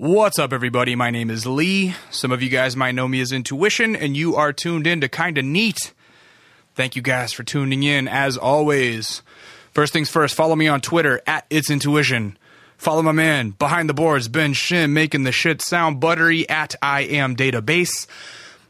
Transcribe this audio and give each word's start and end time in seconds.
What's 0.00 0.38
up, 0.38 0.52
everybody? 0.52 0.94
My 0.94 1.10
name 1.10 1.28
is 1.28 1.44
Lee. 1.44 1.92
Some 2.12 2.30
of 2.30 2.40
you 2.40 2.48
guys 2.48 2.76
might 2.76 2.94
know 2.94 3.08
me 3.08 3.20
as 3.20 3.32
Intuition, 3.32 3.96
and 3.96 4.16
you 4.16 4.36
are 4.36 4.52
tuned 4.52 4.86
in 4.86 5.00
to 5.00 5.08
Kinda 5.08 5.42
Neat. 5.42 5.92
Thank 6.76 6.94
you 6.94 7.02
guys 7.02 7.32
for 7.32 7.42
tuning 7.42 7.82
in, 7.82 8.06
as 8.06 8.36
always. 8.36 9.22
First 9.72 9.92
things 9.92 10.08
first, 10.08 10.36
follow 10.36 10.54
me 10.54 10.68
on 10.68 10.80
Twitter 10.80 11.20
at 11.26 11.46
It's 11.50 11.68
Intuition. 11.68 12.38
Follow 12.76 13.02
my 13.02 13.10
man 13.10 13.50
behind 13.50 13.88
the 13.88 13.92
boards, 13.92 14.28
Ben 14.28 14.54
Shim, 14.54 14.90
making 14.90 15.24
the 15.24 15.32
shit 15.32 15.60
sound 15.62 15.98
buttery 15.98 16.48
at 16.48 16.76
I 16.80 17.00
Am 17.00 17.34
Database. 17.34 18.06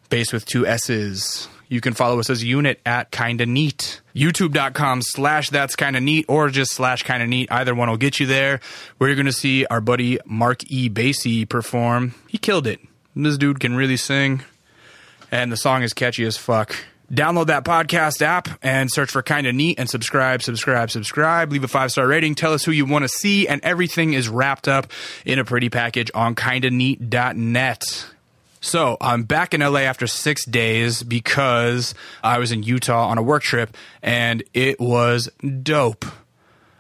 Base 0.09 0.33
with 0.33 0.47
two 0.47 0.67
S's. 0.67 1.47
You 1.69 1.81
can 1.81 1.93
follow 1.93 2.19
us 2.19 2.31
as 2.31 2.43
unit 2.43 2.81
at 2.87 3.11
Kinda 3.11 3.47
Neat. 3.47 4.01
YouTube.com 4.15 5.03
slash 5.03 5.51
that's 5.51 5.77
kinda 5.77 6.01
neat 6.01 6.25
or 6.29 6.49
just 6.49 6.73
slash 6.73 7.03
kinda 7.03 7.27
neat. 7.27 7.53
Either 7.53 7.75
one 7.75 7.89
will 7.89 7.97
get 7.97 8.19
you 8.19 8.27
there. 8.27 8.61
Where 8.97 9.09
you're 9.09 9.17
gonna 9.17 9.33
see 9.33 9.65
our 9.67 9.81
buddy 9.81 10.19
Mark 10.25 10.63
E. 10.71 10.89
Basie 10.89 11.49
perform. 11.49 12.15
He 12.27 12.39
killed 12.39 12.67
it. 12.67 12.81
This 13.15 13.37
dude 13.37 13.61
can 13.61 13.77
really 13.77 13.97
sing. 13.97 14.43
And 15.31 15.53
the 15.53 15.57
song 15.57 15.83
is 15.83 15.93
catchy 15.93 16.25
as 16.25 16.37
fuck. 16.37 16.75
Download 17.13 17.47
that 17.47 17.65
podcast 17.65 18.21
app 18.21 18.49
and 18.63 18.91
search 18.91 19.11
for 19.11 19.23
Kinda 19.23 19.53
Neat 19.53 19.79
and 19.79 19.89
subscribe, 19.89 20.43
subscribe, 20.43 20.91
subscribe. 20.91 21.51
Leave 21.53 21.65
a 21.65 21.69
five 21.69 21.91
star 21.91 22.07
rating. 22.07 22.35
Tell 22.35 22.53
us 22.53 22.65
who 22.65 22.73
you 22.73 22.85
want 22.85 23.05
to 23.05 23.09
see, 23.09 23.49
and 23.49 23.63
everything 23.65 24.13
is 24.13 24.29
wrapped 24.29 24.69
up 24.69 24.89
in 25.25 25.39
a 25.39 25.45
pretty 25.45 25.71
package 25.71 26.11
on 26.15 26.35
kindaneat.net. 26.35 28.07
So 28.61 28.97
I'm 29.01 29.23
back 29.23 29.55
in 29.55 29.61
LA 29.61 29.81
after 29.81 30.07
six 30.07 30.45
days 30.45 31.03
because 31.03 31.95
I 32.23 32.39
was 32.39 32.53
in 32.53 32.63
Utah 32.63 33.09
on 33.09 33.19
a 33.19 33.23
work 33.23 33.43
trip 33.43 33.77
and 34.03 34.43
it 34.53 34.81
was 34.81 35.31
dope. 35.63 36.05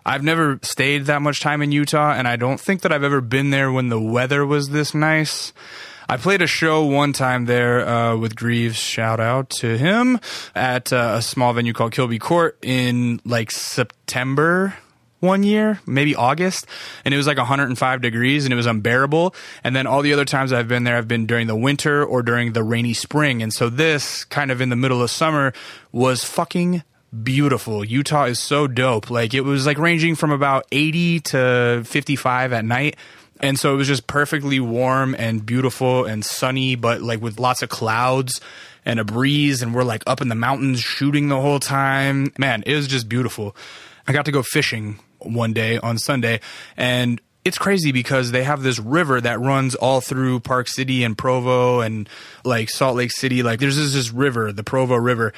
I've 0.04 0.24
never 0.24 0.58
stayed 0.62 1.06
that 1.06 1.22
much 1.22 1.40
time 1.40 1.62
in 1.62 1.70
Utah 1.70 2.12
and 2.12 2.26
I 2.26 2.36
don't 2.36 2.60
think 2.60 2.82
that 2.82 2.92
I've 2.92 3.04
ever 3.04 3.20
been 3.20 3.50
there 3.50 3.70
when 3.70 3.88
the 3.88 4.00
weather 4.00 4.44
was 4.44 4.70
this 4.70 4.94
nice. 4.94 5.52
I 6.08 6.16
played 6.16 6.40
a 6.40 6.46
show 6.46 6.84
one 6.84 7.12
time 7.12 7.44
there 7.44 7.86
uh, 7.86 8.16
with 8.16 8.34
Greaves. 8.34 8.76
Shout 8.76 9.20
out 9.20 9.50
to 9.50 9.76
him 9.76 10.18
at 10.54 10.90
uh, 10.90 11.16
a 11.18 11.22
small 11.22 11.52
venue 11.52 11.74
called 11.74 11.92
Kilby 11.92 12.18
Court 12.18 12.58
in 12.62 13.20
like 13.26 13.50
September 13.50 14.74
one 15.20 15.42
year, 15.42 15.80
maybe 15.86 16.14
August, 16.14 16.66
and 17.04 17.12
it 17.12 17.16
was 17.16 17.26
like 17.26 17.38
105 17.38 18.00
degrees 18.00 18.44
and 18.44 18.52
it 18.52 18.56
was 18.56 18.66
unbearable. 18.66 19.34
And 19.64 19.74
then 19.74 19.86
all 19.86 20.02
the 20.02 20.12
other 20.12 20.24
times 20.24 20.52
I've 20.52 20.68
been 20.68 20.84
there, 20.84 20.96
I've 20.96 21.08
been 21.08 21.26
during 21.26 21.46
the 21.46 21.56
winter 21.56 22.04
or 22.04 22.22
during 22.22 22.52
the 22.52 22.62
rainy 22.62 22.94
spring. 22.94 23.42
And 23.42 23.52
so 23.52 23.68
this 23.68 24.24
kind 24.24 24.50
of 24.50 24.60
in 24.60 24.68
the 24.68 24.76
middle 24.76 25.02
of 25.02 25.10
summer 25.10 25.52
was 25.92 26.24
fucking 26.24 26.82
beautiful. 27.22 27.84
Utah 27.84 28.24
is 28.24 28.38
so 28.38 28.66
dope. 28.66 29.10
Like 29.10 29.34
it 29.34 29.40
was 29.40 29.66
like 29.66 29.78
ranging 29.78 30.14
from 30.14 30.30
about 30.30 30.66
80 30.70 31.20
to 31.20 31.82
55 31.84 32.52
at 32.52 32.64
night. 32.64 32.96
And 33.40 33.58
so 33.58 33.72
it 33.72 33.76
was 33.76 33.86
just 33.86 34.06
perfectly 34.06 34.58
warm 34.58 35.14
and 35.16 35.46
beautiful 35.46 36.04
and 36.04 36.24
sunny, 36.24 36.74
but 36.74 37.02
like 37.02 37.20
with 37.20 37.38
lots 37.38 37.62
of 37.62 37.68
clouds 37.68 38.40
and 38.84 38.98
a 38.98 39.04
breeze. 39.04 39.62
And 39.62 39.74
we're 39.74 39.84
like 39.84 40.02
up 40.06 40.20
in 40.20 40.28
the 40.28 40.34
mountains 40.34 40.80
shooting 40.80 41.28
the 41.28 41.40
whole 41.40 41.60
time. 41.60 42.32
Man, 42.36 42.62
it 42.66 42.74
was 42.74 42.88
just 42.88 43.08
beautiful. 43.08 43.56
I 44.06 44.12
got 44.12 44.24
to 44.24 44.32
go 44.32 44.42
fishing 44.42 44.98
one 45.20 45.52
day 45.52 45.78
on 45.78 45.98
Sunday 45.98 46.40
and 46.76 47.20
it's 47.44 47.58
crazy 47.58 47.92
because 47.92 48.30
they 48.30 48.44
have 48.44 48.62
this 48.62 48.78
river 48.78 49.20
that 49.20 49.40
runs 49.40 49.74
all 49.74 50.02
through 50.02 50.40
Park 50.40 50.68
City 50.68 51.02
and 51.02 51.16
Provo 51.16 51.80
and 51.80 52.08
like 52.44 52.68
Salt 52.68 52.96
Lake 52.96 53.10
City. 53.10 53.42
Like 53.42 53.58
there's 53.58 53.76
this, 53.76 53.94
this 53.94 54.10
river, 54.12 54.52
the 54.52 54.62
Provo 54.62 54.96
River, 54.96 55.32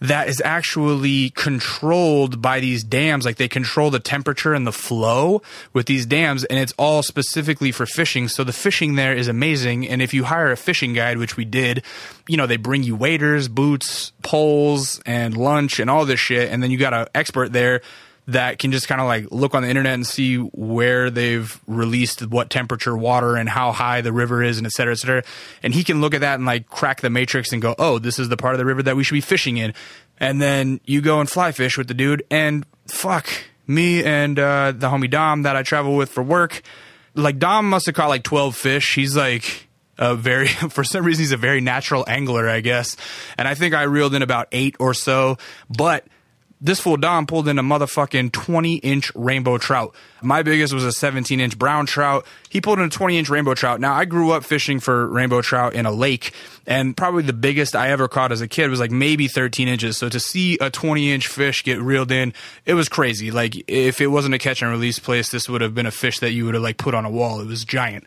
that 0.00 0.28
is 0.28 0.42
actually 0.44 1.30
controlled 1.30 2.42
by 2.42 2.60
these 2.60 2.82
dams. 2.82 3.24
Like 3.24 3.36
they 3.36 3.48
control 3.48 3.90
the 3.90 4.00
temperature 4.00 4.54
and 4.54 4.66
the 4.66 4.72
flow 4.72 5.40
with 5.72 5.86
these 5.86 6.04
dams, 6.04 6.44
and 6.44 6.58
it's 6.58 6.74
all 6.76 7.02
specifically 7.02 7.70
for 7.70 7.86
fishing. 7.86 8.28
So 8.28 8.44
the 8.44 8.52
fishing 8.52 8.96
there 8.96 9.14
is 9.14 9.28
amazing. 9.28 9.88
And 9.88 10.02
if 10.02 10.12
you 10.12 10.24
hire 10.24 10.50
a 10.50 10.56
fishing 10.56 10.92
guide, 10.94 11.18
which 11.18 11.36
we 11.36 11.44
did, 11.44 11.82
you 12.26 12.36
know, 12.36 12.46
they 12.46 12.56
bring 12.56 12.82
you 12.82 12.96
waders, 12.96 13.48
boots, 13.48 14.12
poles, 14.22 15.00
and 15.06 15.36
lunch 15.36 15.80
and 15.80 15.88
all 15.88 16.04
this 16.04 16.20
shit. 16.20 16.50
And 16.50 16.62
then 16.62 16.70
you 16.70 16.78
got 16.78 16.92
an 16.92 17.06
expert 17.14 17.52
there 17.52 17.80
that 18.28 18.58
can 18.58 18.72
just 18.72 18.88
kind 18.88 19.00
of 19.00 19.06
like 19.06 19.30
look 19.30 19.54
on 19.54 19.62
the 19.62 19.68
internet 19.68 19.94
and 19.94 20.06
see 20.06 20.36
where 20.36 21.10
they've 21.10 21.60
released 21.66 22.26
what 22.26 22.50
temperature 22.50 22.96
water 22.96 23.36
and 23.36 23.48
how 23.48 23.70
high 23.70 24.00
the 24.00 24.12
river 24.12 24.42
is 24.42 24.58
and 24.58 24.66
et 24.66 24.72
cetera, 24.72 24.92
et 24.92 24.98
cetera. 24.98 25.22
And 25.62 25.72
he 25.72 25.84
can 25.84 26.00
look 26.00 26.12
at 26.12 26.22
that 26.22 26.34
and 26.34 26.44
like 26.44 26.68
crack 26.68 27.00
the 27.00 27.10
matrix 27.10 27.52
and 27.52 27.62
go, 27.62 27.74
oh, 27.78 27.98
this 27.98 28.18
is 28.18 28.28
the 28.28 28.36
part 28.36 28.54
of 28.54 28.58
the 28.58 28.64
river 28.64 28.82
that 28.82 28.96
we 28.96 29.04
should 29.04 29.14
be 29.14 29.20
fishing 29.20 29.58
in. 29.58 29.74
And 30.18 30.42
then 30.42 30.80
you 30.84 31.00
go 31.00 31.20
and 31.20 31.30
fly 31.30 31.52
fish 31.52 31.78
with 31.78 31.86
the 31.86 31.94
dude 31.94 32.24
and 32.30 32.66
fuck 32.88 33.28
me 33.66 34.02
and 34.02 34.38
uh, 34.38 34.72
the 34.72 34.88
homie 34.88 35.10
Dom 35.10 35.42
that 35.42 35.54
I 35.54 35.62
travel 35.62 35.94
with 35.94 36.10
for 36.10 36.22
work. 36.22 36.62
Like 37.14 37.38
Dom 37.38 37.70
must 37.70 37.86
have 37.86 37.94
caught 37.94 38.08
like 38.08 38.24
12 38.24 38.56
fish. 38.56 38.94
He's 38.94 39.16
like, 39.16 39.68
a 39.98 40.14
very 40.14 40.46
for 40.70 40.84
some 40.84 41.04
reason 41.04 41.22
he's 41.22 41.32
a 41.32 41.38
very 41.38 41.62
natural 41.62 42.04
angler 42.06 42.46
i 42.50 42.60
guess 42.60 42.98
and 43.38 43.48
i 43.48 43.54
think 43.54 43.72
i 43.72 43.84
reeled 43.84 44.14
in 44.14 44.20
about 44.20 44.46
eight 44.52 44.76
or 44.78 44.92
so 44.92 45.38
but 45.70 46.06
this 46.60 46.80
fool 46.80 46.96
Dom 46.96 47.26
pulled 47.26 47.48
in 47.48 47.58
a 47.58 47.62
motherfucking 47.62 48.32
20 48.32 48.76
inch 48.76 49.12
rainbow 49.14 49.58
trout. 49.58 49.94
My 50.22 50.42
biggest 50.42 50.72
was 50.72 50.84
a 50.84 50.92
17 50.92 51.38
inch 51.38 51.58
brown 51.58 51.86
trout. 51.86 52.26
He 52.48 52.60
pulled 52.60 52.78
in 52.78 52.86
a 52.86 52.90
20 52.90 53.18
inch 53.18 53.28
rainbow 53.28 53.54
trout. 53.54 53.80
Now, 53.80 53.94
I 53.94 54.06
grew 54.06 54.32
up 54.32 54.44
fishing 54.44 54.80
for 54.80 55.06
rainbow 55.06 55.42
trout 55.42 55.74
in 55.74 55.84
a 55.84 55.92
lake, 55.92 56.32
and 56.66 56.96
probably 56.96 57.22
the 57.22 57.32
biggest 57.34 57.76
I 57.76 57.90
ever 57.90 58.08
caught 58.08 58.32
as 58.32 58.40
a 58.40 58.48
kid 58.48 58.70
was 58.70 58.80
like 58.80 58.90
maybe 58.90 59.28
13 59.28 59.68
inches. 59.68 59.98
So 59.98 60.08
to 60.08 60.18
see 60.18 60.56
a 60.58 60.70
20 60.70 61.12
inch 61.12 61.28
fish 61.28 61.62
get 61.62 61.80
reeled 61.80 62.10
in, 62.10 62.32
it 62.64 62.74
was 62.74 62.88
crazy. 62.88 63.30
Like, 63.30 63.54
if 63.68 64.00
it 64.00 64.08
wasn't 64.08 64.34
a 64.34 64.38
catch 64.38 64.62
and 64.62 64.70
release 64.70 64.98
place, 64.98 65.28
this 65.28 65.48
would 65.48 65.60
have 65.60 65.74
been 65.74 65.86
a 65.86 65.90
fish 65.90 66.20
that 66.20 66.32
you 66.32 66.46
would 66.46 66.54
have 66.54 66.62
like 66.62 66.78
put 66.78 66.94
on 66.94 67.04
a 67.04 67.10
wall. 67.10 67.40
It 67.40 67.46
was 67.46 67.64
giant. 67.64 68.04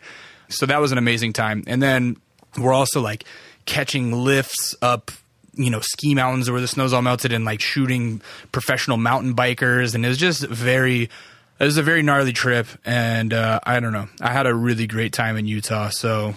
So 0.48 0.66
that 0.66 0.80
was 0.80 0.90
an 0.90 0.98
amazing 0.98 1.32
time. 1.32 1.62
And 1.68 1.80
then 1.80 2.16
we're 2.58 2.72
also 2.72 3.00
like 3.00 3.24
catching 3.64 4.12
lifts 4.12 4.74
up 4.82 5.12
you 5.54 5.70
know 5.70 5.80
ski 5.80 6.14
mountains 6.14 6.50
where 6.50 6.60
the 6.60 6.68
snow's 6.68 6.92
all 6.92 7.02
melted 7.02 7.32
and 7.32 7.44
like 7.44 7.60
shooting 7.60 8.20
professional 8.52 8.96
mountain 8.96 9.34
bikers. 9.34 9.94
And 9.94 10.04
it 10.04 10.08
was 10.08 10.18
just 10.18 10.46
very 10.46 11.04
it 11.04 11.64
was 11.64 11.76
a 11.76 11.82
very 11.82 12.02
gnarly 12.02 12.32
trip. 12.32 12.66
And 12.84 13.32
uh, 13.32 13.60
i 13.64 13.80
don't 13.80 13.92
know. 13.92 14.08
I 14.20 14.32
had 14.32 14.46
a 14.46 14.54
really 14.54 14.86
great 14.86 15.12
time 15.12 15.36
in 15.36 15.46
utah. 15.46 15.90
So 15.90 16.34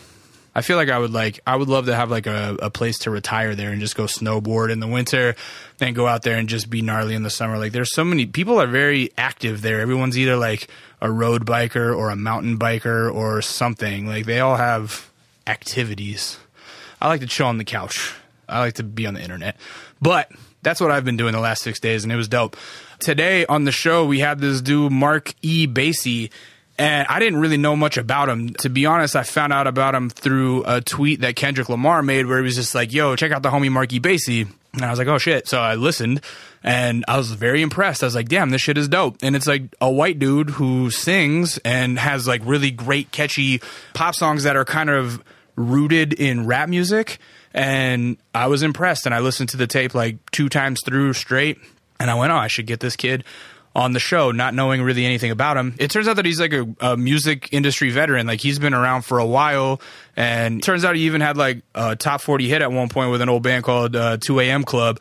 i 0.55 0.61
feel 0.61 0.77
like 0.77 0.89
i 0.89 0.99
would 0.99 1.11
like 1.11 1.39
i 1.47 1.55
would 1.55 1.67
love 1.67 1.87
to 1.87 1.95
have 1.95 2.11
like 2.11 2.27
a, 2.27 2.55
a 2.61 2.69
place 2.69 2.99
to 2.99 3.09
retire 3.09 3.55
there 3.55 3.71
and 3.71 3.81
just 3.81 3.95
go 3.95 4.03
snowboard 4.03 4.71
in 4.71 4.79
the 4.79 4.85
winter 4.85 5.35
then 5.79 5.93
go 5.93 6.07
out 6.07 6.21
there 6.21 6.37
and 6.37 6.47
just 6.47 6.69
be 6.69 6.81
gnarly 6.81 7.15
in 7.15 7.23
the 7.23 7.29
summer. 7.29 7.57
Like 7.57 7.71
there's 7.71 7.93
so 7.93 8.03
many 8.03 8.25
people 8.25 8.61
are 8.61 8.67
very 8.67 9.11
active 9.17 9.61
there. 9.61 9.81
Everyone's 9.81 10.17
either 10.17 10.35
like 10.37 10.67
a 11.01 11.11
road 11.11 11.45
biker 11.45 11.95
or 11.95 12.09
a 12.09 12.15
mountain 12.15 12.57
biker 12.57 13.13
or 13.13 13.41
something. 13.41 14.07
Like 14.07 14.25
they 14.25 14.39
all 14.39 14.55
have 14.55 15.09
activities. 15.47 16.37
I 17.01 17.07
like 17.09 17.21
to 17.21 17.27
chill 17.27 17.47
on 17.47 17.57
the 17.57 17.65
couch 17.65 18.15
I 18.53 18.59
like 18.59 18.75
to 18.75 18.83
be 18.83 19.05
on 19.07 19.15
the 19.15 19.21
internet. 19.21 19.57
But 20.01 20.31
that's 20.61 20.79
what 20.79 20.91
I've 20.91 21.05
been 21.05 21.17
doing 21.17 21.33
the 21.33 21.39
last 21.39 21.63
six 21.63 21.79
days, 21.79 22.03
and 22.03 22.13
it 22.13 22.15
was 22.15 22.27
dope. 22.27 22.55
Today 22.99 23.45
on 23.45 23.65
the 23.65 23.71
show, 23.71 24.05
we 24.05 24.19
had 24.19 24.39
this 24.39 24.61
dude, 24.61 24.91
Mark 24.91 25.33
E. 25.41 25.67
Basie, 25.67 26.29
and 26.77 27.07
I 27.07 27.19
didn't 27.19 27.39
really 27.39 27.57
know 27.57 27.75
much 27.75 27.97
about 27.97 28.29
him. 28.29 28.53
To 28.55 28.69
be 28.69 28.85
honest, 28.85 29.15
I 29.15 29.23
found 29.23 29.53
out 29.53 29.67
about 29.67 29.93
him 29.93 30.09
through 30.09 30.63
a 30.65 30.81
tweet 30.81 31.21
that 31.21 31.35
Kendrick 31.35 31.69
Lamar 31.69 32.01
made 32.01 32.25
where 32.25 32.37
he 32.37 32.43
was 32.43 32.55
just 32.55 32.73
like, 32.73 32.93
yo, 32.93 33.15
check 33.15 33.31
out 33.31 33.43
the 33.43 33.49
homie 33.49 33.71
Mark 33.71 33.91
E. 33.93 33.99
Basie. 33.99 34.47
And 34.73 34.83
I 34.83 34.89
was 34.89 34.97
like, 34.97 35.07
oh 35.07 35.19
shit. 35.19 35.47
So 35.47 35.59
I 35.59 35.75
listened 35.75 36.21
and 36.63 37.05
I 37.07 37.17
was 37.17 37.31
very 37.31 37.61
impressed. 37.61 38.01
I 38.01 38.07
was 38.07 38.15
like, 38.15 38.27
damn, 38.27 38.49
this 38.49 38.61
shit 38.61 38.77
is 38.77 38.87
dope. 38.87 39.17
And 39.21 39.35
it's 39.35 39.45
like 39.45 39.63
a 39.79 39.91
white 39.91 40.17
dude 40.17 40.49
who 40.49 40.89
sings 40.89 41.59
and 41.59 41.99
has 41.99 42.27
like 42.27 42.41
really 42.43 42.71
great, 42.71 43.11
catchy 43.11 43.61
pop 43.93 44.15
songs 44.15 44.43
that 44.43 44.55
are 44.55 44.65
kind 44.65 44.89
of 44.89 45.23
rooted 45.55 46.13
in 46.13 46.47
rap 46.47 46.69
music 46.69 47.19
and 47.53 48.17
I 48.33 48.47
was 48.47 48.63
impressed. 48.63 49.05
And 49.05 49.13
I 49.13 49.19
listened 49.19 49.49
to 49.49 49.57
the 49.57 49.67
tape 49.67 49.93
like 49.93 50.17
two 50.31 50.49
times 50.49 50.81
through 50.85 51.13
straight. 51.13 51.59
And 51.99 52.09
I 52.09 52.15
went, 52.15 52.31
oh, 52.31 52.37
I 52.37 52.47
should 52.47 52.67
get 52.67 52.79
this 52.79 52.95
kid 52.95 53.23
on 53.75 53.93
the 53.93 53.99
show, 53.99 54.31
not 54.31 54.53
knowing 54.53 54.81
really 54.81 55.05
anything 55.05 55.31
about 55.31 55.57
him. 55.57 55.75
It 55.79 55.89
turns 55.89 56.07
out 56.07 56.17
that 56.17 56.25
he's 56.25 56.39
like 56.39 56.53
a, 56.53 56.75
a, 56.79 56.97
music 56.97 57.49
industry 57.51 57.89
veteran. 57.89 58.27
Like 58.27 58.39
he's 58.39 58.59
been 58.59 58.73
around 58.73 59.03
for 59.03 59.19
a 59.19 59.25
while, 59.25 59.81
and 60.15 60.61
turns 60.61 60.85
out 60.85 60.95
he 60.95 61.03
even 61.03 61.21
had 61.21 61.37
like 61.37 61.63
a 61.73 61.95
top 61.95 62.21
forty 62.21 62.47
hit 62.47 62.61
at 62.61 62.71
one 62.71 62.89
point 62.89 63.11
with 63.11 63.21
an 63.21 63.29
old 63.29 63.43
band 63.43 63.63
called 63.63 63.95
uh, 63.95 64.17
Two 64.17 64.39
AM 64.39 64.63
Club. 64.63 64.99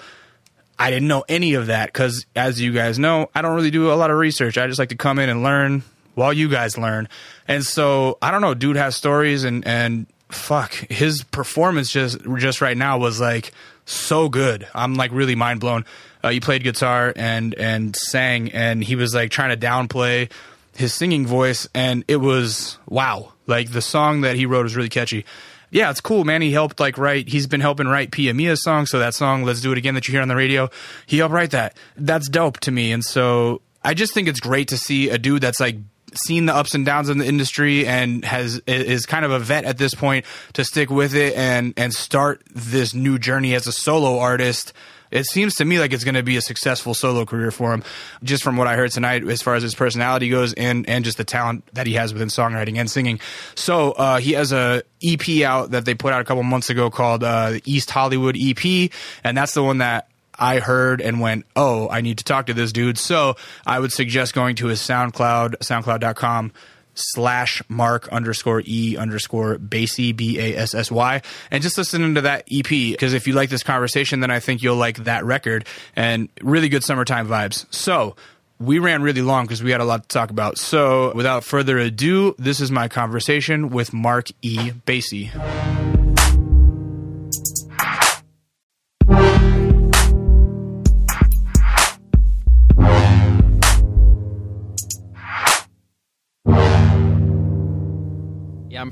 I 0.78 0.90
didn't 0.90 1.08
know 1.08 1.24
any 1.28 1.54
of 1.54 1.66
that 1.66 1.92
because, 1.92 2.24
as 2.34 2.60
you 2.60 2.72
guys 2.72 2.98
know, 2.98 3.30
I 3.34 3.42
don't 3.42 3.54
really 3.54 3.70
do 3.70 3.92
a 3.92 3.94
lot 3.94 4.10
of 4.10 4.16
research. 4.16 4.56
I 4.56 4.66
just 4.66 4.78
like 4.78 4.88
to 4.88 4.96
come 4.96 5.18
in 5.18 5.28
and 5.28 5.42
learn 5.42 5.82
while 6.14 6.32
you 6.32 6.48
guys 6.48 6.78
learn. 6.78 7.08
And 7.46 7.64
so 7.64 8.18
I 8.22 8.30
don't 8.30 8.40
know, 8.40 8.54
dude 8.54 8.76
has 8.76 8.96
stories 8.96 9.44
and 9.44 9.66
and 9.66 10.06
fuck, 10.34 10.72
his 10.72 11.24
performance 11.24 11.90
just 11.90 12.18
just 12.38 12.60
right 12.60 12.76
now 12.76 12.98
was 12.98 13.20
like 13.20 13.52
so 13.84 14.28
good. 14.28 14.66
I'm 14.74 14.94
like 14.94 15.10
really 15.12 15.34
mind 15.34 15.60
blown. 15.60 15.84
Uh, 16.22 16.30
he 16.30 16.40
played 16.40 16.62
guitar 16.62 17.12
and 17.16 17.54
and 17.54 17.94
sang, 17.96 18.52
and 18.52 18.82
he 18.82 18.96
was 18.96 19.14
like 19.14 19.30
trying 19.30 19.50
to 19.50 19.66
downplay 19.66 20.30
his 20.76 20.94
singing 20.94 21.26
voice, 21.26 21.68
and 21.74 22.04
it 22.08 22.16
was 22.16 22.78
wow. 22.88 23.32
Like 23.46 23.72
the 23.72 23.82
song 23.82 24.22
that 24.22 24.36
he 24.36 24.46
wrote 24.46 24.62
was 24.62 24.76
really 24.76 24.88
catchy. 24.88 25.24
Yeah, 25.70 25.90
it's 25.90 26.00
cool, 26.00 26.24
man. 26.24 26.42
He 26.42 26.52
helped 26.52 26.80
like 26.80 26.98
write. 26.98 27.28
He's 27.28 27.46
been 27.46 27.60
helping 27.60 27.88
write 27.88 28.10
Pia 28.10 28.34
Mia's 28.34 28.62
song. 28.62 28.86
So 28.86 28.98
that 28.98 29.14
song, 29.14 29.44
"Let's 29.44 29.60
Do 29.60 29.72
It 29.72 29.78
Again," 29.78 29.94
that 29.94 30.06
you 30.06 30.12
hear 30.12 30.22
on 30.22 30.28
the 30.28 30.36
radio, 30.36 30.70
he 31.06 31.18
helped 31.18 31.34
write 31.34 31.50
that. 31.52 31.76
That's 31.96 32.28
dope 32.28 32.60
to 32.60 32.70
me, 32.70 32.92
and 32.92 33.04
so 33.04 33.62
I 33.82 33.94
just 33.94 34.14
think 34.14 34.28
it's 34.28 34.40
great 34.40 34.68
to 34.68 34.76
see 34.76 35.08
a 35.08 35.18
dude 35.18 35.42
that's 35.42 35.60
like 35.60 35.76
seen 36.14 36.46
the 36.46 36.54
ups 36.54 36.74
and 36.74 36.84
downs 36.84 37.08
in 37.08 37.18
the 37.18 37.26
industry 37.26 37.86
and 37.86 38.24
has 38.24 38.60
is 38.66 39.06
kind 39.06 39.24
of 39.24 39.30
a 39.30 39.38
vet 39.38 39.64
at 39.64 39.78
this 39.78 39.94
point 39.94 40.24
to 40.54 40.64
stick 40.64 40.90
with 40.90 41.14
it 41.14 41.36
and 41.36 41.74
and 41.76 41.92
start 41.92 42.42
this 42.54 42.94
new 42.94 43.18
journey 43.18 43.54
as 43.54 43.66
a 43.66 43.72
solo 43.72 44.18
artist 44.18 44.72
it 45.12 45.26
seems 45.26 45.54
to 45.56 45.64
me 45.64 45.78
like 45.78 45.92
it's 45.92 46.04
going 46.04 46.14
to 46.14 46.22
be 46.22 46.36
a 46.36 46.40
successful 46.40 46.94
solo 46.94 47.26
career 47.26 47.50
for 47.50 47.72
him, 47.72 47.84
just 48.24 48.42
from 48.42 48.56
what 48.56 48.66
I 48.66 48.76
heard 48.76 48.90
tonight, 48.90 49.28
as 49.28 49.42
far 49.42 49.54
as 49.54 49.62
his 49.62 49.74
personality 49.74 50.30
goes, 50.30 50.54
and 50.54 50.88
and 50.88 51.04
just 51.04 51.18
the 51.18 51.24
talent 51.24 51.64
that 51.74 51.86
he 51.86 51.92
has 51.94 52.12
within 52.14 52.28
songwriting 52.28 52.78
and 52.78 52.90
singing. 52.90 53.20
So 53.54 53.92
uh, 53.92 54.18
he 54.18 54.32
has 54.32 54.52
a 54.52 54.82
EP 55.04 55.42
out 55.42 55.72
that 55.72 55.84
they 55.84 55.94
put 55.94 56.14
out 56.14 56.22
a 56.22 56.24
couple 56.24 56.42
months 56.42 56.70
ago 56.70 56.90
called 56.90 57.22
uh, 57.22 57.58
East 57.66 57.90
Hollywood 57.90 58.36
EP, 58.40 58.90
and 59.22 59.36
that's 59.36 59.52
the 59.52 59.62
one 59.62 59.78
that 59.78 60.08
I 60.38 60.58
heard 60.58 61.00
and 61.00 61.20
went, 61.20 61.46
oh, 61.56 61.88
I 61.88 62.00
need 62.00 62.18
to 62.18 62.24
talk 62.24 62.46
to 62.46 62.54
this 62.54 62.72
dude. 62.72 62.98
So 62.98 63.36
I 63.66 63.78
would 63.78 63.92
suggest 63.92 64.34
going 64.34 64.56
to 64.56 64.66
his 64.66 64.80
SoundCloud, 64.80 65.58
soundcloud.com 65.58 66.52
slash 66.94 67.62
mark 67.68 68.08
underscore 68.08 68.62
e 68.66 68.96
underscore 68.96 69.58
bassy 69.58 70.12
b 70.12 70.38
a 70.38 70.56
s 70.56 70.74
s 70.74 70.90
y 70.90 71.22
and 71.50 71.62
just 71.62 71.78
listening 71.78 72.14
to 72.14 72.20
that 72.20 72.44
ep 72.52 72.68
because 72.68 73.14
if 73.14 73.26
you 73.26 73.32
like 73.32 73.48
this 73.48 73.62
conversation 73.62 74.20
then 74.20 74.30
i 74.30 74.38
think 74.38 74.62
you'll 74.62 74.76
like 74.76 74.98
that 75.04 75.24
record 75.24 75.66
and 75.96 76.28
really 76.42 76.68
good 76.68 76.84
summertime 76.84 77.26
vibes. 77.26 77.66
So 77.70 78.16
we 78.58 78.78
ran 78.78 79.02
really 79.02 79.22
long 79.22 79.44
because 79.46 79.62
we 79.62 79.72
had 79.72 79.80
a 79.80 79.84
lot 79.84 80.02
to 80.02 80.08
talk 80.08 80.30
about. 80.30 80.56
So 80.56 81.12
without 81.14 81.44
further 81.44 81.78
ado 81.78 82.34
this 82.38 82.60
is 82.60 82.70
my 82.70 82.88
conversation 82.88 83.70
with 83.70 83.92
mark 83.92 84.28
e. 84.42 84.72
Bassy 84.84 85.30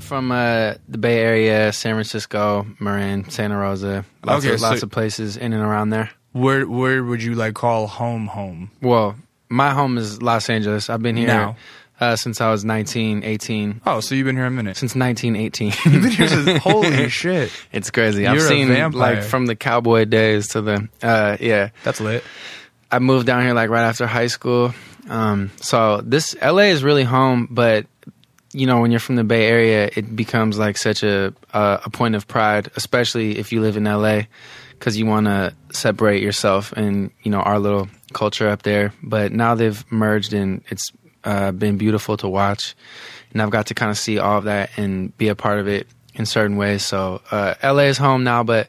from 0.01 0.31
uh, 0.31 0.75
the 0.89 0.97
Bay 0.97 1.19
Area, 1.19 1.71
San 1.73 1.95
Francisco, 1.95 2.65
Marin, 2.79 3.29
Santa 3.29 3.57
Rosa. 3.57 4.05
Lots, 4.25 4.45
Okay, 4.45 4.53
of, 4.55 4.59
so- 4.59 4.69
lots 4.69 4.83
of 4.83 4.89
places 4.91 5.37
in 5.37 5.53
and 5.53 5.61
around 5.63 5.89
there. 5.91 6.09
where 6.33 6.67
where 6.67 7.03
would 7.03 7.21
you 7.23 7.35
like 7.35 7.53
call 7.55 7.87
home 7.87 8.27
home 8.27 8.71
Well, 8.81 9.15
my 9.49 9.71
home 9.71 9.97
is 9.97 10.21
Los 10.21 10.49
Angeles. 10.49 10.89
I've 10.89 11.01
been 11.01 11.17
here 11.17 11.27
Now? 11.27 11.55
uh, 11.99 12.15
since 12.15 12.39
I 12.41 12.49
was 12.51 12.63
19, 12.65 13.23
18. 13.23 13.81
oh 13.85 13.99
so 13.99 14.15
you've 14.15 14.25
been 14.25 14.37
here 14.37 14.45
a 14.45 14.51
minute 14.51 14.77
Since 14.77 14.95
1918. 14.95 15.73
you've 15.93 16.01
been 16.03 16.11
here 16.11 16.27
since 16.29 16.57
holy 16.63 17.09
shit 17.09 17.51
it's 17.73 17.91
crazy. 17.91 18.25
I've 18.27 18.35
You're 18.37 18.45
a 18.45 18.47
seen 18.47 18.67
vampire. 18.69 19.15
like 19.15 19.23
from 19.23 19.45
the 19.45 19.55
cowboy 19.55 20.05
days 20.05 20.47
to 20.49 20.61
the 20.61 20.87
uh, 21.03 21.37
yeah. 21.39 21.69
that's 21.83 21.99
lit 21.99 22.23
I 22.89 22.99
moved 22.99 23.25
down 23.27 23.43
here 23.43 23.53
like 23.53 23.69
right 23.69 23.83
after 23.87 24.05
high 24.07 24.27
school. 24.27 24.73
Um, 25.09 25.49
so 25.61 26.01
this 26.01 26.35
LA 26.41 26.71
is 26.75 26.83
really 26.83 27.03
home, 27.03 27.47
but 27.49 27.85
you 28.53 28.65
know 28.65 28.81
when 28.81 28.91
you're 28.91 28.99
from 28.99 29.15
the 29.15 29.23
Bay 29.23 29.47
Area, 29.47 29.89
it 29.95 30.15
becomes 30.15 30.57
like 30.57 30.77
such 30.77 31.03
a 31.03 31.33
a, 31.53 31.81
a 31.85 31.89
point 31.89 32.15
of 32.15 32.27
pride, 32.27 32.69
especially 32.75 33.37
if 33.37 33.51
you 33.51 33.61
live 33.61 33.77
in 33.77 33.85
LA, 33.85 34.23
because 34.71 34.97
you 34.97 35.05
want 35.05 35.27
to 35.27 35.53
separate 35.71 36.21
yourself 36.21 36.71
and 36.73 37.11
you 37.23 37.31
know 37.31 37.39
our 37.39 37.59
little 37.59 37.87
culture 38.13 38.49
up 38.49 38.63
there. 38.63 38.93
But 39.01 39.31
now 39.31 39.55
they've 39.55 39.83
merged, 39.91 40.33
and 40.33 40.63
it's 40.69 40.91
uh, 41.23 41.51
been 41.51 41.77
beautiful 41.77 42.17
to 42.17 42.27
watch, 42.27 42.75
and 43.31 43.41
I've 43.41 43.51
got 43.51 43.67
to 43.67 43.73
kind 43.73 43.91
of 43.91 43.97
see 43.97 44.19
all 44.19 44.39
of 44.39 44.43
that 44.45 44.71
and 44.77 45.15
be 45.17 45.29
a 45.29 45.35
part 45.35 45.59
of 45.59 45.67
it 45.67 45.87
in 46.15 46.25
certain 46.25 46.57
ways. 46.57 46.85
So 46.85 47.21
uh, 47.31 47.55
LA 47.63 47.83
is 47.83 47.97
home 47.97 48.23
now, 48.23 48.43
but 48.43 48.67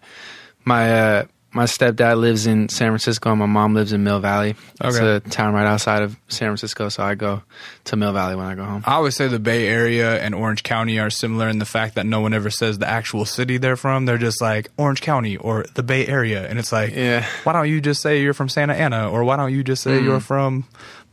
my 0.65 0.93
uh, 0.93 1.25
my 1.55 1.65
stepdad 1.65 2.19
lives 2.19 2.47
in 2.47 2.69
San 2.69 2.89
Francisco 2.89 3.31
and 3.31 3.39
my 3.39 3.47
mom 3.47 3.75
lives 3.75 3.93
in 3.93 4.03
Mill 4.03 4.21
Valley. 4.21 4.55
It's 4.83 4.97
Okay. 4.97 5.17
a 5.17 5.21
town 5.21 5.53
right 5.53 5.67
outside 5.67 6.03
of 6.03 6.17
San 6.29 6.49
Francisco, 6.49 6.89
so 6.89 7.03
I 7.03 7.15
go 7.15 7.43
to 7.85 7.97
Mill 7.97 8.13
Valley 8.13 8.37
when 8.37 8.47
I 8.47 8.55
go 8.55 8.65
home. 8.65 8.83
I 8.87 8.95
always 8.95 9.17
say 9.17 9.29
the 9.29 9.39
Bay 9.39 9.69
Area 9.69 10.19
and 10.23 10.35
Orange 10.35 10.63
County 10.63 10.99
are 10.99 11.11
similar 11.11 11.49
in 11.49 11.59
the 11.59 11.65
fact 11.67 11.95
that 11.97 12.07
no 12.07 12.21
one 12.21 12.33
ever 12.33 12.49
says 12.51 12.79
the 12.79 12.89
actual 12.89 13.25
city 13.25 13.59
they're 13.59 13.77
from. 13.77 14.07
They're 14.07 14.19
just 14.19 14.41
like 14.41 14.71
Orange 14.79 15.03
County 15.03 15.37
or 15.37 15.65
the 15.75 15.83
Bay 15.83 16.07
Area. 16.07 16.49
And 16.49 16.59
it's 16.59 16.73
like, 16.73 16.95
Yeah. 16.95 17.27
why 17.45 17.53
don't 17.53 17.69
you 17.69 17.81
just 17.81 18.01
say 18.01 18.23
you're 18.23 18.35
from 18.35 18.49
Santa 18.49 18.75
Ana? 18.75 19.11
Or 19.11 19.23
why 19.25 19.37
don't 19.37 19.53
you 19.53 19.63
just 19.63 19.83
say 19.83 19.99
mm. 19.99 20.05
you're 20.05 20.21
from 20.21 20.65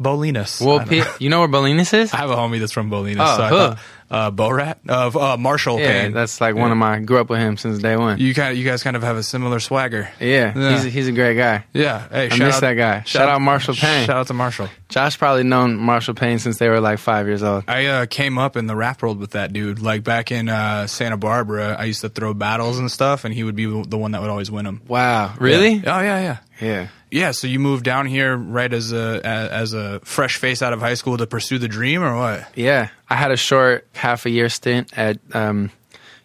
Bolinas? 0.02 0.66
Well, 0.66 0.86
P- 0.86 1.04
you 1.20 1.30
know 1.30 1.40
where 1.40 1.50
Bolinas 1.50 1.94
is? 1.94 2.14
I 2.14 2.18
have 2.18 2.30
a 2.32 2.36
homie 2.36 2.60
that's 2.60 2.72
from 2.72 2.90
Bolinas. 2.90 3.18
Oh, 3.20 3.38
so 3.38 3.44
I 3.44 3.50
thought, 3.50 3.80
uh, 4.12 4.32
Borat 4.32 4.78
of 4.90 5.16
uh, 5.16 5.38
Marshall 5.38 5.80
Yeah, 5.80 6.04
Payne. 6.04 6.12
that's 6.14 6.42
like 6.42 6.56
one 6.56 6.72
of 6.72 6.78
my. 6.78 7.00
Grew 7.00 7.20
up 7.20 7.30
with 7.30 7.40
him 7.40 7.58
since 7.58 7.80
day 7.80 7.96
one. 7.96 8.20
you 8.20 8.34
kind 8.34 8.52
of, 8.52 8.58
you 8.58 8.66
guys 8.66 8.82
kind 8.84 8.96
of 8.96 9.04
have 9.04 9.18
a 9.18 9.24
similar 9.24 9.60
swagger. 9.60 10.10
Yeah, 10.20 10.54
Yeah. 10.56 10.72
he's 10.76 10.86
a, 10.86 10.90
he's 10.90 11.08
a 11.08 11.12
great 11.12 11.36
guy. 11.36 11.66
Yeah. 11.74 12.08
Hey, 12.10 12.26
I 12.26 12.30
shout 12.30 12.40
miss 12.40 12.56
out, 12.56 12.62
that 12.62 12.74
guy. 12.74 13.04
Shout, 13.04 13.30
out 13.30 13.42
Marshall 13.42 13.76
Payne. 13.76 14.06
Shout 14.08 14.18
out 14.18 14.28
to 14.28 14.34
Marshall. 14.34 14.70
Josh 14.90 15.18
probably 15.20 15.44
known 15.44 15.78
Marshall 15.78 16.16
Payne 16.16 16.40
since 16.40 16.58
they 16.58 16.68
were 16.70 16.80
like 16.82 16.98
five 17.00 17.28
years 17.28 17.44
old. 17.44 17.64
I 17.68 17.86
uh, 17.86 18.06
came 18.08 18.38
up 18.40 18.58
in 18.58 18.66
the 18.68 18.76
rap 18.76 19.02
world 19.04 19.20
with 19.20 19.32
that 19.32 19.54
dude. 19.54 19.80
Like 19.82 20.04
back 20.04 20.32
in 20.32 20.50
uh, 20.50 20.88
Santa 20.88 21.18
Barbara, 21.18 21.76
I 21.78 21.86
used 21.86 22.02
to 22.02 22.10
throw 22.10 22.34
battles 22.34 22.80
and 22.80 22.92
stuff, 22.92 23.26
and 23.26 23.34
he 23.34 23.44
would 23.44 23.56
be 23.56 23.66
the 23.66 23.98
one 23.98 24.12
that 24.14 24.22
would 24.22 24.30
always 24.32 24.50
win 24.50 24.66
them. 24.66 24.82
Wow, 24.88 25.36
really? 25.40 25.74
Yeah. 25.76 25.98
Oh 25.98 26.02
yeah, 26.02 26.20
yeah, 26.22 26.38
Yeah. 26.68 26.88
yeah. 27.12 27.32
So 27.32 27.46
you 27.46 27.60
moved 27.60 27.84
down 27.86 28.08
here 28.08 28.36
right 28.36 28.72
as 28.74 28.92
a- 28.92 29.22
as 29.24 29.74
a 29.74 30.00
fresh 30.04 30.38
face 30.38 30.62
out 30.64 30.74
of 30.74 30.80
high 30.80 30.96
school 30.96 31.18
to 31.18 31.28
pursue 31.28 31.60
the 31.60 31.68
dream, 31.68 32.02
or 32.02 32.16
what? 32.18 32.48
Yeah, 32.56 32.90
I 33.10 33.16
had 33.16 33.32
a 33.32 33.38
short 33.38 33.88
half 33.94 34.26
a 34.26 34.30
year 34.30 34.50
stint 34.50 34.98
at 34.98 35.18
um, 35.34 35.72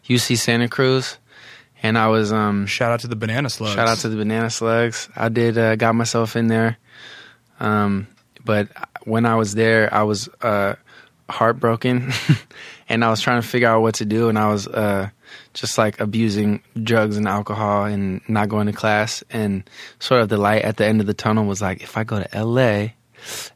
UC 0.06 0.36
Santa 0.38 0.68
Cruz, 0.68 1.16
and 1.82 1.96
I 1.96 2.08
was 2.08 2.32
um, 2.32 2.66
Shout 2.66 2.92
out 2.92 3.00
to 3.00 3.08
the 3.08 3.16
banana 3.16 3.48
slugs. 3.48 3.74
shout 3.74 3.88
out 3.88 3.98
to 3.98 4.08
the 4.08 4.16
Banana 4.16 4.50
Slugs. 4.50 5.08
I 5.16 5.28
did 5.28 5.56
uh, 5.56 5.76
got 5.76 5.94
myself 5.94 6.36
in 6.36 6.48
there, 6.48 6.76
um, 7.60 8.06
but 8.44 8.68
when 9.04 9.24
I 9.26 9.36
was 9.36 9.54
there, 9.54 9.92
I 9.92 10.02
was 10.02 10.28
uh, 10.42 10.74
heartbroken, 11.30 12.12
and 12.88 13.04
I 13.04 13.10
was 13.10 13.20
trying 13.20 13.40
to 13.40 13.46
figure 13.46 13.68
out 13.68 13.80
what 13.80 13.94
to 13.96 14.04
do, 14.04 14.28
and 14.28 14.38
I 14.38 14.48
was 14.50 14.68
uh, 14.68 15.08
just 15.54 15.78
like 15.78 16.00
abusing 16.00 16.62
drugs 16.82 17.16
and 17.16 17.26
alcohol 17.26 17.84
and 17.84 18.20
not 18.28 18.48
going 18.50 18.66
to 18.66 18.72
class, 18.72 19.24
and 19.30 19.68
sort 20.00 20.20
of 20.20 20.28
the 20.28 20.36
light 20.36 20.62
at 20.62 20.76
the 20.76 20.84
end 20.84 21.00
of 21.00 21.06
the 21.06 21.14
tunnel 21.14 21.46
was 21.46 21.62
like, 21.62 21.82
if 21.82 21.96
I 21.96 22.04
go 22.04 22.22
to 22.22 22.44
LA 22.44 22.88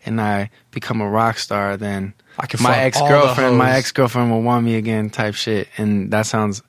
and 0.07 0.19
I 0.19 0.51
become 0.71 1.03
a 1.03 1.09
rock 1.09 1.39
star, 1.39 1.77
then 1.77 2.15
I 2.39 2.47
can 2.47 2.63
my 2.63 2.79
ex 2.79 3.01
girlfriend, 3.01 3.57
my 3.59 3.73
ex 3.73 3.93
girlfriend 3.93 4.31
will 4.31 4.43
want 4.43 4.65
me 4.65 4.77
again, 4.77 5.11
type 5.11 5.35
shit, 5.35 5.69
and 5.77 6.11
that 6.13 6.27
sounds 6.27 6.63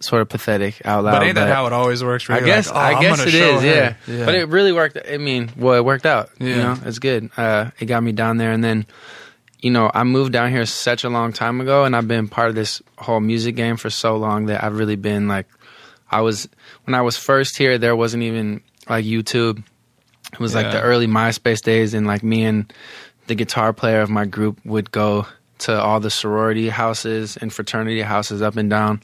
sort 0.00 0.22
of 0.22 0.30
pathetic 0.30 0.80
out 0.86 1.04
loud. 1.04 1.12
But 1.12 1.22
ain't 1.24 1.34
that 1.34 1.48
how 1.48 1.66
it 1.66 1.74
always 1.74 2.02
works? 2.02 2.24
For 2.24 2.32
I 2.32 2.38
you? 2.38 2.46
guess 2.46 2.68
Like, 2.70 2.96
oh, 2.96 2.98
I 2.98 3.02
guess 3.02 3.26
it 3.26 3.34
is, 3.34 3.60
her. 3.62 3.96
yeah. 4.06 4.24
But 4.24 4.34
it 4.34 4.48
really 4.48 4.72
worked. 4.72 4.96
I 5.10 5.18
mean, 5.18 5.50
well, 5.58 5.74
it 5.74 5.84
worked 5.84 6.06
out. 6.06 6.30
You 6.38 6.48
Yeah. 6.48 6.56
know, 6.74 6.76
it's 6.86 6.98
good. 6.98 7.28
Uh, 7.36 7.70
it 7.78 7.84
got 7.84 8.02
me 8.02 8.12
down 8.12 8.38
there, 8.38 8.50
and 8.50 8.64
then, 8.64 8.86
you 9.60 9.70
know, 9.70 9.90
I 9.92 10.04
moved 10.04 10.32
down 10.32 10.50
here 10.50 10.64
such 10.64 11.04
a 11.04 11.10
long 11.10 11.34
time 11.34 11.60
ago, 11.60 11.84
and 11.84 11.94
I've 11.94 12.08
been 12.08 12.28
part 12.28 12.48
of 12.48 12.54
this 12.54 12.80
whole 12.96 13.20
music 13.20 13.56
game 13.56 13.76
for 13.76 13.90
so 13.90 14.16
long 14.16 14.46
that 14.46 14.64
I've 14.64 14.78
really 14.78 14.96
been 14.96 15.28
like, 15.28 15.46
I 16.10 16.22
was 16.22 16.48
when 16.84 16.94
I 16.94 17.02
was 17.02 17.18
first 17.18 17.58
here, 17.58 17.76
there 17.76 17.94
wasn't 17.94 18.22
even 18.22 18.62
like 18.88 19.04
YouTube. 19.04 19.62
It 20.32 20.40
was 20.40 20.54
like 20.54 20.70
the 20.72 20.80
early 20.80 21.06
MySpace 21.08 21.60
days, 21.60 21.92
and 21.92 22.06
like 22.06 22.22
me 22.22 22.44
and 22.44 22.72
the 23.30 23.36
guitar 23.36 23.72
player 23.72 24.00
of 24.00 24.10
my 24.10 24.24
group 24.26 24.58
would 24.64 24.90
go 24.90 25.24
to 25.58 25.80
all 25.80 26.00
the 26.00 26.10
sorority 26.10 26.68
houses 26.68 27.36
and 27.36 27.52
fraternity 27.52 28.00
houses 28.02 28.42
up 28.42 28.56
and 28.56 28.68
down, 28.68 29.00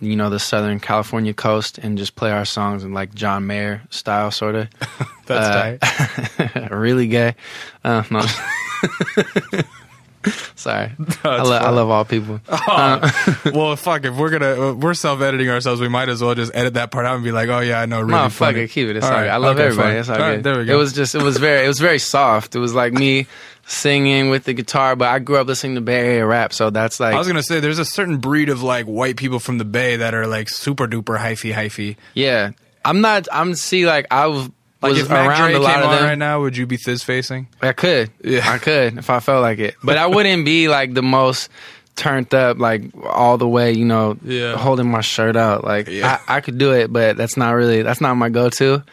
you 0.00 0.14
know, 0.14 0.30
the 0.30 0.38
Southern 0.38 0.78
California 0.78 1.34
coast, 1.34 1.76
and 1.78 1.98
just 1.98 2.14
play 2.14 2.30
our 2.30 2.44
songs 2.44 2.84
in 2.84 2.94
like 2.94 3.12
John 3.16 3.48
Mayer 3.48 3.82
style, 3.90 4.30
sort 4.30 4.54
of. 4.54 4.68
That's 5.26 5.80
Uh, 5.82 6.46
tight. 6.46 6.70
really 6.70 7.08
gay. 7.08 7.34
Uh, 7.82 8.04
no. 8.12 8.22
Sorry, 10.56 10.90
I, 11.24 11.42
lo- 11.42 11.52
I 11.56 11.70
love 11.70 11.90
all 11.90 12.04
people. 12.04 12.40
well, 12.68 13.76
fuck. 13.76 14.04
If 14.04 14.16
we're 14.16 14.30
gonna 14.30 14.70
uh, 14.70 14.74
we're 14.74 14.94
self 14.94 15.20
editing 15.20 15.48
ourselves, 15.48 15.80
we 15.80 15.88
might 15.88 16.08
as 16.08 16.22
well 16.22 16.34
just 16.34 16.52
edit 16.54 16.74
that 16.74 16.90
part 16.90 17.06
out 17.06 17.14
and 17.14 17.24
be 17.24 17.32
like, 17.32 17.48
oh 17.48 17.60
yeah, 17.60 17.80
I 17.80 17.86
know. 17.86 18.00
Really 18.00 18.12
No, 18.12 18.28
fuck 18.28 18.54
it, 18.56 18.70
keep 18.70 18.88
it. 18.88 18.96
It's 18.96 19.06
All 19.06 19.12
all 19.12 19.18
right, 19.18 19.24
good. 19.24 19.30
I 19.30 19.36
love 19.36 19.56
okay, 19.56 19.66
everybody. 19.66 19.88
fine. 19.90 19.96
It's 19.98 20.08
all, 20.08 20.16
All 20.16 20.20
right, 20.22 20.42
there 20.42 20.58
we 20.58 20.64
go. 20.64 20.74
It 20.74 20.76
was 20.76 20.92
just, 20.92 21.14
it 21.14 21.22
was 21.22 21.36
very, 21.38 21.64
it 21.64 21.68
was 21.68 21.78
very 21.80 21.98
soft. 21.98 22.54
It 22.54 22.58
was 22.58 22.74
like 22.74 22.92
me 22.92 23.26
singing 23.66 24.30
with 24.30 24.44
the 24.44 24.54
guitar, 24.54 24.96
but 24.96 25.08
I 25.08 25.18
grew 25.18 25.36
up 25.36 25.46
listening 25.46 25.74
to 25.76 25.80
Bay 25.80 25.98
Area 26.00 26.26
rap, 26.26 26.52
so 26.52 26.70
that's 26.70 26.98
like, 27.00 27.14
I 27.14 27.18
was 27.18 27.26
gonna 27.28 27.42
say 27.42 27.60
there's 27.60 27.78
a 27.78 27.84
certain 27.84 28.18
breed 28.18 28.48
of 28.48 28.62
like 28.62 28.86
white 28.86 29.16
people 29.16 29.38
from 29.38 29.58
the 29.58 29.64
Bay 29.64 29.96
that 29.96 30.14
are 30.14 30.26
like 30.26 30.48
super 30.48 30.86
duper 30.88 31.18
hyphy 31.18 31.52
hyphy. 31.54 31.96
yeah. 32.14 32.50
I'm 32.84 33.02
not. 33.02 33.26
I'm 33.30 33.54
see 33.54 33.86
like 33.86 34.06
I 34.10 34.28
was, 34.28 34.48
Like 34.80 34.90
was 34.92 35.00
if 35.00 35.08
Mac 35.08 35.28
around 35.28 35.50
Dre 35.50 35.54
a 35.54 35.58
lot 35.60 35.74
came 35.74 35.82
of 35.82 35.88
on 35.90 35.96
them. 35.96 36.04
right 36.04 36.18
now, 36.18 36.40
would 36.40 36.56
you 36.56 36.66
be 36.66 36.76
thiz 36.76 37.02
facing? 37.02 37.48
I 37.60 37.72
could. 37.72 38.10
Yeah. 38.22 38.48
I 38.50 38.58
could 38.58 38.98
if 38.98 39.10
I 39.10 39.18
felt 39.20 39.42
like 39.42 39.58
it. 39.58 39.74
But 39.82 39.96
I 39.98 40.06
wouldn't 40.06 40.44
be 40.44 40.68
like 40.68 40.94
the 40.94 41.02
most 41.02 41.48
turned 41.96 42.32
up, 42.32 42.58
like 42.58 42.82
all 43.04 43.38
the 43.38 43.48
way, 43.48 43.72
you 43.72 43.84
know, 43.84 44.16
Yeah. 44.22 44.56
holding 44.56 44.88
my 44.88 45.00
shirt 45.00 45.34
out. 45.36 45.64
Like 45.64 45.88
Yeah. 45.88 46.20
I, 46.28 46.36
I 46.36 46.40
could 46.40 46.58
do 46.58 46.72
it, 46.72 46.92
but 46.92 47.16
that's 47.16 47.36
not 47.36 47.50
really 47.52 47.82
that's 47.82 48.00
not 48.00 48.14
my 48.16 48.28
go 48.28 48.50
to. 48.50 48.84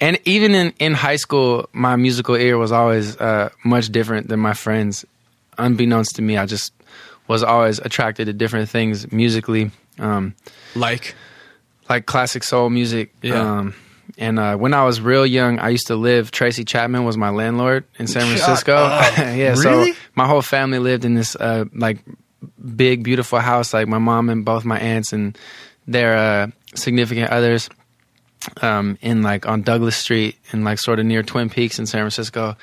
And 0.00 0.18
even 0.24 0.54
in, 0.54 0.72
in 0.80 0.94
high 0.94 1.16
school, 1.16 1.68
my 1.72 1.94
musical 1.94 2.34
ear 2.34 2.56
was 2.58 2.72
always 2.72 3.16
uh, 3.18 3.50
much 3.64 3.90
different 3.90 4.28
than 4.28 4.40
my 4.40 4.54
friends. 4.54 5.04
Unbeknownst 5.58 6.16
to 6.16 6.22
me, 6.22 6.38
I 6.38 6.46
just 6.46 6.72
was 7.28 7.42
always 7.44 7.78
attracted 7.78 8.24
to 8.24 8.32
different 8.32 8.68
things 8.70 9.12
musically. 9.12 9.70
Um, 9.98 10.34
Like, 10.74 11.14
like 11.88 12.06
classic 12.06 12.42
soul 12.44 12.70
music. 12.70 13.12
Yeah. 13.22 13.40
Um, 13.58 13.74
and 14.20 14.38
uh, 14.38 14.54
when 14.56 14.72
I 14.74 14.84
was 14.84 15.00
real 15.00 15.26
young, 15.26 15.58
I 15.58 15.70
used 15.70 15.88
to 15.88 15.96
live. 15.96 16.30
Tracy 16.30 16.64
Chapman 16.64 17.04
was 17.04 17.16
my 17.16 17.30
landlord 17.30 17.84
in 17.98 18.06
San 18.06 18.22
Francisco. 18.22 18.74
yeah, 18.78 19.54
Really? 19.58 19.92
so 19.92 19.98
my 20.14 20.26
whole 20.28 20.42
family 20.42 20.78
lived 20.78 21.04
in 21.04 21.14
this 21.14 21.34
uh, 21.34 21.64
like 21.74 21.98
big, 22.76 23.02
beautiful 23.02 23.38
house. 23.40 23.72
Like 23.74 23.88
my 23.88 23.98
mom 23.98 24.28
and 24.28 24.44
both 24.44 24.64
my 24.64 24.78
aunts 24.78 25.12
and 25.12 25.36
their 25.88 26.16
uh, 26.16 26.46
significant 26.74 27.30
others. 27.30 27.68
Um, 28.62 28.96
in 29.02 29.20
like 29.22 29.46
on 29.46 29.60
Douglas 29.60 29.96
Street 29.96 30.38
and 30.50 30.64
like 30.64 30.78
sort 30.78 30.98
of 30.98 31.04
near 31.04 31.22
Twin 31.22 31.50
Peaks 31.50 31.78
in 31.78 31.84
San 31.84 32.00
Francisco. 32.00 32.56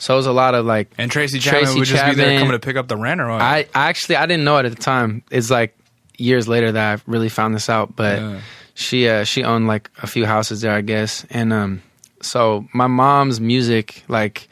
So 0.00 0.14
it 0.14 0.16
was 0.16 0.26
a 0.26 0.32
lot 0.32 0.56
of 0.56 0.66
like 0.66 0.90
And 0.98 1.08
Tracy 1.08 1.38
Chapman 1.38 1.62
Tracy 1.66 1.78
would 1.78 1.86
just 1.86 2.04
be 2.04 2.14
there 2.16 2.38
coming 2.40 2.50
to 2.52 2.58
pick 2.58 2.74
up 2.74 2.88
the 2.88 2.96
rent 2.96 3.20
or 3.20 3.28
what? 3.30 3.40
I, 3.40 3.58
I 3.72 3.88
actually 3.90 4.16
I 4.16 4.26
didn't 4.26 4.42
know 4.42 4.56
it 4.58 4.66
at 4.66 4.74
the 4.74 4.82
time. 4.82 5.22
It's 5.30 5.48
like 5.48 5.78
years 6.18 6.48
later 6.48 6.72
that 6.72 6.98
I 6.98 7.02
really 7.06 7.28
found 7.28 7.54
this 7.54 7.68
out. 7.70 7.94
But 7.94 8.18
Yeah. 8.18 8.40
She 8.80 9.08
uh, 9.08 9.24
she 9.24 9.44
owned 9.44 9.66
like 9.66 9.90
a 10.02 10.06
few 10.06 10.26
houses 10.26 10.60
there, 10.62 10.72
I 10.72 10.80
guess. 10.80 11.24
And 11.30 11.52
um, 11.52 11.82
so 12.22 12.66
my 12.72 12.86
mom's 12.86 13.40
music, 13.40 14.02
like 14.08 14.48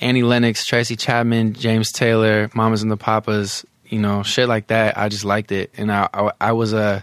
Annie 0.00 0.22
Lennox, 0.22 0.64
Tracy 0.64 0.96
Chapman, 0.96 1.54
James 1.54 1.90
Taylor, 1.92 2.50
Mamas 2.54 2.82
and 2.82 2.90
the 2.90 2.96
Papas, 2.96 3.64
you 3.86 3.98
know, 3.98 4.22
shit 4.22 4.48
like 4.48 4.66
that. 4.68 4.98
I 4.98 5.08
just 5.08 5.24
liked 5.24 5.52
it, 5.52 5.70
and 5.76 5.90
I 5.92 6.08
I, 6.12 6.30
I 6.40 6.52
was 6.52 6.74
uh, 6.74 7.02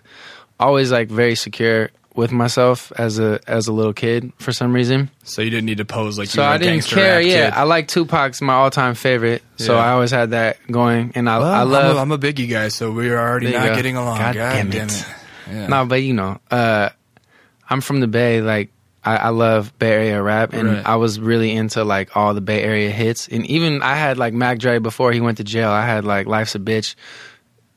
always 0.60 0.91
like 0.91 1.08
very 1.10 1.36
secure 1.36 1.89
with 2.15 2.32
myself 2.32 2.94
as 2.98 3.20
a 3.20 3.39
as 3.46 3.67
a 3.67 3.74
little 3.74 3.91
kid 3.91 4.32
for 4.38 4.53
some 4.53 4.72
reason. 4.74 5.10
so 5.24 5.41
you 5.41 5.50
didn't 5.50 5.65
need 5.65 5.79
to 5.79 5.84
pose 5.86 6.17
like 6.17 6.29
So 6.29 6.41
I 6.44 6.58
didn't 6.58 6.75
gangster 6.75 6.96
care. 6.96 7.20
Yeah, 7.20 7.50
kid. 7.50 7.58
I 7.58 7.63
like 7.63 7.89
Tupac's 7.89 8.41
my 8.41 8.53
all 8.53 8.70
time 8.72 8.96
favorite. 8.96 9.44
So 9.58 9.74
Yeah. 9.75 9.79
I 9.84 9.91
always 9.91 10.12
had 10.12 10.29
that 10.32 10.58
going, 10.72 11.12
and 11.15 11.29
I 11.29 11.39
Well, 11.39 11.51
I 11.51 11.62
I'm 11.62 11.72
love 11.72 11.98
a, 11.98 12.00
I'm 12.00 12.12
a 12.13 12.17
biggie 12.17 12.50
guy, 12.50 12.70
so 12.70 12.89
we 12.91 13.10
are 13.10 13.17
already 13.17 13.51
not 13.51 13.67
go. 13.67 13.75
getting 13.75 13.98
along. 13.98 14.20
God 14.20 14.34
God, 14.36 14.53
damn 14.53 14.70
damn 14.70 14.88
it. 14.88 14.94
it. 14.94 15.05
Yeah. 15.50 15.68
No, 15.68 15.86
but 15.86 16.02
you 16.04 16.14
know, 16.14 16.40
uh, 16.52 16.90
I'm 17.70 17.82
from 17.82 18.00
the 18.00 18.08
Bay. 18.08 18.42
Like, 18.42 18.72
I, 19.04 19.18
I 19.18 19.30
love 19.30 19.78
Bay 19.80 19.92
Area 19.92 20.22
rap, 20.22 20.54
and 20.54 20.68
Right. 20.70 20.86
I 20.86 20.96
was 20.96 21.20
really 21.20 21.52
into 21.52 21.84
like 21.84 22.16
all 22.18 22.34
the 22.34 22.42
Bay 22.42 22.64
Area 22.64 22.90
hits. 22.90 23.28
And 23.28 23.46
even 23.48 23.82
I 23.84 23.96
had 23.96 24.18
like 24.18 24.34
Mac 24.34 24.58
Dre 24.60 24.80
before 24.80 25.12
he 25.12 25.22
went 25.22 25.38
to 25.38 25.44
jail. 25.44 25.70
I 25.70 25.86
had 25.86 26.06
like 26.06 26.25
Life's 26.28 26.56
a 26.56 26.60
Bitch 26.60 26.96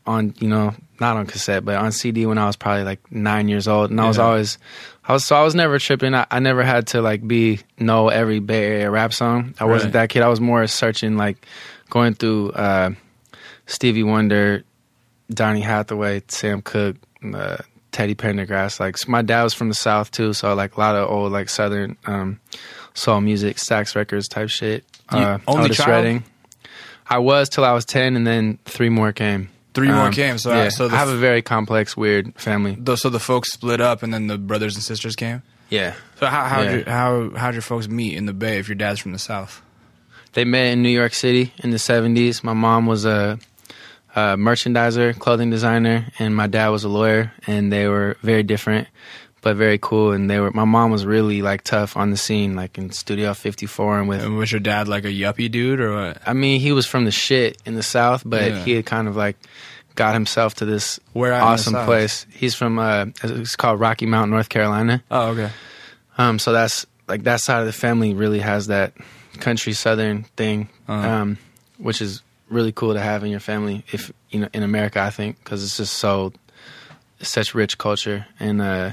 on, 0.07 0.35
you 0.39 0.49
know, 0.49 0.75
not 1.01 1.17
on 1.19 1.27
cassette, 1.27 1.65
but 1.65 1.77
on 1.77 1.93
CD 1.93 2.25
when 2.27 2.39
I 2.39 2.47
was 2.47 2.57
probably 2.57 2.85
like 2.85 3.13
nine 3.13 3.49
years 3.49 3.69
old. 3.69 3.91
And 3.91 4.01
I 4.01 4.09
was 4.09 4.19
always, 4.19 4.57
I 5.05 5.13
was 5.13 5.25
so 5.27 5.37
I 5.37 5.43
was 5.43 5.55
never 5.55 5.79
tripping. 5.79 6.15
I, 6.15 6.27
I 6.31 6.39
never 6.41 6.63
had 6.63 6.87
to 6.89 7.03
like 7.03 7.27
be 7.29 7.61
know 7.79 8.09
every 8.09 8.41
Bay 8.41 8.65
Area 8.65 8.91
rap 8.91 9.13
song. 9.13 9.55
I 9.61 9.65
wasn't 9.67 9.95
Right. 9.95 10.01
that 10.05 10.09
kid. 10.09 10.23
I 10.23 10.29
was 10.29 10.41
more 10.41 10.67
searching 10.67 11.17
like 11.19 11.47
going 11.91 12.15
through 12.15 12.53
uh, 12.53 12.91
Stevie 13.67 14.03
Wonder, 14.03 14.65
Donny 15.31 15.61
Hathaway, 15.61 16.23
Sam 16.29 16.63
Cooke, 16.63 16.97
uh, 17.35 17.59
Teddy 17.93 18.15
Pendergrass. 18.15 18.81
Like 18.81 18.97
my 19.09 19.23
dad 19.23 19.43
was 19.45 19.55
from 19.55 19.69
the 19.69 19.75
South 19.75 20.11
too, 20.11 20.33
so 20.33 20.55
like 20.55 20.77
a 20.77 20.81
lot 20.81 20.95
of 20.97 21.09
old 21.11 21.33
like 21.33 21.49
Southern 21.49 21.97
um, 22.07 22.41
soul 22.95 23.21
music, 23.21 23.57
Stax 23.57 23.95
Records 23.97 24.29
type 24.29 24.49
shit. 24.51 24.85
You- 25.13 25.19
Uh, 25.19 25.39
only 25.47 25.65
Otis 25.67 25.77
child? 25.79 25.89
Redding. 26.05 26.25
I 27.11 27.19
was 27.19 27.49
till 27.49 27.65
I 27.65 27.73
was 27.73 27.85
ten, 27.85 28.17
and 28.17 28.27
then 28.27 28.59
three 28.67 28.91
more 28.91 29.13
came. 29.13 29.49
Three 29.75 29.89
more 29.89 30.07
Um, 30.09 30.13
came. 30.13 30.39
So, 30.39 30.53
yeah, 30.53 30.69
so 30.71 30.89
the, 30.89 30.97
I 30.97 30.99
have 30.99 31.09
a 31.09 31.17
very 31.17 31.41
complex, 31.41 31.97
weird 31.97 32.35
family. 32.37 32.77
the- 32.79 32.97
so 32.97 33.09
the 33.09 33.21
folks 33.21 33.53
split 33.53 33.81
up, 33.81 34.03
and 34.03 34.13
then 34.13 34.27
the 34.27 34.37
brothers 34.39 34.75
and 34.75 34.83
sisters 34.85 35.17
came. 35.17 35.43
Yeah, 35.71 35.95
So 36.19 36.27
how 36.27 36.45
how 36.45 36.63
Yeah. 36.63 36.73
your, 36.73 36.85
how 36.89 37.31
how'd 37.37 37.55
your 37.55 37.63
folks 37.63 37.89
meet 37.89 38.15
in 38.17 38.27
the 38.27 38.33
Bay 38.33 38.59
if 38.59 38.69
your 38.69 38.75
dad's 38.75 39.01
from 39.01 39.13
the 39.13 39.19
South? 39.19 39.63
they 40.35 40.45
met 40.45 40.73
in 40.73 40.83
New 40.83 40.89
York 40.91 41.15
City 41.15 41.53
in 41.59 41.71
the 41.71 41.79
seventies. 41.79 42.43
My 42.45 42.53
mom 42.55 42.87
was 42.87 43.05
a, 43.07 43.39
merchandiser, 44.37 45.19
clothing 45.19 45.51
designer, 45.51 46.07
and 46.19 46.35
my 46.35 46.47
dad 46.47 46.69
was 46.69 46.85
a 46.85 46.89
lawyer, 46.89 47.33
and 47.47 47.73
they 47.73 47.87
were 47.89 48.17
very 48.23 48.43
different, 48.43 48.89
but 49.43 49.57
very 49.57 49.79
cool. 49.79 50.13
And 50.13 50.29
they 50.31 50.41
were. 50.41 50.51
My 50.51 50.65
mom 50.65 50.91
was 50.91 51.05
really 51.07 51.43
like 51.43 51.63
tough 51.63 51.97
on 51.97 52.11
the 52.11 52.17
scene, 52.17 52.57
like 52.57 52.79
in 52.79 52.91
Studio 52.91 53.35
Fifty 53.35 53.67
Four, 53.67 53.99
and 53.99 54.09
with. 54.09 54.23
And 54.25 54.37
was 54.37 54.51
your 54.51 54.61
dad 54.61 54.89
like 54.89 55.05
a 55.05 55.09
yuppie 55.13 55.51
dude 55.51 55.81
or 55.81 55.95
what? 55.95 56.23
I 56.27 56.33
mean, 56.33 56.61
he 56.61 56.73
was 56.73 56.87
from 56.87 57.05
the 57.05 57.11
shit 57.11 57.59
in 57.67 57.75
the 57.75 57.83
South, 57.83 58.23
but 58.25 58.43
Yeah. 58.51 58.65
he 58.65 58.73
had 58.73 58.87
kind 58.87 59.09
of 59.09 59.17
like 59.17 59.37
got 59.95 60.15
himself 60.15 60.55
to 60.55 60.65
this 60.65 60.99
Where 61.13 61.33
at 61.33 61.39
in 61.39 61.41
the 61.47 61.53
awesome 61.53 61.75
place. 61.85 62.25
He's 62.33 62.55
from 62.55 62.79
uh, 62.79 63.07
it's 63.23 63.57
called 63.57 63.81
Rocky 63.81 64.07
Mount, 64.07 64.31
North 64.31 64.49
Carolina. 64.49 65.03
Oh, 65.11 65.29
okay. 65.31 65.51
Um, 66.17 66.39
so 66.39 66.53
that's 66.53 66.87
like 67.09 67.25
that 67.25 67.41
side 67.41 67.61
of 67.61 67.67
the 67.67 67.73
family 67.73 68.15
really 68.15 68.41
has 68.41 68.67
that 68.69 68.93
country 69.41 69.73
southern 69.73 70.25
thing, 70.37 70.69
Uh-huh. 70.89 71.09
um, 71.09 71.39
which 71.79 72.01
is 72.03 72.23
really 72.51 72.73
cool 72.73 72.95
to 72.95 73.01
have 73.01 73.25
in 73.25 73.31
your 73.31 73.41
family. 73.41 73.85
If 73.93 74.13
you 74.31 74.41
know 74.41 74.49
in 74.53 74.63
America, 74.63 75.01
I 75.01 75.11
think 75.11 75.39
because 75.43 75.63
it's 75.63 75.77
just 75.77 75.95
so 75.95 76.33
it's 77.21 77.31
such 77.31 77.55
rich 77.55 77.79
culture, 77.79 78.27
and 78.39 78.61
uh, 78.61 78.93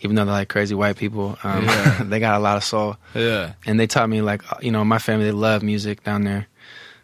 even 0.00 0.16
though 0.16 0.24
they're 0.24 0.34
like 0.34 0.48
crazy 0.48 0.74
white 0.74 0.96
people, 0.96 1.38
um, 1.42 1.64
Yeah. 1.64 2.02
they 2.04 2.20
got 2.20 2.36
a 2.36 2.42
lot 2.42 2.56
of 2.56 2.64
soul. 2.64 2.96
Yeah. 3.14 3.54
And 3.66 3.78
they 3.80 3.86
taught 3.86 4.08
me 4.08 4.22
like 4.22 4.42
you 4.60 4.70
know 4.70 4.84
my 4.84 4.98
family 4.98 5.26
they 5.26 5.32
love 5.32 5.62
music 5.62 6.04
down 6.04 6.24
there. 6.24 6.46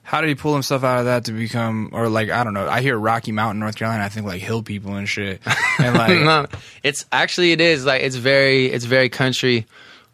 How 0.03 0.23
did 0.23 0.29
he 0.29 0.35
pull 0.37 0.55
himself 0.55 0.85
out 0.85 1.01
of 1.01 1.05
that 1.05 1.27
to 1.27 1.33
become, 1.33 1.91
or 1.93 2.09
like 2.09 2.31
I 2.31 2.43
don't 2.43 2.55
know? 2.55 2.67
I 2.67 2.81
hear 2.81 2.97
Rocky 2.97 3.31
Mountain, 3.31 3.61
North 3.61 3.77
Carolina. 3.77 4.05
I 4.05 4.09
think 4.09 4.27
like 4.27 4.41
hill 4.41 4.63
people 4.63 4.95
and 4.95 5.07
shit, 5.07 5.43
and 5.79 5.95
like 5.99 6.21
no, 6.21 6.47
it's 6.83 7.05
actually 7.13 7.53
it 7.53 7.61
is 7.61 7.85
like 7.85 8.03
it's 8.03 8.17
very 8.17 8.67
it's 8.67 8.87
very 8.87 9.11
country. 9.11 9.67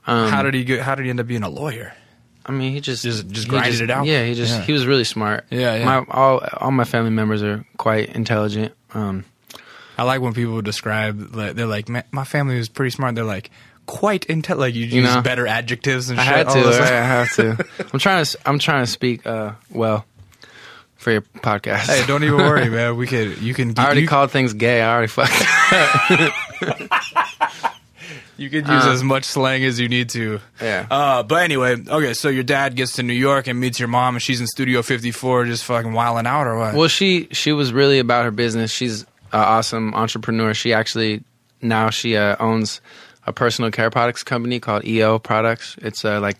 Um, 0.06 0.30
how 0.30 0.42
did 0.42 0.54
he 0.54 0.64
get? 0.64 0.80
How 0.80 0.96
did 0.96 1.04
he 1.04 1.10
end 1.10 1.20
up 1.20 1.26
being 1.28 1.44
a 1.44 1.48
lawyer? 1.48 1.94
I 2.46 2.52
mean, 2.52 2.72
he 2.72 2.80
just 2.80 3.02
Just- 3.02 3.28
just 3.28 3.48
grinded 3.48 3.80
it 3.80 3.90
out? 3.90 4.06
Yeah, 4.06 4.24
he 4.24 4.34
just 4.34 4.52
Yeah. 4.52 4.62
he 4.62 4.72
was 4.72 4.86
really 4.86 5.04
smart. 5.04 5.44
Yeah, 5.50 5.76
yeah. 5.76 5.84
My 5.84 6.04
all 6.10 6.40
all 6.58 6.70
my 6.70 6.84
family 6.84 7.10
members 7.10 7.42
are 7.42 7.64
quite 7.78 8.10
intelligent. 8.14 8.72
Um, 8.92 9.24
I 9.96 10.02
like 10.02 10.20
when 10.20 10.34
people 10.34 10.60
describe. 10.62 11.34
Like, 11.34 11.54
they're 11.54 11.66
like, 11.66 11.88
my 12.12 12.24
family 12.24 12.56
was 12.58 12.68
pretty 12.68 12.90
smart. 12.90 13.14
They're 13.14 13.24
like 13.24 13.50
quite 13.86 14.26
intel. 14.28 14.56
Like 14.58 14.74
you, 14.74 14.84
You 14.86 15.02
use 15.02 15.14
know, 15.14 15.22
better 15.22 15.46
adjectives 15.46 16.10
and 16.10 16.18
I 16.20 16.24
shit. 16.24 16.34
had 16.34 16.48
to. 16.50 16.64
right? 16.64 16.80
I 16.92 17.04
have 17.06 17.32
to. 17.36 17.66
I'm 17.92 17.98
trying 17.98 18.24
to. 18.24 18.38
I'm 18.44 18.58
trying 18.58 18.84
to 18.84 18.90
speak 18.90 19.24
uh, 19.26 19.52
well 19.70 20.04
for 20.96 21.12
your 21.12 21.22
podcast. 21.22 21.86
Hey, 21.86 22.04
don't 22.06 22.24
even 22.24 22.38
worry, 22.38 22.68
man. 22.70 22.96
We 22.96 23.06
could. 23.06 23.38
You 23.40 23.54
can. 23.54 23.72
I 23.78 23.84
already 23.86 24.02
you, 24.02 24.08
called 24.08 24.30
things 24.32 24.52
gay. 24.52 24.82
I 24.82 24.92
already 24.92 25.08
fucked. 25.08 25.32
You 28.36 28.50
could 28.50 28.66
use 28.66 28.84
Uh, 28.86 28.90
as 28.92 29.02
much 29.04 29.24
slang 29.24 29.64
as 29.64 29.78
you 29.78 29.88
need 29.88 30.08
to. 30.10 30.40
Yeah. 30.60 30.86
Uh, 30.90 31.22
but 31.22 31.42
anyway, 31.44 31.76
okay. 31.86 32.14
So 32.14 32.28
your 32.28 32.42
dad 32.44 32.74
gets 32.74 32.92
to 32.94 33.02
New 33.02 33.12
York 33.14 33.46
and 33.46 33.60
meets 33.60 33.78
your 33.78 33.88
mom, 33.88 34.16
and 34.16 34.22
she's 34.22 34.40
in 34.40 34.46
Studio 34.46 34.82
54, 34.82 35.44
just 35.44 35.64
fucking 35.64 35.92
wilding 35.92 36.26
out, 36.26 36.46
or 36.46 36.58
what? 36.58 36.74
Well, 36.74 36.88
she 36.88 37.28
she 37.32 37.52
was 37.52 37.72
really 37.72 37.98
about 38.00 38.24
her 38.24 38.30
business. 38.32 38.70
She's 38.72 39.02
an 39.02 39.06
awesome 39.40 39.94
entrepreneur. 39.94 40.52
She 40.54 40.72
actually 40.72 41.22
now 41.62 41.90
she 41.90 42.16
uh, 42.16 42.36
owns 42.40 42.80
a 43.26 43.32
personal 43.32 43.70
care 43.70 43.88
products 43.90 44.22
company 44.22 44.58
called 44.60 44.84
EO 44.84 45.18
Products. 45.18 45.76
It's 45.80 46.04
uh, 46.04 46.20
like 46.20 46.36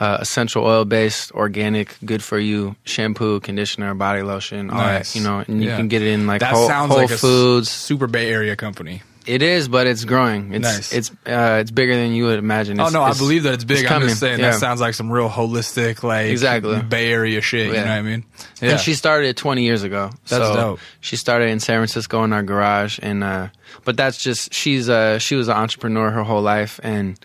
uh, 0.00 0.18
essential 0.20 0.64
oil 0.64 0.84
based, 0.84 1.32
organic, 1.32 1.96
good 2.04 2.22
for 2.22 2.38
you 2.38 2.74
shampoo, 2.84 3.40
conditioner, 3.40 3.94
body 3.94 4.22
lotion, 4.22 4.70
all 4.70 4.78
Nice. 4.78 5.12
that. 5.12 5.18
You 5.18 5.24
know, 5.24 5.44
and 5.46 5.62
you 5.62 5.68
Yeah. 5.68 5.76
can 5.76 5.88
get 5.88 6.02
it 6.02 6.08
in 6.08 6.26
like 6.26 6.40
that 6.40 6.54
Whole, 6.54 6.66
sounds 6.66 6.90
Whole 6.92 7.02
like 7.02 7.10
Foods. 7.10 7.70
super 7.70 8.06
Bay 8.06 8.30
Area 8.32 8.56
company. 8.56 9.02
It 9.26 9.42
is, 9.42 9.68
but 9.68 9.86
it's 9.86 10.04
growing. 10.04 10.54
It's 10.54 10.62
Nice. 10.62 10.92
it's 10.92 11.10
uh, 11.26 11.58
it's 11.60 11.70
bigger 11.70 11.94
than 11.94 12.12
you 12.12 12.24
would 12.24 12.38
imagine. 12.38 12.80
oh 12.80 12.88
no, 12.88 13.02
I 13.02 13.14
believe 13.14 13.44
that 13.44 13.54
it's 13.54 13.64
big. 13.64 13.86
I'm 13.86 14.02
just 14.02 14.20
saying 14.20 14.40
yeah. 14.40 14.50
that 14.50 14.60
sounds 14.60 14.80
like 14.80 14.94
some 14.94 15.10
real 15.10 15.28
holistic, 15.28 16.02
like 16.02 16.26
Exactly. 16.26 16.82
Bay 16.82 17.12
Area 17.12 17.40
shit. 17.40 17.66
You 17.66 17.72
know 17.74 17.78
what 17.82 17.88
I 17.88 18.02
mean? 18.02 18.24
Yeah. 18.60 18.72
And 18.72 18.80
she 18.80 18.94
started 18.94 19.28
it 19.28 19.36
20 19.36 19.62
years 19.62 19.82
ago. 19.82 20.10
That's 20.28 20.44
so 20.44 20.54
dope. 20.54 20.80
She 21.00 21.16
started 21.16 21.48
in 21.48 21.60
San 21.60 21.78
Francisco 21.78 22.24
in 22.24 22.32
our 22.32 22.42
garage, 22.42 22.98
and 23.02 23.22
uh, 23.22 23.48
but 23.84 23.96
that's 23.96 24.18
just 24.18 24.52
she's 24.52 24.88
uh, 24.88 25.18
she 25.18 25.36
was 25.36 25.48
an 25.48 25.56
entrepreneur 25.56 26.10
her 26.10 26.24
whole 26.24 26.42
life, 26.42 26.80
and 26.82 27.18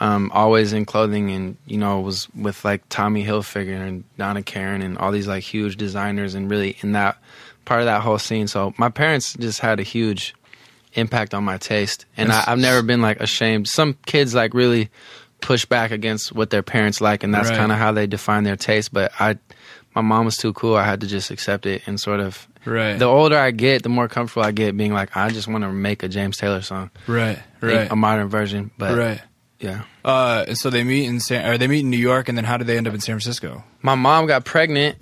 um, 0.00 0.30
always 0.34 0.72
in 0.72 0.84
clothing, 0.84 1.30
and 1.30 1.56
you 1.66 1.78
know 1.78 2.00
was 2.00 2.28
with 2.34 2.64
like 2.64 2.88
Tommy 2.88 3.24
Hilfiger 3.24 3.80
and 3.80 4.04
Donna 4.16 4.42
Karan 4.42 4.82
and 4.82 4.98
all 4.98 5.12
these 5.12 5.26
like 5.26 5.42
huge 5.42 5.76
designers, 5.76 6.34
and 6.34 6.50
really 6.50 6.76
in 6.80 6.92
that 6.92 7.16
part 7.64 7.80
of 7.80 7.86
that 7.86 8.02
whole 8.02 8.18
scene. 8.18 8.48
So 8.48 8.74
my 8.78 8.88
parents 8.88 9.34
just 9.34 9.60
had 9.60 9.80
a 9.80 9.82
huge 9.82 10.34
impact 10.94 11.34
on 11.34 11.44
my 11.44 11.56
taste, 11.58 12.06
and 12.16 12.32
I, 12.32 12.44
I've 12.46 12.58
never 12.58 12.82
been 12.82 13.02
like 13.02 13.20
ashamed. 13.20 13.68
Some 13.68 13.94
kids 14.06 14.34
like 14.34 14.54
really 14.54 14.88
push 15.40 15.64
back 15.64 15.90
against 15.92 16.32
what 16.32 16.50
their 16.50 16.62
parents 16.62 17.00
like, 17.00 17.22
and 17.22 17.32
that's 17.32 17.48
Right. 17.50 17.58
kind 17.58 17.70
of 17.72 17.78
how 17.78 17.92
they 17.92 18.06
define 18.06 18.44
their 18.44 18.56
taste. 18.56 18.92
But 18.92 19.12
I, 19.20 19.36
my 19.94 20.00
mom 20.02 20.24
was 20.24 20.36
too 20.36 20.52
cool. 20.52 20.74
I 20.76 20.84
had 20.84 21.00
to 21.02 21.06
just 21.06 21.30
accept 21.30 21.66
it 21.66 21.82
and 21.86 21.98
sort 22.00 22.20
of. 22.20 22.46
Right. 22.64 22.98
The 22.98 23.06
older 23.06 23.38
I 23.38 23.50
get, 23.52 23.82
the 23.82 23.88
more 23.88 24.08
comfortable 24.08 24.44
I 24.44 24.50
get 24.50 24.76
being 24.76 24.92
like, 24.92 25.16
I 25.16 25.30
just 25.30 25.48
want 25.48 25.64
to 25.64 25.72
make 25.72 26.02
a 26.02 26.08
James 26.08 26.36
Taylor 26.36 26.60
song, 26.60 26.90
right. 27.06 27.38
Right. 27.62 27.90
a 27.90 27.96
modern 27.96 28.28
version. 28.28 28.70
But 28.76 28.98
right. 28.98 29.20
yeah, 29.60 29.84
Uh, 30.04 30.44
and 30.48 30.58
so 30.58 30.68
they 30.68 30.84
meet 30.84 31.06
in 31.06 31.18
San, 31.20 31.48
or 31.48 31.56
they 31.56 31.66
meet 31.68 31.80
in 31.80 31.90
New 31.90 31.96
York, 31.96 32.28
and 32.28 32.36
then 32.36 32.44
how 32.44 32.56
did 32.58 32.66
they 32.66 32.76
end 32.76 32.86
up 32.88 32.92
in 32.94 33.00
San 33.00 33.14
Francisco? 33.14 33.62
my 33.80 33.94
mom 33.94 34.26
got 34.26 34.44
pregnant, 34.44 35.00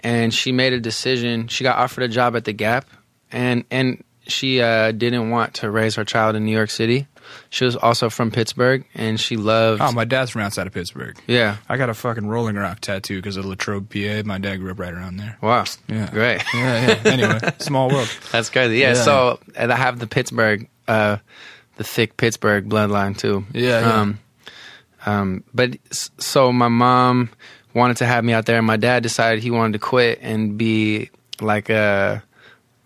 and 0.00 0.34
she 0.34 0.52
made 0.52 0.72
a 0.72 0.80
decision. 0.80 1.48
She 1.48 1.64
got 1.64 1.78
offered 1.78 2.02
a 2.04 2.08
job 2.08 2.36
at 2.36 2.44
the 2.44 2.52
Gap, 2.52 2.86
and 3.32 3.64
and 3.70 4.02
she 4.26 4.60
uh, 4.60 4.92
didn't 4.92 5.30
want 5.30 5.54
to 5.54 5.70
raise 5.70 5.94
her 5.96 6.04
child 6.04 6.36
in 6.36 6.44
New 6.44 6.52
York 6.52 6.70
City. 6.70 7.06
She 7.50 7.64
was 7.64 7.74
also 7.76 8.10
from 8.10 8.30
Pittsburgh, 8.30 8.84
and 8.94 9.18
she 9.18 9.36
loved. 9.36 9.80
Oh, 9.80 9.92
my 9.92 10.04
dad's 10.04 10.30
from 10.30 10.42
outside 10.42 10.66
of 10.66 10.72
Pittsburgh. 10.74 11.16
yeah. 11.26 11.56
I 11.68 11.76
got 11.76 11.88
a 11.88 11.94
fucking 11.94 12.26
Rolling 12.26 12.56
Rock 12.56 12.80
tattoo 12.80 13.16
because 13.16 13.36
of 13.36 13.44
Latrobe, 13.46 13.88
PA. 13.90 14.22
My 14.26 14.38
dad 14.38 14.56
grew 14.56 14.70
up 14.70 14.78
right 14.78 14.92
around 14.92 15.16
there. 15.16 15.38
Wow. 15.40 15.64
Yeah. 15.88 16.10
Great. 16.10 16.42
Yeah, 16.54 16.86
yeah. 17.04 17.10
Anyway, 17.10 17.40
small 17.58 17.88
world. 17.88 18.08
That's 18.32 18.50
crazy. 18.50 18.76
Yeah, 18.78 18.88
Yeah. 18.88 19.02
So 19.02 19.40
and 19.56 19.72
I 19.72 19.76
have 19.76 19.98
the 19.98 20.06
Pittsburgh 20.06 20.68
uh, 20.86 21.16
the 21.76 21.84
thick 21.84 22.16
Pittsburgh 22.16 22.68
bloodline 22.68 23.16
too. 23.16 23.44
Yeah, 23.52 23.80
yeah. 23.80 24.00
Um, 24.00 24.18
um, 25.06 25.44
but 25.52 25.76
so 25.90 26.52
my 26.52 26.68
mom 26.68 27.30
wanted 27.74 27.96
to 27.98 28.06
have 28.06 28.24
me 28.24 28.32
out 28.32 28.46
there, 28.46 28.58
and 28.58 28.66
my 28.66 28.76
dad 28.76 29.02
decided 29.02 29.42
he 29.42 29.50
wanted 29.50 29.74
to 29.74 29.78
quit 29.80 30.18
and 30.22 30.56
be 30.56 31.10
like 31.40 31.68
a 31.70 32.22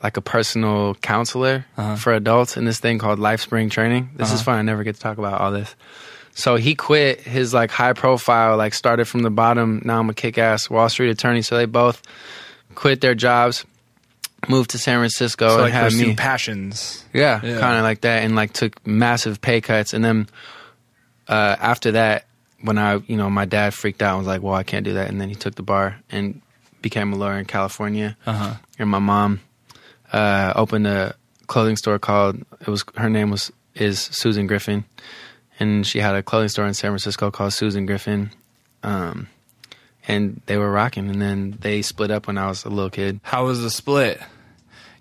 like 0.03 0.17
a 0.17 0.21
personal 0.21 0.95
counselor 0.97 1.65
Uh-huh. 1.77 1.97
for 1.97 2.13
adults 2.13 2.57
in 2.57 2.65
this 2.65 2.79
thing 2.79 2.99
called 2.99 3.19
Life 3.19 3.41
Spring 3.41 3.69
Training. 3.69 4.11
This 4.17 4.29
is 4.29 4.35
Uh-huh. 4.35 4.45
fun. 4.45 4.59
I 4.59 4.63
never 4.63 4.85
get 4.85 4.95
to 4.95 5.01
talk 5.01 5.19
about 5.19 5.41
all 5.41 5.51
this. 5.53 5.75
So 6.35 6.55
he 6.57 6.75
quit 6.77 7.21
his 7.21 7.53
like 7.53 7.71
high 7.73 7.95
profile, 7.95 8.57
like 8.57 8.75
started 8.75 9.07
from 9.07 9.23
the 9.23 9.31
bottom. 9.31 9.83
Now 9.85 9.99
I'm 9.99 10.09
a 10.09 10.15
kick 10.15 10.39
ass 10.39 10.71
Wall 10.71 10.89
Street 10.89 11.11
attorney. 11.11 11.43
So 11.43 11.57
they 11.57 11.65
both 11.67 12.01
quit 12.77 13.01
their 13.01 13.17
jobs, 13.17 13.65
moved 14.49 14.71
to 14.71 14.79
San 14.79 15.01
Francisco, 15.01 15.49
So 15.49 15.55
and 15.55 15.63
like 15.65 15.73
had 15.73 15.93
me. 15.95 16.15
passions. 16.15 17.03
Yeah, 17.13 17.41
Yeah. 17.43 17.59
kind 17.59 17.77
of 17.77 17.83
like 17.83 18.03
that, 18.03 18.23
and 18.23 18.37
like 18.37 18.53
took 18.53 18.87
massive 18.87 19.41
pay 19.41 19.61
cuts, 19.61 19.93
and 19.95 20.05
then 20.05 20.29
uh, 21.29 21.57
after 21.61 21.93
that, 21.93 22.25
when 22.63 22.79
I, 22.79 23.03
you 23.07 23.17
know, 23.17 23.29
my 23.31 23.45
dad 23.45 23.75
freaked 23.75 24.01
out 24.03 24.11
and 24.17 24.19
was 24.19 24.27
like, 24.29 24.43
"Well, 24.43 24.55
I 24.55 24.63
can't 24.63 24.85
do 24.85 24.95
that," 24.95 25.09
and 25.11 25.21
then 25.21 25.29
he 25.29 25.35
took 25.35 25.57
the 25.57 25.63
bar 25.63 25.97
and 26.11 26.41
became 26.83 27.13
a 27.13 27.17
lawyer 27.17 27.39
in 27.39 27.45
California, 27.47 28.17
Uh 28.27 28.33
huh. 28.33 28.55
and 28.79 28.89
my 28.89 28.99
mom 29.01 29.41
uh, 30.13 30.53
opened 30.57 30.87
a 30.87 31.15
clothing 31.47 31.77
store 31.77 31.99
called 31.99 32.45
it 32.61 32.69
was 32.69 32.85
her 32.97 33.11
name 33.11 33.31
was 33.31 33.53
is 33.75 34.01
Susan 34.01 34.47
Griffin, 34.47 34.85
and 35.59 35.87
she 35.87 36.01
had 36.01 36.15
a 36.15 36.23
clothing 36.23 36.49
store 36.49 36.67
in 36.67 36.75
San 36.75 36.91
Francisco 36.91 37.31
called 37.31 37.53
Susan 37.53 37.87
Griffin, 37.87 38.31
um, 38.83 39.29
and 40.07 40.41
they 40.47 40.57
were 40.57 40.71
rocking, 40.71 41.09
and 41.09 41.21
then 41.21 41.57
they 41.61 41.83
split 41.83 42.11
up 42.11 42.27
when 42.27 42.39
I 42.39 42.49
was 42.49 42.65
a 42.65 42.71
little 42.71 42.91
kid. 42.91 43.21
How 43.23 43.47
was 43.47 43.63
the 43.63 43.71
split? 43.71 44.21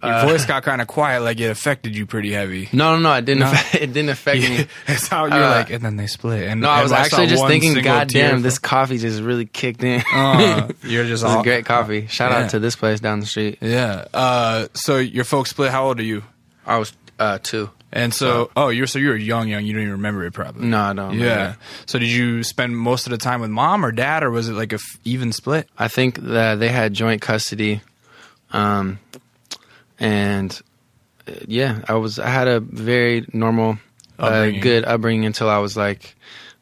Your 0.08 0.16
Uh, 0.16 0.28
voice 0.28 0.46
got 0.46 0.64
kind 0.64 0.82
of 0.82 0.88
quiet, 0.88 1.22
like 1.22 1.40
it 1.40 1.50
affected 1.50 1.96
you 1.96 2.06
pretty 2.06 2.32
heavy. 2.32 2.70
No, 2.74 2.96
no, 2.96 3.00
no, 3.02 3.14
it 3.14 3.26
didn't. 3.26 3.42
No? 3.42 3.52
Affect, 3.52 3.76
it 3.84 3.94
didn't 3.94 4.10
affect 4.10 4.42
me. 4.42 4.66
That's 4.88 5.08
how 5.08 5.26
you're 5.26 5.34
Uh, 5.36 5.50
like, 5.52 5.70
and 5.70 5.84
then 5.84 5.98
they 5.98 6.08
split. 6.08 6.48
And 6.48 6.62
No, 6.62 6.70
I 6.70 6.82
was 6.84 6.92
actually 6.92 7.28
just 7.28 7.46
thinking, 7.46 7.76
God 7.82 8.08
damn, 8.08 8.42
this 8.42 8.58
coffee 8.60 8.98
just 8.98 9.22
really 9.22 9.46
kicked 9.46 9.84
in. 9.84 10.04
Uh, 10.14 10.70
you're 10.84 11.04
just 11.06 11.22
this 11.24 11.30
is 11.32 11.36
all 11.36 11.44
great 11.44 11.66
coffee. 11.66 12.08
Shout 12.08 12.32
Yeah. 12.32 12.40
out 12.46 12.50
to 12.52 12.60
this 12.60 12.76
place 12.76 13.00
down 13.00 13.20
the 13.20 13.26
street. 13.26 13.58
Yeah. 13.62 14.06
Uh, 14.14 14.68
so 14.74 14.98
your 14.98 15.24
folks 15.26 15.50
split. 15.52 15.72
How 15.72 15.86
old 15.88 16.00
are 16.00 16.04
you? 16.04 16.24
I 16.66 16.78
was 16.78 16.94
uh, 17.20 17.40
two. 17.42 17.70
And 17.92 18.14
so, 18.14 18.52
oh, 18.58 18.68
you're 18.68 18.86
so 18.86 19.00
you're 19.00 19.16
young, 19.16 19.48
young. 19.48 19.66
You 19.66 19.72
don't 19.74 19.82
even 19.84 19.94
remember 19.94 20.26
it, 20.26 20.34
probably. 20.34 20.66
No, 20.68 20.78
I 20.78 20.94
don't. 20.94 21.18
Yeah. 21.18 21.56
So 21.86 21.98
did 22.00 22.10
you 22.10 22.44
spend 22.44 22.78
most 22.78 23.08
of 23.08 23.12
the 23.12 23.18
time 23.18 23.40
with 23.40 23.50
mom 23.50 23.86
or 23.86 23.94
dad, 23.94 24.24
or 24.24 24.30
was 24.30 24.50
it 24.50 24.54
like 24.54 24.74
a 24.74 24.76
f- 24.76 25.00
even 25.06 25.32
split? 25.32 25.70
I 25.80 25.88
think 25.88 26.20
that 26.20 26.56
they 26.60 26.68
had 26.68 26.94
joint 26.94 27.22
custody, 27.22 27.80
um, 28.52 29.00
and 30.00 30.60
uh, 31.28 31.32
yeah, 31.48 31.82
I 31.88 31.96
was. 31.96 32.20
I 32.20 32.30
had 32.30 32.48
a 32.48 32.60
very 32.60 33.26
normal, 33.34 33.78
uh, 34.20 34.48
good 34.50 34.86
upbringing 34.86 35.26
until 35.26 35.50
I 35.50 35.58
was 35.60 35.76
like 35.78 36.16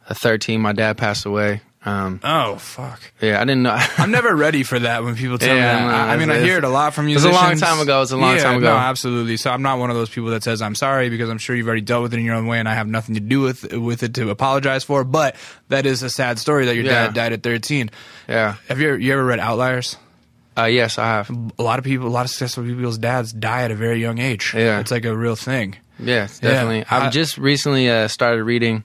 uh, 0.09 0.13
thirteen. 0.13 0.61
My 0.61 0.73
dad 0.73 0.97
passed 0.97 1.25
away. 1.25 1.61
Um, 1.87 2.19
Oh 2.23 2.55
fuck! 2.55 2.99
yeah, 3.21 3.39
I 3.39 3.45
didn't 3.45 3.61
know. 3.61 3.77
I'm 3.99 4.09
never 4.09 4.35
ready 4.35 4.63
for 4.63 4.79
that 4.79 5.03
when 5.03 5.15
people 5.15 5.37
tell 5.37 5.53
me 5.53 5.59
Yeah, 5.61 5.85
that. 5.87 5.93
I, 6.09 6.13
I 6.13 6.17
mean, 6.17 6.31
I 6.31 6.39
hear 6.39 6.57
it 6.57 6.63
a 6.63 6.67
lot 6.69 6.95
from 6.95 7.07
you. 7.07 7.11
it 7.13 7.17
was 7.17 7.25
a 7.25 7.29
long 7.29 7.55
time 7.57 7.79
ago. 7.79 7.97
It 7.97 7.99
was 7.99 8.11
a 8.11 8.17
long 8.17 8.35
Yeah, 8.37 8.41
time 8.41 8.57
ago. 8.57 8.71
No, 8.71 8.75
absolutely. 8.75 9.37
So 9.37 9.51
I'm 9.51 9.61
not 9.61 9.77
one 9.77 9.91
of 9.91 9.95
those 9.95 10.09
people 10.09 10.31
that 10.31 10.41
says 10.41 10.63
I'm 10.63 10.73
sorry 10.73 11.09
because 11.11 11.29
I'm 11.29 11.37
sure 11.37 11.55
you've 11.55 11.67
already 11.67 11.81
dealt 11.81 12.01
with 12.01 12.15
it 12.15 12.17
in 12.17 12.25
your 12.25 12.33
own 12.33 12.47
way, 12.47 12.57
and 12.57 12.67
I 12.67 12.73
have 12.73 12.87
nothing 12.87 13.13
to 13.13 13.21
do 13.21 13.41
with 13.41 13.71
with 13.71 14.01
it 14.01 14.15
to 14.15 14.31
apologize 14.31 14.83
for. 14.83 15.03
But 15.03 15.35
that 15.69 15.85
is 15.85 16.01
a 16.01 16.09
sad 16.09 16.39
story 16.39 16.65
that 16.65 16.73
your 16.75 16.85
Yeah. 16.85 17.05
dad 17.05 17.13
died 17.13 17.33
at 17.33 17.43
13. 17.43 17.91
yeah. 18.27 18.55
Have 18.67 18.79
you 18.79 18.87
ever, 18.89 18.97
you 18.97 19.13
ever 19.13 19.23
read 19.23 19.39
Outliers? 19.39 19.95
Uh, 20.57 20.65
yes, 20.65 20.97
I 20.97 21.05
have. 21.05 21.29
A 21.59 21.63
lot 21.63 21.79
of 21.79 21.85
people, 21.85 22.07
a 22.07 22.09
lot 22.09 22.25
of 22.25 22.31
successful 22.31 22.63
people's 22.63 22.97
dads 22.97 23.33
die 23.33 23.63
at 23.63 23.71
a 23.71 23.75
very 23.75 23.99
young 23.99 24.19
age. 24.19 24.53
Yeah. 24.55 24.79
it's 24.79 24.91
like 24.91 25.05
a 25.05 25.15
real 25.15 25.35
thing. 25.35 25.75
Yeah. 25.99 26.27
definitely. 26.41 26.85
I've 26.89 27.03
I- 27.03 27.09
just 27.09 27.37
recently 27.37 27.89
uh, 27.89 28.07
started 28.07 28.43
reading 28.43 28.83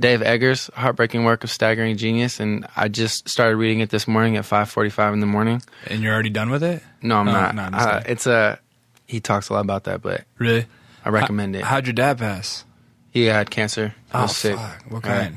Dave 0.00 0.22
Eggers' 0.22 0.70
Heartbreaking 0.74 1.24
Work 1.24 1.44
of 1.44 1.50
Staggering 1.50 1.96
Genius, 1.96 2.40
and 2.40 2.66
I 2.74 2.88
just 2.88 3.28
started 3.28 3.56
reading 3.56 3.80
it 3.80 3.90
this 3.90 4.08
morning 4.08 4.36
at 4.36 4.44
5:45 4.44 5.12
in 5.12 5.20
the 5.20 5.26
morning. 5.26 5.62
And 5.86 6.02
you're 6.02 6.12
already 6.12 6.30
done 6.30 6.50
with 6.50 6.64
it? 6.64 6.82
No, 7.00 7.16
I'm 7.18 7.28
Oh, 7.28 7.32
not. 7.32 7.54
no, 7.54 7.62
I'm 7.62 7.74
uh, 7.74 8.00
it's 8.06 8.26
a. 8.26 8.58
He 9.06 9.20
talks 9.20 9.50
a 9.50 9.52
lot 9.52 9.60
about 9.60 9.84
that, 9.84 10.02
but 10.02 10.24
Really? 10.38 10.66
I 11.04 11.10
recommend 11.10 11.54
it. 11.54 11.62
How'd 11.62 11.86
your 11.86 11.92
dad 11.94 12.18
pass? 12.18 12.64
He 13.10 13.26
had 13.26 13.50
cancer. 13.50 13.88
He 13.88 13.94
Oh, 14.14 14.22
was 14.22 14.36
sick. 14.36 14.56
fuck. 14.56 14.82
What 14.88 15.04
Right. 15.06 15.32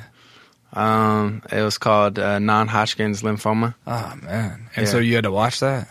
Um, 0.78 1.42
it 1.52 1.62
was 1.62 1.78
called 1.78 2.20
uh, 2.20 2.40
non-Hodgkin's 2.40 3.22
lymphoma. 3.24 3.74
Oh 3.88 4.13
man! 4.22 4.70
And 4.76 4.86
Yeah. 4.86 4.92
so 4.92 5.00
you 5.00 5.16
had 5.16 5.24
to 5.24 5.32
watch 5.32 5.60
that. 5.62 5.88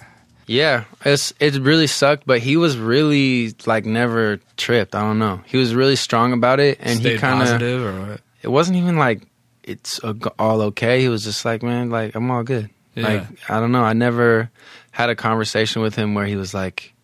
Yeah, 0.47 0.85
it's 1.05 1.33
it 1.41 1.55
really 1.57 1.89
sucked, 1.89 2.25
but 2.27 2.39
he 2.39 2.57
was 2.57 2.79
really 2.79 3.55
like 3.67 3.85
never 3.85 4.39
tripped. 4.57 4.95
I 4.95 5.01
don't 5.01 5.19
know. 5.19 5.41
He 5.47 5.57
was 5.57 5.75
really 5.75 5.97
strong 5.97 6.33
about 6.33 6.61
it, 6.61 6.79
and 6.81 7.01
Stayed 7.01 7.13
he 7.15 7.19
kind 7.19 7.43
of. 7.43 7.49
positive 7.49 7.83
or 7.83 8.01
what? 8.11 8.21
It 8.43 8.49
wasn't 8.49 8.79
even 8.79 8.97
like 8.97 9.23
it's 9.65 9.99
all 10.39 10.63
okay. 10.63 11.01
He 11.01 11.09
was 11.09 11.25
just 11.25 11.45
like, 11.45 11.65
man, 11.65 11.91
like 11.91 12.15
I'm 12.15 12.31
all 12.31 12.45
good. 12.45 12.71
Yeah. 12.95 13.09
Like 13.09 13.51
I 13.51 13.59
don't 13.59 13.73
know. 13.73 13.83
I 13.83 13.93
never 13.93 14.49
had 14.93 15.11
a 15.11 15.17
conversation 15.17 15.83
with 15.83 15.97
him 15.97 16.15
where 16.15 16.27
he 16.27 16.37
was 16.37 16.55
like, 16.55 16.95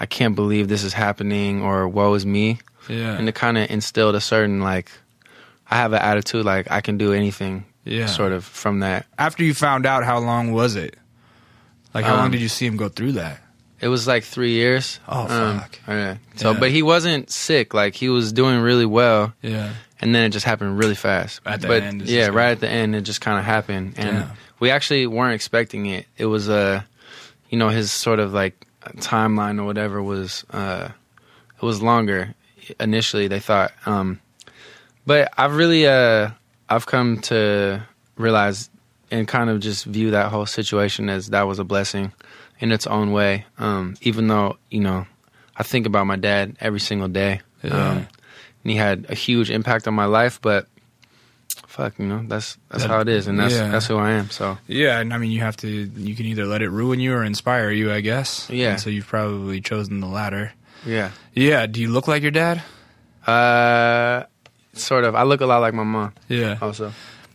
I 0.00 0.06
can't 0.06 0.34
believe 0.34 0.66
this 0.66 0.82
is 0.82 0.92
happening, 0.92 1.62
or 1.62 1.86
woe 1.88 2.14
is 2.14 2.26
me. 2.26 2.58
Yeah. 2.88 3.16
and 3.16 3.28
it 3.28 3.36
kind 3.36 3.56
of 3.56 3.70
instilled 3.70 4.16
a 4.16 4.20
certain 4.20 4.60
like 4.60 4.90
I 5.70 5.76
have 5.76 5.92
an 5.92 6.00
attitude 6.02 6.44
like 6.44 6.70
I 6.70 6.80
can 6.80 6.98
do 6.98 7.12
anything 7.12 7.64
yeah. 7.84 8.06
sort 8.06 8.32
of 8.32 8.44
from 8.44 8.80
that. 8.80 9.06
After 9.18 9.42
you 9.44 9.54
found 9.54 9.86
out, 9.86 10.04
how 10.04 10.18
long 10.18 10.52
was 10.52 10.76
it? 10.76 10.96
Like, 11.94 12.04
how 12.04 12.16
long 12.16 12.26
Um, 12.26 12.30
did 12.32 12.40
you 12.40 12.48
see 12.48 12.66
him 12.66 12.76
go 12.76 12.88
through 12.88 13.12
that? 13.12 13.40
It 13.80 13.88
was 13.88 14.06
like 14.06 14.22
three 14.24 14.52
years. 14.52 15.00
Oh, 15.08 15.22
Um, 15.28 15.60
fuck. 15.60 15.78
yeah. 15.88 16.16
So, 16.36 16.52
Yeah. 16.52 16.58
but 16.60 16.70
he 16.70 16.82
wasn't 16.82 17.30
sick. 17.30 17.74
Like 17.74 17.94
he 17.96 18.08
was 18.08 18.32
doing 18.32 18.60
really 18.60 18.86
well, 18.86 19.32
Yeah. 19.42 19.70
and 20.00 20.14
then 20.14 20.24
it 20.24 20.28
just 20.30 20.46
happened 20.46 20.78
really 20.78 20.94
fast. 20.94 21.40
At 21.44 21.60
the 21.62 21.68
but 21.68 21.82
end, 21.82 22.02
yeah, 22.02 22.28
right 22.28 22.52
at 22.52 22.60
the 22.60 22.68
end, 22.68 22.94
it 22.94 23.00
just 23.02 23.20
kind 23.20 23.38
of 23.38 23.44
happened, 23.44 23.94
and 23.96 24.18
Yeah. 24.18 24.26
we 24.60 24.70
actually 24.70 25.06
weren't 25.06 25.34
expecting 25.34 25.86
it. 25.86 26.06
It 26.16 26.26
was 26.26 26.48
uh, 26.48 26.82
you 27.50 27.58
know, 27.58 27.68
his 27.70 27.90
sort 27.90 28.20
of 28.20 28.32
like 28.32 28.66
timeline 28.98 29.60
or 29.60 29.64
whatever 29.64 30.02
was 30.02 30.44
uh, 30.52 30.88
it 31.60 31.64
was 31.64 31.82
longer 31.82 32.34
initially. 32.80 33.26
They 33.28 33.40
thought, 33.40 33.72
um, 33.84 34.20
but 35.06 35.32
I've 35.36 35.56
really 35.56 35.86
uh, 35.86 36.30
I've 36.68 36.86
come 36.86 37.18
to 37.22 37.82
realize 38.16 38.70
and 39.10 39.26
kind 39.28 39.50
of 39.50 39.60
just 39.60 39.84
view 39.84 40.12
that 40.12 40.30
whole 40.30 40.46
situation 40.46 41.08
as 41.10 41.28
that 41.30 41.42
was 41.46 41.58
a 41.58 41.64
blessing 41.64 42.12
in 42.60 42.72
its 42.72 42.86
own 42.86 43.12
way. 43.12 43.44
Um, 43.58 43.96
even 44.02 44.26
though 44.28 44.56
you 44.70 44.80
know, 44.80 45.06
I 45.56 45.62
think 45.62 45.86
about 45.86 46.06
my 46.06 46.16
dad 46.16 46.56
every 46.60 46.80
single 46.80 47.08
day. 47.08 47.40
Yeah. 47.62 47.70
Um, 47.90 47.96
and 48.64 48.70
he 48.70 48.76
had 48.76 49.06
a 49.08 49.14
huge 49.14 49.50
impact 49.50 49.86
on 49.88 49.94
my 49.94 50.04
life, 50.06 50.40
but 50.40 50.66
fuck, 51.66 51.98
you 51.98 52.06
know, 52.06 52.24
that's 52.28 52.56
that's 52.70 52.84
That- 52.84 52.90
how 52.90 53.00
it 53.00 53.08
is, 53.08 53.26
and 53.26 53.38
that's 53.38 53.54
yeah. 53.54 53.68
that's 53.70 53.86
who 53.86 53.96
I 53.96 54.12
am. 54.12 54.30
So 54.30 54.56
Yeah, 54.68 54.98
and 55.00 55.12
I 55.12 55.18
mean, 55.18 55.30
you 55.32 55.40
have 55.40 55.56
to. 55.58 55.68
You 55.68 56.14
can 56.14 56.26
either 56.26 56.46
let 56.46 56.62
it 56.62 56.70
ruin 56.70 57.00
you 57.00 57.12
or 57.14 57.24
inspire 57.24 57.70
you, 57.70 57.90
I 57.92 58.00
guess. 58.00 58.48
Yeah. 58.50 58.72
And 58.72 58.80
so 58.80 58.88
you've 58.90 59.06
probably 59.06 59.60
chosen 59.60 60.00
the 60.00 60.06
latter. 60.06 60.52
yeah, 60.86 61.10
Yeah. 61.34 61.66
Do 61.66 61.80
you 61.80 61.88
look 61.90 62.06
like 62.08 62.22
your 62.22 62.30
dad? 62.30 62.62
uh, 63.26 64.24
sort 64.74 65.04
of. 65.04 65.14
I 65.14 65.22
look 65.24 65.40
a 65.40 65.46
lot 65.46 65.58
like 65.60 65.74
my 65.74 65.84
mom, 65.84 66.12
Yeah. 66.28 66.58
also. 66.60 66.92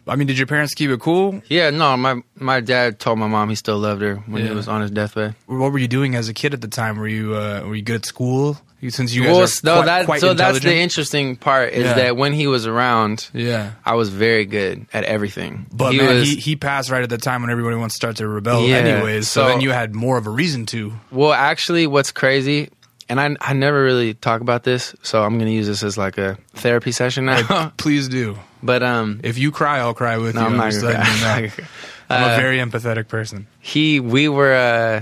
I 0.09 0.15
mean, 0.15 0.25
did 0.27 0.37
your 0.37 0.47
parents 0.47 0.73
keep 0.73 0.89
it 0.89 1.01
cool? 1.01 1.41
Yeah, 1.49 1.69
no, 1.69 1.97
my 1.97 2.21
my 2.39 2.61
dad 2.61 2.97
told 2.97 3.19
my 3.19 3.27
mom 3.27 3.49
he 3.49 3.55
still 3.55 3.77
loved 3.77 4.01
her 4.01 4.15
when 4.25 4.41
Yeah. 4.43 4.49
he 4.49 4.55
was 4.55 4.67
on 4.69 4.81
his 4.81 4.89
deathbed. 4.91 5.35
What 5.47 5.73
were 5.73 5.79
you 5.79 5.89
doing 5.89 6.15
as 6.15 6.29
a 6.29 6.33
kid 6.33 6.53
at 6.53 6.61
the 6.61 6.69
time? 6.69 6.97
Were 6.97 7.09
you 7.09 7.35
uh, 7.35 7.63
were 7.65 7.75
you 7.75 7.81
good 7.81 7.97
at 7.97 8.05
school? 8.05 8.57
Since 8.89 9.11
you 9.15 9.23
guys 9.23 9.35
are 9.37 9.47
so 9.47 9.73
quite, 9.77 9.85
that 9.87 10.05
quite 10.05 10.21
so 10.21 10.33
that's 10.35 10.59
the 10.59 10.75
interesting 10.77 11.35
part 11.35 11.73
is 11.73 11.83
Yeah. 11.83 11.93
that 11.95 12.15
when 12.15 12.31
he 12.31 12.45
was 12.45 12.67
around, 12.67 13.27
yeah. 13.33 13.71
I 13.83 13.95
was 13.95 14.09
very 14.09 14.45
good 14.45 14.85
at 14.93 15.03
everything. 15.03 15.65
But 15.73 15.93
he 15.93 15.97
man, 15.97 16.13
was 16.19 16.29
he, 16.29 16.35
he 16.35 16.55
passed 16.55 16.91
right 16.91 17.01
at 17.01 17.09
the 17.09 17.17
time 17.17 17.41
when 17.41 17.49
everybody 17.49 17.75
wants 17.75 17.95
to 17.95 17.97
start 17.97 18.17
to 18.17 18.27
rebel, 18.27 18.61
Yeah, 18.67 18.77
anyways. 18.77 19.27
So, 19.27 19.41
so- 19.41 19.47
then 19.49 19.61
you 19.61 19.71
had 19.71 19.95
more 19.95 20.17
of 20.19 20.27
a 20.27 20.29
reason 20.29 20.67
to. 20.67 20.93
well, 21.11 21.33
actually, 21.33 21.87
what's 21.87 22.11
crazy, 22.11 22.69
and 23.09 23.19
I 23.19 23.35
I 23.41 23.53
never 23.53 23.83
really 23.83 24.13
talk 24.13 24.41
about 24.41 24.63
this, 24.63 24.95
so 25.01 25.23
I'm 25.23 25.37
gonna 25.37 25.51
use 25.51 25.67
this 25.67 25.83
as 25.83 25.97
like 25.97 26.17
a 26.17 26.37
therapy 26.53 26.91
session 26.91 27.25
now. 27.25 27.71
Please 27.77 28.07
do. 28.09 28.37
but 28.63 28.83
um, 28.83 29.19
If 29.23 29.37
you 29.37 29.51
cry, 29.51 29.79
I'll 29.79 29.93
cry 29.93 30.17
with 30.17 30.35
no, 30.35 30.41
you. 30.41 30.47
I'm 30.47 30.57
not 30.57 30.71
gonna. 30.73 30.85
letting 30.85 31.15
you 31.15 31.21
know. 31.21 31.65
I'm 32.09 32.23
a 32.23 32.33
Uh, 32.33 32.37
very 32.37 32.57
empathetic 32.59 33.07
person. 33.09 33.47
he 33.59 33.99
we 33.99 34.29
were 34.29 34.53
uh 34.53 35.01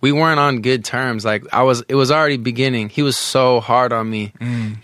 we 0.00 0.10
weren't 0.12 0.38
on 0.40 0.60
good 0.62 0.84
terms 0.84 1.24
like 1.24 1.42
i 1.52 1.62
was 1.62 1.82
it 1.88 1.94
was 1.96 2.10
already 2.10 2.36
beginning 2.36 2.88
he 2.88 3.02
was 3.02 3.16
so 3.16 3.60
hard 3.60 3.92
on 3.92 4.08
me 4.08 4.32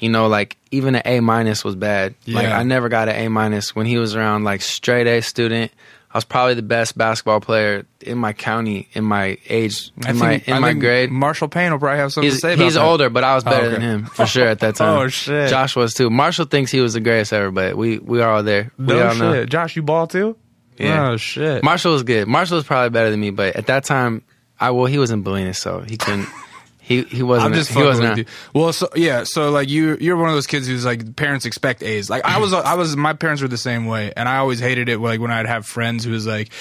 you 0.01 0.09
know 0.09 0.27
like 0.27 0.57
even 0.71 0.95
an 0.97 1.03
a 1.07 1.21
minus 1.21 1.65
was 1.65 1.77
bad 1.77 2.15
like 2.27 2.45
Yeah. 2.49 2.59
i 2.59 2.63
never 2.63 2.89
got 2.89 3.09
an 3.09 3.15
a 3.17 3.29
minus 3.29 3.75
when 3.77 3.87
he 3.87 3.97
was 3.99 4.15
around 4.17 4.45
like 4.45 4.61
straight 4.63 5.07
a 5.07 5.21
student 5.23 5.71
i 6.15 6.17
was 6.19 6.25
probably 6.25 6.55
the 6.55 6.63
best 6.63 6.97
basketball 6.99 7.41
player 7.41 7.87
in 8.01 8.19
my 8.19 8.33
county 8.33 8.89
in 8.93 9.05
my 9.05 9.39
age 9.49 9.91
in 10.07 10.19
my 10.19 10.43
in 10.47 10.53
I 10.55 10.59
my 10.59 10.69
think 10.71 10.81
grade 10.81 11.11
Marshall 11.11 11.49
Payne 11.49 11.73
will 11.73 11.79
probably 11.79 11.99
have 11.99 12.13
something 12.13 12.31
to 12.31 12.37
say 12.37 12.55
about 12.55 12.65
he's 12.65 12.75
that. 12.75 12.85
older, 12.85 13.09
but 13.11 13.23
I 13.25 13.35
was 13.35 13.45
Oh, 13.47 13.51
better 13.51 13.67
okay. 13.67 13.73
than 13.75 13.81
him 13.83 14.05
for 14.07 14.27
sure 14.27 14.47
at 14.49 14.59
that 14.61 14.75
oh, 14.81 14.85
time. 14.85 14.99
Oh, 14.99 15.09
shit. 15.09 15.49
Josh 15.51 15.77
was 15.77 15.95
too. 15.95 16.11
Marshall 16.11 16.47
thinks 16.47 16.71
he 16.71 16.81
was 16.81 16.95
the 16.95 17.01
greatest 17.01 17.33
ever, 17.33 17.51
but 17.51 17.77
we 17.77 17.99
we 17.99 18.21
are 18.21 18.31
all 18.35 18.43
there. 18.43 18.73
We 18.79 18.87
No 18.87 19.09
all 19.09 19.15
know. 19.15 19.33
shit. 19.33 19.49
Josh, 19.51 19.77
you 19.77 19.83
ball 19.83 20.07
too? 20.07 20.37
Yeah. 20.79 21.11
Oh 21.11 21.17
shit. 21.17 21.63
Marshall 21.63 21.93
was 21.93 22.03
good. 22.03 22.27
Marshall 22.29 22.57
was 22.57 22.65
probably 22.67 22.91
better 22.91 23.11
than 23.11 23.21
me, 23.21 23.31
but 23.31 23.55
at 23.57 23.67
that 23.67 23.85
time, 23.85 24.23
I 24.59 24.71
well, 24.73 24.87
he 24.87 24.99
was 24.99 25.11
in 25.13 25.23
Bolinas, 25.23 25.57
so 25.57 25.81
he 25.81 25.97
couldn't 25.97 26.27
He 26.85 27.03
he 27.05 27.23
wasn't. 27.23 27.53
I'm 27.53 27.55
just 27.55 27.71
he 27.71 27.81
wasn't. 27.81 28.09
with 28.11 28.19
you. 28.19 28.25
Well, 28.53 28.73
so 28.73 28.89
yeah, 28.97 29.23
so 29.23 29.51
like 29.51 29.69
you, 29.69 29.97
you're 30.01 30.17
one 30.17 30.29
of 30.29 30.35
those 30.35 30.49
kids 30.49 30.67
who's 30.67 30.85
like 30.85 31.15
parents 31.15 31.47
expect 31.47 31.83
A's. 31.85 32.11
Like 32.11 32.25
I 32.25 32.39
was, 32.39 32.53
I 32.53 32.75
was. 32.75 32.97
My 32.97 33.13
parents 33.13 33.41
were 33.41 33.47
the 33.47 33.57
same 33.57 33.87
way, 33.87 34.13
and 34.17 34.29
I 34.29 34.39
always 34.39 34.59
hated 34.59 34.89
it. 34.89 34.99
Like 34.99 35.21
when 35.21 35.31
I'd 35.31 35.47
have 35.47 35.65
friends 35.65 36.05
who 36.05 36.11
was 36.11 36.27
like, 36.27 36.53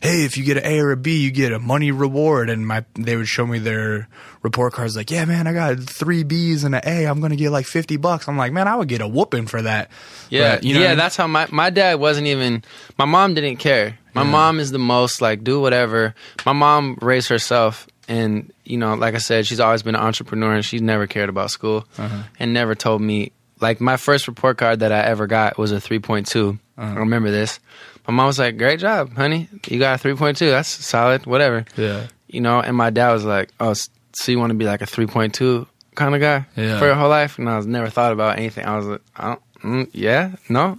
"Hey, 0.00 0.24
if 0.24 0.38
you 0.38 0.44
get 0.44 0.56
an 0.56 0.64
A 0.64 0.78
or 0.80 0.92
a 0.92 0.96
B, 0.96 1.18
you 1.18 1.30
get 1.30 1.52
a 1.52 1.58
money 1.58 1.90
reward," 1.90 2.48
and 2.48 2.66
my 2.66 2.86
they 2.94 3.16
would 3.16 3.28
show 3.28 3.46
me 3.46 3.58
their 3.58 4.08
report 4.42 4.72
cards. 4.72 4.96
Like, 4.96 5.10
yeah, 5.10 5.26
man, 5.26 5.46
I 5.46 5.52
got 5.52 5.78
three 5.78 6.22
B's 6.22 6.64
and 6.64 6.74
an 6.74 6.80
A. 6.84 7.04
I'm 7.04 7.20
gonna 7.20 7.36
get 7.36 7.50
like 7.50 7.66
fifty 7.66 7.98
bucks. 7.98 8.28
I'm 8.28 8.38
like, 8.38 8.52
man, 8.52 8.68
I 8.68 8.76
would 8.76 8.88
get 8.88 9.02
a 9.02 9.08
whooping 9.08 9.46
for 9.46 9.60
that. 9.60 9.90
Yeah, 10.30 10.54
But, 10.54 10.64
you 10.64 10.72
know 10.72 10.80
yeah. 10.80 10.94
That's 10.94 11.16
how 11.16 11.26
my 11.26 11.48
my 11.50 11.68
dad 11.68 12.00
wasn't 12.00 12.28
even. 12.28 12.64
My 12.98 13.04
mom 13.04 13.34
didn't 13.34 13.56
care. 13.56 13.98
My 14.14 14.22
mom 14.22 14.58
is 14.58 14.72
the 14.72 14.78
most 14.78 15.20
like 15.20 15.44
do 15.44 15.60
whatever. 15.60 16.14
My 16.46 16.54
mom 16.54 16.96
raised 17.02 17.28
herself, 17.28 17.86
and 18.08 18.50
you 18.66 18.76
know, 18.78 18.94
like 18.94 19.14
I 19.14 19.18
said, 19.18 19.46
she's 19.46 19.60
always 19.60 19.82
been 19.82 19.94
an 19.94 20.00
entrepreneur, 20.02 20.54
and 20.54 20.64
she's 20.64 20.82
never 20.82 21.06
cared 21.06 21.28
about 21.28 21.50
school, 21.50 21.86
Uh-huh. 21.98 22.22
and 22.38 22.52
never 22.52 22.74
told 22.74 23.00
me. 23.02 23.32
Like 23.58 23.80
my 23.80 23.96
first 23.96 24.28
report 24.28 24.58
card 24.58 24.80
that 24.80 24.92
I 24.92 25.00
ever 25.00 25.26
got 25.26 25.56
was 25.56 25.72
a 25.72 25.76
3.2. 25.76 26.58
Uh-huh. 26.76 26.86
I 26.86 26.94
remember 26.96 27.30
this. 27.30 27.58
My 28.06 28.12
mom 28.12 28.26
was 28.26 28.38
like, 28.38 28.58
"Great 28.58 28.80
job, 28.80 29.14
honey. 29.16 29.48
You 29.66 29.78
got 29.78 29.94
a 29.94 29.98
three 29.98 30.14
point 30.14 30.36
two. 30.36 30.50
That's 30.50 30.68
solid. 30.68 31.24
Whatever." 31.26 31.64
Yeah. 31.76 32.06
You 32.28 32.40
know, 32.42 32.60
and 32.60 32.76
my 32.76 32.90
dad 32.90 33.12
was 33.12 33.24
like, 33.24 33.48
"Oh, 33.58 33.72
so 33.72 34.30
you 34.30 34.38
want 34.38 34.50
to 34.50 34.54
be 34.58 34.66
like 34.66 34.82
a 34.82 34.86
three 34.86 35.06
point 35.06 35.32
two 35.34 35.66
kind 35.94 36.14
of 36.14 36.20
guy 36.20 36.44
Yeah. 36.54 36.78
for 36.78 36.84
your 36.86 36.94
whole 36.96 37.08
life?" 37.08 37.38
And 37.38 37.48
I 37.48 37.56
was 37.56 37.66
never 37.66 37.88
thought 37.88 38.12
about 38.12 38.36
anything. 38.38 38.64
I 38.66 38.76
was 38.76 38.86
like, 38.86 39.00
I 39.16 39.28
don't, 39.28 39.42
mm, 39.64 39.88
"Yeah, 39.92 40.32
no." 40.50 40.76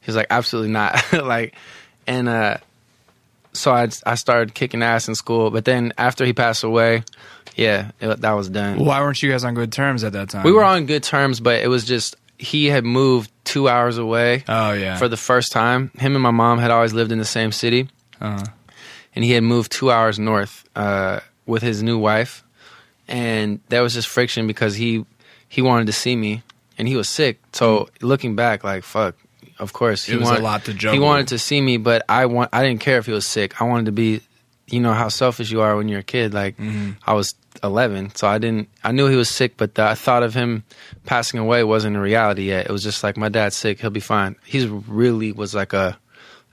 He 0.00 0.06
was 0.08 0.16
like, 0.16 0.26
"Absolutely 0.30 0.72
not." 0.72 1.00
like, 1.12 1.54
and 2.08 2.28
uh, 2.28 2.56
so 3.56 3.72
I 3.72 3.88
I 4.04 4.14
started 4.14 4.54
kicking 4.54 4.82
ass 4.82 5.08
in 5.08 5.14
school. 5.14 5.50
But 5.50 5.64
then 5.64 5.92
after 5.98 6.24
he 6.24 6.32
passed 6.32 6.62
away, 6.64 7.02
yeah, 7.56 7.90
it, 8.00 8.20
that 8.20 8.32
was 8.32 8.48
done. 8.48 8.78
Why 8.78 9.00
weren't 9.00 9.22
you 9.22 9.30
guys 9.30 9.44
on 9.44 9.54
good 9.54 9.72
terms 9.72 10.04
at 10.04 10.12
that 10.12 10.28
time? 10.30 10.44
We 10.44 10.52
were 10.52 10.64
on 10.64 10.86
good 10.86 11.02
terms, 11.02 11.40
but 11.40 11.62
it 11.62 11.68
was 11.68 11.84
just 11.84 12.16
he 12.38 12.66
had 12.66 12.84
moved 12.84 13.30
two 13.44 13.68
hours 13.68 13.96
away 13.98 14.44
Oh 14.48 14.72
yeah. 14.72 14.96
for 14.98 15.08
the 15.08 15.16
first 15.16 15.52
time. 15.52 15.90
Him 15.98 16.14
and 16.14 16.22
my 16.22 16.30
mom 16.32 16.58
had 16.58 16.70
always 16.70 16.92
lived 16.92 17.10
in 17.12 17.18
the 17.18 17.24
same 17.24 17.50
city 17.52 17.88
uh, 18.20 18.44
and 19.14 19.24
he 19.24 19.30
had 19.32 19.42
moved 19.42 19.72
two 19.72 19.90
hours 19.90 20.18
north 20.18 20.68
uh, 20.76 21.20
with 21.46 21.62
his 21.62 21.82
new 21.82 21.96
wife, 21.98 22.44
and 23.08 23.60
there 23.68 23.82
was 23.82 23.94
just 23.94 24.08
friction 24.08 24.46
because 24.46 24.74
he 24.74 25.04
he 25.48 25.62
wanted 25.62 25.86
to 25.86 25.92
see 25.92 26.14
me, 26.16 26.42
and 26.76 26.88
he 26.88 26.96
was 26.96 27.08
sick. 27.08 27.40
So 27.52 27.88
looking 28.02 28.36
back, 28.36 28.64
like 28.64 28.84
fuck, 28.84 29.14
of 29.58 29.72
course 29.72 30.04
he 30.04 30.12
It 30.14 30.20
was 30.20 30.28
a 30.28 30.32
wanted, 30.32 30.42
lot 30.42 30.64
to 30.66 30.72
He 30.92 30.98
wanted 30.98 31.28
to 31.28 31.38
see 31.38 31.60
me, 31.60 31.76
but 31.76 32.04
I 32.08 32.26
want 32.26 32.50
I 32.52 32.62
didn't 32.62 32.80
care 32.80 32.98
if 32.98 33.06
he 33.06 33.12
was 33.12 33.26
sick. 33.26 33.60
I 33.60 33.64
wanted 33.64 33.86
to 33.86 33.92
be, 33.92 34.20
you 34.68 34.80
know 34.80 34.92
how 34.92 35.08
selfish 35.08 35.50
you 35.50 35.60
are 35.60 35.76
when 35.76 35.88
you're 35.88 36.00
a 36.00 36.04
kid. 36.04 36.34
Like 36.34 36.56
Mm-hmm. 36.56 36.92
I 37.06 37.14
was 37.14 37.34
11, 37.62 38.14
so 38.16 38.28
I 38.28 38.36
didn't. 38.38 38.68
I 38.84 38.92
knew 38.92 39.08
he 39.08 39.16
was 39.16 39.30
sick, 39.30 39.56
but 39.56 39.74
the 39.74 39.94
thought 39.94 40.22
of 40.22 40.34
him 40.34 40.64
passing 41.06 41.40
away 41.40 41.64
wasn't 41.64 41.96
a 41.96 42.00
reality 42.00 42.48
yet. 42.48 42.66
It 42.66 42.72
was 42.72 42.82
just 42.82 43.02
like 43.02 43.16
my 43.16 43.28
dad's 43.30 43.56
sick, 43.56 43.80
he'll 43.80 43.90
be 43.90 44.00
fine. 44.00 44.36
He's 44.44 44.66
really 44.68 45.32
was 45.32 45.54
like 45.54 45.72
a 45.72 45.98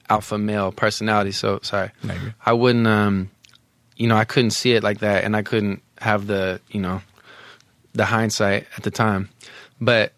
alpha 0.10 0.38
male 0.38 0.72
personality. 0.72 1.32
So 1.32 1.60
sorry. 1.64 1.92
I 2.46 2.54
wouldn't 2.54 2.88
um 2.88 3.30
you 3.98 4.08
know, 4.08 4.16
I 4.16 4.26
couldn't 4.26 4.52
see 4.52 4.74
it 4.74 4.84
like 4.84 5.00
that 5.00 5.24
and 5.24 5.36
I 5.36 5.44
couldn't 5.44 5.82
have 6.00 6.26
the, 6.28 6.60
you 6.72 6.80
know, 6.82 7.02
the 7.94 8.06
hindsight 8.06 8.66
at 8.76 8.84
the 8.84 8.92
time. 8.92 9.30
But 9.80 10.14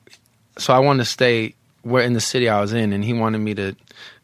so 0.57 0.73
I 0.73 0.79
wanted 0.79 1.03
to 1.03 1.09
stay 1.09 1.55
where 1.85 2.03
in 2.03 2.13
the 2.13 2.19
city 2.19 2.49
I 2.49 2.59
was 2.59 2.73
in 2.73 2.91
and 2.93 3.03
he 3.05 3.13
wanted 3.13 3.37
me 3.37 3.53
to 3.55 3.75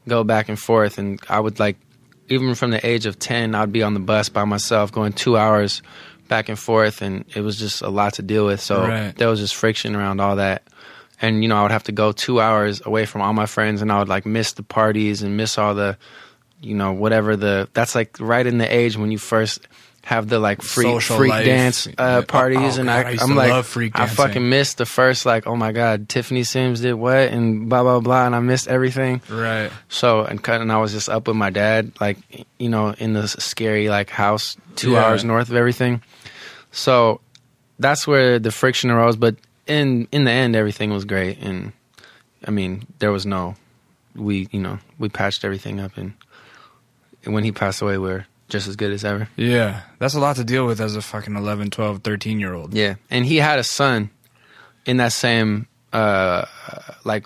go 0.07 0.23
back 0.23 0.49
and 0.49 0.59
forth 0.59 0.97
and 0.97 1.19
I 1.29 1.39
would 1.39 1.59
like 1.59 1.77
even 2.27 2.55
from 2.55 2.71
the 2.71 2.85
age 2.85 3.05
of 3.05 3.19
10 3.19 3.53
I'd 3.55 3.71
be 3.71 3.83
on 3.83 3.93
the 3.93 3.99
bus 3.99 4.29
by 4.29 4.43
myself 4.45 4.91
going 4.91 5.13
2 5.13 5.37
hours 5.37 5.81
back 6.27 6.49
and 6.49 6.57
forth 6.57 7.01
and 7.01 7.23
it 7.35 7.41
was 7.41 7.57
just 7.59 7.81
a 7.81 7.89
lot 7.89 8.13
to 8.15 8.21
deal 8.23 8.45
with. 8.47 8.61
So 8.61 8.81
Right. 8.87 9.15
there 9.15 9.27
was 9.29 9.39
just 9.39 9.53
friction 9.55 9.95
around 9.95 10.19
all 10.19 10.37
that. 10.37 10.63
And 11.21 11.43
you 11.43 11.49
know, 11.49 11.57
I 11.57 11.61
would 11.61 11.71
have 11.71 11.83
to 11.83 11.91
go 11.91 12.11
2 12.11 12.41
hours 12.41 12.81
away 12.85 13.05
from 13.05 13.21
all 13.21 13.33
my 13.33 13.45
friends 13.45 13.81
and 13.83 13.91
I 13.91 13.99
would 13.99 14.09
like 14.09 14.25
miss 14.25 14.53
the 14.53 14.63
parties 14.63 15.21
and 15.21 15.37
miss 15.37 15.57
all 15.57 15.75
the 15.75 15.97
you 16.61 16.73
know 16.75 16.93
whatever 16.93 17.35
the 17.35 17.69
that's 17.73 17.93
like 17.95 18.17
right 18.19 18.45
in 18.47 18.57
the 18.57 18.67
age 18.75 18.97
when 18.97 19.11
you 19.11 19.17
first 19.19 19.67
have 20.03 20.27
the 20.27 20.39
like 20.39 20.61
freak 20.63 20.87
Social 20.87 21.17
freak 21.17 21.29
life. 21.29 21.45
dance 21.45 21.87
uh, 21.97 22.23
parties 22.23 22.77
oh, 22.77 22.81
and 22.81 22.89
God, 22.89 23.05
I 23.05 23.09
I, 23.11 23.17
I'm 23.21 23.35
like 23.35 23.51
love 23.51 23.67
freak 23.67 23.97
I 23.99 24.07
fucking 24.07 24.49
missed 24.49 24.79
the 24.79 24.85
first 24.87 25.25
like 25.27 25.45
oh 25.45 25.55
my 25.55 25.71
god 25.71 26.09
Tiffany 26.09 26.43
Sims 26.43 26.81
did 26.81 26.93
what 26.95 27.15
and 27.29 27.69
blah 27.69 27.83
blah 27.83 27.99
blah 27.99 28.25
and 28.25 28.35
I 28.35 28.39
missed 28.39 28.67
everything 28.67 29.21
right. 29.29 29.71
so 29.89 30.21
and 30.21 30.41
cut 30.43 30.59
and 30.59 30.71
I 30.71 30.79
was 30.79 30.91
just 30.91 31.07
up 31.07 31.27
with 31.27 31.37
my 31.37 31.51
dad 31.51 31.91
like 32.01 32.17
you 32.57 32.69
know 32.69 32.95
in 32.97 33.13
this 33.13 33.33
scary 33.33 33.89
like 33.89 34.09
house 34.09 34.57
two 34.75 34.93
Yeah. 34.93 35.05
hours 35.05 35.23
north 35.23 35.49
of 35.49 35.55
everything 35.55 36.01
so 36.71 37.21
that's 37.77 38.07
where 38.07 38.39
the 38.39 38.51
friction 38.51 38.89
arose 38.89 39.15
but 39.15 39.35
in 39.67 40.07
in 40.11 40.23
the 40.23 40.31
end 40.31 40.55
everything 40.55 40.89
was 40.91 41.05
great 41.05 41.37
and 41.39 41.73
I 42.45 42.49
mean 42.49 42.87
there 42.97 43.11
was 43.11 43.27
no 43.27 43.55
we 44.15 44.47
you 44.51 44.59
know 44.59 44.79
we 44.97 45.09
patched 45.09 45.45
everything 45.45 45.79
up 45.79 45.95
and, 45.95 46.13
when 47.25 47.43
he 47.43 47.51
passed 47.51 47.83
away 47.83 47.99
we 47.99 48.09
are 48.09 48.25
just 48.51 48.67
as 48.67 48.75
good 48.75 48.91
as 48.91 49.03
ever 49.03 49.27
Yeah, 49.35 49.81
that's 49.97 50.13
a 50.13 50.19
lot 50.19 50.35
to 50.35 50.43
deal 50.43 50.67
with 50.67 50.79
as 50.79 50.95
a 50.95 51.01
fucking 51.01 51.35
11, 51.35 51.71
12, 51.71 52.03
13 52.03 52.39
year 52.39 52.53
old. 52.53 52.73
yeah 52.75 52.95
and 53.09 53.25
he 53.25 53.37
had 53.37 53.57
a 53.57 53.63
son 53.63 54.09
in 54.85 54.97
that 54.97 55.13
same 55.13 55.67
uh 55.93 56.45
like 57.03 57.25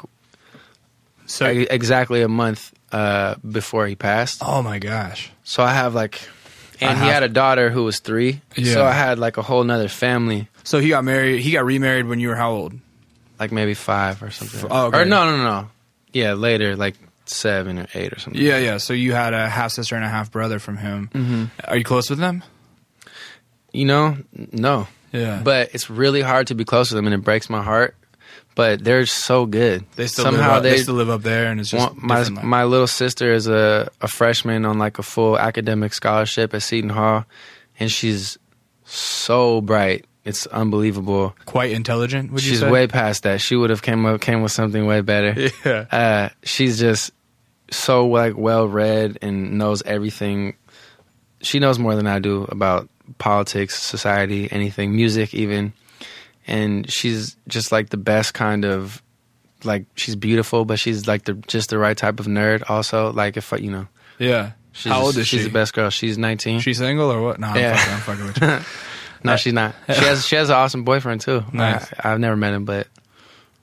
So, 1.25 1.49
e- 1.51 1.67
exactly 1.69 2.21
a 2.21 2.27
month 2.29 2.71
uh 2.91 3.35
before 3.41 3.87
he 3.87 3.95
passed 3.95 4.41
oh 4.45 4.61
my 4.61 4.79
gosh. 4.79 5.31
So 5.43 5.63
I 5.63 5.73
have 5.73 5.93
like, 5.95 6.21
and 6.81 6.97
I 6.97 7.03
he 7.05 7.09
had 7.09 7.23
a 7.23 7.27
daughter 7.29 7.69
who 7.69 7.83
was 7.83 7.99
three. 7.99 8.41
Yeah. 8.55 8.73
So 8.73 8.85
I 8.85 8.91
had 8.93 9.19
like 9.19 9.37
a 9.37 9.41
whole 9.41 9.63
nother 9.63 9.89
family, 9.89 10.47
So 10.63 10.79
he 10.79 10.89
got 10.89 11.03
married. 11.03 11.41
He 11.41 11.51
got 11.51 11.65
remarried 11.65 12.05
when 12.07 12.19
you 12.19 12.29
were 12.29 12.35
how 12.35 12.51
old? 12.51 12.73
like 13.39 13.51
maybe 13.51 13.73
five 13.73 14.23
or 14.23 14.31
something. 14.31 14.59
F- 14.61 14.67
oh, 14.71 14.85
okay. 14.87 15.01
Or 15.01 15.05
no, 15.05 15.25
no, 15.25 15.43
no. 15.43 15.69
Yeah, 16.13 16.33
later, 16.35 16.75
like 16.77 16.95
seven 17.29 17.79
or 17.79 17.87
eight 17.93 18.13
or 18.13 18.19
something. 18.19 18.41
Yeah, 18.41 18.57
yeah. 18.57 18.77
So 18.77 18.93
you 18.93 19.13
had 19.13 19.33
a 19.33 19.47
half 19.49 19.71
sister 19.71 19.95
and 19.95 20.03
a 20.05 20.09
half 20.09 20.31
brother 20.31 20.59
from 20.59 20.77
him. 20.77 21.09
hmm 21.13 21.45
Are 21.67 21.77
you 21.77 21.83
close 21.83 22.09
with 22.09 22.19
them? 22.19 22.43
You 23.73 23.85
know, 23.85 24.17
no. 24.51 24.87
Yeah, 25.11 25.41
But 25.43 25.69
it's 25.73 25.89
really 25.89 26.21
hard 26.21 26.47
to 26.47 26.55
be 26.55 26.65
close 26.65 26.89
to 26.89 26.95
them, 26.95 27.05
and 27.05 27.13
it 27.13 27.19
breaks 27.23 27.49
my 27.49 27.61
heart. 27.61 27.95
But 28.53 28.83
they're 28.83 29.05
so 29.05 29.45
good. 29.45 29.85
they 29.97 30.07
still 30.07 30.25
somehow 30.25 30.47
live 30.47 30.57
up, 30.57 30.63
they, 30.63 30.69
they- 30.71 30.77
still 30.77 30.95
live 30.95 31.09
up 31.09 31.21
there, 31.23 31.51
and 31.51 31.59
it's 31.59 31.69
just 31.71 31.95
my 31.95 32.27
my 32.29 32.63
little 32.63 32.87
sister 32.87 33.33
is 33.33 33.47
a, 33.47 33.89
a 34.01 34.07
freshman 34.07 34.65
on 34.65 34.77
like 34.77 34.97
a 34.99 35.03
full 35.03 35.37
academic 35.37 35.93
scholarship 35.93 36.53
at 36.53 36.61
Seton 36.63 36.89
Hall, 36.89 37.25
and 37.79 37.91
she's 37.91 38.37
so 38.85 39.59
bright. 39.61 40.05
It's 40.25 40.47
unbelievable. 40.47 41.35
quite 41.45 41.71
intelligent. 41.71 42.31
Would 42.31 42.43
you 42.43 42.51
She's 42.53 42.63
way 42.65 42.87
past 42.87 43.23
that. 43.23 43.41
She 43.41 43.55
would 43.55 43.69
have 43.69 43.81
came 43.83 44.05
up 44.05 44.19
came 44.21 44.41
with 44.41 44.51
something 44.51 44.85
way 44.85 45.01
better. 45.01 45.49
Yeah. 45.65 45.85
uh, 45.91 46.29
she's 46.43 46.79
just 46.79 47.11
so 47.71 48.07
like 48.07 48.35
well 48.35 48.67
read 48.67 49.19
and 49.21 49.57
knows 49.57 49.81
everything. 49.83 50.55
She 51.41 51.59
knows 51.59 51.77
more 51.77 51.95
than 51.95 52.07
I 52.07 52.17
do 52.19 52.43
about 52.49 52.89
politics, 53.19 53.79
society, 53.81 54.51
anything, 54.51 54.95
music, 54.95 55.33
even. 55.35 55.73
And 56.47 56.89
she's 56.91 57.37
just 57.47 57.71
like 57.71 57.89
the 57.89 57.97
best 57.97 58.33
kind 58.33 58.65
of 58.65 59.01
like 59.63 59.85
she's 59.95 60.15
beautiful, 60.15 60.65
but 60.65 60.79
she's 60.79 61.07
like 61.07 61.25
the 61.25 61.33
just 61.47 61.69
the 61.69 61.77
right 61.77 61.95
type 61.97 62.19
of 62.19 62.25
nerd. 62.25 62.67
Also, 62.69 63.11
like 63.11 63.37
if 63.37 63.53
I- 63.53 63.57
you 63.57 63.69
know, 63.71 63.87
Yeah. 64.17 64.51
she's 64.71 64.91
How 64.91 65.01
old 65.03 65.17
is 65.17 65.27
she's 65.27 65.41
she? 65.41 65.45
the 65.47 65.53
best 65.53 65.73
girl. 65.73 65.89
She's 65.91 66.17
nineteen. 66.17 66.59
She 66.61 66.73
single 66.73 67.11
or 67.11 67.21
what? 67.21 67.39
No, 67.39 67.47
I'm, 67.47 67.57
Yeah. 67.57 67.75
fucking, 67.75 67.93
I'm 67.93 67.99
fucking 68.01 68.25
with 68.25 68.41
you. 68.41 68.65
no, 69.25 69.35
she's 69.37 69.53
not. 69.53 69.75
She 69.87 69.93
has 70.05 70.25
she 70.25 70.35
has 70.35 70.49
an 70.49 70.55
awesome 70.55 70.83
boyfriend 70.83 71.21
too. 71.21 71.43
Nice. 71.53 71.91
I, 71.99 72.11
I've 72.13 72.19
never 72.19 72.35
met 72.35 72.53
him, 72.53 72.65
but 72.65 72.87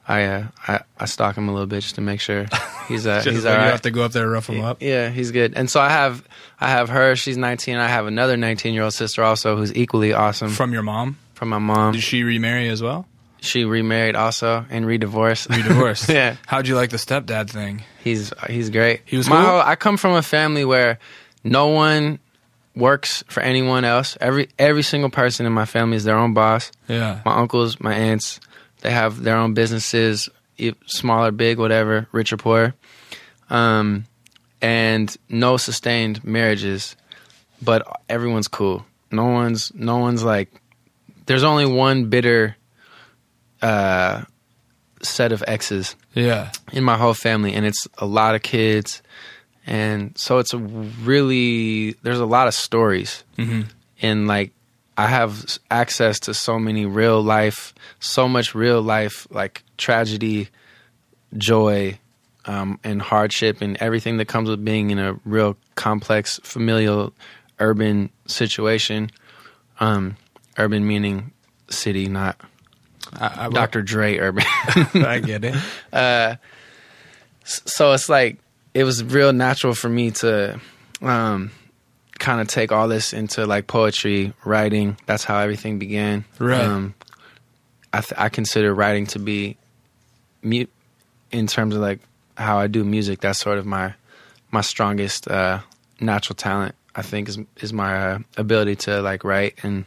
I 0.07 0.25
uh, 0.25 0.46
I 0.66 0.81
I 0.98 1.05
stalk 1.07 1.37
him 1.37 1.48
a 1.48 1.53
little 1.53 1.66
bit 1.66 1.83
just 1.83 1.94
to 1.94 2.01
make 2.01 2.20
sure 2.20 2.46
he's 2.88 3.07
uh, 3.07 3.20
Just 3.25 3.29
he's 3.37 3.44
all 3.46 3.55
you 3.55 3.61
have 3.61 3.83
to 3.83 3.90
go 3.90 4.03
up 4.05 4.12
there 4.12 4.25
and 4.25 4.33
rough 4.33 4.48
him 4.48 4.62
up. 4.62 4.83
Yeah, 4.83 5.09
he's 5.11 5.31
good. 5.31 5.55
And 5.57 5.70
so 5.70 5.81
I 5.81 5.88
have 5.90 6.27
I 6.61 6.68
have 6.68 6.88
her. 6.88 7.14
She's 7.16 7.37
19. 7.37 7.77
I 7.77 7.88
have 7.88 8.07
another 8.07 8.37
19 8.37 8.75
year 8.75 8.83
old 8.83 8.94
sister 8.94 9.22
also 9.22 9.57
who's 9.57 9.75
equally 9.75 10.12
awesome 10.12 10.48
from, 10.48 10.57
From 10.57 10.72
your 10.72 10.83
mom? 10.83 11.18
From 11.35 11.48
my 11.51 11.59
mom. 11.59 11.92
Did 11.92 12.03
she 12.03 12.22
remarry 12.25 12.68
as 12.68 12.83
well? 12.83 13.07
She 13.40 13.64
remarried 13.64 14.14
also 14.14 14.64
and 14.70 14.87
re-divorced. 14.87 15.51
Re-divorced. 15.51 16.09
yeah, 16.09 16.37
How'd 16.46 16.68
you 16.68 16.77
like 16.77 16.90
the 16.90 16.96
stepdad 16.96 17.51
thing? 17.51 17.83
he's 18.05 18.33
he's 18.48 18.70
great. 18.70 19.03
He 19.05 19.16
was 19.16 19.29
my 19.29 19.37
cool? 19.37 19.44
whole- 19.51 19.61
I 19.61 19.75
come 19.77 19.96
from 19.96 20.12
a 20.12 20.22
family 20.22 20.64
where 20.64 20.98
no 21.42 21.68
one 21.68 22.20
works 22.75 23.23
for 23.29 23.43
anyone 23.43 23.85
else. 23.85 24.17
Every 24.21 24.49
every 24.59 24.83
single 24.83 25.11
person 25.11 25.47
in 25.47 25.53
my 25.53 25.65
family 25.67 25.97
is 25.97 26.05
their 26.05 26.17
own 26.19 26.35
boss. 26.35 26.71
Yeah. 26.89 27.21
My 27.25 27.37
uncles, 27.37 27.81
my 27.81 27.95
aunts, 27.95 28.41
they 28.81 28.91
have 28.91 29.23
their 29.23 29.37
own 29.37 29.55
businesses, 29.55 30.29
small 30.87 31.27
or 31.27 31.31
big, 31.33 31.59
whatever, 31.59 32.07
rich 32.13 32.33
or 32.33 32.37
poor, 32.37 32.75
um, 33.51 34.05
and 34.61 35.15
no 35.29 35.57
sustained 35.57 36.25
marriages. 36.25 36.97
But 37.61 37.87
everyone's 38.09 38.49
cool. 38.49 38.85
No 39.11 39.27
one's 39.27 39.73
no 39.75 39.99
one's 39.99 40.25
like. 40.25 40.51
There's 41.27 41.45
only 41.45 41.67
one 41.67 42.07
bitter 42.07 42.57
uh, 43.61 44.23
set 45.03 45.33
of 45.33 45.43
exes 45.47 45.95
Yeah. 46.15 46.51
in 46.73 46.83
my 46.85 46.97
whole 46.97 47.15
family, 47.15 47.55
and 47.55 47.65
it's 47.65 47.87
a 47.99 48.07
lot 48.07 48.35
of 48.35 48.43
kids, 48.43 49.03
and 49.66 50.16
so 50.16 50.38
it's 50.38 50.53
a 50.53 50.59
really 50.59 51.92
there's 52.03 52.20
a 52.20 52.27
lot 52.27 52.48
of 52.48 52.55
stories 52.55 53.25
hmm 53.37 53.62
and 54.03 54.27
like 54.27 54.53
I 54.96 55.07
have 55.07 55.59
access 55.70 56.20
to 56.20 56.35
so 56.35 56.59
many 56.59 56.85
real 56.85 57.22
life, 57.22 57.75
so 57.98 58.29
much 58.29 58.55
real 58.55 58.83
life 58.83 59.27
like 59.31 59.62
tragedy, 59.79 60.48
joy, 61.37 61.98
um, 62.44 62.79
and 62.85 63.01
hardship, 63.01 63.62
and 63.62 63.77
everything 63.79 64.18
that 64.18 64.27
comes 64.27 64.51
with 64.51 64.64
being 64.64 64.90
in 64.90 64.98
a 64.98 65.14
real 65.25 65.57
complex 65.77 66.40
familial 66.42 67.14
urban 67.59 68.11
situation. 68.27 69.11
Um, 69.81 70.16
urban 70.59 70.87
meaning 70.87 71.33
city, 71.70 72.07
not 72.09 72.38
I, 73.14 73.46
I, 73.46 73.48
Dr. 73.48 73.83
Dre 73.83 74.18
urban. 74.18 74.44
I 74.94 75.20
get 75.25 75.42
it. 75.44 75.55
so 77.44 77.92
it's 77.92 78.09
like 78.09 78.38
it 78.75 78.85
was 78.85 79.03
real 79.05 79.33
natural 79.33 79.75
for 79.75 79.89
me 79.89 80.11
to 80.13 80.61
um, 81.03 81.51
kind 82.19 82.41
of 82.41 82.49
take 82.49 82.73
all 82.73 82.89
this 82.89 83.13
into 83.13 83.47
like 83.47 83.67
poetry 83.67 84.33
writing. 84.45 84.97
That's 85.07 85.25
how 85.25 85.39
everything 85.39 85.79
began. 85.79 86.25
Right. 86.39 86.61
um, 86.65 86.95
I, 87.93 88.01
th- 88.01 88.19
I 88.19 88.29
consider 88.31 88.73
writing 88.75 89.07
to 89.09 89.19
be 89.19 89.57
mute 90.43 90.71
in 91.31 91.47
terms 91.47 91.75
of 91.75 91.81
like 91.81 92.01
how 92.37 92.59
i 92.59 92.67
do 92.67 92.83
music 92.83 93.21
that's 93.21 93.39
sort 93.39 93.59
of 93.59 93.65
my 93.67 93.95
my 94.51 94.61
strongest 94.61 95.29
uh, 95.29 95.61
natural 96.01 96.35
talent 96.35 96.75
i 96.97 97.03
think 97.03 97.29
is 97.29 97.39
is 97.61 97.73
my 97.73 98.13
uh, 98.13 98.19
ability 98.37 98.75
to 98.77 99.01
like 99.03 99.23
write. 99.25 99.55
And 99.63 99.85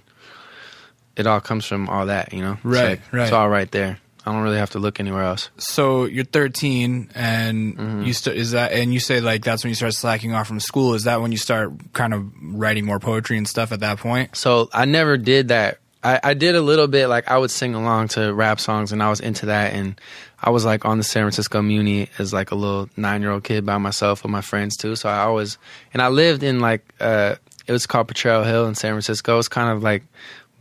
it 1.17 1.27
all 1.27 1.41
comes 1.41 1.65
from 1.65 1.89
all 1.89 2.05
that 2.05 2.31
you 2.33 2.41
know? 2.41 2.53
It's 2.53 2.63
Right, 2.65 2.89
like- 2.89 3.13
right. 3.13 3.23
it's 3.23 3.31
all 3.33 3.49
right 3.49 3.69
there 3.71 3.99
i 4.25 4.31
don't 4.31 4.41
really 4.43 4.57
have 4.57 4.71
to 4.71 4.79
look 4.79 4.99
anywhere 4.99 5.23
else 5.23 5.49
So 5.57 6.05
you're 6.05 6.25
13, 6.25 7.09
and 7.15 7.77
Mm-hmm. 7.77 8.01
you 8.03 8.13
st- 8.13 8.35
is 8.37 8.51
that, 8.51 8.71
and 8.71 8.93
you 8.93 8.99
say 8.99 9.19
like 9.21 9.43
that's 9.43 9.63
when 9.63 9.69
you 9.69 9.75
start 9.75 9.93
slacking 9.93 10.33
off 10.33 10.47
from 10.47 10.59
school. 10.59 10.93
Is 10.93 11.03
that 11.05 11.21
when 11.21 11.31
you 11.31 11.37
start 11.37 11.71
kind 11.93 12.13
of 12.13 12.25
writing 12.41 12.85
more 12.85 12.99
poetry 12.99 13.37
and 13.37 13.47
stuff 13.47 13.71
at 13.71 13.79
that 13.81 13.97
point? 13.99 14.35
So 14.35 14.69
I 14.73 14.85
never 14.85 15.17
did 15.17 15.49
that. 15.49 15.79
I, 16.03 16.19
I 16.23 16.33
did 16.35 16.55
a 16.55 16.61
little 16.61 16.87
bit, 16.87 17.07
like 17.07 17.27
I 17.29 17.37
would 17.37 17.49
sing 17.51 17.73
along 17.75 18.09
to 18.09 18.33
rap 18.33 18.59
songs, 18.59 18.91
and 18.91 19.01
I 19.01 19.09
was 19.09 19.19
into 19.19 19.47
that. 19.47 19.73
And 19.73 19.99
I 20.39 20.51
was 20.51 20.63
like 20.65 20.85
on 20.85 20.97
the 20.99 21.03
San 21.03 21.23
Francisco 21.23 21.61
Muni 21.61 22.09
as 22.19 22.31
like 22.33 22.51
a 22.51 22.55
little 22.55 22.89
nine 22.95 23.21
year 23.21 23.31
old 23.31 23.43
kid 23.43 23.65
by 23.65 23.77
myself 23.79 24.23
with 24.23 24.31
my 24.31 24.41
friends 24.41 24.77
too. 24.77 24.95
So 24.95 25.09
I 25.09 25.19
always, 25.19 25.57
and 25.93 26.01
I 26.01 26.09
lived 26.09 26.43
in 26.43 26.59
like 26.59 26.81
uh, 26.99 27.35
it 27.67 27.71
was 27.71 27.87
called 27.87 28.07
Potrero 28.07 28.43
Hill 28.43 28.67
in 28.67 28.75
San 28.75 28.91
Francisco. 28.93 29.33
It 29.33 29.37
was 29.37 29.47
kind 29.49 29.69
of 29.75 29.81
like 29.83 30.03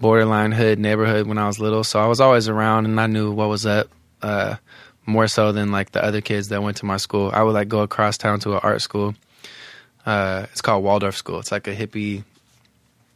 borderline 0.01 0.53
hood 0.53 0.79
neighborhood 0.79 1.27
when 1.27 1.39
I 1.39 1.47
was 1.47 1.59
little. 1.59 1.85
So 1.85 2.01
I 2.01 2.07
was 2.07 2.21
always 2.21 2.49
around, 2.49 2.87
and 2.87 3.01
I 3.01 3.07
knew 3.07 3.31
what 3.33 3.49
was 3.49 3.67
up. 3.67 3.89
Uh, 4.23 4.57
more 5.07 5.27
so 5.27 5.53
than 5.53 5.71
like 5.71 5.93
the 5.93 6.03
other 6.03 6.23
kids 6.23 6.49
that 6.49 6.63
went 6.63 6.79
to 6.79 6.87
my 6.87 6.97
school. 6.97 7.31
I 7.33 7.43
would 7.43 7.53
like 7.53 7.69
go 7.69 7.81
across 7.81 8.17
town 8.17 8.41
to 8.41 8.53
an 8.55 8.61
art 8.63 8.81
school. 8.81 9.15
Uh, 10.07 10.47
it's 10.51 10.61
called 10.61 10.83
Waldorf 10.85 11.17
School. 11.17 11.41
It's 11.41 11.53
like 11.53 11.67
a 11.67 11.75
hippie. 11.75 12.25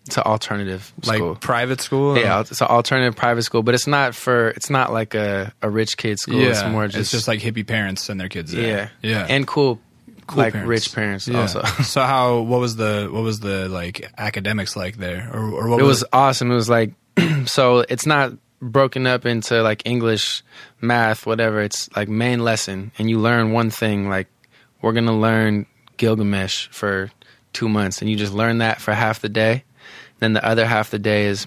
It's 0.06 0.16
an 0.16 0.22
alternative 0.24 0.90
Like 1.04 1.16
school. 1.18 1.34
private 1.34 1.80
school? 1.82 2.16
Yeah, 2.18 2.40
it's 2.40 2.60
an 2.62 2.66
alternative 2.68 3.14
private 3.14 3.42
school, 3.42 3.62
but 3.62 3.74
it's 3.74 3.86
not 3.86 4.14
for. 4.14 4.48
It's 4.50 4.70
not 4.70 4.92
like 4.92 5.14
a, 5.14 5.52
a 5.60 5.68
rich 5.68 5.96
kid 5.96 6.18
school. 6.18 6.40
yeah. 6.40 6.48
It's 6.50 6.64
more 6.64 6.88
just, 6.88 7.28
like 7.28 7.40
hippie 7.40 7.66
parents 7.66 8.04
send 8.04 8.18
their 8.20 8.28
kids 8.30 8.54
yeah, 8.54 8.88
yeah, 9.02 9.26
and 9.28 9.46
cool, 9.46 9.80
Cool 10.28 10.44
like 10.44 10.52
parents. 10.52 10.68
rich 10.68 10.94
parents 10.94 11.26
Yeah. 11.26 11.40
also. 11.40 11.62
so 11.82 12.02
how? 12.02 12.40
What 12.40 12.60
was 12.60 12.76
the 12.76 13.08
what 13.10 13.22
was 13.22 13.40
the 13.40 13.68
like 13.68 14.08
academics 14.16 14.76
like 14.76 14.96
there, 14.98 15.28
or, 15.32 15.40
or 15.50 15.68
what 15.68 15.80
it 15.80 15.84
was 15.84 16.04
awesome. 16.12 16.50
It 16.52 16.54
was 16.54 16.68
like 16.70 16.92
so. 17.46 17.80
It's 17.88 18.06
not 18.06 18.32
broken 18.60 19.06
up 19.06 19.24
into 19.26 19.62
like 19.62 19.82
English, 19.86 20.42
math, 20.80 21.26
whatever. 21.26 21.60
It's 21.62 21.88
like 21.96 22.08
main 22.08 22.40
lesson, 22.40 22.92
and 22.98 23.08
you 23.10 23.18
learn 23.18 23.52
one 23.52 23.70
thing. 23.70 24.08
Like 24.08 24.28
we're 24.82 24.92
gonna 24.92 25.18
learn 25.18 25.66
Gilgamesh 25.96 26.68
for 26.68 27.10
two 27.52 27.68
months, 27.68 28.00
and 28.02 28.10
you 28.10 28.16
just 28.16 28.32
learn 28.34 28.58
that 28.58 28.80
for 28.80 28.92
half 28.92 29.20
the 29.20 29.28
day. 29.28 29.64
Then 30.20 30.32
the 30.34 30.44
other 30.44 30.66
half 30.66 30.90
the 30.90 30.98
day 30.98 31.26
is 31.26 31.46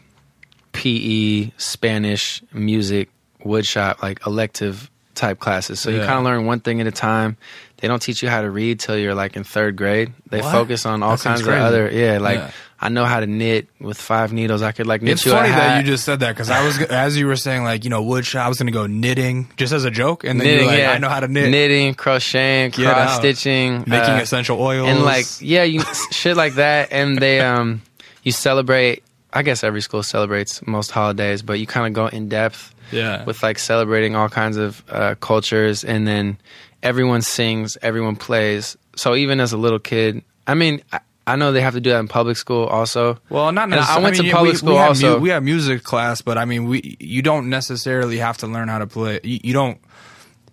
PE, 0.73 1.51
Spanish, 1.57 2.41
music, 2.53 3.09
woodshop, 3.43 4.01
like 4.01 4.25
elective 4.25 4.89
type 5.13 5.39
classes. 5.39 5.79
So 5.79 5.89
you 5.89 5.99
kind 5.99 6.13
of 6.19 6.23
learn 6.23 6.45
one 6.45 6.61
thing 6.61 6.79
at 6.81 6.87
a 6.87 6.91
time. 6.91 7.37
They 7.81 7.87
don't 7.87 8.01
teach 8.01 8.21
you 8.23 8.29
how 8.29 8.41
to 8.41 8.49
read 8.49 8.79
till 8.79 8.97
you're 8.97 9.15
like 9.15 9.35
in 9.35 9.43
third 9.43 9.75
grade. 9.75 10.13
They 10.29 10.39
What? 10.41 10.51
focus 10.51 10.85
on 10.85 11.03
all 11.03 11.17
That 11.17 11.23
kinds 11.23 11.41
of 11.41 11.47
other 11.49 11.89
yeah, 11.91 12.19
like 12.19 12.37
Yeah. 12.39 12.51
I 12.83 12.89
know 12.89 13.05
how 13.05 13.19
to 13.19 13.27
knit 13.27 13.67
with 13.79 13.97
five 13.99 14.33
needles. 14.33 14.61
I 14.63 14.71
could 14.71 14.87
like 14.87 15.01
knit 15.03 15.13
It's 15.13 15.23
funny 15.23 15.49
that 15.49 15.79
you 15.79 15.85
just 15.91 16.03
said 16.03 16.19
that 16.21 16.29
because 16.33 16.49
I 16.49 16.65
was 16.65 16.79
as 16.89 17.17
you 17.17 17.27
were 17.27 17.35
saying 17.35 17.63
like 17.63 17.83
you 17.83 17.89
know 17.89 18.01
wood 18.01 18.25
shop. 18.25 18.45
I 18.45 18.49
was 18.49 18.57
gonna 18.57 18.71
go 18.71 18.87
knitting 18.87 19.51
just 19.57 19.73
as 19.73 19.83
a 19.83 19.91
joke, 19.91 20.23
and 20.23 20.39
then 20.39 20.47
knitting. 20.47 20.63
you're 20.65 20.71
like, 20.71 20.79
yeah. 20.79 20.91
I 20.91 20.97
know 20.99 21.09
how 21.09 21.19
to 21.19 21.27
knit, 21.27 21.49
knitting, 21.51 21.93
crocheting, 21.95 22.71
Get 22.71 22.87
out. 22.87 22.93
cross 22.95 23.15
stitching, 23.17 23.79
making 23.87 24.15
uh, 24.15 24.19
essential 24.21 24.59
oils, 24.61 24.87
and 24.87 25.03
like 25.03 25.25
yeah, 25.41 25.63
you 25.63 25.81
shit 26.11 26.37
like 26.37 26.55
that. 26.55 26.91
And 26.91 27.17
they 27.17 27.39
um, 27.41 27.81
you 28.23 28.31
celebrate. 28.31 29.03
I 29.33 29.43
guess 29.43 29.63
every 29.63 29.81
school 29.81 30.03
celebrates 30.03 30.65
most 30.67 30.91
holidays, 30.91 31.41
but 31.41 31.57
you 31.59 31.65
kind 31.65 31.87
of 31.87 31.93
go 31.93 32.07
in 32.07 32.27
depth 32.29 32.75
yeah, 32.91 33.23
with 33.23 33.41
like 33.43 33.59
celebrating 33.59 34.13
all 34.15 34.27
kinds 34.27 34.57
of 34.57 34.83
uh, 34.89 35.15
cultures, 35.21 35.83
and 35.85 36.05
then 36.07 36.37
everyone 36.83 37.21
sings, 37.21 37.77
everyone 37.81 38.15
plays. 38.15 38.77
So 38.95 39.15
even 39.15 39.39
as 39.39 39.53
a 39.53 39.57
little 39.57 39.79
kid, 39.79 40.23
I 40.47 40.55
mean, 40.55 40.81
I, 40.91 40.99
I 41.27 41.35
know 41.35 41.51
they 41.51 41.61
have 41.61 41.75
to 41.75 41.81
do 41.81 41.91
that 41.91 41.99
in 41.99 42.07
public 42.07 42.37
school 42.37 42.65
also. 42.65 43.19
Well, 43.29 43.51
not 43.51 43.71
And 43.71 43.75
I 43.75 43.99
went 43.99 44.15
to 44.17 44.23
mean, 44.23 44.31
public 44.31 44.53
we, 44.53 44.57
school 44.57 44.69
we 44.71 44.75
have 44.77 44.87
also. 44.89 45.19
we 45.19 45.29
have 45.29 45.43
music 45.43 45.83
class, 45.83 46.21
but 46.21 46.37
I 46.37 46.45
mean, 46.45 46.65
we 46.65 46.97
you 46.99 47.21
don't 47.21 47.49
necessarily 47.49 48.17
have 48.17 48.37
to 48.39 48.47
learn 48.47 48.67
how 48.67 48.79
to 48.79 48.87
play. 48.87 49.19
You, 49.23 49.39
you 49.43 49.53
don't, 49.53 49.79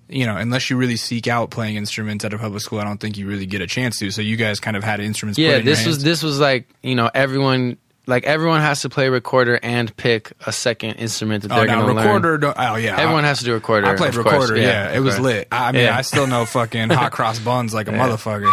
you 0.08 0.26
know, 0.26 0.36
unless 0.36 0.70
you 0.70 0.76
really 0.76 0.96
seek 0.96 1.26
out 1.26 1.50
playing 1.50 1.76
instruments 1.76 2.24
at 2.24 2.34
a 2.34 2.38
public 2.38 2.62
school. 2.62 2.78
I 2.78 2.84
don't 2.84 3.00
think 3.00 3.16
you 3.16 3.26
really 3.26 3.46
get 3.46 3.62
a 3.62 3.66
chance 3.66 3.98
to. 3.98 4.10
So 4.10 4.22
you 4.22 4.36
guys 4.36 4.60
kind 4.60 4.76
of 4.76 4.84
had 4.84 5.00
instruments. 5.00 5.38
put 5.38 5.44
Yeah, 5.44 5.60
this 5.60 5.86
was 5.86 6.02
this 6.04 6.22
was 6.22 6.38
like 6.38 6.68
you 6.82 6.94
know 6.94 7.10
everyone 7.14 7.78
like 8.08 8.24
everyone 8.24 8.60
has 8.62 8.80
to 8.82 8.88
play 8.88 9.08
recorder 9.10 9.60
and 9.62 9.94
pick 9.96 10.32
a 10.46 10.52
second 10.52 10.92
instrument 10.94 11.42
that 11.42 11.52
Oh, 11.52 11.56
they're 11.56 11.66
going 11.66 11.80
to 11.80 11.92
learn. 11.92 11.96
recorder. 12.22 12.54
Oh 12.56 12.76
yeah, 12.76 12.98
Everyone 12.98 13.22
has 13.24 13.38
to 13.40 13.44
do 13.44 13.52
recorder. 13.52 13.86
I 13.86 13.96
played 13.96 14.16
of 14.16 14.24
course. 14.24 14.48
recorder. 14.50 14.56
Yeah, 14.56 14.90
it 14.92 15.00
was 15.00 15.14
course. 15.16 15.24
lit. 15.24 15.48
I 15.52 15.72
mean, 15.72 15.84
Yeah. 15.84 15.96
I 15.96 16.00
still 16.02 16.26
know 16.26 16.44
fucking 16.46 16.88
hot 16.90 17.12
cross 17.16 17.38
buns 17.38 17.74
like 17.74 17.86
a 17.86 17.92
motherfucker. 17.92 18.50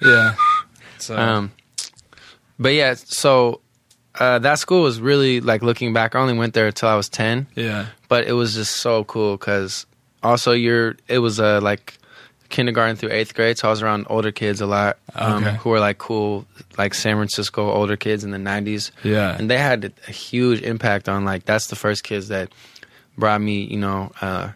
Yeah. 0.00 0.34
So 0.98 1.16
Um, 1.18 1.52
but 2.58 2.70
yeah, 2.74 2.94
so 2.94 3.60
uh, 4.20 4.38
that 4.38 4.58
school 4.60 4.82
was 4.82 5.00
really 5.00 5.40
like 5.40 5.62
looking 5.62 5.92
back. 5.92 6.14
I 6.14 6.20
only 6.20 6.34
went 6.38 6.54
there 6.54 6.66
until 6.68 6.88
I 6.88 6.94
was 6.94 7.08
ten, 7.08 7.48
yeah, 7.56 7.86
but 8.08 8.26
it 8.26 8.32
was 8.34 8.54
just 8.54 8.76
so 8.76 9.04
cool 9.04 9.36
because 9.36 9.84
also 10.22 10.52
you're 10.52 10.94
it 11.08 11.18
was 11.18 11.40
uh, 11.40 11.60
like 11.60 11.98
kindergarten 12.52 12.94
through 12.96 13.10
eighth 13.10 13.34
grade, 13.34 13.58
so 13.58 13.66
I 13.66 13.70
was 13.72 13.82
around 13.82 14.06
older 14.08 14.30
kids 14.30 14.60
a 14.60 14.66
lot 14.66 14.98
um, 15.16 15.42
Okay. 15.44 15.56
who 15.56 15.70
were 15.70 15.80
like 15.80 15.98
cool, 15.98 16.46
like 16.78 16.94
San 16.94 17.16
Francisco 17.16 17.68
older 17.72 17.96
kids 17.96 18.22
in 18.22 18.30
the 18.30 18.38
'90s. 18.38 18.92
yeah. 19.02 19.36
and 19.36 19.50
they 19.50 19.58
had 19.58 19.92
a 20.06 20.12
huge 20.12 20.62
impact 20.62 21.08
on 21.08 21.24
like 21.24 21.44
that's 21.44 21.66
the 21.66 21.76
first 21.76 22.04
kids 22.04 22.28
that 22.28 22.52
brought 23.18 23.40
me 23.40 23.64
you 23.64 23.78
know 23.78 24.10
uh 24.20 24.50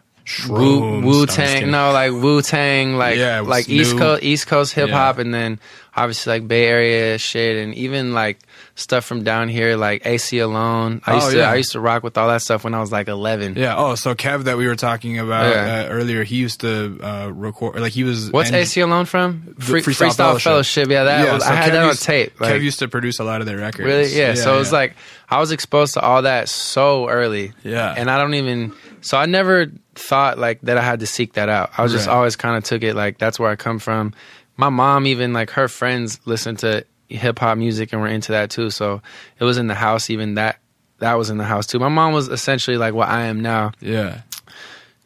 Wu. 0.49 0.57
Wu 0.57 1.01
No, 1.01 1.21
I'm 1.21 1.27
just 1.27 1.37
Tang 1.39 1.71
no 1.71 1.93
like 1.93 2.11
Wu 2.13 2.43
Tang 2.43 2.97
like 2.97 3.17
Yeah, 3.17 3.41
like 3.41 3.69
East 3.69 3.97
Coast 3.97 4.23
East 4.23 4.47
Coast 4.47 4.73
hip 4.73 4.91
hop 4.91 5.17
Yeah. 5.17 5.23
and 5.23 5.33
then 5.35 5.61
obviously 5.95 6.33
like 6.35 6.49
Bay 6.49 6.67
Area 6.67 7.17
shit 7.19 7.57
and 7.65 7.75
even 7.75 8.13
like 8.13 8.39
stuff 8.75 9.05
from 9.05 9.23
down 9.25 9.49
here 9.49 9.77
like 9.77 10.03
Aceyalone 10.03 11.01
I 11.07 11.13
Oh, 11.13 11.15
used 11.17 11.31
to 11.31 11.37
yeah. 11.37 11.51
I 11.51 11.55
used 11.55 11.73
to 11.73 11.81
rock 11.81 12.03
with 12.03 12.19
all 12.19 12.29
that 12.29 12.43
stuff 12.43 12.65
when 12.65 12.75
I 12.75 12.81
was 12.81 12.91
like 12.93 13.09
11 13.09 13.55
Yeah. 13.57 13.77
Oh, 13.77 13.95
so 13.95 14.15
Kev 14.15 14.45
that 14.45 14.57
we 14.57 14.67
were 14.67 14.75
talking 14.77 15.19
about 15.19 15.47
uh, 15.57 15.89
earlier, 15.91 16.25
he 16.25 16.37
used 16.37 16.61
to 16.61 16.99
uh, 17.03 17.31
record. 17.33 17.79
Like 17.81 17.93
he 17.93 18.05
was. 18.05 18.31
what's 18.33 18.51
and- 18.51 18.57
Aceyalone 18.59 19.07
from 19.07 19.55
Free, 19.59 19.81
Freestyle 19.81 20.09
Freestyle, 20.11 20.17
Fellowship. 20.17 20.43
Fellowship. 20.43 20.89
yeah 20.91 21.05
that 21.05 21.33
was, 21.35 21.45
so 21.45 21.51
I 21.51 21.55
had 21.55 21.71
Kev 21.71 21.73
that 21.73 21.83
on 21.83 21.89
used- 21.89 22.03
tape 22.03 22.41
like, 22.41 22.53
Kev 22.55 22.63
used 22.63 22.79
to 22.81 22.89
produce 22.89 23.19
a 23.21 23.25
lot 23.25 23.41
of 23.41 23.47
their 23.47 23.59
records. 23.59 23.87
Really? 23.87 24.13
Yeah. 24.17 24.35
so 24.35 24.55
it 24.57 24.59
was 24.59 24.73
like 24.73 24.95
I 25.29 25.39
was 25.41 25.53
exposed 25.53 25.95
to 25.95 26.01
all 26.01 26.23
that 26.23 26.49
so 26.49 27.09
early. 27.09 27.53
Yeah. 27.63 27.95
And 27.97 28.11
I 28.11 28.19
don't 28.19 28.35
even. 28.35 28.73
So 29.01 29.17
I 29.19 29.27
never 29.27 29.67
thought 29.99 30.39
like 30.39 30.61
that 30.63 30.79
I 30.79 30.83
had 30.83 31.01
to 31.01 31.07
seek 31.07 31.35
that 31.35 31.49
out. 31.49 31.71
I 31.77 31.83
was 31.83 31.93
just 31.93 32.09
always 32.09 32.37
kind 32.37 32.57
of 32.57 32.65
took 32.65 32.83
it 32.83 32.95
like 32.95 33.19
that's 33.19 33.39
where 33.39 33.51
I 33.51 33.57
come 33.57 33.79
from. 33.79 34.13
My 34.57 34.69
mom 34.69 35.07
even 35.07 35.33
like 35.33 35.51
her 35.51 35.69
friends 35.69 36.21
listened 36.25 36.61
to 36.61 36.85
hip 37.09 37.39
hop 37.39 37.59
music 37.59 37.93
and 37.93 38.01
were 38.01 38.09
into 38.09 38.33
that 38.33 38.51
too. 38.51 38.71
So 38.71 39.03
it 39.39 39.45
was 39.45 39.59
in 39.59 39.67
the 39.67 39.75
house. 39.75 40.09
Even 40.11 40.35
that 40.35 40.59
that 40.99 41.15
was 41.15 41.29
in 41.31 41.37
the 41.39 41.45
house 41.45 41.67
too. 41.67 41.79
My 41.79 41.89
mom 41.89 42.13
was 42.13 42.29
essentially 42.29 42.77
like 42.79 42.95
what 42.95 43.09
I 43.09 43.25
am 43.27 43.41
now. 43.41 43.73
yeah. 43.81 44.23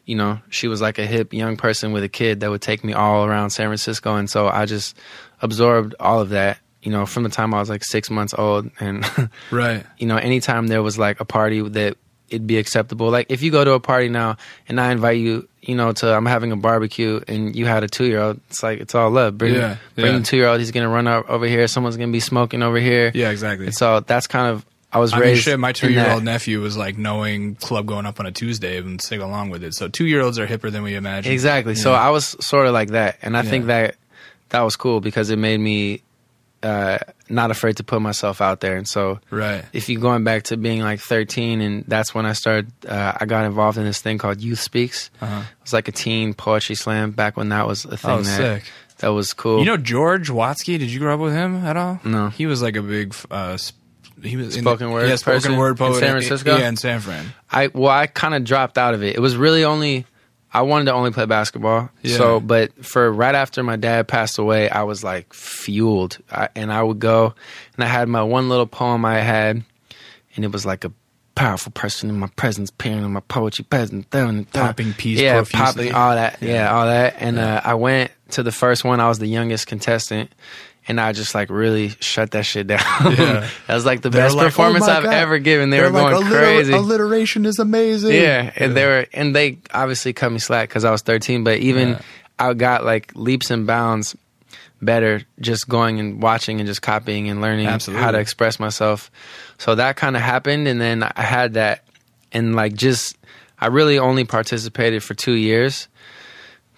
You 0.05 0.15
know, 0.15 0.39
she 0.49 0.67
was 0.67 0.81
like 0.81 0.97
a 0.97 1.05
hip 1.05 1.31
young 1.31 1.55
person 1.57 1.91
with 1.93 2.03
a 2.03 2.09
kid 2.09 2.39
that 2.41 2.49
would 2.49 2.61
take 2.61 2.83
me 2.83 2.91
all 2.91 3.23
around 3.23 3.51
San 3.51 3.67
Francisco, 3.67 4.15
and 4.15 4.29
so 4.29 4.47
I 4.49 4.65
just 4.65 4.97
absorbed 5.41 5.95
all 5.99 6.19
of 6.19 6.29
that. 6.29 6.57
You 6.81 6.91
know, 6.91 7.05
from 7.05 7.21
the 7.23 7.29
time 7.29 7.53
I 7.53 7.59
was 7.59 7.69
like 7.69 7.83
six 7.83 8.09
months 8.09 8.33
old, 8.35 8.71
and 8.79 9.05
Right. 9.51 9.85
you 9.99 10.07
know, 10.07 10.17
anytime 10.17 10.67
there 10.67 10.81
was 10.81 10.97
like 10.97 11.19
a 11.19 11.25
party 11.25 11.61
that 11.61 11.97
it'd 12.31 12.47
be 12.47 12.57
acceptable. 12.57 13.09
Like 13.11 13.27
if 13.29 13.43
you 13.43 13.51
go 13.51 13.63
to 13.63 13.73
a 13.73 13.79
party 13.79 14.09
now 14.09 14.37
and 14.67 14.79
I 14.79 14.91
invite 14.91 15.19
you, 15.19 15.47
you 15.61 15.75
know, 15.75 15.91
to 15.91 16.13
I'm 16.15 16.25
having 16.25 16.51
a 16.51 16.55
barbecue 16.57 17.21
and 17.27 17.55
you 17.55 17.65
had 17.65 17.83
a 17.83 17.87
two 17.87 18.05
year 18.05 18.19
old, 18.21 18.39
it's 18.49 18.63
like 18.63 18.79
it's 18.79 18.95
all 18.95 19.11
love. 19.11 19.37
Bring 19.37 19.53
Yeah, 19.53 19.77
bring 19.95 20.13
yeah. 20.13 20.17
the 20.19 20.23
two 20.25 20.37
year 20.37 20.47
old, 20.47 20.59
he's 20.59 20.71
gonna 20.71 20.89
run 20.89 21.07
up 21.07 21.29
over 21.29 21.45
here, 21.45 21.67
someone's 21.67 21.97
gonna 21.97 22.11
be 22.11 22.19
smoking 22.19 22.63
over 22.63 22.79
here. 22.79 23.11
Yeah. 23.13 23.29
Exactly. 23.29 23.67
And 23.67 23.75
so 23.75 23.99
that's 23.99 24.27
kind 24.27 24.47
of 24.51 24.65
I 24.93 24.99
was 24.99 25.13
I 25.13 25.17
mean, 25.17 25.25
raised. 25.29 25.43
shit. 25.43 25.57
My 25.57 25.71
two-year-old 25.71 26.25
nephew 26.25 26.59
was 26.59 26.75
like 26.75 26.97
knowing 26.97 27.55
club 27.55 27.85
going 27.85 28.05
up 28.05 28.19
on 28.19 28.25
a 28.25 28.31
Tuesday 28.31 28.75
and 28.77 29.01
sing 29.01 29.21
along 29.21 29.49
with 29.49 29.63
it. 29.63 29.73
So 29.73 29.87
two-year-olds 29.87 30.37
are 30.37 30.45
hipper 30.45 30.69
than 30.69 30.83
we 30.83 30.95
imagine. 30.95 31.31
Exactly. 31.31 31.75
So 31.75 31.93
I 31.93 32.09
was 32.09 32.35
sort 32.45 32.67
of 32.67 32.73
like 32.73 32.89
that. 32.89 33.17
And 33.21 33.37
I 33.37 33.41
think 33.43 33.67
that 33.67 33.95
that 34.49 34.59
was 34.63 34.75
cool 34.75 34.99
because 34.99 35.29
it 35.29 35.37
made 35.37 35.61
me 35.61 36.01
uh, 36.63 36.99
not 37.29 37.51
afraid 37.51 37.77
to 37.77 37.83
put 37.83 38.01
myself 38.01 38.41
out 38.41 38.59
there. 38.59 38.75
And 38.77 38.87
so, 38.87 39.19
Right. 39.29 39.63
if 39.73 39.89
you're 39.89 40.01
going 40.01 40.23
back 40.23 40.43
to 40.43 40.57
being 40.57 40.81
like 40.81 40.99
13, 40.99 41.61
and 41.61 41.85
that's 41.87 42.13
when 42.13 42.25
I 42.25 42.33
started, 42.33 42.71
uh, 42.87 43.13
I 43.19 43.25
got 43.25 43.45
involved 43.45 43.77
in 43.77 43.83
this 43.83 43.99
thing 43.99 44.17
called 44.17 44.41
Youth 44.41 44.59
Speaks. 44.59 45.09
Uh-huh. 45.21 45.41
It 45.41 45.63
was 45.63 45.73
like 45.73 45.87
a 45.87 45.91
teen 45.91 46.33
poetry 46.33 46.75
slam 46.75 47.11
back 47.11 47.37
when 47.37 47.49
that 47.49 47.67
was 47.67 47.85
a 47.85 47.97
thing. 47.97 48.11
Oh, 48.11 48.21
that, 48.21 48.37
sick. 48.37 48.63
That 48.99 49.09
was 49.09 49.33
cool. 49.33 49.59
You 49.59 49.65
know 49.65 49.77
George 49.77 50.29
Watsky? 50.29 50.77
Did 50.77 50.91
you 50.91 50.99
grow 50.99 51.15
up 51.15 51.19
with 51.19 51.33
him 51.33 51.65
at 51.65 51.75
all? 51.75 51.99
No. 52.03 52.29
He 52.29 52.45
was 52.45 52.61
like 52.61 52.75
a 52.75 52.83
big 52.83 53.15
uh, 53.31 53.57
he 54.21 54.37
was 54.37 54.53
Spoken 54.53 54.91
word 54.91 55.09
yeah, 55.09 55.15
spoken 55.15 55.37
person 55.41 55.57
word 55.57 55.79
in 55.81 55.93
San 55.95 56.11
Francisco? 56.11 56.57
Yeah, 56.57 56.69
in 56.69 56.77
San 56.77 56.99
Fran. 56.99 57.33
I 57.51 57.67
well, 57.73 57.91
I 57.91 58.07
kind 58.07 58.35
of 58.35 58.43
dropped 58.43 58.77
out 58.77 58.93
of 58.93 59.01
it. 59.03 59.15
It 59.15 59.19
was 59.19 59.35
really 59.35 59.63
only 59.63 60.05
I 60.53 60.63
wanted 60.63 60.85
to 60.85 60.93
only 60.93 61.11
play 61.11 61.25
basketball. 61.25 61.89
Yeah. 62.01 62.17
So, 62.17 62.39
but 62.39 62.85
for 62.85 63.11
right 63.11 63.35
after 63.35 63.63
my 63.63 63.77
dad 63.77 64.07
passed 64.07 64.37
away, 64.37 64.69
I 64.69 64.83
was 64.83 65.03
like 65.03 65.33
fueled, 65.33 66.17
I, 66.31 66.49
and 66.55 66.71
I 66.73 66.83
would 66.83 66.99
go 66.99 67.33
and 67.75 67.83
I 67.83 67.87
had 67.87 68.09
my 68.09 68.21
one 68.23 68.49
little 68.49 68.67
poem 68.67 69.05
I 69.05 69.19
had, 69.19 69.63
and 70.35 70.45
it 70.45 70.51
was 70.51 70.65
like 70.65 70.83
a 70.83 70.91
powerful 71.35 71.71
person 71.71 72.09
in 72.09 72.19
my 72.19 72.27
presence, 72.35 72.69
peering 72.69 73.03
in 73.05 73.13
my 73.13 73.21
poetry 73.21 73.63
presence, 73.69 74.05
down 74.07 74.43
Popping 74.45 74.93
peas 74.93 75.21
yeah, 75.21 75.35
profusely. 75.35 75.89
popping 75.89 75.93
all 75.93 76.15
that, 76.15 76.37
yeah, 76.41 76.49
Yeah. 76.53 76.75
all 76.75 76.85
that. 76.85 77.15
And 77.19 77.39
uh, 77.39 77.61
I 77.63 77.75
went 77.75 78.11
to 78.31 78.43
the 78.43 78.51
first 78.51 78.83
one. 78.83 78.99
I 78.99 79.07
was 79.07 79.19
the 79.19 79.27
youngest 79.27 79.67
contestant. 79.67 80.31
And 80.87 80.99
I 80.99 81.11
just 81.13 81.35
like 81.35 81.49
really 81.51 81.89
shut 81.99 82.31
that 82.31 82.43
shit 82.45 82.67
down. 82.67 82.79
Yeah. 83.03 83.47
that 83.67 83.75
was 83.75 83.85
like 83.85 84.01
the 84.01 84.09
They're 84.09 84.23
best 84.23 84.35
like, 84.35 84.45
"Oh 84.45 84.49
performance 84.49 84.87
my 84.87 84.97
I've 84.97 85.03
God." 85.03 85.13
ever 85.13 85.37
given. 85.37 85.69
They 85.69 85.77
They're 85.77 85.91
were 85.91 85.99
going 85.99 86.15
like, 86.15 86.25
"Alliter- 86.25 86.39
crazy. 86.39 86.73
Alliteration 86.73 87.45
is 87.45 87.59
amazing. 87.59 88.13
Yeah, 88.13 88.51
and 88.55 88.75
they 88.75 88.85
were, 88.85 89.05
and 89.13 89.35
they 89.35 89.59
obviously 89.73 90.11
cut 90.13 90.31
me 90.31 90.39
slack 90.39 90.69
because 90.69 90.83
I 90.83 90.91
was 90.91 91.01
13. 91.03 91.43
But 91.43 91.59
even 91.59 91.89
Yeah. 91.89 92.01
I 92.39 92.53
got 92.55 92.83
like 92.83 93.11
leaps 93.15 93.51
and 93.51 93.67
bounds 93.67 94.15
better 94.81 95.21
just 95.39 95.69
going 95.69 95.99
and 95.99 96.19
watching 96.23 96.59
and 96.59 96.67
just 96.67 96.81
copying 96.81 97.29
and 97.29 97.39
learning 97.41 97.67
Absolutely. 97.67 98.03
how 98.03 98.09
to 98.11 98.17
express 98.19 98.59
myself. 98.59 99.11
So 99.59 99.75
that 99.75 99.95
kind 99.95 100.15
of 100.15 100.23
happened, 100.23 100.67
and 100.67 100.81
then 100.81 101.03
I 101.03 101.21
had 101.21 101.53
that, 101.53 101.83
and 102.31 102.55
like 102.55 102.73
just 102.73 103.15
I 103.59 103.67
really 103.67 103.99
only 103.99 104.23
participated 104.25 105.03
for 105.03 105.13
two 105.13 105.33
years, 105.33 105.87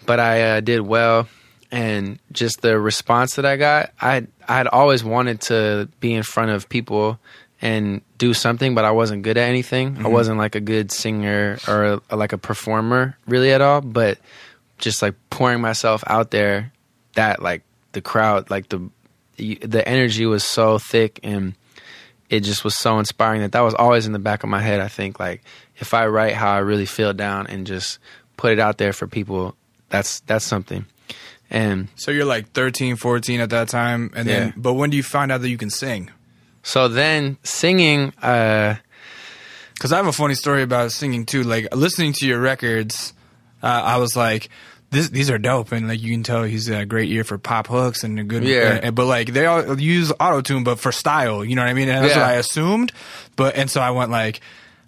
but 0.06 0.20
I 0.20 0.58
uh, 0.58 0.60
did 0.60 0.82
well. 0.82 1.30
And 1.74 2.20
just 2.32 2.62
the 2.62 2.80
response 2.80 3.36
that 3.36 3.48
I 3.48 3.58
got, 3.58 3.94
I 4.00 4.28
I 4.48 4.58
had 4.58 4.68
always 4.68 5.04
wanted 5.04 5.42
to 5.42 5.90
be 6.00 6.14
in 6.14 6.22
front 6.22 6.52
of 6.52 6.70
people 6.70 7.20
and 7.64 8.02
do 8.20 8.36
something, 8.36 8.76
but 8.76 8.86
I 8.86 8.92
wasn't 8.92 9.24
good 9.24 9.38
at 9.40 9.50
anything. 9.50 9.88
I 9.88 10.02
mm-hmm. 10.02 10.12
wasn't 10.12 10.38
like 10.38 10.54
a 10.54 10.60
good 10.60 10.92
singer 10.92 11.58
or 11.68 12.00
a, 12.12 12.16
like 12.16 12.32
a 12.32 12.38
performer 12.38 13.18
really 13.26 13.52
at 13.52 13.60
all. 13.60 13.82
But 13.82 14.20
just 14.78 15.02
like 15.02 15.16
pouring 15.32 15.62
myself 15.62 16.04
out 16.06 16.30
there, 16.30 16.72
that 17.16 17.42
like 17.42 17.64
the 17.94 18.02
crowd, 18.02 18.52
like 18.52 18.70
the 18.70 18.88
the 19.38 19.84
energy 19.88 20.28
was 20.28 20.44
so 20.44 20.78
thick 20.78 21.20
and 21.24 21.56
it 22.30 22.42
just 22.42 22.64
was 22.64 22.78
so 22.78 23.00
inspiring 23.00 23.42
that 23.42 23.54
that 23.54 23.62
was 23.62 23.74
always 23.74 24.06
in 24.06 24.14
the 24.14 24.20
back 24.20 24.44
of 24.44 24.50
my 24.50 24.62
head. 24.62 24.80
I 24.80 24.90
think 24.90 25.20
like 25.20 25.42
if 25.78 25.96
I 25.96 26.06
write 26.06 26.36
how 26.36 26.52
I 26.54 26.60
really 26.60 26.86
feel 26.86 27.14
down 27.14 27.48
and 27.48 27.66
just 27.66 27.98
put 28.38 28.52
it 28.52 28.60
out 28.60 28.78
there 28.78 28.94
for 28.94 29.08
people, 29.08 29.56
that's 29.90 30.20
that's 30.22 30.46
something. 30.46 30.86
And 31.54 31.88
So 31.96 32.10
you're 32.12 32.26
like 32.26 32.52
13, 32.54 32.96
14 32.96 33.40
at 33.40 33.52
that 33.52 33.70
time, 33.70 34.12
and 34.16 34.28
then. 34.28 34.54
But 34.58 34.74
when 34.74 34.90
do 34.90 34.98
you 34.98 35.04
find 35.04 35.32
out 35.32 35.42
that 35.42 35.50
you 35.50 35.58
can 35.58 35.70
sing? 35.70 36.10
so 36.66 36.88
then 36.88 37.38
singing, 37.44 38.12
uh, 38.22 38.76
Because 39.76 39.92
I 39.92 39.98
have 39.98 40.08
a 40.08 40.14
funny 40.14 40.34
story 40.36 40.62
about 40.64 40.92
singing 40.92 41.26
too. 41.26 41.44
Like 41.44 41.74
listening 41.76 42.14
to 42.14 42.28
your 42.28 42.40
records, 42.40 43.14
uh, 43.62 43.68
I 43.68 43.98
was 43.98 44.16
like, 44.16 44.50
this, 44.92 45.10
"These 45.10 45.30
are 45.30 45.38
dope," 45.40 45.72
and 45.72 45.88
like 45.88 46.02
you 46.02 46.12
can 46.12 46.24
tell 46.24 46.44
he's 46.44 46.70
a 46.70 46.86
great 46.86 47.10
ear 47.12 47.24
for 47.24 47.38
pop 47.38 47.68
hooks 47.68 48.04
and 48.04 48.18
a 48.20 48.24
good. 48.24 48.44
Yeah. 48.46 48.80
and- 48.82 48.96
but 48.96 49.06
like 49.08 49.34
they 49.34 49.46
all 49.46 49.80
use 49.80 50.12
auto 50.20 50.42
tune, 50.42 50.64
but 50.64 50.80
for 50.80 50.92
style. 50.92 51.44
You 51.44 51.56
know 51.56 51.64
what 51.64 51.70
I 51.70 51.74
mean? 51.74 51.90
And 51.90 52.04
that's 52.04 52.16
Yeah. 52.16 52.22
what 52.22 52.30
I 52.30 52.34
assumed. 52.36 52.92
But 53.36 53.56
and 53.56 53.70
so 53.70 53.80
I 53.82 53.92
went 53.92 54.10
like. 54.12 54.40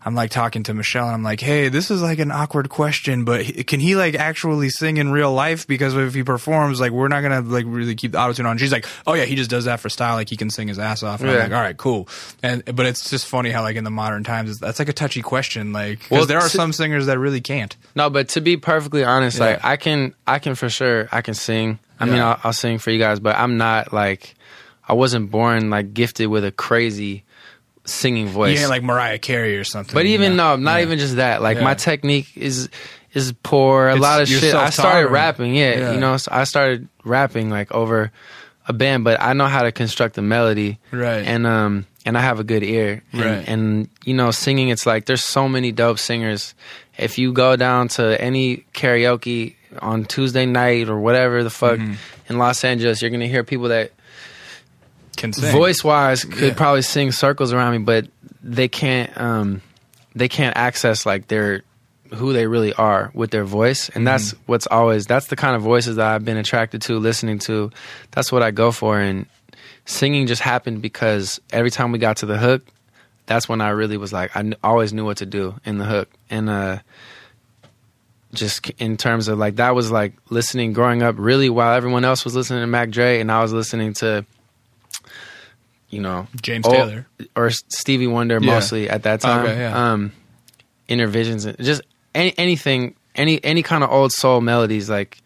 I'm 0.06 0.14
like 0.14 0.30
talking 0.30 0.62
to 0.64 0.74
Michelle 0.76 1.08
and 1.08 1.16
I'm 1.16 1.24
like, 1.24 1.40
hey, 1.42 1.70
this 1.70 1.90
is 1.90 2.00
like 2.02 2.20
an 2.20 2.32
awkward 2.32 2.70
question, 2.70 3.26
but 3.26 3.44
can 3.66 3.80
he 3.80 3.96
like 3.96 4.14
actually 4.14 4.70
sing 4.70 4.98
in 4.98 5.12
real 5.12 5.34
life? 5.34 5.66
Because 5.66 5.96
if 5.96 6.14
he 6.14 6.22
performs, 6.22 6.80
like 6.80 6.92
we're 6.92 7.08
not 7.08 7.22
gonna 7.22 7.42
like 7.42 7.66
really 7.68 7.96
keep 7.96 8.12
the 8.12 8.20
auto 8.20 8.34
tune 8.34 8.46
on. 8.46 8.60
She's 8.60 8.72
like, 8.72 8.86
oh 9.08 9.16
yeah, 9.16 9.26
he 9.26 9.36
just 9.36 9.50
does 9.50 9.66
that 9.66 9.80
for 9.80 9.90
style, 9.90 10.14
like 10.16 10.30
he 10.30 10.38
can 10.38 10.52
sing 10.52 10.68
his 10.68 10.78
ass 10.78 11.02
off. 11.02 11.22
And 11.22 11.30
I'm 11.32 11.36
Yeah. 11.36 11.44
like, 11.44 11.52
all 11.54 11.62
right, 11.62 11.76
cool. 11.76 12.08
And 12.44 12.64
but 12.76 12.86
it's 12.86 13.10
just 13.10 13.26
funny 13.26 13.50
how 13.50 13.64
like 13.64 13.78
in 13.78 13.84
the 13.84 13.90
modern 13.90 14.24
times, 14.24 14.60
that's 14.60 14.78
like 14.78 14.90
a 14.90 14.94
touchy 14.94 15.24
question, 15.24 15.74
like 15.74 15.98
because 16.00 16.12
Well, 16.12 16.26
there 16.28 16.38
are 16.38 16.50
to- 16.50 16.56
some 16.56 16.72
singers 16.72 17.08
that 17.08 17.18
really 17.18 17.42
can't. 17.42 17.76
No, 17.96 18.12
but 18.12 18.30
to 18.30 18.42
be 18.42 18.58
perfectly 18.58 19.04
honest, 19.04 19.40
Yeah. 19.40 19.46
like 19.46 19.66
I 19.66 19.76
can, 19.78 20.14
I 20.28 20.38
can 20.38 20.54
for 20.54 20.70
sure, 20.70 21.10
I 21.12 21.22
can 21.22 21.34
sing. 21.34 21.80
I 22.00 22.06
mean, 22.06 22.20
I'll, 22.20 22.40
I'll 22.44 22.54
sing 22.54 22.78
for 22.78 22.92
you 22.92 23.00
guys, 23.00 23.20
but 23.20 23.36
I'm 23.38 23.58
not 23.58 23.92
like, 23.92 24.36
I 24.88 24.94
wasn't 24.94 25.32
born 25.32 25.72
like 25.72 25.96
gifted 25.96 26.28
with 26.28 26.46
a 26.46 26.52
crazy 26.52 27.24
singing 27.86 28.28
voice. 28.28 28.60
Ain't 28.60 28.70
like 28.70 28.84
Mariah 28.84 29.20
Carey 29.20 29.58
or 29.58 29.64
something. 29.64 29.94
but 29.94 30.06
even 30.06 30.32
you 30.32 30.38
no, 30.38 30.56
not 30.56 30.78
Yeah. 30.78 30.82
even 30.84 31.00
just 31.00 31.16
that. 31.18 31.42
Like 31.42 31.58
Yeah. 31.58 31.64
my 31.64 31.74
technique 31.76 32.28
is 32.36 32.70
is 33.14 33.34
poor. 33.44 33.88
A 33.88 33.92
It's- 33.96 34.02
lot 34.02 34.22
of 34.22 34.28
shit. 34.28 34.54
I 34.54 34.70
started 34.72 35.10
rapping. 35.10 35.56
Yeah, 35.56 35.78
yeah. 35.80 35.92
you 35.94 36.00
know, 36.00 36.18
so 36.18 36.30
I 36.34 36.44
started 36.44 36.88
rapping 37.06 37.50
like 37.50 37.72
over 37.72 38.12
a 38.68 38.74
band, 38.74 39.04
but 39.04 39.22
I 39.22 39.34
know 39.34 39.46
how 39.48 39.62
to 39.64 39.72
construct 39.72 40.18
a 40.18 40.22
melody. 40.22 40.80
Right. 40.92 41.24
And 41.26 41.46
um 41.48 41.86
and 42.08 42.18
I 42.18 42.22
have 42.22 42.40
a 42.40 42.44
good 42.44 42.62
ear. 42.64 43.02
And, 43.14 43.22
Right. 43.22 43.44
and 43.48 43.88
you 44.04 44.14
know, 44.14 44.32
singing 44.32 44.70
it's 44.70 44.86
like 44.86 45.06
there's 45.06 45.24
so 45.24 45.48
many 45.48 45.72
dope 45.72 45.98
singers. 46.00 46.54
If 46.98 47.18
you 47.18 47.32
go 47.34 47.56
down 47.56 47.88
to 47.90 48.20
any 48.22 48.66
karaoke 48.74 49.56
on 49.82 50.06
Tuesday 50.06 50.46
night 50.46 50.88
or 50.90 51.00
whatever 51.00 51.44
the 51.44 51.50
fuck 51.50 51.78
Mm-hmm. 51.80 51.94
in 52.30 52.38
Los 52.38 52.64
Angeles, 52.64 53.02
you're 53.02 53.12
gonna 53.12 53.28
hear 53.28 53.44
people 53.44 53.70
that 53.70 53.92
can 55.16 55.34
sing. 55.34 55.52
voice 55.52 55.84
wise 55.84 56.24
could 56.24 56.40
Yeah. 56.50 56.54
probably 56.54 56.82
sing 56.82 57.12
circles 57.12 57.54
around 57.54 57.72
me, 57.74 57.78
but 57.80 58.08
they 58.44 58.68
can't 58.68 59.16
um 59.20 59.62
they 60.16 60.28
can't 60.30 60.56
access 60.56 61.06
like 61.06 61.28
their 61.28 61.64
who 62.14 62.34
they 62.34 62.46
really 62.48 62.72
are 62.74 63.12
with 63.14 63.32
their 63.32 63.44
voice. 63.44 63.90
And 63.90 64.06
that's 64.08 64.30
Mm-hmm. 64.34 64.44
what's 64.46 64.68
always 64.68 65.06
that's 65.08 65.28
the 65.28 65.36
kind 65.36 65.56
of 65.56 65.62
voices 65.62 65.96
that 65.98 66.08
I've 66.08 66.24
been 66.26 66.38
attracted 66.38 66.82
to, 66.84 67.00
listening 67.00 67.40
to. 67.40 67.72
That's 68.12 68.32
what 68.32 68.44
I 68.44 68.52
go 68.52 68.72
for 68.72 69.00
and 69.00 69.26
singing 69.86 70.28
just 70.28 70.42
happened 70.42 70.82
because 70.82 71.40
every 71.52 71.72
time 71.72 71.92
we 71.92 72.00
got 72.00 72.18
to 72.18 72.26
the 72.26 72.38
hook, 72.38 72.64
that's 73.26 73.50
when 73.50 73.60
I 73.62 73.70
really 73.70 73.98
was 73.98 74.14
like 74.14 74.32
I 74.36 74.42
kn- 74.42 74.56
always 74.64 74.94
knew 74.94 75.06
what 75.06 75.18
to 75.18 75.26
do 75.26 75.56
in 75.66 75.78
the 75.80 75.86
hook. 75.86 76.10
And 76.30 76.50
uh 76.50 76.80
just 78.34 78.70
in 78.80 78.98
terms 78.98 79.28
of 79.30 79.38
like 79.40 79.56
that 79.56 79.76
was 79.76 79.92
like 79.92 80.14
listening 80.30 80.74
growing 80.74 81.02
up 81.02 81.16
really 81.18 81.50
while 81.50 81.74
everyone 81.74 82.04
else 82.04 82.26
was 82.26 82.36
listening 82.36 82.62
to 82.62 82.68
Mac 82.68 82.90
Dre 82.90 83.20
and 83.22 83.32
I 83.32 83.42
was 83.42 83.54
listening 83.54 83.94
to 83.96 84.26
you 85.96 86.02
know 86.02 86.28
James 86.42 86.66
old- 86.68 86.76
Taylor. 86.76 87.08
or 87.36 87.50
Stevie 87.50 88.08
Wonder 88.08 88.38
Yeah. 88.42 88.54
mostly 88.54 88.90
at 88.90 89.04
that 89.04 89.22
time. 89.22 89.46
Okay, 89.46 89.58
yeah. 89.60 89.92
Um 89.94 90.12
Innervisions 90.88 91.46
and 91.48 91.58
just 91.58 91.82
any, 92.14 92.34
anything 92.38 92.96
any 93.16 93.44
any 93.44 93.64
kind 93.64 93.84
of 93.84 93.90
old 93.90 94.12
soul 94.12 94.40
melodies 94.42 94.90
like 94.90 95.18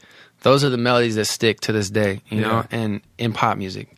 those 0.41 0.63
are 0.63 0.69
the 0.69 0.77
melodies 0.77 1.15
that 1.15 1.25
stick 1.25 1.59
to 1.61 1.73
this 1.73 1.89
day, 1.89 2.21
you 2.29 2.39
know, 2.39 2.63
Yeah. 2.71 2.77
and 2.79 3.01
in 3.17 3.33
pop 3.33 3.57
music. 3.57 3.89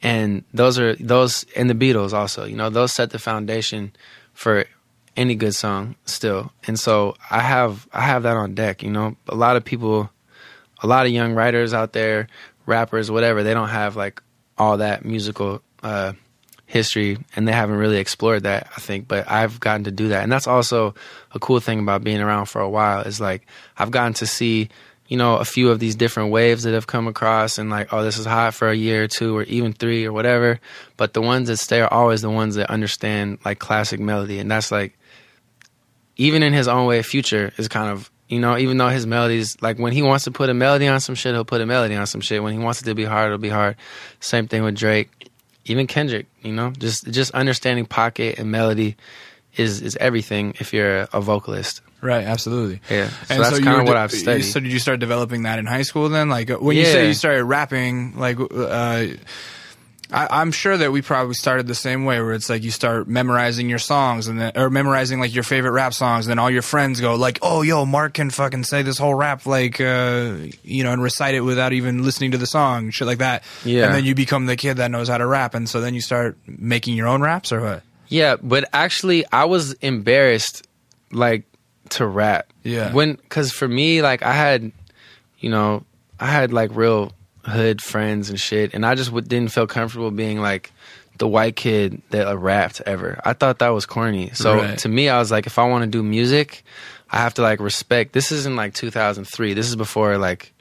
And 0.00 0.44
those 0.54 0.78
are 0.78 0.94
those 0.96 1.44
and 1.56 1.68
the 1.68 1.74
Beatles 1.74 2.12
also, 2.12 2.44
you 2.44 2.56
know, 2.56 2.70
those 2.70 2.92
set 2.92 3.10
the 3.10 3.18
foundation 3.18 3.92
for 4.32 4.64
any 5.16 5.34
good 5.34 5.54
song 5.54 5.96
still. 6.04 6.52
And 6.68 6.78
so 6.78 7.16
I 7.30 7.40
have 7.40 7.88
I 7.92 8.02
have 8.02 8.22
that 8.22 8.36
on 8.36 8.54
deck, 8.54 8.82
you 8.84 8.90
know. 8.90 9.16
A 9.28 9.34
lot 9.34 9.56
of 9.56 9.64
people 9.64 10.08
a 10.82 10.86
lot 10.86 11.06
of 11.06 11.12
young 11.12 11.32
writers 11.34 11.74
out 11.74 11.92
there, 11.94 12.28
rappers, 12.66 13.10
whatever, 13.10 13.42
they 13.42 13.54
don't 13.54 13.68
have 13.70 13.96
like 13.96 14.22
all 14.58 14.76
that 14.78 15.04
musical 15.04 15.62
uh 15.82 16.12
history 16.66 17.18
and 17.36 17.46
they 17.46 17.52
haven't 17.52 17.76
really 17.76 17.98
explored 17.98 18.44
that, 18.44 18.66
I 18.74 18.80
think, 18.80 19.06
but 19.06 19.30
I've 19.30 19.60
gotten 19.60 19.84
to 19.84 19.90
do 19.90 20.08
that. 20.08 20.22
And 20.22 20.32
that's 20.32 20.46
also 20.46 20.94
a 21.32 21.38
cool 21.38 21.60
thing 21.60 21.78
about 21.78 22.02
being 22.02 22.20
around 22.20 22.46
for 22.46 22.62
a 22.62 22.68
while 22.68 23.02
is 23.02 23.20
like 23.20 23.46
I've 23.76 23.90
gotten 23.90 24.14
to 24.14 24.26
see 24.26 24.70
you 25.12 25.18
know, 25.18 25.36
a 25.36 25.44
few 25.44 25.70
of 25.70 25.78
these 25.78 25.94
different 25.94 26.30
waves 26.30 26.62
that 26.62 26.72
have 26.72 26.86
come 26.86 27.06
across 27.06 27.58
and 27.58 27.68
like, 27.68 27.92
oh, 27.92 28.02
this 28.02 28.16
is 28.16 28.24
hot 28.24 28.54
for 28.54 28.70
a 28.70 28.74
year 28.74 29.04
or 29.04 29.08
two 29.08 29.36
or 29.36 29.42
even 29.42 29.74
three 29.74 30.06
or 30.06 30.12
whatever. 30.12 30.58
But 30.96 31.12
the 31.12 31.20
ones 31.20 31.48
that 31.48 31.58
stay 31.58 31.82
are 31.82 31.92
always 31.92 32.22
the 32.22 32.30
ones 32.30 32.54
that 32.54 32.70
understand 32.70 33.36
like 33.44 33.58
classic 33.58 34.00
melody. 34.00 34.38
And 34.38 34.50
that's 34.50 34.72
like, 34.72 34.98
even 36.16 36.42
in 36.42 36.54
his 36.54 36.66
own 36.66 36.86
way, 36.86 37.02
Future 37.02 37.52
is 37.58 37.68
kind 37.68 37.90
of, 37.90 38.10
you 38.28 38.40
know, 38.40 38.56
even 38.56 38.78
though 38.78 38.88
his 38.88 39.06
melodies, 39.06 39.60
like 39.60 39.78
when 39.78 39.92
he 39.92 40.00
wants 40.00 40.24
to 40.24 40.30
put 40.30 40.48
a 40.48 40.54
melody 40.54 40.86
on 40.86 40.98
some 40.98 41.14
shit, 41.14 41.34
he'll 41.34 41.44
put 41.44 41.60
a 41.60 41.66
melody 41.66 41.94
on 41.94 42.06
some 42.06 42.22
shit. 42.22 42.42
When 42.42 42.54
he 42.54 42.58
wants 42.58 42.80
it 42.80 42.86
to 42.86 42.94
be 42.94 43.04
hard, 43.04 43.26
it'll 43.26 43.36
be 43.36 43.50
hard. 43.50 43.76
Same 44.20 44.48
thing 44.48 44.62
with 44.62 44.76
Drake, 44.76 45.10
even 45.64 45.86
Kendrick, 45.86 46.26
you 46.42 46.52
know, 46.52 46.70
just, 46.70 47.10
just 47.10 47.32
understanding 47.32 47.86
pocket 47.86 48.38
and 48.38 48.50
melody 48.50 48.96
is, 49.56 49.82
is 49.82 49.96
everything 49.96 50.54
if 50.58 50.72
you're 50.72 51.08
a, 51.12 51.20
vocalist. 51.20 51.82
Right, 52.00 52.24
absolutely. 52.24 52.80
Yeah. 52.90 53.08
So 53.08 53.14
And 53.30 53.44
that's 53.44 53.58
you 53.58 53.64
kind 53.64 53.80
of 53.80 53.86
what 53.86 53.94
de- 53.94 54.00
I've 54.00 54.10
studied. 54.12 54.42
So 54.42 54.58
did 54.58 54.72
you 54.72 54.80
start 54.80 54.98
developing 54.98 55.44
that 55.44 55.60
in 55.60 55.66
high 55.66 55.82
school 55.82 56.08
then? 56.08 56.28
Like 56.28 56.50
when 56.50 56.76
you 56.76 56.84
say 56.84 57.06
you 57.06 57.14
started 57.14 57.44
rapping, 57.44 58.18
like 58.18 58.38
uh, 58.40 59.06
I, 60.12 60.28
I'm 60.40 60.52
sure 60.52 60.76
that 60.76 60.92
we 60.92 61.02
probably 61.02 61.34
started 61.34 61.66
the 61.66 61.74
same 61.74 62.04
way, 62.04 62.20
where 62.20 62.32
it's 62.32 62.50
like 62.50 62.62
you 62.62 62.70
start 62.70 63.08
memorizing 63.08 63.68
your 63.70 63.78
songs 63.78 64.28
and 64.28 64.40
then, 64.40 64.52
or 64.56 64.70
memorizing 64.70 65.20
like 65.20 65.34
your 65.34 65.44
favorite 65.44 65.72
rap 65.72 65.94
songs, 65.94 66.26
and 66.26 66.30
then 66.30 66.38
all 66.38 66.50
your 66.50 66.62
friends 66.62 67.00
go 67.00 67.14
like, 67.14 67.38
"Oh, 67.42 67.62
yo, 67.62 67.84
Mark 67.86 68.14
can 68.14 68.30
fucking 68.30 68.64
say 68.64 68.82
this 68.82 68.98
whole 68.98 69.14
rap 69.14 69.46
like, 69.46 69.80
uh, 69.80 70.34
you 70.62 70.84
know, 70.84 70.92
and 70.92 71.02
recite 71.02 71.34
it 71.34 71.40
without 71.40 71.72
even 71.72 72.02
listening 72.02 72.32
to 72.32 72.38
the 72.38 72.46
song, 72.46 72.90
shit 72.90 73.06
like 73.06 73.18
that." 73.18 73.42
Yeah. 73.64 73.86
And 73.86 73.94
then 73.94 74.04
you 74.04 74.14
become 74.14 74.46
the 74.46 74.56
kid 74.56 74.76
that 74.76 74.90
knows 74.90 75.08
how 75.08 75.18
to 75.18 75.26
rap, 75.26 75.54
and 75.54 75.68
so 75.68 75.80
then 75.80 75.94
you 75.94 76.00
start 76.00 76.36
making 76.46 76.96
your 76.96 77.08
own 77.08 77.22
raps, 77.22 77.52
or 77.52 77.60
what? 77.60 77.82
Yeah, 78.08 78.36
but 78.42 78.68
actually, 78.72 79.24
I 79.32 79.46
was 79.46 79.72
embarrassed, 79.74 80.66
like, 81.10 81.44
to 81.90 82.06
rap. 82.06 82.52
Yeah. 82.62 82.92
When, 82.92 83.16
cause 83.28 83.52
for 83.52 83.66
me, 83.66 84.02
like, 84.02 84.22
I 84.22 84.32
had, 84.34 84.70
you 85.40 85.48
know, 85.50 85.84
I 86.20 86.26
had 86.26 86.52
like 86.52 86.70
real 86.74 87.12
hood 87.44 87.80
friends 87.82 88.30
and 88.30 88.38
shit, 88.38 88.74
and 88.74 88.84
I 88.86 88.94
just 88.94 89.10
w- 89.10 89.26
didn't 89.26 89.52
feel 89.52 89.66
comfortable 89.66 90.10
being 90.10 90.40
like 90.40 90.72
the 91.18 91.28
white 91.28 91.56
kid 91.56 92.00
that 92.10 92.26
uh, 92.26 92.36
rapped 92.36 92.80
ever. 92.86 93.20
I 93.24 93.32
thought 93.34 93.58
that 93.60 93.68
was 93.70 93.86
corny. 93.86 94.30
So 94.34 94.56
Right. 94.56 94.78
to 94.78 94.88
me, 94.88 95.08
I 95.08 95.18
was 95.18 95.30
like, 95.30 95.46
if 95.46 95.58
I 95.58 95.68
want 95.68 95.82
to 95.84 95.90
do 95.90 96.02
music, 96.02 96.62
I 97.10 97.18
have 97.18 97.34
to 97.34 97.42
like 97.42 97.60
respect. 97.60 98.12
This 98.12 98.32
isn't 98.32 98.56
like 98.56 98.74
2003. 98.74 99.54
This 99.54 99.68
is 99.68 99.76
before 99.76 100.16
like 100.18 100.52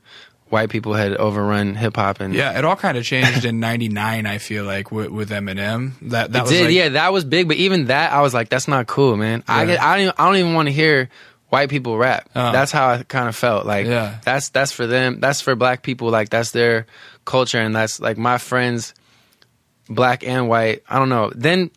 white 0.49 0.69
people 0.69 0.93
had 0.93 1.13
overrun 1.15 1.75
hip 1.75 1.95
hop 1.95 2.19
and 2.19 2.33
Yeah, 2.33 2.57
it 2.59 2.65
all 2.65 2.75
kind 2.75 2.97
of 2.97 3.05
changed 3.05 3.45
in 3.45 3.59
'99. 3.61 4.25
I 4.25 4.37
feel 4.37 4.65
like 4.65 4.91
with, 4.91 5.07
with 5.09 5.29
Eminem, 5.29 5.93
that 6.09 6.33
that 6.33 6.47
did, 6.47 6.65
like, 6.65 6.73
yeah, 6.73 6.89
that 6.89 7.13
was 7.13 7.23
big. 7.23 7.47
But 7.47 7.55
even 7.57 7.85
that, 7.85 8.11
I 8.11 8.19
was 8.21 8.33
like, 8.33 8.49
that's 8.49 8.67
not 8.67 8.85
cool, 8.87 9.15
man. 9.15 9.43
I 9.47 9.65
get, 9.65 9.81
I 9.81 9.93
don't, 9.93 10.01
even, 10.01 10.13
I 10.17 10.25
don't 10.25 10.35
even 10.35 10.53
want 10.53 10.67
to 10.67 10.73
hear 10.73 11.09
white 11.51 11.69
people 11.69 11.97
rap. 11.97 12.29
Uh. 12.33 12.51
that's 12.51 12.71
how 12.71 12.89
I 12.89 13.03
kind 13.03 13.27
of 13.27 13.35
felt. 13.35 13.65
Like, 13.65 13.85
Yeah. 13.85 14.17
that's 14.23 14.49
that's 14.49 14.71
for 14.71 14.87
them. 14.87 15.19
That's 15.19 15.41
for 15.41 15.55
black 15.55 15.83
people. 15.83 16.09
Like, 16.09 16.29
that's 16.29 16.51
their 16.51 16.87
culture, 17.25 17.59
and 17.59 17.75
that's 17.75 17.99
like 17.99 18.17
my 18.17 18.37
friends, 18.37 18.93
black 19.89 20.23
and 20.25 20.47
white. 20.47 20.83
I 20.89 20.97
don't 20.99 21.09
know. 21.09 21.31
Then. 21.35 21.71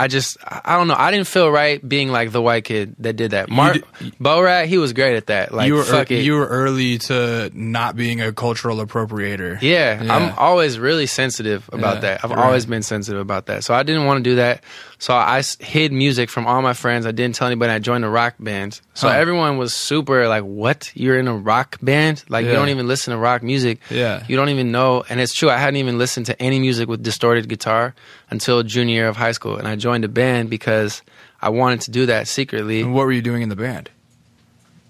I 0.00 0.06
just, 0.06 0.36
I 0.46 0.76
don't 0.76 0.86
know. 0.86 0.94
I 0.96 1.10
didn't 1.10 1.26
feel 1.26 1.50
right 1.50 1.82
being 1.88 2.12
like 2.12 2.30
the 2.30 2.40
white 2.40 2.62
kid 2.62 2.94
that 3.00 3.14
did 3.16 3.32
that. 3.32 3.50
Mark 3.50 3.78
d- 3.98 4.12
Borat, 4.20 4.66
he 4.66 4.78
was 4.78 4.92
great 4.92 5.16
at 5.16 5.26
that. 5.26 5.52
Like, 5.52 5.66
you 5.66 5.74
were 5.74 5.82
fuck 5.82 6.12
it. 6.12 6.22
you 6.22 6.34
were 6.34 6.46
early 6.46 6.98
to 7.10 7.50
not 7.52 7.96
being 7.96 8.20
a 8.20 8.32
cultural 8.32 8.76
appropriator. 8.76 9.60
Yeah, 9.60 10.00
Yeah. 10.00 10.14
I'm 10.14 10.34
always 10.38 10.78
really 10.78 11.06
sensitive 11.06 11.68
about 11.72 11.96
Yeah, 11.96 12.00
that. 12.02 12.20
I've 12.24 12.30
right. 12.30 12.38
always 12.38 12.64
been 12.64 12.84
sensitive 12.84 13.20
about 13.20 13.46
that. 13.46 13.64
So 13.64 13.74
I 13.74 13.82
didn't 13.82 14.04
want 14.04 14.22
to 14.22 14.30
do 14.30 14.36
that. 14.36 14.62
So 15.00 15.14
I 15.14 15.42
hid 15.60 15.92
music 15.92 16.28
from 16.28 16.46
all 16.46 16.60
my 16.60 16.72
friends. 16.74 17.06
I 17.06 17.12
didn't 17.12 17.36
tell 17.36 17.46
anybody. 17.46 17.72
I 17.72 17.78
joined 17.78 18.04
a 18.04 18.08
rock 18.08 18.34
band. 18.40 18.80
So 18.94 19.08
Huh. 19.08 19.14
everyone 19.14 19.56
was 19.56 19.72
super 19.72 20.26
like, 20.26 20.42
"What? 20.42 20.90
You're 20.94 21.18
in 21.18 21.28
a 21.28 21.34
rock 21.36 21.78
band? 21.80 22.24
Like 22.28 22.46
you 22.46 22.52
don't 22.52 22.68
even 22.70 22.88
listen 22.88 23.12
to 23.12 23.18
rock 23.18 23.42
music? 23.42 23.78
Yeah. 23.90 24.24
You 24.26 24.36
don't 24.36 24.48
even 24.48 24.72
know." 24.72 25.04
And 25.08 25.20
it's 25.20 25.34
true. 25.34 25.50
I 25.50 25.56
hadn't 25.58 25.76
even 25.76 25.98
listened 25.98 26.26
to 26.26 26.42
any 26.42 26.58
music 26.58 26.88
with 26.88 27.02
distorted 27.02 27.48
guitar 27.48 27.94
until 28.30 28.62
junior 28.64 28.94
year 28.94 29.08
of 29.08 29.16
high 29.16 29.32
school, 29.32 29.56
and 29.56 29.68
I 29.68 29.76
joined 29.76 30.04
a 30.04 30.08
band 30.08 30.50
because 30.50 31.02
I 31.40 31.50
wanted 31.50 31.82
to 31.82 31.90
do 31.92 32.06
that 32.06 32.26
secretly. 32.26 32.80
And 32.80 32.92
what 32.92 33.06
were 33.06 33.12
you 33.12 33.22
doing 33.22 33.42
in 33.42 33.48
the 33.50 33.56
band? 33.56 33.90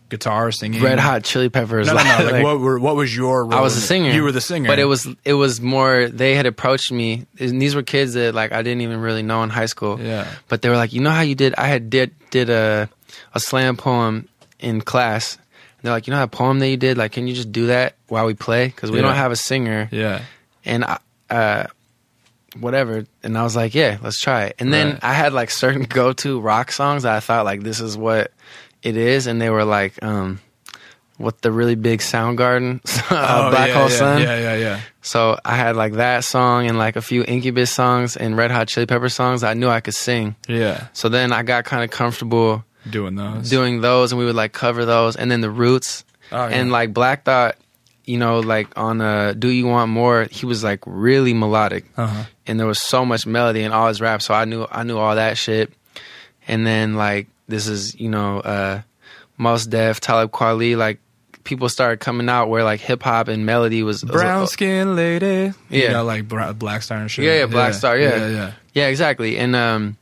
Guitar, 0.09 0.51
singing, 0.53 0.83
Red 0.83 0.99
Hot 0.99 1.23
Chili 1.25 1.49
Peppers. 1.49 1.87
No, 1.87 1.95
no, 1.95 2.03
no. 2.03 2.09
Like, 2.25 2.33
like- 2.33 2.45
what 2.45 2.61
were 2.61 2.79
what 2.79 2.97
was 2.97 3.15
your? 3.15 3.45
role 3.45 3.55
I 3.55 3.61
was 3.61 3.77
a 3.77 3.81
singer. 3.81 4.11
You 4.11 4.23
were 4.23 4.33
the 4.33 4.41
singer, 4.41 4.67
but 4.69 4.79
it 4.79 4.85
was 4.87 5.07
it 5.25 5.35
was 5.35 5.61
more. 5.61 6.09
They 6.09 6.35
had 6.35 6.47
approached 6.47 6.91
me, 6.93 7.27
and 7.39 7.61
these 7.61 7.75
were 7.75 7.83
kids 7.83 8.15
that 8.15 8.35
like 8.35 8.53
I 8.53 8.63
didn't 8.63 8.81
even 8.83 9.01
really 9.01 9.23
know 9.23 9.43
in 9.43 9.51
high 9.51 9.67
school. 9.67 10.01
Yeah. 10.01 10.27
But 10.49 10.63
they 10.63 10.69
were 10.69 10.77
like, 10.77 10.93
you 10.93 11.01
know 11.01 11.11
how 11.11 11.21
you 11.23 11.35
did? 11.35 11.55
I 11.57 11.67
had 11.69 11.91
did 11.91 12.15
did 12.31 12.51
a 12.51 12.89
a 13.35 13.41
slam 13.41 13.77
poem 13.77 14.29
in 14.59 14.81
class. 14.81 15.35
And 15.37 15.45
they're 15.85 15.93
like, 15.93 16.07
you 16.09 16.13
know 16.13 16.19
that 16.21 16.33
poem 16.33 16.59
that 16.59 16.69
you 16.69 16.77
did? 16.77 16.99
Like, 16.99 17.13
can 17.13 17.29
you 17.29 17.35
just 17.35 17.53
do 17.53 17.67
that 17.69 17.95
while 18.09 18.27
we 18.27 18.35
play? 18.35 18.67
Because 18.67 18.91
we 18.91 18.99
Yeah. 18.99 19.03
don't 19.07 19.15
have 19.15 19.31
a 19.31 19.37
singer. 19.37 19.89
yeah. 19.93 20.23
And 20.65 20.85
I, 20.85 20.99
uh, 21.31 21.67
whatever. 22.59 23.05
And 23.23 23.39
I 23.39 23.43
was 23.43 23.55
like, 23.55 23.75
yeah, 23.75 23.99
let's 24.03 24.21
try 24.21 24.47
it. 24.47 24.57
And 24.59 24.73
then 24.73 24.93
Right. 24.95 25.05
I 25.05 25.13
had 25.13 25.33
like 25.33 25.51
certain 25.51 25.83
go 25.89 26.13
to 26.15 26.41
rock 26.41 26.73
songs 26.73 27.05
that 27.05 27.15
I 27.15 27.21
thought 27.21 27.45
like 27.45 27.63
this 27.63 27.81
is 27.81 27.97
what 27.97 28.33
it 28.83 28.97
is, 28.97 29.27
and 29.27 29.41
they 29.41 29.51
were 29.51 29.65
like, 29.65 30.03
um, 30.03 30.41
what 31.17 31.43
the 31.43 31.51
really 31.51 31.75
big 31.75 31.99
Soundgarden, 32.01 32.81
uh, 33.11 33.45
Oh, 33.47 33.51
Black 33.51 33.69
yeah, 33.69 33.75
Hole 33.75 33.91
yeah, 33.91 33.97
Sun. 33.97 34.23
Yeah, 34.23 34.39
yeah, 34.39 34.55
yeah. 34.55 34.81
So 35.03 35.39
I 35.45 35.57
had 35.57 35.75
like 35.75 35.95
that 35.95 36.23
song 36.25 36.69
and 36.69 36.79
like 36.79 36.95
a 36.97 37.01
few 37.03 37.25
Incubus 37.25 37.71
songs 37.73 38.17
and 38.17 38.37
Red 38.37 38.51
Hot 38.53 38.69
Chili 38.69 38.87
Pepper 38.87 39.09
songs 39.09 39.43
I 39.43 39.55
knew 39.55 39.69
I 39.69 39.81
could 39.81 39.95
sing. 39.95 40.37
Yeah, 40.47 40.87
So 40.93 41.09
then 41.09 41.33
I 41.33 41.43
got 41.43 41.65
kind 41.65 41.83
of 41.83 41.91
comfortable 41.91 42.65
doing 42.89 43.17
those. 43.17 43.51
doing 43.51 43.81
those 43.81 44.13
and 44.13 44.19
we 44.19 44.25
would 44.27 44.37
like 44.37 44.53
cover 44.53 44.85
those 44.85 45.17
and 45.17 45.29
then 45.31 45.41
the 45.41 45.51
Roots 45.51 46.05
Oh, 46.31 46.47
yeah. 46.47 46.57
and 46.57 46.71
like 46.71 46.93
Black 46.95 47.25
Thought, 47.25 47.57
you 48.05 48.19
know, 48.19 48.39
like 48.41 48.69
on 48.79 49.01
uh 49.01 49.33
Do 49.37 49.49
You 49.49 49.67
Want 49.67 49.91
More, 49.91 50.29
he 50.31 50.47
was 50.47 50.63
like 50.63 50.81
really 50.87 51.35
melodic 51.35 51.85
Uh-huh. 51.97 52.25
and 52.47 52.61
there 52.61 52.67
was 52.69 52.81
so 52.81 53.05
much 53.05 53.27
melody 53.27 53.63
in 53.65 53.73
all 53.73 53.89
his 53.89 54.01
rap 54.01 54.23
so 54.23 54.35
I 54.35 54.45
knew 54.45 54.67
I 54.71 54.85
knew 54.85 54.99
all 54.99 55.17
that 55.17 55.37
shit. 55.37 55.73
And 56.47 56.65
then 56.67 56.95
like 56.95 57.27
this 57.49 57.67
is, 57.67 57.99
you 57.99 58.09
know, 58.09 58.41
uh 58.41 58.83
Mos 59.37 59.67
Def, 59.67 60.01
Talib 60.01 60.31
Kweli, 60.31 60.77
like 60.77 60.99
people 61.45 61.69
started 61.69 61.99
coming 62.01 62.29
out 62.29 62.49
where 62.49 62.63
like 62.65 62.81
hip 62.81 63.03
hop 63.03 63.29
and 63.29 63.47
melody 63.47 63.83
was 63.83 64.03
was- 64.05 64.13
Brown 64.13 64.47
skin 64.47 64.95
lady. 64.97 65.53
You 65.71 65.83
Yeah. 65.83 65.93
know, 65.93 66.05
like 66.05 66.29
Bra- 66.29 66.53
Black 66.53 66.83
Star 66.83 66.99
and 66.99 67.11
shit. 67.11 67.25
Yeah, 67.25 67.39
yeah, 67.39 67.47
Black 67.47 67.75
Star, 67.75 67.97
yeah. 67.99 68.17
yeah, 68.17 68.29
yeah. 68.29 68.53
Yeah, 68.75 68.87
exactly. 68.89 69.39
And 69.39 69.57
um, 69.57 69.97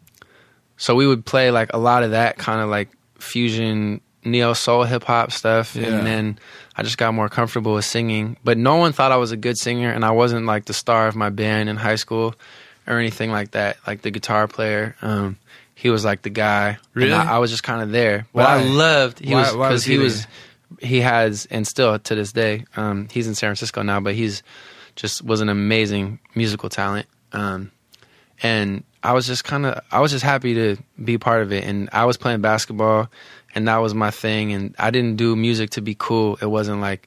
so 0.76 0.94
we 0.94 1.06
would 1.06 1.24
play 1.24 1.50
like 1.50 1.70
a 1.72 1.78
lot 1.78 2.02
of 2.02 2.10
that 2.12 2.36
kind 2.38 2.60
of 2.60 2.68
like 2.68 2.88
fusion 3.18 4.00
neo 4.24 4.52
soul 4.54 4.82
hip 4.84 5.04
hop 5.04 5.30
stuff, 5.30 5.76
Yeah. 5.76 5.86
and 5.88 6.06
then 6.06 6.38
I 6.76 6.82
just 6.82 6.98
got 6.98 7.14
more 7.14 7.28
comfortable 7.28 7.74
with 7.74 7.84
singing. 7.84 8.36
But 8.42 8.58
no 8.58 8.76
one 8.76 8.92
thought 8.92 9.12
I 9.12 9.16
was 9.16 9.30
a 9.32 9.36
good 9.36 9.56
singer, 9.56 9.90
and 9.90 10.04
I 10.04 10.10
wasn't 10.10 10.46
like 10.46 10.64
the 10.64 10.74
star 10.74 11.06
of 11.06 11.14
my 11.14 11.30
band 11.30 11.68
in 11.68 11.76
high 11.76 11.94
school 11.94 12.34
or 12.88 12.98
anything 12.98 13.30
like 13.30 13.52
that. 13.52 13.76
Like 13.86 14.02
the 14.02 14.10
guitar 14.10 14.48
player, 14.48 14.96
um, 15.00 15.36
he 15.78 15.90
was 15.90 16.04
like 16.04 16.22
the 16.22 16.30
guy. 16.30 16.78
Really? 16.94 17.12
I, 17.12 17.36
I 17.36 17.38
was 17.38 17.50
just 17.50 17.62
kind 17.62 17.82
of 17.82 17.90
there. 17.92 18.26
But 18.32 18.46
I 18.46 18.64
loved 18.64 19.20
he 19.20 19.32
Why- 19.34 19.42
was 19.42 19.52
because 19.52 19.84
he 19.84 19.92
he 19.92 19.98
was 19.98 20.26
he 20.80 21.00
has 21.02 21.46
and 21.50 21.64
still 21.66 21.96
to 21.98 22.14
this 22.16 22.32
day 22.32 22.64
um, 22.76 23.06
he's 23.12 23.28
in 23.28 23.34
San 23.36 23.48
Francisco 23.48 23.82
now, 23.82 24.00
but 24.00 24.14
he's 24.14 24.42
just 24.96 25.22
was 25.22 25.40
an 25.42 25.48
amazing 25.50 26.18
musical 26.34 26.68
talent. 26.70 27.06
Um, 27.32 27.70
and 28.42 28.82
I 29.02 29.12
was 29.12 29.26
just 29.26 29.44
kind 29.44 29.66
of 29.66 29.80
I 29.92 30.00
was 30.00 30.10
just 30.10 30.24
happy 30.24 30.54
to 30.54 30.76
be 31.04 31.18
part 31.18 31.42
of 31.42 31.52
it. 31.52 31.62
And 31.64 31.88
I 31.92 32.06
was 32.06 32.16
playing 32.16 32.40
basketball, 32.40 33.08
and 33.54 33.68
that 33.68 33.76
was 33.76 33.94
my 33.94 34.10
thing. 34.10 34.52
And 34.52 34.74
I 34.78 34.90
didn't 34.90 35.16
do 35.16 35.36
music 35.36 35.70
to 35.70 35.82
be 35.82 35.94
cool. 35.98 36.38
It 36.40 36.46
wasn't 36.46 36.80
like 36.80 37.06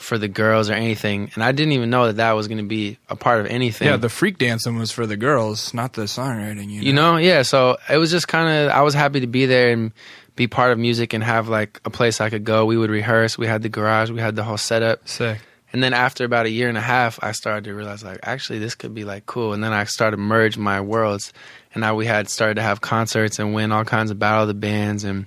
for 0.00 0.16
the 0.18 0.28
girls 0.28 0.70
or 0.70 0.72
anything. 0.72 1.30
And 1.34 1.44
I 1.44 1.52
didn't 1.52 1.72
even 1.72 1.90
know 1.90 2.06
that 2.06 2.16
that 2.16 2.32
was 2.32 2.48
going 2.48 2.58
to 2.58 2.66
be 2.66 2.98
a 3.08 3.16
part 3.16 3.40
of 3.40 3.46
anything. 3.46 3.86
Yeah, 3.86 3.96
the 3.98 4.08
freak 4.08 4.38
dancing 4.38 4.78
was 4.78 4.90
for 4.90 5.06
the 5.06 5.16
girls, 5.16 5.74
not 5.74 5.92
the 5.92 6.02
songwriting. 6.02 6.70
You 6.70 6.80
know, 6.80 6.86
you 6.86 6.92
know, 6.92 7.16
yeah. 7.18 7.42
So 7.42 7.76
it 7.88 7.98
was 7.98 8.10
just 8.10 8.26
kind 8.26 8.48
of 8.48 8.70
I 8.70 8.82
was 8.82 8.94
happy 8.94 9.20
to 9.20 9.26
be 9.26 9.46
there 9.46 9.70
and 9.70 9.92
be 10.36 10.46
part 10.46 10.72
of 10.72 10.78
music 10.78 11.12
and 11.12 11.22
have 11.22 11.48
like 11.48 11.80
a 11.84 11.90
place 11.90 12.20
I 12.20 12.30
could 12.30 12.44
go. 12.44 12.64
We 12.64 12.78
would 12.78 12.90
rehearse. 12.90 13.36
We 13.36 13.46
had 13.46 13.62
the 13.62 13.68
garage. 13.68 14.10
We 14.10 14.20
had 14.20 14.36
the 14.36 14.42
whole 14.42 14.56
setup. 14.56 15.06
sick. 15.06 15.38
And 15.72 15.82
then 15.82 15.92
after 15.92 16.24
about 16.24 16.46
a 16.46 16.50
year 16.50 16.68
and 16.68 16.76
a 16.76 16.80
half, 16.80 17.22
I 17.22 17.32
started 17.32 17.64
to 17.64 17.74
realize 17.74 18.02
like 18.02 18.20
actually 18.22 18.58
this 18.58 18.74
could 18.74 18.94
be 18.94 19.04
like 19.04 19.26
cool. 19.26 19.52
And 19.52 19.62
then 19.62 19.72
I 19.72 19.84
started 19.84 20.16
to 20.16 20.22
merge 20.22 20.56
my 20.56 20.80
worlds, 20.80 21.32
and 21.74 21.82
now 21.82 21.94
we 21.94 22.06
had 22.06 22.28
started 22.28 22.54
to 22.54 22.62
have 22.62 22.80
concerts 22.80 23.38
and 23.38 23.54
win 23.54 23.70
all 23.70 23.84
kinds 23.84 24.10
of 24.10 24.18
battle 24.18 24.42
of 24.42 24.48
the 24.48 24.54
bands, 24.54 25.04
and 25.04 25.26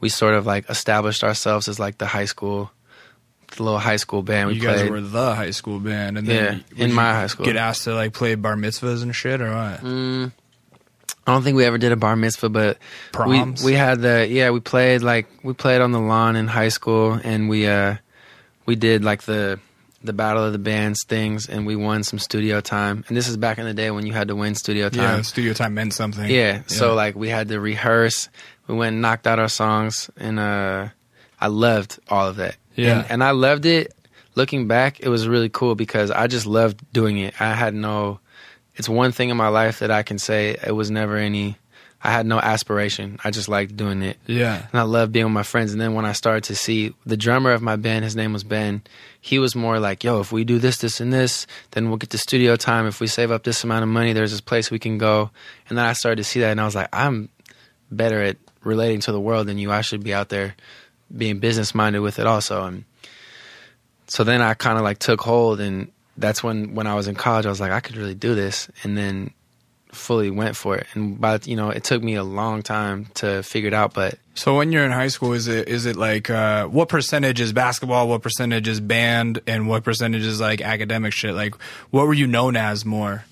we 0.00 0.08
sort 0.08 0.34
of 0.34 0.44
like 0.44 0.68
established 0.68 1.24
ourselves 1.24 1.68
as 1.68 1.78
like 1.78 1.96
the 1.98 2.06
high 2.06 2.26
school, 2.26 2.70
the 3.56 3.62
little 3.62 3.78
high 3.78 3.96
school 3.96 4.22
band. 4.22 4.48
We 4.48 4.54
you 4.54 4.60
guys 4.60 4.88
were 4.88 5.00
the 5.00 5.34
high 5.34 5.50
school 5.50 5.78
band, 5.80 6.18
and 6.18 6.26
then 6.26 6.64
Yeah, 6.76 6.84
in 6.84 6.92
my 6.92 7.12
high 7.12 7.26
school. 7.28 7.46
get 7.46 7.56
asked 7.56 7.84
to 7.84 7.94
like 7.94 8.12
play 8.12 8.34
bar 8.34 8.56
mitzvahs 8.56 9.02
and 9.02 9.14
shit, 9.14 9.40
or 9.40 9.50
what? 9.54 9.80
Mm, 9.80 10.32
I 11.26 11.32
don't 11.32 11.42
think 11.42 11.56
we 11.56 11.64
ever 11.64 11.78
did 11.78 11.92
a 11.92 11.96
bar 11.96 12.16
mitzvah, 12.16 12.48
but 12.50 12.78
Proms? 13.12 13.62
we 13.62 13.72
we 13.72 13.76
had 13.76 14.00
the 14.00 14.26
yeah 14.28 14.50
we 14.50 14.60
played 14.60 15.02
like 15.02 15.26
we 15.42 15.52
played 15.54 15.80
on 15.80 15.92
the 15.92 16.00
lawn 16.00 16.36
in 16.36 16.46
high 16.48 16.68
school, 16.68 17.18
and 17.22 17.48
we 17.48 17.66
uh 17.66 17.96
we 18.66 18.76
did 18.76 19.04
like 19.04 19.22
the 19.22 19.58
the 20.02 20.12
battle 20.12 20.44
of 20.44 20.52
the 20.52 20.58
bands 20.58 21.02
things, 21.06 21.48
and 21.48 21.64
we 21.66 21.76
won 21.76 22.02
some 22.02 22.18
studio 22.18 22.60
time. 22.60 23.04
And 23.08 23.16
this 23.16 23.26
is 23.26 23.38
back 23.38 23.56
in 23.56 23.64
the 23.64 23.72
day 23.72 23.90
when 23.90 24.04
you 24.04 24.12
had 24.12 24.28
to 24.28 24.36
win 24.36 24.54
studio 24.54 24.90
Yeah, 24.92 25.12
time. 25.12 25.22
studio 25.22 25.54
time 25.54 25.72
meant 25.72 25.94
something. 25.94 26.28
Yeah, 26.30 26.60
so 26.66 26.94
like 26.94 27.14
we 27.14 27.30
had 27.30 27.48
to 27.48 27.58
rehearse. 27.58 28.28
We 28.66 28.74
went 28.74 28.92
and 28.94 29.00
knocked 29.02 29.26
out 29.26 29.38
our 29.38 29.48
songs, 29.48 30.10
and 30.18 30.38
uh 30.38 30.88
I 31.40 31.46
loved 31.46 31.98
all 32.08 32.28
of 32.28 32.36
that. 32.36 32.56
Yeah. 32.74 33.00
and, 33.00 33.10
and 33.10 33.24
I 33.24 33.30
loved 33.30 33.66
it. 33.66 33.92
Looking 34.36 34.66
back, 34.66 34.98
it 35.00 35.08
was 35.08 35.28
really 35.28 35.48
cool 35.48 35.76
because 35.76 36.10
I 36.10 36.26
just 36.26 36.44
loved 36.44 36.80
doing 36.92 37.18
it. 37.18 37.40
I 37.40 37.54
had 37.54 37.72
no. 37.74 38.18
It's 38.74 38.88
one 38.88 39.12
thing 39.12 39.30
in 39.30 39.36
my 39.36 39.48
life 39.48 39.78
that 39.78 39.92
I 39.92 40.02
can 40.02 40.18
say 40.18 40.56
it 40.64 40.72
was 40.72 40.90
never 40.90 41.16
any. 41.16 41.56
I 42.02 42.10
had 42.10 42.26
no 42.26 42.38
aspiration. 42.38 43.18
I 43.24 43.30
just 43.30 43.48
liked 43.48 43.76
doing 43.78 44.02
it. 44.02 44.18
yeah, 44.26 44.66
And 44.70 44.78
I 44.78 44.82
loved 44.82 45.10
being 45.12 45.24
with 45.24 45.32
my 45.32 45.42
friends. 45.42 45.72
And 45.72 45.80
then 45.80 45.94
when 45.94 46.04
I 46.04 46.12
started 46.12 46.44
to 46.44 46.54
see 46.54 46.94
the 47.06 47.16
drummer 47.16 47.52
of 47.52 47.62
my 47.62 47.76
band, 47.76 48.04
his 48.04 48.14
name 48.14 48.34
was 48.34 48.44
Ben, 48.44 48.82
he 49.22 49.38
was 49.38 49.56
more 49.56 49.78
like, 49.80 50.04
yo, 50.04 50.20
if 50.20 50.30
we 50.30 50.44
do 50.44 50.58
this, 50.58 50.76
this, 50.76 51.00
and 51.00 51.10
this, 51.10 51.46
then 51.70 51.88
we'll 51.88 51.96
get 51.96 52.10
to 52.10 52.18
studio 52.18 52.56
time. 52.56 52.86
If 52.86 53.00
we 53.00 53.06
save 53.06 53.30
up 53.30 53.44
this 53.44 53.64
amount 53.64 53.84
of 53.84 53.88
money, 53.88 54.12
there's 54.12 54.32
this 54.32 54.42
place 54.42 54.70
we 54.70 54.78
can 54.78 54.98
go. 54.98 55.30
And 55.70 55.78
then 55.78 55.86
I 55.86 55.94
started 55.94 56.16
to 56.16 56.24
see 56.24 56.40
that, 56.40 56.50
and 56.50 56.60
I 56.60 56.66
was 56.66 56.74
like, 56.74 56.90
I'm 56.92 57.30
better 57.90 58.20
at 58.20 58.36
relating 58.64 59.00
to 59.00 59.12
the 59.12 59.20
world 59.20 59.46
than 59.46 59.56
you. 59.56 59.70
I 59.72 59.80
should 59.80 60.04
be 60.04 60.12
out 60.12 60.28
there 60.28 60.56
being 61.16 61.38
business 61.38 61.74
minded 61.74 62.00
with 62.00 62.18
it 62.18 62.26
also. 62.26 62.64
And 62.64 62.84
so 64.06 64.24
then 64.24 64.40
I 64.42 64.54
kind 64.54 64.78
of 64.78 64.84
like 64.84 64.98
took 64.98 65.20
hold 65.20 65.60
and 65.60 65.90
that's 66.16 66.42
when 66.42 66.74
when 66.74 66.86
I 66.86 66.94
was 66.94 67.08
in 67.08 67.14
college, 67.14 67.46
I 67.46 67.48
was 67.48 67.60
like, 67.60 67.72
I 67.72 67.80
could 67.80 67.96
really 67.96 68.14
do 68.14 68.34
this, 68.34 68.68
and 68.82 68.96
then 68.96 69.32
fully 69.92 70.30
went 70.30 70.56
for 70.56 70.76
it. 70.76 70.86
And 70.94 71.20
but 71.20 71.46
you 71.46 71.56
know, 71.56 71.70
it 71.70 71.84
took 71.84 72.02
me 72.02 72.14
a 72.14 72.24
long 72.24 72.62
time 72.62 73.06
to 73.14 73.42
figure 73.42 73.68
it 73.68 73.74
out, 73.74 73.94
but 73.94 74.18
So 74.34 74.56
when 74.56 74.72
you're 74.72 74.84
in 74.84 74.90
high 74.90 75.08
school, 75.08 75.32
is 75.32 75.48
it 75.48 75.68
is 75.68 75.86
it 75.86 75.96
like 75.96 76.30
uh, 76.30 76.66
what 76.66 76.88
percentage 76.88 77.40
is 77.40 77.52
basketball, 77.52 78.08
what 78.08 78.22
percentage 78.22 78.68
is 78.68 78.80
band, 78.80 79.40
and 79.46 79.68
what 79.68 79.84
percentage 79.84 80.24
is 80.24 80.40
like 80.40 80.60
academic 80.60 81.12
shit? 81.12 81.34
Like, 81.34 81.54
what 81.90 82.06
were 82.06 82.14
you 82.14 82.26
known 82.26 82.56
as 82.56 82.84
more, 82.84 83.24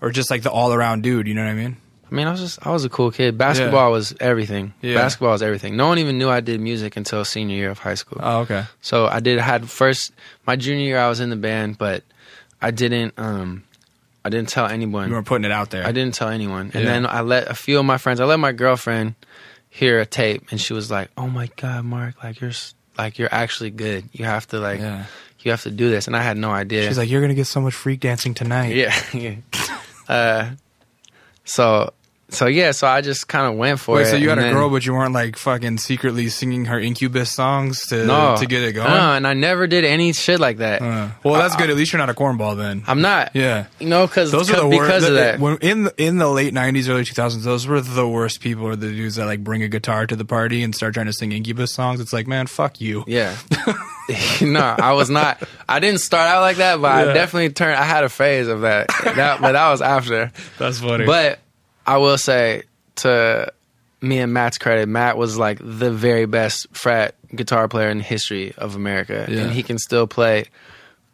or 0.00 0.10
just 0.10 0.30
like 0.30 0.42
the 0.42 0.50
all 0.50 0.72
around 0.72 1.02
dude? 1.02 1.26
You 1.26 1.34
know 1.34 1.44
what 1.44 1.50
I 1.50 1.54
mean? 1.54 1.76
I 2.14 2.16
mean, 2.16 2.28
I 2.28 2.30
was 2.30 2.40
just 2.40 2.64
I 2.64 2.70
was 2.70 2.84
a 2.84 2.88
cool 2.88 3.10
kid. 3.10 3.36
Basketball 3.36 3.90
was 3.90 4.14
everything. 4.20 4.72
Yeah. 4.80 4.94
Basketball 4.94 5.32
was 5.32 5.42
everything. 5.42 5.76
No 5.76 5.88
one 5.88 5.98
even 5.98 6.16
knew 6.16 6.30
I 6.30 6.38
did 6.40 6.60
music 6.60 6.96
until 6.96 7.24
senior 7.24 7.56
year 7.56 7.70
of 7.70 7.80
high 7.80 7.96
school. 7.96 8.20
Oh, 8.22 8.40
okay. 8.42 8.64
So 8.82 9.06
I 9.06 9.18
did 9.18 9.40
had 9.40 9.68
first 9.68 10.12
my 10.46 10.54
junior 10.54 10.84
year 10.86 10.98
I 11.00 11.08
was 11.08 11.18
in 11.18 11.30
the 11.30 11.36
band, 11.36 11.76
but 11.76 12.04
I 12.62 12.70
didn't 12.70 13.14
um 13.18 13.64
I 14.24 14.28
didn't 14.30 14.48
tell 14.48 14.66
anyone. 14.66 15.08
You 15.08 15.14
weren't 15.14 15.26
putting 15.26 15.44
it 15.44 15.50
out 15.50 15.70
there. 15.70 15.84
I 15.84 15.90
didn't 15.90 16.14
tell 16.14 16.28
anyone. 16.28 16.70
And 16.72 16.84
Yeah. 16.84 16.92
then 16.92 17.06
I 17.06 17.22
let 17.22 17.48
a 17.50 17.54
few 17.54 17.80
of 17.80 17.84
my 17.84 17.98
friends. 17.98 18.20
I 18.20 18.26
let 18.26 18.38
my 18.38 18.52
girlfriend 18.52 19.16
hear 19.68 19.98
a 19.98 20.06
tape, 20.06 20.46
and 20.52 20.60
she 20.60 20.72
was 20.72 20.88
like, 20.92 21.10
"Oh 21.16 21.26
my 21.26 21.50
god, 21.56 21.84
Mark! 21.84 22.22
Like 22.22 22.40
you're 22.40 22.52
like 22.96 23.18
you're 23.18 23.34
actually 23.34 23.70
good. 23.70 24.08
You 24.12 24.24
have 24.24 24.46
to 24.48 24.60
like 24.60 24.78
Yeah. 24.78 25.06
you 25.40 25.50
have 25.50 25.62
to 25.64 25.70
do 25.72 25.90
this." 25.90 26.06
And 26.06 26.14
I 26.16 26.22
had 26.22 26.36
no 26.36 26.52
idea. 26.52 26.86
She's 26.86 26.96
like, 26.96 27.10
you're 27.10 27.20
gonna 27.20 27.34
get 27.34 27.48
so 27.48 27.60
much 27.60 27.74
freak 27.74 27.98
dancing 27.98 28.34
tonight. 28.34 28.76
"Yeah, 28.76 28.94
yeah." 29.12 29.34
uh, 30.08 30.50
so 31.44 31.92
so 32.34 32.46
yeah, 32.46 32.72
so 32.72 32.86
I 32.86 33.00
just 33.00 33.28
kind 33.28 33.46
of 33.50 33.56
went 33.56 33.80
for 33.80 33.96
Wait, 33.96 34.02
it. 34.02 34.10
so 34.10 34.16
you 34.16 34.28
had 34.28 34.38
a 34.38 34.42
then- 34.42 34.52
girl, 34.52 34.68
but 34.70 34.84
you 34.84 34.92
weren't 34.92 35.12
like 35.14 35.36
fucking 35.36 35.78
secretly 35.78 36.28
singing 36.28 36.66
her 36.66 36.78
Incubus 36.78 37.32
songs 37.32 37.86
to 37.88 38.04
no 38.04 38.36
to 38.38 38.46
get 38.46 38.62
it 38.62 38.72
going. 38.72 38.88
No, 38.90 39.12
and 39.14 39.26
I 39.26 39.34
never 39.34 39.66
did 39.66 39.84
any 39.84 40.12
shit 40.12 40.40
like 40.40 40.58
that. 40.58 40.82
Uh, 40.82 41.08
well, 41.22 41.34
that's 41.34 41.56
good. 41.56 41.70
At 41.70 41.76
least 41.76 41.92
you're 41.92 41.98
not 41.98 42.10
a 42.10 42.14
cornball 42.14 42.56
then. 42.56 42.82
I'm 42.86 43.00
not. 43.00 43.30
Yeah. 43.34 43.66
You 43.78 43.88
know, 43.88 44.06
because 44.06 44.30
Those 44.32 44.50
are 44.50 44.56
the 44.60 44.68
worst. 44.68 44.80
because 44.82 45.04
of 45.08 45.14
that. 45.14 45.38
When, 45.40 45.56
in 45.58 45.84
the, 45.84 45.94
in 45.96 46.18
the 46.18 46.28
late 46.28 46.52
'90s, 46.52 46.88
early 46.88 47.04
2000s, 47.04 47.42
those 47.42 47.66
were 47.66 47.80
the 47.80 48.06
worst 48.08 48.40
people. 48.40 48.66
Are 48.68 48.76
the 48.76 48.88
dudes 48.90 49.16
that 49.16 49.26
like 49.26 49.42
bring 49.42 49.62
a 49.62 49.68
guitar 49.68 50.06
to 50.06 50.16
the 50.16 50.24
party 50.24 50.62
and 50.62 50.74
start 50.74 50.94
trying 50.94 51.06
to 51.06 51.12
sing 51.12 51.32
Incubus 51.32 51.72
songs. 51.72 52.00
It's 52.00 52.12
like, 52.12 52.26
man, 52.26 52.46
fuck 52.46 52.80
you. 52.80 53.04
Yeah. 53.06 53.36
no, 54.42 54.60
I 54.60 54.92
was 54.92 55.08
not. 55.08 55.42
I 55.68 55.80
didn't 55.80 56.00
start 56.00 56.28
out 56.28 56.40
like 56.42 56.58
that, 56.58 56.80
but 56.80 56.88
Yeah. 57.06 57.10
I 57.10 57.14
definitely 57.14 57.50
turned. 57.50 57.76
I 57.76 57.84
had 57.84 58.04
a 58.04 58.08
phase 58.10 58.48
of 58.48 58.60
that. 58.62 58.88
That, 59.02 59.40
but 59.40 59.52
that 59.52 59.70
was 59.70 59.80
after. 59.80 60.30
That's 60.58 60.78
funny. 60.80 61.06
But 61.06 61.38
I 61.86 61.98
will 61.98 62.18
say 62.18 62.62
to 62.96 63.52
me 64.00 64.18
and 64.18 64.32
Matt's 64.32 64.58
credit, 64.58 64.88
Matt 64.88 65.16
was 65.16 65.36
like 65.38 65.58
the 65.60 65.90
very 65.90 66.26
best 66.26 66.66
frat 66.72 67.14
guitar 67.34 67.68
player 67.68 67.88
in 67.88 67.98
the 67.98 68.04
history 68.04 68.54
of 68.58 68.76
America, 68.76 69.26
Yeah. 69.28 69.40
and 69.42 69.52
he 69.52 69.62
can 69.62 69.78
still 69.78 70.06
play. 70.06 70.44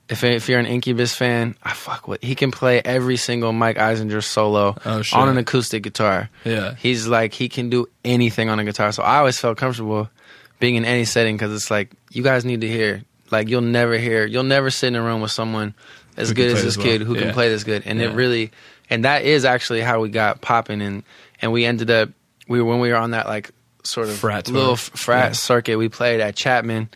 If 0.08 0.24
if 0.24 0.48
you're 0.48 0.58
an 0.58 0.66
Incubus 0.66 1.14
fan, 1.14 1.54
I 1.62 1.72
fuck 1.72 2.08
with. 2.08 2.20
He 2.22 2.34
can 2.34 2.50
play 2.50 2.82
every 2.84 3.16
single 3.16 3.52
Mike 3.52 3.76
Einziger 3.76 4.22
solo 4.24 4.76
Oh, 4.84 5.02
on 5.12 5.28
an 5.28 5.38
acoustic 5.38 5.84
guitar. 5.84 6.28
Yeah. 6.44 6.74
he's 6.74 7.06
like 7.06 7.32
he 7.32 7.48
can 7.48 7.70
do 7.70 7.88
anything 8.04 8.48
on 8.48 8.58
a 8.58 8.64
guitar. 8.64 8.90
So 8.90 9.04
I 9.04 9.18
always 9.18 9.38
felt 9.38 9.56
comfortable 9.56 10.10
being 10.58 10.74
in 10.74 10.84
any 10.84 11.04
setting 11.04 11.36
because 11.36 11.54
it's 11.54 11.70
like 11.70 11.92
you 12.10 12.24
guys 12.24 12.44
need 12.44 12.60
to 12.62 12.68
hear. 12.68 13.02
Like 13.30 13.48
you'll 13.48 13.60
never 13.60 13.96
hear, 13.98 14.26
you'll 14.26 14.42
never 14.42 14.70
sit 14.70 14.88
in 14.88 14.96
a 14.96 15.02
room 15.02 15.20
with 15.20 15.30
someone 15.30 15.74
as 16.16 16.30
Who 16.30 16.34
good 16.34 16.56
as 16.56 16.64
this 16.64 16.76
well. 16.76 16.86
kid 16.86 17.02
who 17.02 17.14
Yeah. 17.14 17.22
can 17.26 17.32
play 17.32 17.48
this 17.48 17.62
good, 17.62 17.84
and 17.86 18.00
Yeah. 18.00 18.06
it 18.06 18.14
really, 18.16 18.50
and 18.90 19.04
that 19.04 19.24
is 19.24 19.44
actually 19.44 19.80
how 19.80 20.00
we 20.00 20.08
got 20.10 20.40
popping, 20.40 20.82
and 20.82 21.02
and 21.40 21.52
we 21.52 21.64
ended 21.64 21.90
up 21.90 22.10
we 22.48 22.60
when 22.60 22.80
we 22.80 22.90
were 22.90 22.96
on 22.96 23.12
that 23.12 23.26
like 23.26 23.50
sort 23.84 24.08
of 24.08 24.16
Frat 24.16 24.44
tour. 24.46 24.54
little 24.54 24.72
f- 24.74 24.90
frat 24.94 25.28
Yeah. 25.30 25.32
circuit. 25.32 25.76
We 25.78 25.88
played 25.88 26.20
at 26.20 26.36
Chapman, 26.36 26.88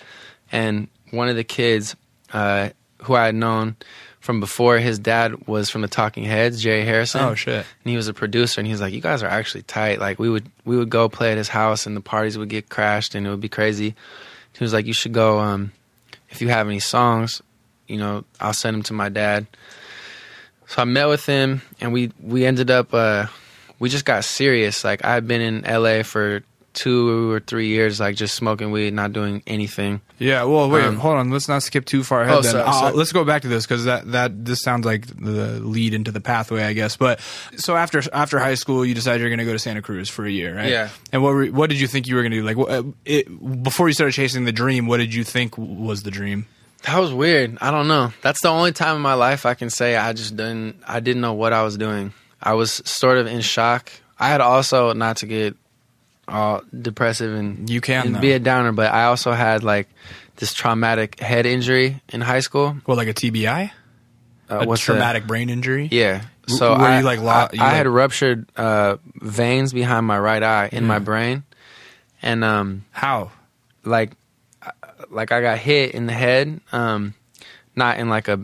and 0.53 0.89
one 1.11 1.29
of 1.29 1.37
the 1.37 1.45
kids 1.45 1.97
uh, 2.33 2.71
who 3.03 3.15
I 3.15 3.27
had 3.27 3.35
known 3.35 3.77
from 4.21 4.41
before, 4.41 4.79
his 4.79 4.99
dad 4.99 5.47
was 5.47 5.69
from 5.71 5.83
the 5.83 5.89
Talking 5.89 6.25
Heads, 6.25 6.63
Jerry 6.63 6.85
Harrison 6.85 7.21
oh 7.21 7.35
shit. 7.35 7.55
and 7.85 7.91
he 7.91 7.95
was 7.97 8.09
a 8.09 8.15
producer 8.15 8.59
and 8.61 8.67
he 8.67 8.73
was 8.73 8.81
like 8.81 8.93
you 8.95 9.01
guys 9.03 9.23
are 9.23 9.29
actually 9.29 9.63
tight 9.63 10.01
like 10.01 10.19
we 10.19 10.31
would 10.31 10.51
we 10.65 10.77
would 10.79 10.89
go 10.89 11.09
play 11.11 11.31
at 11.31 11.37
his 11.37 11.49
house 11.51 11.87
and 11.87 11.95
the 11.95 12.01
parties 12.01 12.39
would 12.39 12.49
get 12.49 12.71
crashed 12.71 13.15
and 13.15 13.27
it 13.27 13.31
would 13.31 13.41
be 13.43 13.51
crazy 13.51 13.95
he 14.57 14.65
was 14.65 14.73
like 14.73 14.87
you 14.87 14.95
should 14.95 15.13
go 15.13 15.39
um 15.41 15.73
if 16.31 16.41
you 16.41 16.49
have 16.49 16.67
any 16.67 16.81
songs 16.81 17.43
you 17.87 17.99
know 17.99 18.25
i'll 18.41 18.55
send 18.55 18.75
them 18.75 18.83
to 18.83 18.95
my 18.95 19.11
dad 19.11 19.47
so 20.67 20.83
i 20.83 20.85
met 20.85 21.07
with 21.07 21.25
him 21.27 21.63
and 21.81 21.93
we 21.93 22.11
we 22.21 22.45
ended 22.47 22.71
up 22.71 22.93
uh 22.95 23.27
we 23.79 23.89
just 23.89 24.05
got 24.05 24.25
serious 24.25 24.85
like 24.85 25.05
I've 25.05 25.27
been 25.27 25.41
in 25.41 25.83
la 25.83 26.03
for 26.05 26.43
two 26.73 27.31
or 27.31 27.39
three 27.39 27.69
years 27.69 28.01
like 28.01 28.17
just 28.17 28.35
smoking 28.35 28.73
weed 28.73 28.93
not 28.95 29.13
doing 29.13 29.43
anything 29.47 30.01
Yeah. 30.19 30.43
Well, 30.45 30.69
wait. 30.71 30.85
Um, 30.85 30.97
hold 30.97 31.17
on. 31.19 31.31
Let's 31.31 31.47
not 31.49 31.63
skip 31.63 31.85
too 31.85 32.03
far 32.03 32.23
ahead. 32.23 32.35
Oh, 32.39 32.41
then 32.43 32.53
sorry, 32.53 32.65
Uh, 32.65 32.73
sorry. 32.73 32.93
let's 32.97 33.13
go 33.13 33.25
back 33.25 33.43
to 33.43 33.49
this 33.49 33.65
because 33.67 33.85
that 33.85 34.11
that 34.13 34.45
this 34.45 34.61
sounds 34.63 34.85
like 34.85 35.07
the 35.07 35.61
lead 35.61 35.93
into 35.95 36.11
the 36.11 36.21
pathway, 36.21 36.63
I 36.65 36.73
guess. 36.73 36.97
But 36.97 37.21
so 37.57 37.77
after 37.77 38.03
after 38.13 38.39
high 38.41 38.55
school, 38.57 38.85
you 38.85 38.95
decided 38.95 39.21
you're 39.21 39.31
going 39.31 39.39
to 39.39 39.45
go 39.45 39.53
to 39.53 39.59
Santa 39.59 39.83
Cruz 39.83 40.09
for 40.09 40.25
a 40.25 40.31
year, 40.31 40.57
right? 40.57 40.71
Yeah. 40.71 40.89
And 41.13 41.23
what 41.23 41.35
were, 41.35 41.47
what 41.47 41.71
did 41.71 41.81
you 41.81 41.87
think 41.87 42.07
you 42.09 42.17
were 42.17 42.23
going 42.23 42.33
to 42.33 42.39
do? 42.39 42.45
Like, 42.45 42.59
uh, 42.59 42.83
it, 43.05 43.27
before 43.63 43.87
you 43.89 43.95
started 43.95 44.13
chasing 44.13 44.45
the 44.45 44.53
dream, 44.53 44.87
what 44.87 44.97
did 44.99 45.13
you 45.15 45.23
think 45.25 45.57
was 45.59 46.03
the 46.05 46.11
dream? 46.11 46.47
That 46.87 46.99
was 46.99 47.13
weird. 47.13 47.57
I 47.61 47.71
don't 47.71 47.89
know. 47.89 48.13
That's 48.23 48.43
the 48.43 48.49
only 48.49 48.73
time 48.73 48.97
in 48.97 49.03
my 49.03 49.15
life 49.15 49.47
I 49.47 49.55
can 49.55 49.71
say 49.71 49.97
I 49.97 50.13
just 50.13 50.37
didn't. 50.37 50.77
I 50.87 51.01
didn't 51.01 51.23
know 51.23 51.33
what 51.33 51.53
I 51.53 51.63
was 51.63 51.77
doing. 51.79 52.13
I 52.43 52.55
was 52.55 52.73
sort 52.85 53.17
of 53.19 53.27
in 53.27 53.41
shock. 53.41 53.91
I 54.19 54.29
had 54.29 54.41
also 54.43 54.93
not 54.93 55.19
to 55.19 55.27
get 55.27 55.57
all 56.29 56.63
depressive 56.79 57.35
and 57.35 57.69
You 57.71 57.81
can, 57.81 58.07
and 58.09 58.21
be 58.21 58.33
a 58.33 58.39
downer, 58.39 58.73
but 58.73 58.93
I 58.93 59.05
also 59.05 59.33
had 59.33 59.63
like 59.65 59.89
this 60.37 60.53
traumatic 60.53 61.21
head 61.21 61.47
injury 61.47 62.03
in 62.11 62.21
high 62.21 62.41
school. 62.41 62.77
Well, 62.87 62.97
like 62.97 63.09
a 63.09 63.15
TBI, 63.15 63.71
Uh, 64.51 64.67
a 64.71 64.77
traumatic 64.77 65.27
brain 65.27 65.49
injury. 65.51 65.89
yeah. 65.91 66.23
So 66.47 66.71
were 66.77 66.85
I, 66.85 66.99
you, 66.99 67.05
like, 67.05 67.21
lo- 67.21 67.29
I, 67.31 67.49
you, 67.55 67.61
I 67.63 67.65
like- 67.69 67.75
had 67.77 67.87
ruptured 67.87 68.47
uh, 68.57 68.97
veins 69.23 69.73
behind 69.73 70.05
my 70.07 70.19
right 70.19 70.43
eye 70.43 70.69
in 70.73 70.87
my 70.87 70.99
brain, 70.99 71.45
and 72.21 72.45
um, 72.45 72.85
How? 72.93 73.31
like 73.85 74.13
like 75.11 75.33
I 75.33 75.41
got 75.41 75.59
hit 75.59 75.93
in 75.93 76.07
the 76.07 76.13
head, 76.13 76.61
um, 76.73 77.15
not 77.77 77.99
in 77.99 78.09
like 78.09 78.29
a 78.29 78.41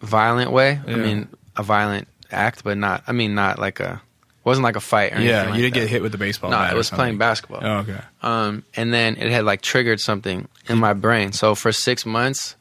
violent 0.00 0.50
way. 0.50 0.80
I 0.86 0.94
mean 0.96 1.28
a 1.56 1.62
violent 1.62 2.08
act, 2.30 2.64
but 2.64 2.76
not. 2.76 3.04
I 3.06 3.12
mean 3.12 3.34
not 3.34 3.58
like 3.58 3.80
a 3.80 4.02
wasn't 4.44 4.64
like 4.64 4.76
a 4.76 4.80
fight. 4.80 5.14
Or 5.16 5.20
Yeah, 5.20 5.44
like 5.44 5.54
you 5.56 5.62
didn't 5.62 5.74
that. 5.74 5.80
get 5.80 5.88
hit 5.88 6.02
with 6.02 6.12
the 6.12 6.18
baseball. 6.18 6.50
No, 6.50 6.68
or 6.70 6.74
was 6.76 6.90
playing 6.90 7.16
basketball. 7.18 7.60
Oh, 7.62 7.76
okay. 7.78 8.00
Um, 8.22 8.64
and 8.76 8.92
then 8.92 9.16
it 9.16 9.30
had 9.30 9.44
like 9.44 9.62
triggered 9.62 10.00
something 10.00 10.48
in 10.68 10.78
my 10.78 10.92
brain. 10.92 11.32
So 11.32 11.54
for 11.54 11.72
six 11.72 12.04
months, 12.04 12.56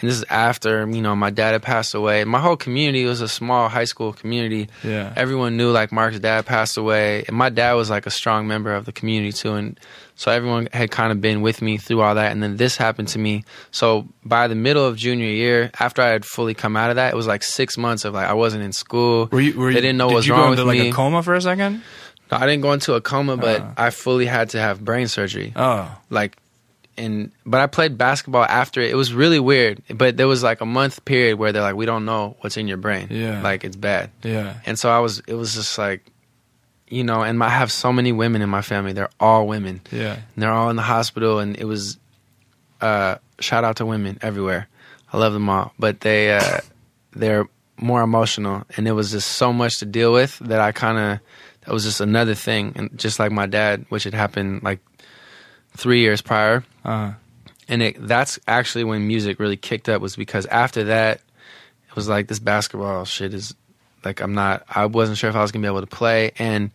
and 0.00 0.08
this 0.08 0.16
is 0.16 0.24
after 0.30 0.88
you 0.88 1.02
know 1.02 1.14
my 1.16 1.30
dad 1.30 1.52
had 1.52 1.62
passed 1.62 1.94
away. 1.94 2.24
My 2.24 2.38
whole 2.40 2.56
community 2.56 3.04
was 3.04 3.20
a 3.20 3.28
small 3.28 3.68
high 3.68 3.84
school 3.84 4.12
community. 4.12 4.68
Yeah. 4.84 5.12
everyone 5.16 5.56
knew 5.56 5.70
like 5.70 5.92
Mark's 5.92 6.18
dad 6.18 6.46
passed 6.46 6.76
away, 6.76 7.24
and 7.26 7.36
my 7.36 7.48
dad 7.48 7.72
was 7.74 7.90
like 7.90 8.06
a 8.06 8.10
strong 8.10 8.46
member 8.46 8.74
of 8.74 8.84
the 8.84 8.92
community 8.92 9.32
too, 9.32 9.54
and 9.54 9.78
so 10.14 10.32
everyone 10.32 10.68
had 10.72 10.90
kind 10.90 11.12
of 11.12 11.20
been 11.20 11.42
with 11.42 11.62
me 11.62 11.76
through 11.78 12.00
all 12.00 12.16
that. 12.16 12.32
And 12.32 12.42
then 12.42 12.56
this 12.56 12.76
happened 12.76 13.06
to 13.08 13.20
me. 13.20 13.44
So 13.70 14.08
by 14.24 14.48
the 14.48 14.56
middle 14.56 14.84
of 14.84 14.96
junior 14.96 15.28
year, 15.28 15.70
after 15.78 16.02
I 16.02 16.08
had 16.08 16.24
fully 16.24 16.54
come 16.54 16.76
out 16.76 16.90
of 16.90 16.96
that, 16.96 17.12
it 17.12 17.16
was 17.16 17.28
like 17.28 17.44
six 17.44 17.78
months 17.78 18.04
of 18.04 18.14
like 18.14 18.26
I 18.28 18.34
wasn't 18.34 18.64
in 18.64 18.72
school. 18.72 19.28
Were 19.30 19.40
you? 19.40 19.56
Were 19.58 19.70
they 19.70 19.76
you, 19.76 19.82
didn't 19.82 19.96
know 19.98 20.08
did 20.08 20.14
what 20.14 20.18
was 20.18 20.26
you 20.26 20.34
wrong 20.34 20.44
go 20.46 20.50
with 20.50 20.58
into 20.60 20.68
like 20.68 20.78
me. 20.80 20.88
a 20.90 20.92
coma 20.92 21.22
for 21.22 21.34
a 21.34 21.40
second? 21.40 21.82
No, 22.30 22.36
I 22.36 22.46
didn't 22.46 22.60
go 22.62 22.72
into 22.72 22.94
a 22.94 23.00
coma, 23.00 23.36
but 23.36 23.60
Uh. 23.62 23.72
I 23.76 23.90
fully 23.90 24.26
had 24.26 24.50
to 24.50 24.58
have 24.60 24.84
brain 24.84 25.06
surgery 25.08 25.52
Oh, 25.56 25.90
like 26.10 26.36
and 26.98 27.30
but 27.46 27.60
I 27.60 27.66
played 27.66 27.96
basketball 27.96 28.44
after 28.44 28.80
it. 28.80 28.90
It 28.90 28.94
was 28.96 29.14
really 29.14 29.40
weird. 29.40 29.82
But 29.94 30.16
there 30.16 30.26
was 30.28 30.42
like 30.42 30.60
a 30.60 30.66
month 30.66 31.04
period 31.04 31.38
where 31.38 31.52
they're 31.52 31.62
like, 31.62 31.76
We 31.76 31.86
don't 31.86 32.04
know 32.04 32.36
what's 32.40 32.56
in 32.56 32.68
your 32.68 32.76
brain. 32.76 33.08
Yeah. 33.10 33.40
Like 33.40 33.64
it's 33.64 33.76
bad. 33.76 34.10
yeah. 34.22 34.54
And 34.66 34.78
so 34.78 34.90
I 34.90 34.98
was 34.98 35.20
it 35.26 35.34
was 35.34 35.54
just 35.54 35.78
like 35.78 36.04
you 36.90 37.04
know, 37.04 37.22
and 37.22 37.42
I 37.42 37.50
have 37.50 37.70
so 37.70 37.92
many 37.92 38.12
women 38.12 38.40
in 38.42 38.48
my 38.48 38.62
family. 38.62 38.92
They're 38.94 39.10
all 39.20 39.46
women. 39.46 39.80
Yeah. 39.92 40.14
And 40.14 40.42
they're 40.42 40.52
all 40.52 40.70
in 40.70 40.76
the 40.76 40.82
hospital 40.82 41.38
and 41.38 41.56
it 41.56 41.64
was 41.64 41.98
uh 42.80 43.16
shout 43.40 43.64
out 43.64 43.76
to 43.76 43.86
women 43.86 44.18
everywhere. 44.20 44.68
I 45.12 45.18
love 45.18 45.32
them 45.32 45.48
all. 45.48 45.72
But 45.78 46.00
they 46.00 46.32
uh 46.36 46.60
they're 47.12 47.46
more 47.80 48.02
emotional 48.02 48.64
and 48.76 48.88
it 48.88 48.92
was 48.92 49.12
just 49.12 49.28
so 49.36 49.52
much 49.52 49.78
to 49.78 49.86
deal 49.86 50.12
with 50.12 50.36
that 50.40 50.60
I 50.60 50.72
kinda 50.72 51.20
that 51.64 51.72
was 51.72 51.84
just 51.84 52.00
another 52.00 52.34
thing. 52.34 52.72
And 52.76 52.98
just 52.98 53.18
like 53.20 53.30
my 53.32 53.46
dad, 53.46 53.84
which 53.88 54.04
had 54.04 54.14
happened 54.14 54.62
like 54.62 54.80
three 55.76 56.00
years 56.00 56.20
prior 56.22 56.64
Uh, 56.88 57.12
and 57.68 57.82
it, 57.82 57.96
that's 58.08 58.38
actually 58.48 58.82
when 58.82 59.06
music 59.06 59.38
really 59.38 59.58
kicked 59.58 59.90
up 59.90 60.00
was 60.00 60.16
because 60.16 60.46
after 60.46 60.84
that 60.84 61.20
it 61.86 61.94
was 61.94 62.08
like 62.08 62.28
this 62.28 62.38
basketball 62.38 63.04
shit 63.04 63.34
is 63.34 63.54
like 64.06 64.20
i'm 64.20 64.32
not 64.32 64.64
i 64.70 64.86
wasn't 64.86 65.18
sure 65.18 65.28
if 65.28 65.36
i 65.36 65.42
was 65.42 65.52
gonna 65.52 65.62
be 65.62 65.68
able 65.68 65.82
to 65.82 65.86
play. 65.86 66.32
And 66.38 66.70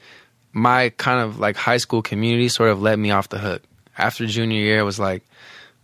my 0.51 0.89
kind 0.89 1.19
of 1.19 1.39
like 1.39 1.55
high 1.55 1.77
school 1.77 2.03
community 2.03 2.47
sort 2.47 2.69
of 2.69 2.79
let 2.79 2.99
me 2.99 3.09
off 3.09 3.29
the 3.29 3.39
hook. 3.39 3.63
After 3.97 4.27
junior 4.27 4.59
year 4.59 4.79
it 4.79 4.83
was 4.83 4.99
like 4.99 5.23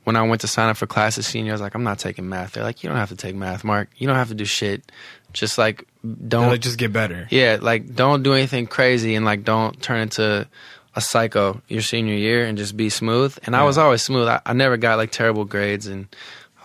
when 0.03 0.15
i 0.15 0.21
went 0.21 0.41
to 0.41 0.47
sign 0.47 0.69
up 0.69 0.77
for 0.77 0.85
classes 0.85 1.25
senior 1.25 1.53
i 1.53 1.55
was 1.55 1.61
like 1.61 1.73
i'm 1.73 1.83
not 1.83 1.97
taking 1.97 2.29
math. 2.29 2.51
They're 2.53 2.63
like 2.63 2.83
you 2.83 2.89
don't 2.89 2.99
have 2.99 3.09
to 3.09 3.15
take 3.15 3.35
math 3.35 3.63
mark. 3.63 3.89
You 3.97 4.05
don't 4.05 4.15
have 4.15 4.29
to 4.29 4.35
do 4.35 4.45
shit. 4.45 4.91
Just 5.33 5.57
like 5.57 5.87
don't 6.27 6.49
like 6.49 6.61
just 6.61 6.77
get 6.77 6.93
better. 6.93 7.27
yeah, 7.31 7.57
like 7.59 7.95
don't 7.95 8.21
do 8.21 8.33
anything 8.33 8.67
crazy 8.67 9.15
and 9.15 9.25
like 9.25 9.43
don't 9.43 9.81
turn 9.81 10.01
into 10.01 10.47
a 10.95 11.01
psycho 11.01 11.61
your 11.67 11.81
senior 11.81 12.15
year 12.15 12.45
and 12.45 12.57
just 12.57 12.75
be 12.75 12.89
smooth. 12.89 13.37
And 13.43 13.55
I 13.55 13.63
was 13.63 13.77
always 13.77 14.01
smooth. 14.01 14.27
I, 14.27 14.41
I 14.45 14.53
never 14.53 14.77
got 14.77 14.97
like 14.97 15.11
terrible 15.11 15.45
grades 15.45 15.87
and 15.87 16.07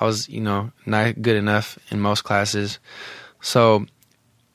I 0.01 0.07
was, 0.07 0.29
you 0.29 0.41
know, 0.41 0.73
not 0.87 1.21
good 1.21 1.37
enough 1.37 1.79
in 1.91 2.01
most 2.01 2.23
classes. 2.23 2.79
So 3.41 3.87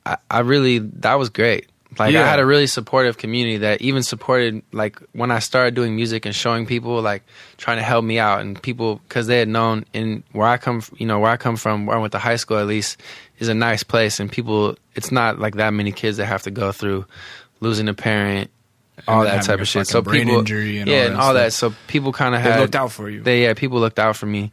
I, 0.06 0.18
I 0.30 0.40
really 0.40 0.80
that 0.80 1.16
was 1.16 1.30
great. 1.30 1.68
Like 1.98 2.14
Yeah. 2.14 2.24
I 2.24 2.28
had 2.28 2.40
a 2.40 2.46
really 2.46 2.68
supportive 2.68 3.18
community 3.18 3.58
that 3.58 3.82
even 3.82 4.04
supported 4.04 4.62
like 4.72 5.00
when 5.14 5.32
I 5.32 5.40
started 5.40 5.76
doing 5.76 5.96
music 5.96 6.26
and 6.26 6.36
showing 6.36 6.66
people 6.66 7.02
like 7.02 7.24
trying 7.58 7.78
to 7.78 7.84
help 7.84 8.04
me 8.06 8.20
out 8.20 8.42
and 8.42 8.62
people 8.62 9.02
because 9.08 9.28
they 9.28 9.40
had 9.40 9.48
known 9.48 9.86
in 9.94 10.24
where 10.32 10.48
I 10.48 10.58
come 10.58 10.82
you 10.98 11.06
know 11.06 11.20
where 11.20 11.32
I 11.32 11.38
come 11.38 11.56
from 11.58 11.86
where 11.86 11.98
I 11.98 12.00
went 12.00 12.12
to 12.14 12.20
high 12.20 12.36
school 12.36 12.58
at 12.58 12.68
least 12.68 13.02
is 13.40 13.48
a 13.48 13.54
nice 13.54 13.84
place 13.84 14.20
and 14.20 14.32
people 14.32 14.78
it's 14.96 15.12
not 15.12 15.40
like 15.40 15.56
that 15.56 15.72
many 15.74 15.92
kids 15.92 16.18
that 16.18 16.26
have 16.26 16.44
to 16.44 16.52
go 16.52 16.72
through 16.72 17.06
losing 17.60 17.88
a 17.88 17.94
parent 17.94 18.52
all 19.08 19.24
that 19.24 19.44
type 19.44 19.60
of 19.60 19.68
shit 19.68 19.88
so 19.88 20.02
brain 20.02 20.26
people 20.26 20.40
injury 20.40 20.80
and 20.80 20.90
yeah 20.90 21.02
all 21.02 21.08
and 21.08 21.18
all 21.18 21.34
that 21.34 21.54
so 21.54 21.74
people 21.88 22.12
kind 22.12 22.36
of 22.36 22.42
had 22.42 22.60
looked 22.60 22.76
out 22.76 22.92
for 22.92 23.10
you. 23.10 23.22
they 23.22 23.44
yeah 23.44 23.54
people 23.54 23.80
looked 23.80 24.00
out 24.00 24.16
for 24.16 24.26
me 24.26 24.52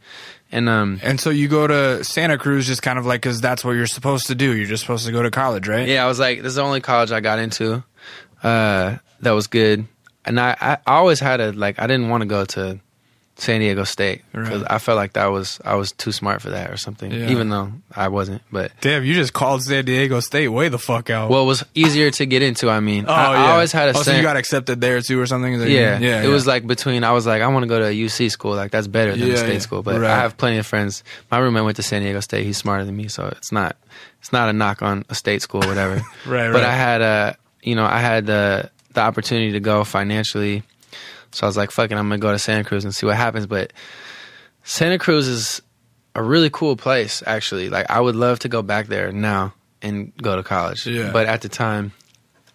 and 0.53 0.69
um 0.69 1.01
and 1.03 1.21
so 1.21 1.31
you 1.31 1.49
go 1.49 1.67
to 1.67 2.05
Santa 2.05 2.39
Cruz 2.39 2.67
just 2.67 2.83
kind 2.83 2.99
of 2.99 3.07
like 3.07 3.21
because 3.21 3.41
that's 3.41 3.65
what 3.65 3.73
you're 3.73 3.87
supposed 3.87 4.29
to 4.29 4.35
do. 4.35 4.55
You're 4.55 4.67
just 4.67 4.83
supposed 4.83 5.07
to 5.07 5.13
go 5.13 5.23
to 5.23 5.31
college, 5.31 5.67
right? 5.67 5.89
Yeah, 5.89 6.05
I 6.05 6.07
was 6.07 6.21
like, 6.21 6.39
this 6.39 6.51
is 6.51 6.55
the 6.55 6.63
only 6.63 6.81
college 6.81 7.11
I 7.11 7.21
got 7.21 7.39
into 7.39 7.83
uh, 8.43 8.97
that 9.21 9.31
was 9.33 9.49
good, 9.49 9.87
and 10.25 10.39
I, 10.39 10.57
I 10.61 10.79
always 10.87 11.19
had 11.19 11.41
a 11.41 11.53
like 11.53 11.81
I 11.81 11.87
didn't 11.87 12.11
want 12.11 12.23
to 12.23 12.27
go 12.29 12.45
to 12.45 12.79
San 13.39 13.61
Diego 13.61 13.84
State 13.84 14.22
because 14.32 14.62
Right. 14.62 14.70
I 14.72 14.78
felt 14.78 14.97
like 14.97 15.12
that 15.12 15.26
was 15.26 15.61
I 15.62 15.74
was 15.74 15.93
too 15.93 16.11
smart 16.11 16.41
for 16.41 16.49
that 16.51 16.70
or 16.70 16.78
something, 16.78 17.11
Yeah. 17.12 17.28
even 17.30 17.51
though 17.51 17.70
I 17.95 18.09
wasn't. 18.09 18.41
But 18.51 18.72
Damn, 18.80 19.05
you 19.05 19.12
just 19.12 19.34
called 19.34 19.62
San 19.62 19.84
Diego 19.84 20.20
State 20.20 20.49
way 20.49 20.68
the 20.70 20.78
fuck 20.78 21.11
out. 21.11 21.28
well, 21.28 21.43
it 21.43 21.47
was 21.47 21.62
easier 21.74 22.11
to 22.12 22.24
get 22.24 22.41
into. 22.43 22.70
I 22.70 22.80
mean, 22.80 23.05
oh 23.07 23.12
I, 23.12 23.32
yeah. 23.34 23.45
I 23.45 23.51
always 23.53 23.72
had 23.72 23.91
a 23.91 23.99
oh, 23.99 24.03
so 24.03 24.12
you 24.16 24.22
got 24.22 24.37
accepted 24.39 24.80
there 24.80 25.03
too 25.03 25.20
or 25.20 25.26
something? 25.26 25.53
Is 25.53 25.68
yeah, 25.70 25.99
yeah. 25.99 26.22
It 26.22 26.28
was 26.28 26.47
like 26.47 26.66
between. 26.66 27.05
I 27.05 27.12
was 27.12 27.26
like, 27.26 27.43
I 27.43 27.49
want 27.49 27.64
to 27.64 27.68
go 27.68 27.78
to 27.78 27.87
a 27.87 27.93
UC 27.93 28.30
school. 28.30 28.55
Like 28.57 28.70
that's 28.70 28.87
better 28.87 29.11
than 29.14 29.28
Yeah, 29.28 29.34
a 29.34 29.37
state 29.37 29.53
yeah. 29.53 29.59
school. 29.59 29.82
But 29.82 30.01
Right. 30.01 30.11
I 30.11 30.16
have 30.16 30.39
plenty 30.39 30.57
of 30.57 30.66
friends. 30.66 31.05
My 31.30 31.37
roommate 31.39 31.64
went 31.64 31.76
to 31.76 31.82
San 31.82 32.01
Diego 32.03 32.20
State. 32.20 32.45
He's 32.47 32.57
smarter 32.57 32.84
than 32.87 32.97
me, 32.97 33.09
so 33.09 33.26
it's 33.37 33.53
not. 33.53 33.76
It's 34.22 34.32
not 34.32 34.49
a 34.49 34.55
knock 34.55 34.80
on 34.80 35.05
a 35.11 35.14
state 35.14 35.43
school 35.43 35.62
or 35.62 35.68
whatever. 35.68 36.01
Right, 36.26 36.51
But. 36.53 36.64
I 36.64 36.72
had 36.74 37.03
uh 37.03 37.32
you 37.62 37.74
know, 37.74 37.84
I 37.84 37.99
had 37.99 38.24
the 38.24 38.70
the 38.95 39.03
opportunity 39.03 39.53
to 39.53 39.61
go 39.61 39.84
financially. 39.84 40.62
So 41.33 41.47
I 41.47 41.49
was 41.49 41.57
like, 41.57 41.70
fucking, 41.70 41.97
I'm 41.97 42.09
gonna 42.09 42.18
go 42.18 42.33
to 42.33 42.39
Santa 42.39 42.64
Cruz 42.64 42.85
and 42.85 42.95
see 42.95 43.07
what 43.07 43.16
happens. 43.16 43.47
But 43.47 43.72
Santa 44.64 44.99
Cruz 44.99 45.27
is 45.29 45.62
a 46.14 46.22
really 46.22 46.51
cool 46.51 46.77
place, 46.77 47.22
actually. 47.27 47.68
Like 47.68 47.91
I 47.91 48.01
would 48.01 48.16
love 48.16 48.39
to 48.41 48.49
go 48.49 48.62
back 48.62 48.87
there 48.87 49.12
now 49.12 49.55
and 49.83 50.12
go 50.16 50.37
to 50.37 50.43
college. 50.43 50.87
Yeah. 50.87 51.11
But 51.12 51.27
at 51.27 51.43
the 51.43 51.49
time, 51.49 51.93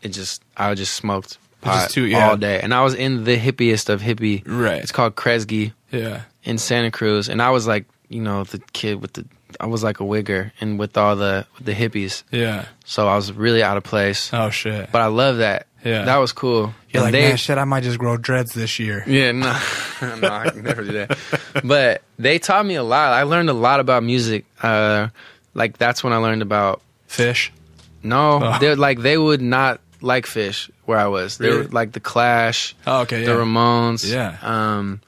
it 0.02 0.10
just 0.10 0.44
I 0.58 0.74
just 0.74 0.96
smoked 0.96 1.38
pot 1.62 1.90
too- 1.92 2.06
yeah. 2.06 2.30
all 2.30 2.38
day, 2.38 2.60
and 2.60 2.74
I 2.74 2.84
was 2.84 2.94
in 2.96 3.24
the 3.24 3.38
hippiest 3.38 3.90
of 3.90 4.02
hippie. 4.02 4.44
Right. 4.46 4.82
It's 4.82 4.92
called 4.92 5.16
Kresge 5.16 5.74
yeah. 5.92 6.22
in 6.44 6.58
Santa 6.58 6.90
Cruz, 6.92 7.30
and 7.30 7.42
I 7.42 7.52
was 7.52 7.68
like, 7.68 7.86
you 8.10 8.22
know, 8.22 8.44
the 8.44 8.60
kid 8.74 9.02
with 9.02 9.14
the. 9.14 9.26
I 9.60 9.66
was 9.68 9.84
like 9.84 10.00
a 10.00 10.04
wigger 10.04 10.52
and 10.62 10.80
with 10.80 10.98
all 10.98 11.16
the 11.18 11.46
with 11.58 11.66
the 11.66 11.74
hippies, 11.74 12.24
Yeah. 12.32 12.66
so 12.86 13.08
I 13.08 13.16
was 13.16 13.32
really 13.34 13.62
out 13.62 13.76
of 13.78 13.84
place. 13.84 14.30
Oh 14.34 14.50
shit. 14.50 14.92
But 14.92 15.02
I 15.02 15.08
love 15.08 15.38
that. 15.38 15.68
Yeah. 15.84 16.04
that 16.06 16.18
was 16.18 16.32
cool. 16.32 16.74
You're 16.90 17.04
And 17.04 17.04
like, 17.04 17.12
they- 17.14 17.28
man, 17.30 17.38
shit, 17.38 17.58
I 17.58 17.64
might 17.64 17.84
just 17.84 17.98
grow 17.98 18.18
dreads 18.18 18.54
this 18.54 18.78
year. 18.80 19.04
yeah, 19.08 19.32
no, 19.32 19.60
no, 20.02 20.28
I 20.30 20.50
can 20.50 20.64
never 20.64 20.84
do 20.84 20.92
that. 20.94 21.18
But 21.64 22.02
they 22.20 22.38
taught 22.40 22.66
me 22.66 22.76
a 22.76 22.84
lot. 22.84 23.14
I 23.14 23.24
learned 23.24 23.50
a 23.50 23.54
lot 23.54 23.80
about 23.80 24.04
music. 24.04 24.46
Uh, 24.62 25.08
like 25.54 25.78
that's 25.78 26.04
when 26.04 26.14
I 26.14 26.18
learned 26.18 26.42
about 26.44 26.82
Phish. 27.10 27.50
no, 28.04 28.40
Oh. 28.44 28.58
they're 28.60 28.76
like 28.76 29.00
they 29.02 29.18
would 29.18 29.42
not 29.42 29.80
like 30.02 30.26
Phish 30.26 30.70
where 30.86 30.98
I 31.00 31.08
was. 31.08 31.38
They 31.38 31.48
Really? 31.48 31.62
were 31.64 31.68
like 31.70 31.92
the 31.94 32.00
Clash, 32.00 32.76
Oh, 32.88 33.02
okay. 33.02 33.24
the 33.26 33.32
Yeah. 33.32 33.38
Ramones. 33.38 34.12
Yeah. 34.12 34.38
Um, 34.42 35.02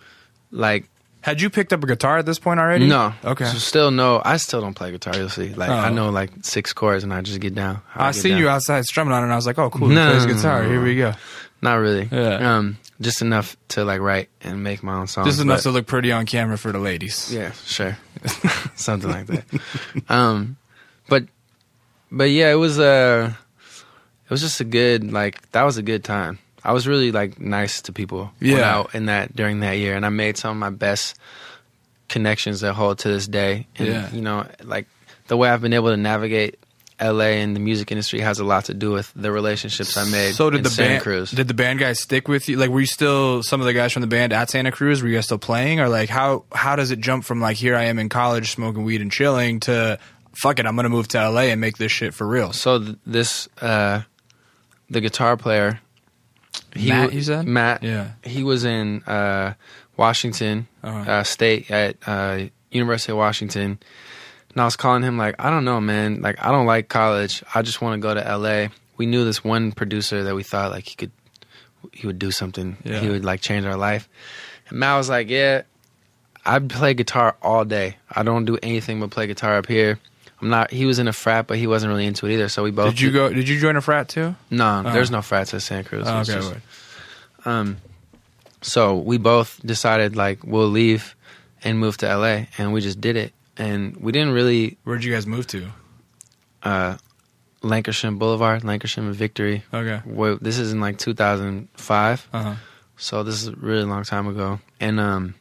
like 0.51 0.85
Had 1.23 1.39
you 1.41 1.49
picked 1.49 1.71
up 1.71 1.81
a 1.83 1.87
guitar 1.87 2.17
at 2.17 2.25
this 2.25 2.37
point 2.37 2.59
already? 2.59 2.85
no, 2.87 3.13
Okay. 3.23 3.45
So 3.45 3.57
still 3.57 3.91
no. 3.91 4.21
I 4.23 4.37
still 4.37 4.59
don't 4.61 4.73
play 4.73 4.91
guitar. 4.91 5.15
You'll 5.15 5.29
see. 5.29 5.53
Like 5.53 5.69
Oh. 5.69 5.73
I 5.73 5.89
know 5.89 6.09
like 6.09 6.31
six 6.41 6.73
chords 6.73 7.03
and 7.03 7.13
I 7.13 7.21
just 7.21 7.39
get 7.39 7.55
down. 7.55 7.79
I 7.95 8.11
get 8.11 8.15
see 8.21 8.29
down. 8.29 8.39
you 8.39 8.49
outside 8.49 8.83
strumming 8.85 9.13
on 9.13 9.21
it, 9.21 9.25
and 9.27 9.33
I 9.33 9.35
was 9.37 9.45
like, 9.47 9.57
oh, 9.57 9.69
cool. 9.69 9.87
He 9.89 9.95
No, 9.95 10.09
plays 10.11 10.25
no, 10.25 10.31
no, 10.31 10.35
guitar. 10.37 10.63
no, 10.63 10.69
Here 10.69 10.83
we 10.83 10.95
go. 10.97 11.13
Not 11.61 11.75
really. 11.75 12.09
Yeah. 12.11 12.57
Um, 12.57 12.77
just 12.99 13.21
enough 13.21 13.55
to 13.69 13.85
like 13.85 14.01
write 14.01 14.27
and 14.41 14.63
make 14.63 14.83
my 14.83 14.95
own 14.95 15.07
songs. 15.07 15.27
Just 15.27 15.39
enough 15.41 15.59
but- 15.59 15.63
to 15.63 15.71
look 15.71 15.87
pretty 15.87 16.11
on 16.11 16.25
camera 16.25 16.57
for 16.57 16.71
the 16.73 16.79
ladies. 16.79 17.33
Yeah, 17.33 17.51
sure. 17.65 17.97
Something 18.75 19.09
like 19.09 19.27
that. 19.27 19.45
Um 20.09 20.57
but 21.07 21.23
but 22.11 22.29
yeah, 22.31 22.51
it 22.51 22.55
was 22.55 22.79
uh 22.79 23.31
it 24.25 24.29
was 24.29 24.41
just 24.41 24.59
a 24.59 24.65
good 24.65 25.11
like 25.13 25.49
that 25.51 25.63
was 25.63 25.77
a 25.77 25.81
good 25.83 26.03
time. 26.03 26.37
I 26.63 26.71
was 26.73 26.87
really 26.87 27.11
like 27.11 27.39
nice 27.39 27.81
to 27.83 27.91
people 27.93 28.31
Yeah. 28.39 28.83
In 28.93 29.05
that 29.07 29.35
during 29.35 29.59
that 29.61 29.73
year 29.77 29.95
and 29.95 30.05
I 30.05 30.09
made 30.09 30.37
some 30.37 30.51
of 30.51 30.57
my 30.57 30.69
best 30.69 31.17
connections 32.09 32.61
that 32.61 32.73
hold 32.73 32.99
to 32.99 33.07
this 33.09 33.27
day. 33.27 33.67
And 33.77 33.87
Yeah. 33.87 34.09
you 34.11 34.21
know, 34.21 34.45
like 34.63 34.87
the 35.27 35.37
way 35.37 35.49
I've 35.49 35.61
been 35.61 35.73
able 35.73 35.89
to 35.89 35.97
navigate 35.97 36.59
LA 37.01 37.41
and 37.41 37.55
the 37.55 37.59
music 37.59 37.91
industry 37.91 38.19
has 38.19 38.39
a 38.39 38.43
lot 38.43 38.65
to 38.65 38.73
do 38.73 38.91
with 38.91 39.11
the 39.15 39.31
relationships 39.31 39.97
I 39.97 40.05
made 40.05 40.35
So 40.35 40.49
did 40.49 40.63
the 40.63 40.69
Santa 40.69 40.89
band? 40.91 41.03
Cruz. 41.03 41.31
Did 41.31 41.47
the 41.47 41.53
band 41.53 41.79
guys 41.79 41.99
stick 41.99 42.27
with 42.27 42.47
you? 42.47 42.55
Like, 42.57 42.69
were 42.69 42.79
you 42.81 42.85
still 42.85 43.41
some 43.43 43.59
of 43.59 43.65
the 43.65 43.73
guys 43.73 43.91
from 43.91 44.01
the 44.01 44.07
band 44.07 44.31
at 44.31 44.49
Santa 44.51 44.71
Cruz? 44.71 45.01
Were 45.01 45.09
you 45.09 45.15
guys 45.15 45.25
still 45.25 45.39
playing, 45.39 45.79
or 45.79 45.89
like 45.89 46.09
how 46.09 46.45
how 46.53 46.75
does 46.75 46.91
it 46.91 46.99
jump 46.99 47.25
from 47.25 47.41
like 47.41 47.57
here 47.57 47.75
I 47.75 47.85
am 47.85 47.97
in 47.99 48.09
college 48.09 48.51
smoking 48.51 48.83
weed 48.83 49.01
and 49.01 49.11
chilling 49.11 49.59
to 49.61 49.97
fuck 50.33 50.59
it, 50.59 50.65
I'm 50.65 50.75
gonna 50.75 50.89
move 50.89 51.07
to 51.09 51.17
LA 51.29 51.41
and 51.51 51.59
make 51.59 51.77
this 51.77 51.91
shit 51.91 52.13
for 52.13 52.27
real? 52.27 52.53
So 52.53 52.79
th- 52.79 52.95
this, 53.05 53.49
uh, 53.59 54.01
the 54.89 55.01
guitar 55.01 55.35
player, 55.35 55.79
he 56.75 56.89
Matt, 56.89 57.13
you 57.13 57.21
said? 57.21 57.45
Matt. 57.47 57.83
Yeah. 57.83 58.11
he 58.23 58.43
was 58.43 58.65
in 58.65 59.03
uh, 59.03 59.53
Washington 59.97 60.67
Uh-huh. 60.83 61.11
uh, 61.11 61.23
State 61.23 61.69
at 61.71 61.97
uh, 62.07 62.45
University 62.71 63.11
of 63.11 63.17
Washington, 63.19 63.79
and 64.51 64.61
I 64.61 64.65
was 64.65 64.75
calling 64.75 65.03
him 65.03 65.17
like, 65.17 65.35
I 65.39 65.49
don't 65.49 65.65
know, 65.65 65.79
man. 65.81 66.21
Like, 66.21 66.43
I 66.43 66.51
don't 66.51 66.65
like 66.65 66.89
college. 66.89 67.43
I 67.53 67.61
just 67.61 67.81
want 67.81 67.99
to 68.01 68.05
go 68.07 68.13
to 68.13 68.25
L.A. 68.27 68.69
We 68.97 69.05
knew 69.05 69.25
this 69.25 69.43
one 69.43 69.71
producer 69.71 70.23
that 70.23 70.35
we 70.35 70.43
thought 70.43 70.71
like 70.71 70.87
he 70.87 70.95
could, 70.95 71.11
he 71.91 72.05
would 72.07 72.19
do 72.19 72.31
something. 72.31 72.77
Yeah. 72.83 72.99
He 72.99 73.09
would 73.09 73.25
like 73.25 73.41
change 73.41 73.65
our 73.65 73.75
life. 73.77 74.07
And 74.69 74.79
Matt 74.79 74.97
was 74.97 75.09
like, 75.09 75.29
Yeah, 75.29 75.63
I 76.45 76.59
play 76.59 76.93
guitar 76.93 77.35
all 77.41 77.65
day. 77.65 77.97
I 78.09 78.21
don't 78.23 78.45
do 78.45 78.57
anything 78.61 78.99
but 78.99 79.09
play 79.11 79.25
guitar 79.27 79.57
up 79.57 79.67
here. 79.67 79.99
I'm 80.43 80.49
not. 80.49 80.71
He 80.71 80.85
was 80.85 80.99
in 80.99 81.07
a 81.07 81.13
frat, 81.13 81.47
but 81.47 81.57
he 81.57 81.67
wasn't 81.67 81.89
really 81.91 82.05
into 82.05 82.27
it 82.27 82.33
either. 82.33 82.49
So 82.49 82.63
we 82.63 82.71
both 82.71 82.89
Did 82.91 82.99
you 83.01 83.11
go? 83.11 83.31
Did 83.31 83.47
you 83.47 83.57
join 83.59 83.75
a 83.77 83.81
frat 83.81 84.09
too? 84.09 84.35
no, 84.51 84.83
Oh. 84.85 84.91
there's 84.91 85.09
no 85.09 85.21
frats 85.21 85.53
at 85.53 85.61
Santa 85.61 85.87
Cruz. 85.87 86.03
Oh, 86.05 86.19
okay, 86.19 86.33
just- 86.33 86.53
um, 87.45 87.77
so 88.61 88.97
we 88.97 89.17
both 89.17 89.59
decided 89.65 90.15
like 90.15 90.43
we'll 90.43 90.67
leave 90.69 91.15
and 91.63 91.79
move 91.79 91.95
to 91.97 92.07
LA, 92.07 92.47
and 92.57 92.73
we 92.73 92.81
just 92.81 92.99
did 92.99 93.15
it. 93.15 93.31
And 93.55 93.95
we 93.97 94.11
didn't 94.11 94.33
really 94.33 94.77
Where'd 94.83 95.03
you 95.03 95.13
guys 95.13 95.25
move 95.27 95.47
to? 95.47 95.67
uh, 96.63 96.97
Lankershim 97.61 98.19
Boulevard, 98.19 98.63
Lankershim 98.63 99.07
and 99.07 99.15
Victory. 99.15 99.63
Okay. 99.73 100.01
Well, 100.05 100.37
this 100.41 100.57
is 100.59 100.73
in 100.73 100.81
like 100.81 100.97
2005, 100.97 102.27
Uh 102.33 102.43
huh. 102.43 102.55
so 102.97 103.23
this 103.23 103.35
is 103.41 103.47
a 103.47 103.55
really 103.55 103.83
long 103.85 104.03
time 104.03 104.27
ago, 104.27 104.59
and 104.79 104.99
um, 104.99 105.35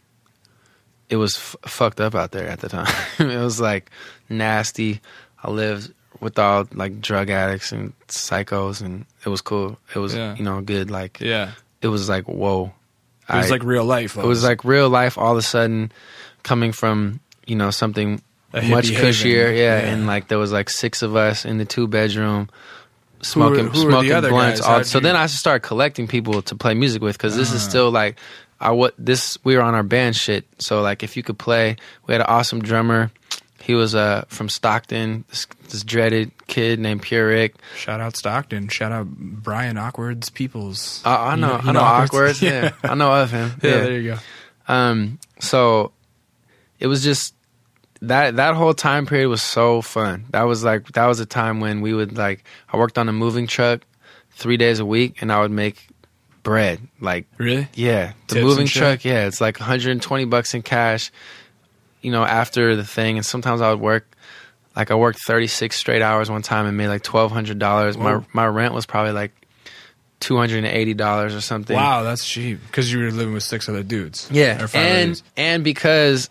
it 1.12 1.16
was 1.16 1.36
f- 1.36 1.56
fucked 1.66 2.00
up 2.00 2.14
out 2.14 2.30
there 2.32 2.48
at 2.48 2.60
the 2.60 2.68
time. 2.68 2.92
it 3.18 3.38
was 3.48 3.60
like 3.60 3.90
nasty. 4.28 5.00
I 5.44 5.50
lived 5.50 5.92
with 6.20 6.38
all 6.38 6.66
like 6.72 7.00
drug 7.00 7.28
addicts 7.30 7.72
and 7.72 7.92
psychos, 8.08 8.80
and 8.80 9.04
it 9.24 9.28
was 9.28 9.40
cool. 9.42 9.76
It 9.94 9.98
was 9.98 10.14
Yeah. 10.14 10.34
you 10.36 10.44
know 10.44 10.60
good 10.62 10.90
like 10.90 11.20
Yeah. 11.20 11.52
it 11.82 11.88
was 11.88 12.08
like 12.08 12.24
whoa. 12.28 12.72
It 13.28 13.36
was 13.36 13.46
I- 13.50 13.54
like 13.56 13.64
real 13.64 13.84
life. 13.84 14.16
it 14.16 14.24
was 14.24 14.42
like 14.42 14.64
real 14.64 14.88
life 14.90 15.16
all 15.18 15.32
of 15.32 15.38
a 15.38 15.42
sudden 15.42 15.92
coming 16.42 16.72
from 16.72 17.20
you 17.46 17.56
know 17.56 17.70
something 17.70 18.20
much 18.52 18.90
cushier 18.90 19.48
yeah, 19.56 19.78
Yeah. 19.80 19.90
and 19.92 20.06
like 20.06 20.28
there 20.28 20.38
was 20.38 20.52
like 20.52 20.68
six 20.70 21.02
of 21.02 21.16
us 21.16 21.44
in 21.44 21.58
the 21.58 21.64
two 21.64 21.86
bedroom 21.86 22.48
smoking 23.22 23.68
who 23.68 23.86
were 23.86 23.92
the 23.92 24.02
smoking 24.02 24.30
blunts 24.30 24.60
all, 24.60 24.82
so 24.84 24.98
then 25.00 25.14
i 25.16 25.26
started 25.26 25.60
collecting 25.66 26.06
people 26.08 26.42
to 26.42 26.54
play 26.56 26.74
music 26.74 27.00
with 27.00 27.16
because 27.16 27.36
this 27.36 27.52
is 27.52 27.64
Ah. 27.64 27.68
still 27.70 27.90
like 27.90 28.16
i 28.62 28.70
what 28.70 28.94
this 28.98 29.36
we 29.44 29.56
were 29.56 29.62
on 29.62 29.74
our 29.74 29.82
band 29.82 30.16
shit 30.16 30.46
so 30.58 30.80
like 30.80 31.02
if 31.02 31.16
you 31.16 31.22
could 31.22 31.38
play 31.38 31.76
we 32.06 32.12
had 32.12 32.20
an 32.20 32.26
awesome 32.28 32.60
drummer 32.62 33.10
he 33.60 33.74
was 33.74 33.94
uh 33.94 34.24
from 34.28 34.48
stockton 34.48 35.24
this, 35.28 35.46
this 35.68 35.82
dreaded 35.84 36.30
kid 36.46 36.78
named 36.80 37.02
pure 37.02 37.28
rick 37.28 37.54
Shout 37.76 38.00
out 38.00 38.16
Stockton. 38.16 38.68
Shout 38.68 38.92
out 38.92 39.06
Brian 39.08 39.76
Awkward's 39.78 40.30
Peoples. 40.30 41.02
i, 41.04 41.14
I 41.14 41.34
You 41.34 41.40
know, 41.40 41.60
i 41.62 41.72
know 41.72 41.80
awkward 41.80 42.40
yeah. 42.42 42.72
yeah 42.82 42.90
i 42.90 42.94
know 42.94 43.12
of 43.12 43.30
him 43.30 43.52
yeah. 43.62 43.70
There 43.70 44.00
you 44.00 44.10
go. 44.14 44.18
Um, 44.68 45.18
so 45.40 45.92
it 46.78 46.86
was 46.86 47.02
just 47.02 47.34
that 48.02 48.36
that 48.36 48.54
whole 48.54 48.74
time 48.74 49.06
period 49.06 49.28
was 49.28 49.42
so 49.42 49.80
fun. 49.82 50.24
That 50.30 50.42
was 50.42 50.64
like 50.64 50.92
that 50.92 51.06
was 51.06 51.20
a 51.20 51.26
time 51.26 51.60
when 51.60 51.80
we 51.80 51.94
would 51.94 52.16
like 52.16 52.44
I 52.72 52.76
worked 52.76 52.98
on 52.98 53.08
a 53.08 53.12
moving 53.12 53.46
truck 53.46 53.82
three 54.32 54.56
days 54.56 54.80
a 54.80 54.86
week, 54.86 55.22
and 55.22 55.32
I 55.32 55.40
would 55.40 55.50
make 55.50 55.88
bread. 56.42 56.80
Like 57.00 57.26
Really? 57.38 57.68
yeah, 57.74 58.12
the 58.28 58.34
Tips 58.36 58.44
moving 58.44 58.66
truck. 58.66 59.04
Yeah, 59.04 59.26
it's 59.26 59.40
like 59.40 59.58
120 59.60 60.24
bucks 60.26 60.54
in 60.54 60.62
cash. 60.62 61.10
You 62.02 62.10
know, 62.10 62.24
after 62.24 62.74
the 62.76 62.84
thing, 62.84 63.16
and 63.16 63.24
sometimes 63.26 63.60
I 63.60 63.70
would 63.70 63.80
work. 63.80 64.06
Like 64.74 64.90
I 64.90 64.94
worked 64.94 65.20
36 65.26 65.76
straight 65.76 66.00
hours 66.02 66.30
one 66.30 66.40
time 66.42 66.64
and 66.66 66.76
made 66.78 66.88
like 66.88 67.02
twelve 67.02 67.30
hundred 67.30 67.58
dollars. 67.58 67.96
My 67.98 68.20
my 68.32 68.46
rent 68.46 68.72
was 68.72 68.86
probably 68.86 69.12
like 69.12 69.32
two 70.18 70.36
hundred 70.38 70.58
and 70.64 70.66
eighty 70.68 70.94
dollars 70.94 71.34
or 71.34 71.40
something. 71.42 71.76
Wow, 71.76 72.02
that's 72.04 72.26
cheap 72.26 72.58
because 72.66 72.90
you 72.90 73.00
were 73.00 73.10
living 73.10 73.34
with 73.34 73.42
six 73.42 73.68
other 73.68 73.82
dudes. 73.82 74.28
Yeah, 74.32 74.62
Or 74.62 74.68
five 74.68 74.80
other 74.82 74.94
and 74.94 75.08
dudes. 75.10 75.22
and 75.36 75.62
because 75.64 76.30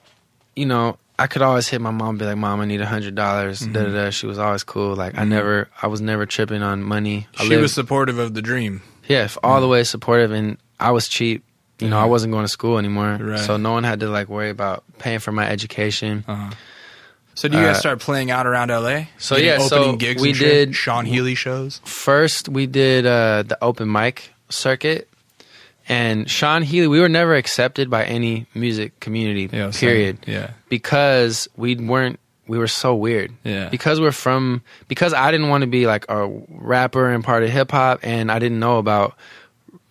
you 0.56 0.66
know 0.66 0.98
I 1.20 1.28
could 1.28 1.44
always 1.44 1.68
hit 1.68 1.82
my 1.82 1.92
mom 1.92 2.10
and 2.10 2.20
be 2.20 2.26
like, 2.26 2.36
"Mom, 2.38 2.60
I 2.62 2.66
need 2.66 2.82
a 2.82 2.86
hundred 2.88 3.14
dollars." 3.14 3.62
Mm-hmm. 3.62 3.74
Da 3.74 3.84
da 3.84 3.92
da. 4.06 4.10
She 4.10 4.26
was 4.26 4.40
always 4.40 4.64
cool. 4.64 4.96
Like 4.96 5.16
I 5.20 5.24
never, 5.24 5.70
I 5.80 5.86
was 5.86 6.02
never 6.02 6.26
tripping 6.26 6.64
on 6.64 6.82
money. 6.82 7.28
I 7.38 7.44
She 7.44 7.50
lived- 7.50 7.62
was 7.62 7.74
supportive 7.76 8.18
of 8.18 8.34
the 8.34 8.42
dream. 8.42 8.82
Yeah, 9.12 9.28
all 9.44 9.60
the 9.62 9.68
way 9.68 9.84
supportive, 9.84 10.32
and 10.32 10.58
I 10.80 10.92
was 10.92 11.08
cheap. 11.08 11.44
You 11.80 11.90
know, 11.90 11.98
I 12.00 12.06
wasn't 12.06 12.32
going 12.32 12.46
to 12.46 12.54
school 12.60 12.78
anymore, 12.78 13.18
Right. 13.20 13.40
so 13.40 13.58
no 13.58 13.72
one 13.74 13.84
had 13.84 14.00
to 14.02 14.10
like 14.10 14.28
worry 14.30 14.50
about 14.52 14.84
paying 15.00 15.20
for 15.20 15.32
my 15.32 15.48
education. 15.50 16.24
Uh-huh. 16.28 16.52
So 17.34 17.48
do 17.48 17.58
you 17.58 17.64
guys 17.64 17.78
Uh, 17.78 17.80
start 17.80 18.00
playing 18.00 18.30
out 18.30 18.46
around 18.46 18.70
LA? 18.70 19.08
so 19.18 19.36
Getting 19.36 19.48
yeah, 19.50 19.54
opening 19.66 19.68
so 19.94 19.96
gigs 19.96 20.22
we 20.22 20.34
did- 20.34 20.76
Sean 20.76 21.06
Healy 21.06 21.34
shows. 21.34 21.82
First, 21.86 22.50
we 22.50 22.68
did 22.68 23.06
uh, 23.08 23.44
the 23.48 23.58
open 23.64 23.92
mic 23.92 24.32
circuit, 24.50 25.08
and 25.90 26.30
Sean 26.30 26.62
Healy. 26.62 26.88
We 26.88 27.00
were 27.00 27.10
never 27.10 27.34
accepted 27.36 27.90
by 27.90 28.04
any 28.06 28.46
music 28.54 29.00
community. 29.00 29.48
same. 29.50 29.72
period. 29.72 30.18
Yeah. 30.28 30.52
because 30.70 31.48
we 31.56 31.76
weren't 31.76 32.20
we 32.52 32.58
were 32.60 32.68
so 32.68 32.94
weird 32.94 33.32
Yeah. 33.44 33.70
because 33.70 34.00
we're 34.04 34.12
from 34.26 34.62
because 34.88 35.14
i 35.14 35.32
didn't 35.32 35.48
want 35.50 35.62
to 35.62 35.68
be 35.68 35.88
like 35.88 36.06
a 36.10 36.28
rapper 36.50 37.10
and 37.10 37.24
part 37.24 37.44
of 37.44 37.50
hip-hop 37.50 38.00
and 38.04 38.30
i 38.32 38.38
didn't 38.40 38.60
know 38.60 38.78
about 38.78 39.16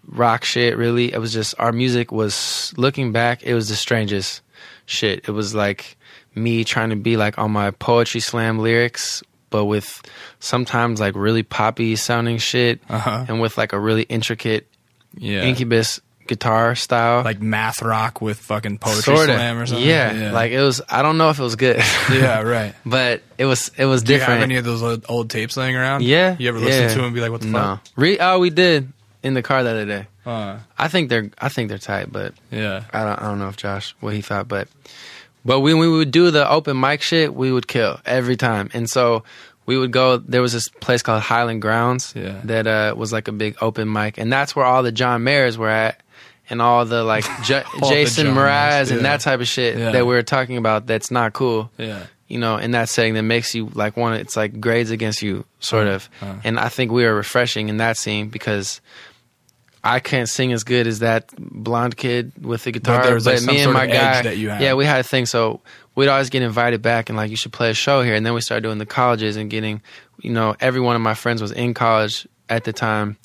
rock 0.06 0.44
shit 0.44 0.76
really 0.76 1.12
it 1.12 1.18
was 1.18 1.32
just 1.32 1.54
our 1.58 1.72
music 1.72 2.12
was 2.12 2.72
looking 2.76 3.12
back 3.12 3.42
it 3.42 3.54
was 3.54 3.68
the 3.68 3.76
strangest 3.76 4.42
shit 4.86 5.24
it 5.28 5.32
was 5.32 5.54
like 5.54 5.96
me 6.34 6.64
trying 6.64 6.90
to 6.90 6.96
be 6.96 7.16
like 7.16 7.38
on 7.38 7.50
my 7.50 7.70
poetry 7.70 8.20
slam 8.20 8.58
lyrics 8.58 9.22
but 9.50 9.64
with 9.64 10.02
sometimes 10.38 11.00
like 11.00 11.14
really 11.16 11.42
poppy 11.42 11.96
sounding 11.96 12.38
shit 12.38 12.80
Uh-huh. 12.88 13.24
and 13.28 13.40
with 13.40 13.56
like 13.58 13.72
a 13.72 13.78
really 13.78 14.02
intricate 14.02 14.66
Yeah. 15.16 15.42
incubus 15.42 16.00
guitar 16.30 16.74
style 16.76 17.22
like 17.24 17.40
math 17.42 17.82
rock 17.82 18.20
with 18.22 18.38
fucking 18.38 18.78
poetry 18.78 19.02
Sorta. 19.16 19.34
slam 19.34 19.58
or 19.58 19.66
something. 19.66 19.86
yeah, 19.86 20.30
like 20.32 20.52
it 20.52 20.60
was 20.62 20.80
i 20.88 21.02
don't 21.02 21.18
know 21.18 21.28
if 21.30 21.38
it 21.38 21.42
was 21.42 21.56
good 21.56 21.76
yeah, 22.12 22.40
right. 22.42 22.74
but 22.86 23.22
it 23.36 23.44
was 23.46 23.70
it 23.76 23.84
was 23.84 24.02
Do 24.04 24.14
you 24.14 24.20
have 24.20 24.40
any 24.40 24.56
of 24.56 24.64
those 24.64 24.82
old, 24.82 25.04
old 25.08 25.28
tapes 25.28 25.56
laying 25.56 25.76
around? 25.76 26.02
yeah, 26.04 26.36
You 26.38 26.48
ever 26.48 26.58
listen 26.58 26.82
yeah. 26.84 26.88
to 26.90 26.94
them 26.94 27.04
and 27.06 27.14
be 27.14 27.20
like, 27.20 27.30
"What 27.32 27.40
the 27.42 27.50
fuck? 27.50 27.52
no. 27.52 27.80
Re- 27.96 28.18
oh, 28.20 28.38
we 28.38 28.50
did 28.50 28.92
in 29.22 29.34
the 29.34 29.42
car 29.42 29.62
the 29.64 29.70
other 29.70 29.84
day. 29.86 30.06
Uh, 30.24 30.58
I 30.78 30.88
think 30.88 31.08
they're 31.10 31.30
I 31.38 31.48
think 31.48 31.68
they're 31.68 31.78
tight, 31.78 32.12
but 32.12 32.32
yeah. 32.50 32.84
I 32.92 33.04
don't 33.04 33.18
I 33.20 33.24
don't 33.28 33.38
know 33.40 33.48
if 33.48 33.56
Josh 33.56 33.94
what 34.00 34.14
he 34.14 34.20
thought, 34.22 34.46
but 34.48 34.68
but 35.44 35.60
when 35.60 35.78
we 35.78 35.88
would 35.88 36.10
do 36.10 36.30
the 36.30 36.48
open 36.48 36.78
mic 36.78 37.02
shit, 37.02 37.34
we 37.34 37.50
would 37.50 37.66
kill 37.66 37.98
every 38.06 38.36
time, 38.36 38.70
and 38.72 38.88
so. 38.88 39.24
We 39.66 39.78
would 39.78 39.92
go. 39.92 40.16
There 40.16 40.42
was 40.42 40.52
this 40.52 40.66
place 40.68 41.00
called 41.00 41.22
Highland 41.22 41.62
Grounds 41.62 42.12
Yeah. 42.16 42.40
that 42.44 42.66
uh, 42.66 42.94
was 42.96 43.12
like 43.12 43.28
a 43.28 43.32
big 43.32 43.56
open 43.60 43.92
mic, 43.92 44.18
and 44.18 44.32
that's 44.32 44.56
where 44.56 44.64
all 44.64 44.82
the 44.82 44.90
John 44.90 45.22
Mayers 45.22 45.56
were 45.58 45.68
at, 45.68 46.00
and 46.50 46.60
all 46.60 46.84
the 46.84 47.02
like 47.04 47.24
J- 47.44 47.62
the 47.80 47.86
Jason 47.88 48.26
John 48.26 48.36
Mraz 48.36 48.70
Mayers, 48.86 48.90
and 48.90 48.96
yeah. 49.00 49.02
that 49.04 49.20
type 49.20 49.40
of 49.40 49.48
shit 49.48 49.78
Yeah. 49.78 49.92
that 49.92 50.06
we 50.06 50.14
were 50.14 50.22
talking 50.22 50.56
about. 50.56 50.86
That's 50.86 51.10
not 51.10 51.32
cool 51.32 51.70
Yeah. 51.78 52.04
you 52.28 52.38
know, 52.38 52.56
in 52.58 52.72
that 52.72 52.88
setting 52.88 53.14
that 53.14 53.22
makes 53.22 53.54
you 53.54 53.70
like 53.74 53.96
want 53.96 54.20
it's 54.20 54.36
like 54.36 54.60
grades 54.60 54.90
against 54.90 55.22
you, 55.22 55.44
sort 55.60 55.86
of. 55.86 56.08
uh. 56.20 56.34
And 56.44 56.58
I 56.60 56.68
think 56.68 56.90
we 56.92 57.04
were 57.04 57.14
refreshing 57.14 57.68
in 57.68 57.78
that 57.78 57.96
scene 57.96 58.28
because 58.28 58.80
I 59.82 59.98
can't 59.98 60.28
sing 60.28 60.52
as 60.52 60.62
good 60.62 60.86
as 60.86 60.98
that 60.98 61.32
blonde 61.38 61.96
kid 61.96 62.32
with 62.42 62.64
the 62.64 62.70
guitar. 62.72 63.02
there 63.02 63.14
was, 63.14 63.24
like, 63.24 63.36
but 63.36 63.46
me 63.54 63.60
and 63.60 63.72
my 63.72 63.86
guy, 63.86 64.20
that 64.22 64.36
you 64.36 64.50
had. 64.50 64.60
yeah, 64.60 64.74
we 64.74 64.84
had 64.84 65.00
a 65.00 65.02
thing. 65.02 65.24
So 65.24 65.60
we'd 65.94 66.08
always 66.08 66.28
get 66.28 66.42
invited 66.42 66.82
back 66.82 67.08
and 67.08 67.16
like, 67.16 67.30
you 67.30 67.36
should 67.36 67.52
play 67.52 67.70
a 67.70 67.74
show 67.74 68.02
here. 68.02 68.14
And 68.14 68.26
then 68.26 68.34
we 68.34 68.42
started 68.42 68.62
doing 68.62 68.76
the 68.76 68.84
colleges 68.84 69.36
and 69.36 69.48
getting, 69.50 69.80
you 70.20 70.30
know, 70.32 70.54
every 70.60 70.82
one 70.82 70.96
of 70.96 71.02
my 71.02 71.14
friends 71.14 71.40
was 71.40 71.50
in 71.50 71.72
college 71.72 72.28
at 72.50 72.64
the 72.64 72.74
time. 72.74 73.16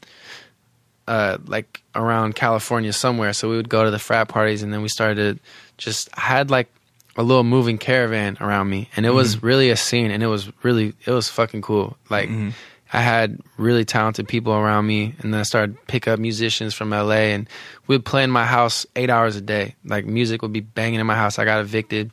Uh, 1.08 1.38
like 1.46 1.82
around 1.94 2.36
California 2.36 2.92
somewhere, 2.92 3.32
so 3.32 3.48
we 3.50 3.56
would 3.58 3.70
go 3.70 3.84
to 3.84 3.92
the 3.92 4.00
frat 4.00 4.28
parties, 4.28 4.64
and 4.64 4.74
then 4.74 4.82
we 4.82 4.90
started 4.90 5.40
just 5.78 6.10
I 6.18 6.22
had 6.22 6.50
like 6.50 6.68
a 7.16 7.24
little 7.24 7.44
moving 7.44 7.78
caravan 7.78 8.38
around 8.42 8.70
me 8.70 8.90
and 8.98 9.06
it 9.06 9.12
was 9.12 9.42
really 9.42 9.70
a 9.70 9.76
scene 9.78 10.12
and 10.12 10.22
it 10.22 10.28
was 10.28 10.52
really 10.64 10.94
it 11.06 11.12
was 11.12 11.30
fucking 11.30 11.62
cool. 11.62 11.96
Like 12.10 12.30
i 12.94 13.02
had 13.02 13.40
really 13.58 13.84
talented 13.84 14.28
people 14.28 14.54
around 14.54 14.86
me 14.86 15.16
and 15.20 15.34
then 15.34 15.40
i 15.40 15.44
started 15.44 15.76
pick 15.88 16.08
up 16.08 16.20
musicians 16.20 16.74
from 16.74 16.92
la 16.92 17.12
and 17.12 17.50
we'd 17.88 18.06
play 18.06 18.24
in 18.24 18.30
my 18.30 18.46
house 18.46 18.86
eight 18.96 19.10
hours 19.10 19.36
a 19.36 19.42
day. 19.42 19.76
Like 19.86 20.06
music 20.06 20.42
would 20.42 20.54
be 20.54 20.60
banging 20.62 21.00
in 21.00 21.08
my 21.08 21.16
house. 21.16 21.40
I 21.40 21.46
got 21.46 21.62
evicted. 21.62 22.12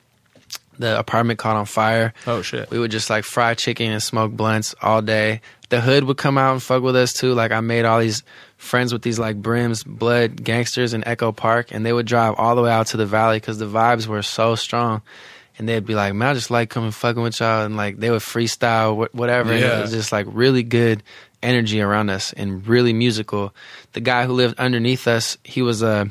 The 0.78 0.98
apartment 0.98 1.38
caught 1.38 1.56
on 1.56 1.66
fire. 1.66 2.14
Oh 2.26 2.42
shit. 2.42 2.70
we 2.70 2.78
would 2.78 2.90
just 2.90 3.10
like 3.10 3.24
fry 3.24 3.54
chicken 3.54 3.90
and 3.90 4.02
smoke 4.02 4.32
blunts 4.32 4.74
all 4.82 5.02
day. 5.02 5.40
The 5.68 5.80
hood 5.80 6.04
would 6.04 6.16
come 6.16 6.38
out 6.38 6.52
and 6.52 6.62
fuck 6.62 6.82
with 6.82 6.96
us 6.96 7.12
too. 7.12 7.34
Like 7.34 7.50
I 7.50 7.60
made 7.60 7.84
all 7.84 8.00
these 8.00 8.22
friends 8.62 8.92
with 8.92 9.02
these 9.02 9.18
like 9.18 9.36
brims, 9.36 9.82
blood 9.82 10.42
gangsters 10.42 10.94
in 10.94 11.06
Echo 11.06 11.32
Park, 11.32 11.72
and 11.72 11.84
they 11.84 11.92
would 11.92 12.06
drive 12.06 12.34
all 12.38 12.54
the 12.54 12.62
way 12.62 12.70
out 12.70 12.86
to 12.88 12.96
the 12.96 13.06
valley 13.06 13.36
because 13.36 13.58
the 13.58 13.66
vibes 13.66 14.06
were 14.06 14.22
so 14.22 14.54
strong. 14.54 15.02
And 15.58 15.68
they'd 15.68 15.84
be 15.84 15.94
like, 15.94 16.14
"Man, 16.14 16.28
I 16.30 16.34
just 16.34 16.50
like 16.50 16.70
coming 16.70 16.92
fucking 16.92 17.22
with 17.22 17.38
y'all," 17.38 17.66
and 17.66 17.76
like 17.76 17.98
they 17.98 18.10
would 18.10 18.22
freestyle 18.22 18.96
wh- 19.06 19.14
whatever. 19.14 19.52
And 19.52 19.60
it 19.78 19.82
was 19.82 19.90
just 19.90 20.10
like 20.12 20.26
really 20.30 20.62
good 20.62 21.02
energy 21.42 21.80
around 21.82 22.08
us 22.08 22.32
and 22.32 22.66
really 22.66 22.92
musical. 22.94 23.52
The 23.92 24.00
guy 24.00 24.24
who 24.24 24.32
lived 24.32 24.58
underneath 24.58 25.06
us, 25.06 25.36
he 25.44 25.60
was 25.60 25.82
a, 25.82 26.10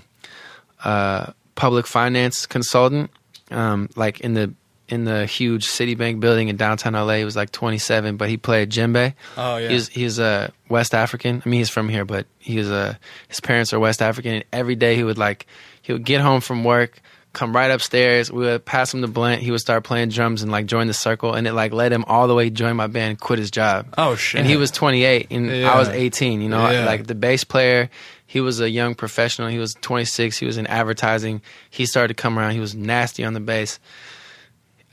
a 0.83 1.33
public 1.55 1.87
finance 1.87 2.45
consultant, 2.45 3.09
um, 3.49 3.89
like 3.95 4.19
in 4.19 4.35
the 4.35 4.53
in 4.91 5.05
the 5.05 5.25
huge 5.25 5.67
Citibank 5.67 6.19
building 6.19 6.47
in 6.49 6.57
downtown 6.57 6.93
LA. 6.93 7.15
He 7.15 7.25
was 7.25 7.35
like 7.35 7.51
27, 7.51 8.17
but 8.17 8.29
he 8.29 8.37
played 8.37 8.69
djembe. 8.69 9.13
Oh 9.37 9.57
yeah. 9.57 9.69
He's 9.69 9.87
he's 9.87 10.19
a 10.19 10.51
West 10.69 10.93
African. 10.93 11.41
I 11.45 11.49
mean, 11.49 11.59
he's 11.59 11.69
from 11.69 11.89
here, 11.89 12.05
but 12.05 12.25
he 12.39 12.57
was 12.57 12.69
a 12.69 12.99
his 13.27 13.39
parents 13.39 13.73
are 13.73 13.79
West 13.79 14.01
African. 14.01 14.33
And 14.33 14.43
every 14.51 14.75
day 14.75 14.95
he 14.95 15.03
would 15.03 15.17
like 15.17 15.47
he 15.81 15.93
would 15.93 16.03
get 16.05 16.21
home 16.21 16.41
from 16.41 16.63
work, 16.63 17.01
come 17.33 17.55
right 17.55 17.71
upstairs. 17.71 18.31
We 18.31 18.39
would 18.45 18.65
pass 18.65 18.93
him 18.93 19.01
the 19.01 19.07
blunt. 19.07 19.41
He 19.41 19.49
would 19.51 19.61
start 19.61 19.83
playing 19.83 20.09
drums 20.09 20.43
and 20.43 20.51
like 20.51 20.65
join 20.65 20.87
the 20.87 20.93
circle, 20.93 21.33
and 21.33 21.47
it 21.47 21.53
like 21.53 21.71
led 21.73 21.91
him 21.91 22.03
all 22.07 22.27
the 22.27 22.35
way 22.35 22.49
join 22.49 22.75
my 22.75 22.87
band, 22.87 23.19
quit 23.19 23.39
his 23.39 23.49
job. 23.51 23.93
oh 23.97 24.15
shit. 24.15 24.39
And 24.39 24.47
he 24.49 24.57
was 24.57 24.69
28, 24.71 25.27
and 25.31 25.47
Yeah. 25.49 25.71
I 25.71 25.77
was 25.79 25.87
18. 25.89 26.41
You 26.41 26.49
know, 26.49 26.69
Yeah. 26.69 26.85
like 26.85 27.07
the 27.07 27.15
bass 27.15 27.43
player. 27.43 27.89
He 28.27 28.39
was 28.39 28.61
a 28.61 28.69
young 28.69 28.95
professional. 28.95 29.49
He 29.49 29.57
was 29.59 29.73
26. 29.81 30.37
He 30.37 30.45
was 30.45 30.55
in 30.57 30.65
advertising. 30.67 31.41
He 31.69 31.85
started 31.85 32.15
to 32.15 32.21
come 32.21 32.39
around. 32.39 32.53
He 32.53 32.61
was 32.61 32.73
nasty 32.73 33.25
on 33.25 33.33
the 33.33 33.41
bass. 33.41 33.77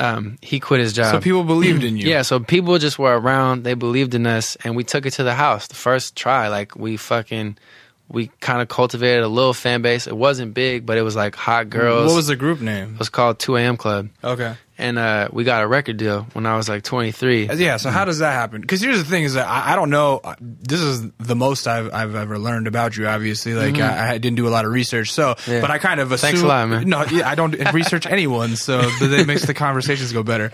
Um, 0.01 0.39
he 0.41 0.61
quit 0.61 0.81
his 0.81 0.93
job. 0.93 1.13
So 1.13 1.21
people 1.21 1.45
believed 1.45 1.83
in 1.83 1.97
you. 1.99 2.09
Yeah, 2.09 2.23
so 2.23 2.39
people 2.41 2.79
just 2.79 2.99
were 2.99 3.19
around. 3.19 3.65
They 3.65 3.75
believed 3.75 4.15
in 4.15 4.27
us, 4.27 4.57
and 4.65 4.77
we 4.77 4.85
took 4.85 5.07
it 5.07 5.13
to 5.15 5.25
the 5.25 5.35
house. 5.35 5.67
The 5.67 5.75
first 5.75 6.15
try, 6.17 6.49
like 6.49 6.77
we 6.77 6.97
fucking, 6.97 7.59
we 8.11 8.29
kind 8.41 8.63
of 8.63 8.69
cultivated 8.69 9.23
a 9.23 9.29
little 9.29 9.53
fan 9.55 9.83
base. 9.83 10.07
It 10.07 10.17
wasn't 10.17 10.55
big, 10.55 10.87
but 10.87 10.97
it 10.97 11.03
was 11.03 11.15
like 11.17 11.35
hot 11.37 11.69
girls. 11.69 12.07
What 12.11 12.17
was 12.17 12.27
the 12.29 12.37
group 12.37 12.61
name? 12.61 12.95
it 12.95 12.99
was 12.99 13.09
called 13.11 13.39
2 13.39 13.57
a.m. 13.57 13.77
Club, 13.77 14.09
Okay. 14.25 14.55
and 14.79 14.99
uh, 14.99 15.29
we 15.31 15.45
got 15.45 15.63
a 15.63 15.67
record 15.67 15.99
deal 15.99 16.23
when 16.33 16.47
I 16.47 16.57
was 16.57 16.69
like 16.71 16.85
23. 16.85 17.51
Yeah. 17.55 17.77
So 17.77 17.91
how 17.91 18.05
does 18.07 18.21
that 18.21 18.33
happen? 18.33 18.63
Because 18.63 18.81
here's 18.81 18.97
the 18.99 19.05
thing: 19.05 19.25
is 19.25 19.35
that 19.35 19.47
I, 19.47 19.73
I 19.73 19.77
don't 19.77 19.91
know. 19.91 20.21
uh, 20.25 20.35
This 20.41 20.81
is 20.81 21.11
the 21.19 21.37
most 21.37 21.67
I've 21.69 21.93
I've 21.93 22.15
ever 22.15 22.39
learned 22.39 22.67
about 22.67 22.97
you. 22.97 23.07
Obviously, 23.07 23.53
like 23.55 23.79
I, 23.79 24.15
I 24.15 24.19
didn't 24.19 24.37
do 24.37 24.49
a 24.49 24.51
lot 24.51 24.65
of 24.65 24.73
research. 24.73 25.13
So, 25.13 25.35
Mm-hmm. 25.35 25.51
Yeah. 25.53 25.61
but 25.61 25.71
I 25.71 25.77
kind 25.79 26.01
of 26.01 26.11
assume. 26.11 26.29
Thanks 26.31 26.43
a 26.43 26.47
lot, 26.47 26.69
man. 26.69 26.89
No, 26.89 27.05
yeah, 27.05 27.29
I 27.29 27.35
don't 27.35 27.55
research 27.75 28.07
anyone, 28.07 28.57
so 28.57 28.81
that 29.01 29.27
makes 29.27 29.45
the 29.45 29.55
conversations 29.55 30.13
go 30.13 30.23
better. 30.23 30.51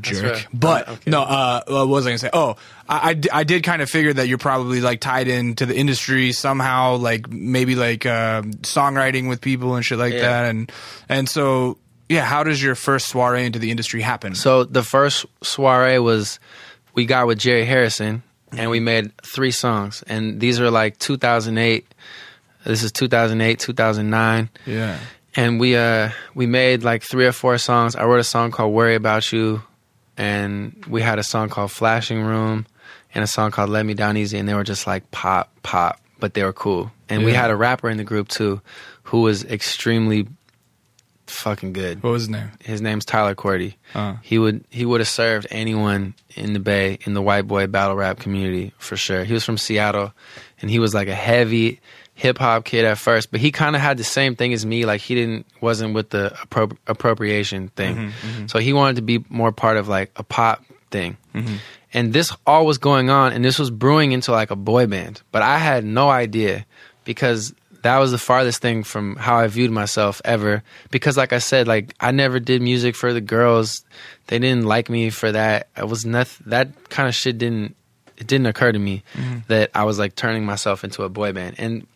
Jerk. 0.00 0.46
But 0.52 0.88
Uh, 0.88 0.92
okay. 0.92 1.10
no, 1.10 1.22
uh, 1.22 1.62
what 1.66 1.88
was 1.88 2.06
I 2.06 2.10
gonna 2.10 2.18
say? 2.18 2.30
Oh, 2.32 2.56
I, 2.88 3.10
I, 3.10 3.14
d- 3.14 3.30
I 3.32 3.44
did 3.44 3.62
kind 3.64 3.82
of 3.82 3.90
figure 3.90 4.12
that 4.12 4.28
you're 4.28 4.38
probably 4.38 4.80
like 4.80 5.00
tied 5.00 5.28
into 5.28 5.66
the 5.66 5.76
industry 5.76 6.32
somehow, 6.32 6.96
like 6.96 7.28
maybe 7.30 7.74
like 7.74 8.06
uh, 8.06 8.42
songwriting 8.62 9.28
with 9.28 9.40
people 9.40 9.74
and 9.74 9.84
shit 9.84 9.98
like 9.98 10.12
Yeah. 10.14 10.20
that, 10.20 10.44
and 10.50 10.72
and 11.08 11.28
so 11.28 11.78
yeah. 12.08 12.24
How 12.24 12.42
does 12.44 12.62
your 12.62 12.74
first 12.74 13.08
soiree 13.08 13.44
into 13.46 13.58
the 13.58 13.70
industry 13.70 14.00
happen? 14.00 14.34
So 14.34 14.64
the 14.64 14.82
first 14.82 15.26
soiree 15.42 15.98
was 15.98 16.38
we 16.94 17.04
got 17.06 17.26
with 17.26 17.38
Jerry 17.38 17.64
Harrison 17.64 18.22
and 18.56 18.70
we 18.70 18.80
made 18.80 19.12
three 19.22 19.52
songs 19.52 20.02
and 20.08 20.40
these 20.40 20.58
are 20.60 20.70
like 20.72 20.98
2008 20.98 21.86
this 22.64 22.82
is 22.82 22.90
2008 22.90 23.60
2009 23.60 24.50
yeah. 24.66 24.98
and 25.36 25.60
we 25.60 25.76
uh 25.76 26.10
we 26.34 26.46
made 26.46 26.82
like 26.82 27.04
three 27.04 27.26
or 27.26 27.32
four 27.32 27.58
songs 27.58 27.94
I 27.94 28.04
wrote 28.04 28.18
a 28.18 28.24
song 28.24 28.50
called 28.50 28.74
Worry 28.74 28.96
About 28.96 29.32
You 29.32 29.62
and 30.20 30.84
we 30.88 31.00
had 31.02 31.18
a 31.18 31.22
song 31.22 31.48
called 31.48 31.72
Flashing 31.72 32.22
Room 32.22 32.66
and 33.14 33.24
a 33.24 33.26
song 33.26 33.50
called 33.50 33.70
Let 33.70 33.86
Me 33.86 33.94
Down 33.94 34.16
Easy 34.16 34.38
and 34.38 34.48
they 34.48 34.54
were 34.54 34.64
just 34.64 34.86
like 34.86 35.10
pop 35.10 35.50
pop 35.62 35.98
but 36.18 36.34
they 36.34 36.44
were 36.44 36.52
cool 36.52 36.92
and 37.08 37.24
we 37.24 37.32
had 37.32 37.50
a 37.50 37.56
rapper 37.56 37.88
in 37.88 37.96
the 37.96 38.04
group 38.04 38.28
too 38.28 38.60
who 39.04 39.22
was 39.22 39.44
extremely 39.44 40.26
fucking 41.26 41.72
good 41.72 42.02
What 42.02 42.10
was 42.10 42.22
his 42.22 42.28
name? 42.28 42.50
his 42.60 42.80
name's 42.82 43.04
Tyler 43.04 43.34
Cordy. 43.34 43.76
Uh. 43.94 44.16
He 44.22 44.38
would 44.38 44.64
he 44.68 44.84
would 44.84 45.00
have 45.00 45.08
served 45.08 45.46
anyone 45.50 46.14
in 46.34 46.52
the 46.52 46.58
Bay 46.60 46.98
in 47.06 47.14
the 47.14 47.22
white 47.22 47.46
boy 47.46 47.66
battle 47.68 47.96
rap 47.96 48.18
community 48.18 48.72
for 48.78 48.96
sure. 48.96 49.24
He 49.24 49.32
was 49.32 49.44
from 49.44 49.56
Seattle, 49.56 50.12
and 50.60 50.70
he 50.70 50.78
was 50.80 50.92
like 50.92 51.08
a 51.08 51.14
heavy 51.14 51.80
hip 52.20 52.36
hop 52.36 52.64
kid 52.64 52.84
at 52.84 52.98
first, 52.98 53.30
but 53.30 53.40
he 53.40 53.50
kind 53.50 53.74
of 53.74 53.80
had 53.80 53.96
the 53.96 54.04
same 54.04 54.36
thing 54.36 54.52
as 54.52 54.66
me. 54.66 54.84
Like 54.84 55.00
he 55.00 55.14
didn't 55.14 55.46
wasn't 55.62 55.94
with 55.94 56.10
the 56.10 56.32
appro- 56.36 56.76
appropriation 56.86 57.68
thing, 57.68 57.96
mm-hmm, 57.96 58.08
mm-hmm. 58.08 58.46
so 58.46 58.58
he 58.58 58.74
wanted 58.74 58.96
to 58.96 59.02
be 59.02 59.24
more 59.30 59.52
part 59.52 59.78
of 59.78 59.88
like 59.88 60.12
a 60.16 60.22
pop 60.22 60.62
thing. 60.90 61.16
Mm-hmm. 61.34 61.56
And 61.94 62.12
this 62.12 62.30
all 62.46 62.66
was 62.66 62.76
going 62.76 63.08
on, 63.08 63.32
and 63.32 63.42
this 63.42 63.58
was 63.58 63.70
brewing 63.70 64.12
into 64.12 64.32
like 64.32 64.50
a 64.50 64.56
boy 64.56 64.86
band, 64.86 65.22
but 65.32 65.40
I 65.40 65.56
had 65.56 65.82
no 65.82 66.10
idea 66.10 66.66
because 67.04 67.54
that 67.82 67.98
was 67.98 68.10
the 68.10 68.18
farthest 68.18 68.60
thing 68.60 68.84
from 68.84 69.16
how 69.16 69.36
I 69.36 69.46
viewed 69.46 69.70
myself 69.70 70.20
ever. 70.22 70.62
Because, 70.90 71.16
like 71.16 71.32
I 71.32 71.38
said, 71.38 71.66
like 71.66 71.94
I 71.98 72.10
never 72.10 72.38
did 72.38 72.60
music 72.60 72.94
for 72.94 73.14
the 73.14 73.22
girls. 73.22 73.82
They 74.26 74.38
didn't 74.38 74.66
like 74.66 74.90
me 74.90 75.08
for 75.08 75.32
that. 75.32 75.68
I 75.74 75.84
was 75.84 76.04
nothing. 76.04 76.50
That 76.50 76.90
kind 76.90 77.08
of 77.08 77.14
shit 77.14 77.38
didn't. 77.38 77.76
It 78.18 78.26
didn't 78.26 78.48
occur 78.48 78.70
to 78.70 78.78
me 78.78 79.02
that 79.48 79.70
I 79.74 79.84
was 79.84 79.98
like 79.98 80.14
turning 80.14 80.44
myself 80.44 80.84
into 80.84 81.04
a 81.04 81.08
boy 81.08 81.32
band. 81.32 81.54
And 81.56 81.86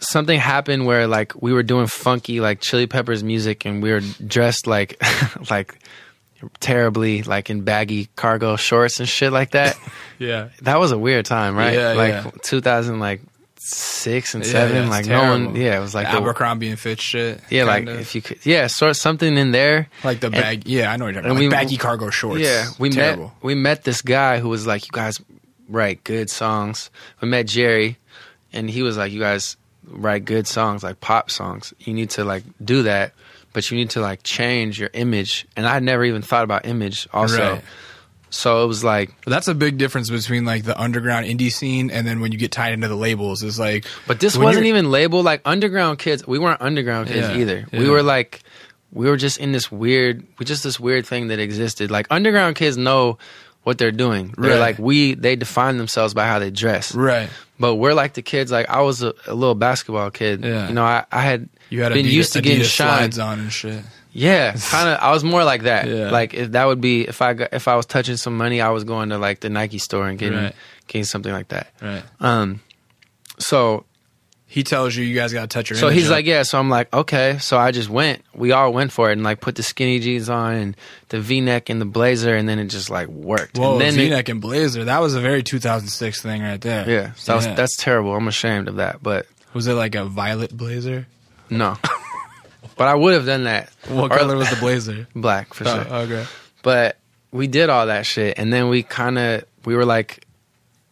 something 0.00 0.38
happened 0.38 0.86
where 0.86 1.06
like 1.06 1.40
we 1.40 1.52
were 1.52 1.62
doing 1.62 1.86
funky 1.86 2.40
like 2.40 2.60
Chili 2.60 2.86
Peppers 2.86 3.22
music, 3.22 3.64
and 3.64 3.82
we 3.82 3.90
were 3.92 4.00
dressed 4.26 4.66
like 4.66 5.00
like 5.50 5.78
terribly 6.58 7.22
like 7.22 7.50
in 7.50 7.62
baggy 7.62 8.08
cargo 8.16 8.56
shorts 8.56 8.98
and 9.00 9.08
shit 9.08 9.32
like 9.32 9.50
that. 9.52 9.76
Yeah. 10.18 10.50
that 10.62 10.78
was 10.78 10.92
a 10.92 10.98
weird 10.98 11.24
time, 11.24 11.56
right? 11.56 11.72
Yeah, 11.72 11.92
like 11.94 12.12
yeah. 12.12 12.30
2000, 12.42 13.00
like 13.00 13.22
six 13.56 14.34
and 14.34 14.44
Yeah, 14.44 14.52
seven. 14.52 14.90
like 14.90 15.06
no 15.06 15.30
one, 15.30 15.56
yeah, 15.56 15.78
it 15.78 15.80
was 15.80 15.94
like 15.94 16.10
the, 16.10 16.18
Abercrombie 16.18 16.68
and 16.68 16.78
Fitch 16.78 17.00
shit. 17.00 17.40
yeah, 17.48 17.64
like 17.64 17.86
kinda. 17.86 17.98
if 17.98 18.14
you 18.14 18.20
could, 18.20 18.44
yeah, 18.44 18.66
sort 18.66 18.96
something 18.96 19.38
in 19.38 19.50
there. 19.52 19.88
like 20.04 20.20
the 20.20 20.28
bag. 20.28 20.66
yeah, 20.68 20.92
I 20.92 20.96
know 20.98 21.06
what 21.06 21.14
you're 21.14 21.22
talking 21.22 21.38
and 21.38 21.46
about. 21.46 21.54
Like 21.56 21.62
we- 21.62 21.68
baggy 21.68 21.76
cargo 21.78 22.10
shorts. 22.10 22.42
Yeah, 22.42 22.66
we 22.78 22.90
terrible. 22.90 23.28
met 23.28 23.32
we 23.42 23.54
met 23.54 23.84
this 23.84 24.02
guy 24.02 24.40
who 24.40 24.50
was 24.50 24.66
like, 24.66 24.84
"You 24.84 24.92
guys 24.92 25.18
write 25.70 26.04
good 26.04 26.28
songs." 26.28 26.90
We 27.22 27.28
met 27.28 27.46
Jerry, 27.46 27.96
and 28.52 28.68
he 28.68 28.82
was 28.82 28.98
like, 28.98 29.10
"You 29.10 29.20
guys 29.20 29.56
write 29.90 30.24
good 30.24 30.46
songs, 30.46 30.82
like 30.82 31.00
pop 31.00 31.30
songs. 31.30 31.74
You 31.80 31.92
need 31.94 32.10
to 32.10 32.24
like 32.24 32.44
do 32.64 32.84
that, 32.84 33.12
but 33.52 33.70
you 33.70 33.76
need 33.76 33.90
to 33.90 34.00
like 34.00 34.22
change 34.22 34.78
your 34.78 34.90
image." 34.92 35.46
And 35.56 35.66
I 35.66 35.78
never 35.80 36.04
even 36.04 36.22
thought 36.22 36.44
about 36.44 36.66
image, 36.66 37.08
also. 37.12 37.54
Right. 37.54 37.64
So 38.32 38.62
it 38.62 38.68
was 38.68 38.84
like, 38.84 39.10
that's 39.24 39.48
a 39.48 39.54
big 39.54 39.76
difference 39.76 40.08
between 40.08 40.44
like 40.44 40.62
the 40.62 40.80
underground 40.80 41.26
indie 41.26 41.50
scene 41.50 41.90
and 41.90 42.06
then 42.06 42.20
when 42.20 42.30
you 42.30 42.38
get 42.38 42.52
tied 42.52 42.72
into 42.72 42.86
the 42.86 42.94
labels. 42.94 43.42
Is 43.42 43.58
like, 43.58 43.86
but 44.06 44.20
this 44.20 44.36
wasn't 44.36 44.66
even 44.66 44.90
labeled 44.90 45.24
like 45.24 45.42
underground 45.44 45.98
kids. 45.98 46.24
We 46.24 46.38
weren't 46.38 46.62
underground 46.62 47.08
kids 47.08 47.28
Yeah, 47.28 47.36
either. 47.36 47.66
We 47.72 47.90
were 47.90 48.04
like, 48.04 48.44
we 48.92 49.08
were 49.08 49.16
just 49.16 49.38
in 49.38 49.50
this 49.50 49.72
weird, 49.72 50.24
we 50.38 50.44
just 50.44 50.62
this 50.62 50.78
weird 50.78 51.06
thing 51.06 51.26
that 51.28 51.40
existed. 51.40 51.90
Like 51.90 52.06
underground 52.08 52.54
kids 52.54 52.76
know 52.76 53.18
what 53.62 53.78
they're 53.78 53.90
doing. 53.92 54.34
They're 54.38 54.58
like 54.58 54.78
we. 54.78 55.14
They 55.14 55.36
define 55.36 55.76
themselves 55.76 56.14
by 56.14 56.26
how 56.26 56.38
they 56.38 56.50
dress. 56.50 56.94
right. 56.94 57.28
But 57.58 57.74
we're 57.74 57.92
like 57.92 58.14
the 58.14 58.22
kids. 58.22 58.50
Like 58.50 58.70
I 58.70 58.80
was 58.80 59.02
a, 59.02 59.12
a 59.26 59.34
little 59.34 59.54
basketball 59.54 60.10
kid. 60.10 60.42
Yeah. 60.44 60.68
You 60.68 60.74
know, 60.74 60.82
I, 60.84 61.04
I 61.12 61.20
had 61.20 61.48
You 61.68 61.82
had 61.82 61.92
been 61.92 62.06
Adidas, 62.06 62.10
used 62.12 62.32
to 62.32 62.40
getting 62.40 62.60
Adidas 62.62 62.74
shine. 62.74 62.98
slides 62.98 63.18
on 63.18 63.38
and 63.40 63.52
shit. 63.52 63.82
Yeah, 64.12 64.56
kind 64.70 64.88
of. 64.88 64.98
I 65.00 65.12
was 65.12 65.22
more 65.22 65.44
like 65.44 65.64
that. 65.64 65.86
Yeah. 65.86 66.10
Like 66.10 66.32
if 66.34 66.52
that 66.52 66.64
would 66.64 66.80
be 66.80 67.02
if 67.06 67.20
I 67.22 67.34
got, 67.34 67.50
if 67.52 67.68
I 67.68 67.76
was 67.76 67.84
touching 67.86 68.16
some 68.16 68.36
money, 68.36 68.60
I 68.62 68.70
was 68.70 68.84
going 68.84 69.10
to 69.10 69.18
like 69.18 69.40
the 69.40 69.50
Nike 69.50 69.78
store 69.78 70.08
and 70.08 70.18
getting 70.18 70.38
Right. 70.38 70.54
getting 70.88 71.04
something 71.04 71.30
like 71.32 71.48
that. 71.48 71.70
Right. 71.82 72.02
Um, 72.18 72.60
so 73.38 73.84
He 74.52 74.64
tells 74.64 74.96
you 74.96 75.04
you 75.04 75.14
guys 75.14 75.32
got 75.32 75.42
to 75.42 75.46
touch 75.46 75.70
your. 75.70 75.78
so 75.78 75.90
he's 75.90 76.08
up. 76.08 76.12
like, 76.16 76.26
yeah. 76.26 76.42
So 76.42 76.58
I'm 76.58 76.68
like, 76.68 76.92
okay. 76.92 77.38
So 77.38 77.56
I 77.56 77.70
just 77.70 77.88
went. 77.88 78.24
We 78.34 78.50
all 78.50 78.72
went 78.72 78.90
for 78.90 79.08
it 79.10 79.12
and 79.12 79.22
like 79.22 79.40
put 79.40 79.54
the 79.54 79.62
skinny 79.62 80.00
jeans 80.00 80.28
on 80.28 80.54
and 80.54 80.76
the 81.08 81.20
V-neck 81.20 81.70
and 81.70 81.80
the 81.80 81.84
blazer, 81.84 82.34
and 82.34 82.48
then 82.48 82.58
it 82.58 82.66
just 82.66 82.90
like 82.90 83.06
worked. 83.06 83.56
Whoa, 83.56 83.78
then 83.78 83.94
V-neck 83.94 84.28
and 84.28 84.40
blazer. 84.40 84.84
That 84.84 85.00
was 85.00 85.14
a 85.14 85.20
very 85.20 85.44
2006 85.44 86.20
thing 86.20 86.42
right 86.42 86.60
there. 86.60 86.90
yeah, 86.90 87.12
so 87.14 87.30
that 87.32 87.36
was, 87.36 87.46
Yeah. 87.46 87.54
that's 87.54 87.76
terrible. 87.76 88.12
I'm 88.12 88.26
ashamed 88.26 88.66
of 88.66 88.76
that, 88.76 89.00
but 89.00 89.26
Was 89.54 89.68
it 89.68 89.74
like 89.74 89.94
a 89.94 90.04
violet 90.04 90.56
blazer? 90.56 91.06
no. 91.48 91.76
but 92.76 92.88
I 92.88 92.94
would 92.96 93.14
have 93.14 93.26
done 93.26 93.44
that. 93.44 93.70
What 93.88 94.10
Or- 94.10 94.18
color 94.18 94.36
was 94.36 94.50
the 94.50 94.56
blazer? 94.56 95.06
Black 95.14 95.54
for 95.54 95.68
oh, 95.68 95.74
sure. 95.74 95.86
Oh, 95.90 95.98
okay. 96.00 96.26
but 96.62 96.96
we 97.30 97.46
did 97.46 97.70
all 97.70 97.86
that 97.86 98.04
shit 98.04 98.36
and 98.36 98.52
then 98.52 98.68
we 98.68 98.82
kind 98.82 99.16
of 99.16 99.44
we 99.64 99.76
were 99.76 99.84
like 99.84 100.26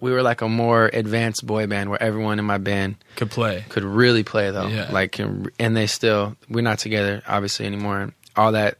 we 0.01 0.13
were 0.13 0.23
like 0.23 0.41
a 0.43 0.49
more 0.49 0.89
advanced 0.93 1.45
boy 1.47 1.67
band 1.67 1.91
where 1.91 2.03
everyone 2.03 2.39
in 2.39 2.45
my 2.45 2.59
band 2.59 2.97
Could 3.17 3.31
play. 3.31 3.65
could 3.69 3.85
really 3.85 4.23
play 4.23 4.51
though 4.51 4.67
Yeah. 4.69 4.91
like 4.93 5.19
and 5.19 5.51
and 5.59 5.77
they 5.77 5.87
still 5.87 6.37
we're 6.49 6.61
not 6.63 6.79
together 6.79 7.23
obviously 7.27 7.67
anymore 7.67 8.01
and 8.01 8.13
all 8.37 8.53
that 8.53 8.79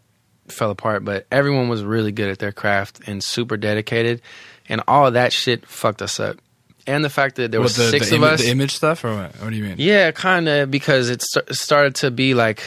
fell 0.49 0.71
apart 0.71 1.05
but 1.05 1.27
everyone 1.31 1.69
was 1.69 1.83
really 1.85 2.13
good 2.13 2.29
at 2.31 2.39
their 2.39 2.53
craft 2.53 3.01
and 3.07 3.23
super 3.23 3.57
dedicated 3.57 4.23
and 4.69 4.83
all 4.89 5.07
of 5.07 5.15
that 5.15 5.33
shit 5.33 5.67
fucked 5.67 6.01
us 6.03 6.19
up 6.21 6.37
and 6.87 7.05
the 7.05 7.11
fact 7.11 7.37
that 7.37 7.51
there 7.51 7.61
was 7.61 7.77
the, 7.77 7.91
six 7.91 8.09
the 8.11 8.17
of 8.17 8.23
us 8.23 8.41
The 8.43 8.49
image 8.51 8.75
stuff, 8.75 9.05
or 9.05 9.15
what? 9.15 9.35
What 9.43 9.51
do 9.51 9.57
you 9.57 9.63
mean? 9.65 9.75
yeah, 9.77 10.11
kind 10.11 10.49
of 10.49 10.71
because 10.71 11.11
it 11.11 11.21
st- 11.21 11.55
started 11.55 11.97
to 11.97 12.11
be 12.11 12.33
like 12.33 12.63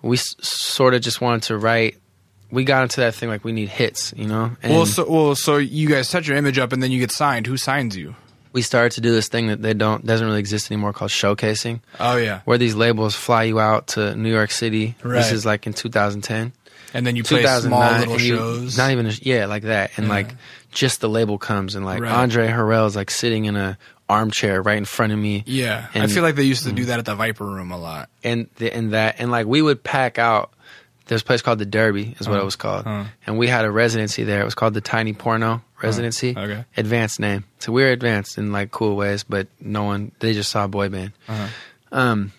we 0.00 0.16
s- 0.16 0.36
sort 0.40 0.94
of 0.94 1.00
just 1.00 1.20
wanted 1.20 1.42
to 1.44 1.58
write. 1.58 1.96
We 2.50 2.64
got 2.64 2.82
into 2.82 3.00
that 3.02 3.14
thing 3.14 3.28
like 3.28 3.44
we 3.44 3.52
need 3.52 3.68
hits, 3.68 4.14
you 4.16 4.26
know. 4.26 4.56
And 4.62 4.72
Well, 4.72 4.86
so 4.86 5.08
well, 5.10 5.34
so 5.34 5.56
you 5.58 5.88
guys 5.88 6.08
set 6.08 6.26
your 6.26 6.36
image 6.36 6.58
up, 6.58 6.72
and 6.72 6.82
then 6.82 6.90
you 6.90 6.98
get 6.98 7.10
signed. 7.12 7.46
Who 7.46 7.56
signs 7.56 7.96
you? 7.96 8.14
we 8.52 8.62
started 8.62 8.92
to 8.92 9.00
do 9.02 9.12
this 9.12 9.28
thing 9.28 9.48
that 9.48 9.60
they 9.62 9.74
don't 9.74 10.04
doesn't 10.06 10.26
really 10.26 10.40
exist 10.40 10.70
anymore 10.72 10.92
called 10.92 11.10
showcasing, 11.10 11.80
Oh 12.00 12.16
yeah, 12.16 12.40
where 12.46 12.58
these 12.58 12.74
labels 12.74 13.14
fly 13.14 13.44
you 13.44 13.60
out 13.60 13.88
to 13.88 14.14
New 14.16 14.32
York 14.32 14.50
City. 14.50 14.96
Right. 15.02 15.18
This 15.18 15.32
is 15.32 15.44
like 15.46 15.66
in 15.66 15.74
2010, 15.74 16.52
and 16.94 17.06
then 17.06 17.14
you 17.14 17.22
play 17.22 17.42
2009, 17.42 17.70
small 17.70 17.98
little 18.00 18.20
you- 18.26 18.36
shows. 18.36 18.78
Not 18.78 18.90
even 18.90 19.06
a, 19.06 19.10
yeah, 19.22 19.44
like 19.46 19.64
that, 19.64 19.90
and 19.96 20.06
Yeah. 20.06 20.12
like 20.12 20.34
just 20.72 21.00
the 21.00 21.08
label 21.08 21.38
comes 21.38 21.74
and 21.74 21.84
like 21.84 22.00
Right. 22.00 22.10
Andre 22.10 22.48
is 22.86 22.96
like 22.96 23.10
sitting 23.10 23.44
in 23.44 23.56
a 23.56 23.78
armchair 24.08 24.62
right 24.62 24.78
in 24.78 24.86
front 24.86 25.12
of 25.12 25.18
me. 25.18 25.44
yeah, 25.46 25.86
I 25.94 26.06
feel 26.06 26.22
like 26.22 26.34
they 26.34 26.42
used 26.44 26.64
to 26.64 26.72
do 26.72 26.84
mm. 26.84 26.86
that 26.86 26.98
at 26.98 27.04
the 27.04 27.14
Viper 27.14 27.44
Room 27.44 27.70
a 27.70 27.78
lot. 27.78 28.08
and 28.24 28.48
the, 28.56 28.74
and 28.74 28.92
that 28.94 29.16
and 29.18 29.30
like 29.30 29.46
we 29.46 29.60
would 29.60 29.84
pack 29.84 30.18
out. 30.18 30.50
There's 31.08 31.22
a 31.22 31.24
place 31.24 31.42
called 31.42 31.58
the 31.58 31.66
Derby, 31.66 32.14
is 32.20 32.28
what 32.28 32.34
Uh-huh. 32.34 32.42
it 32.42 32.44
was 32.44 32.56
called, 32.56 32.86
Uh-huh. 32.86 33.04
and 33.26 33.36
we 33.38 33.48
had 33.48 33.64
a 33.64 33.70
residency 33.70 34.22
there. 34.24 34.40
It 34.40 34.44
was 34.44 34.54
called 34.54 34.74
the 34.74 34.80
Tiny 34.80 35.12
Porno 35.14 35.62
Residency. 35.82 36.34
Okay. 36.36 36.64
Advanced 36.76 37.18
name. 37.18 37.44
So 37.58 37.72
we 37.72 37.82
were 37.82 37.90
advanced 37.90 38.38
in 38.38 38.52
like 38.52 38.70
cool 38.70 38.94
ways, 38.96 39.24
but 39.24 39.48
no 39.60 39.82
one. 39.84 40.12
They 40.20 40.32
just 40.34 40.50
saw 40.50 40.64
a 40.64 40.68
boy 40.68 40.88
band. 40.88 41.12
Uh-huh. 41.28 41.46
Um, 41.92 42.32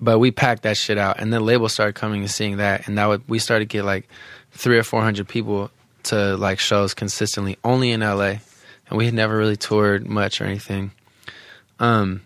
but 0.00 0.18
we 0.18 0.30
packed 0.30 0.62
that 0.64 0.76
shit 0.76 0.98
out, 0.98 1.18
and 1.18 1.32
then 1.32 1.44
labels 1.44 1.72
started 1.72 1.94
coming 1.94 2.20
and 2.22 2.30
seeing 2.30 2.58
that, 2.58 2.86
and 2.88 2.98
that 2.98 3.06
would 3.08 3.22
we 3.28 3.38
started 3.38 3.70
to 3.70 3.72
get 3.78 3.84
like 3.84 4.06
three 4.52 4.78
or 4.78 4.82
four 4.82 5.02
hundred 5.02 5.26
people 5.28 5.70
to 6.04 6.36
like 6.36 6.58
shows 6.58 6.92
consistently, 6.94 7.56
only 7.64 7.90
in 7.90 8.00
LA, 8.00 8.40
and 8.88 8.98
we 8.98 9.06
had 9.06 9.14
never 9.14 9.36
really 9.36 9.56
toured 9.56 10.06
much 10.06 10.40
or 10.40 10.44
anything. 10.44 10.90
Um, 11.80 12.22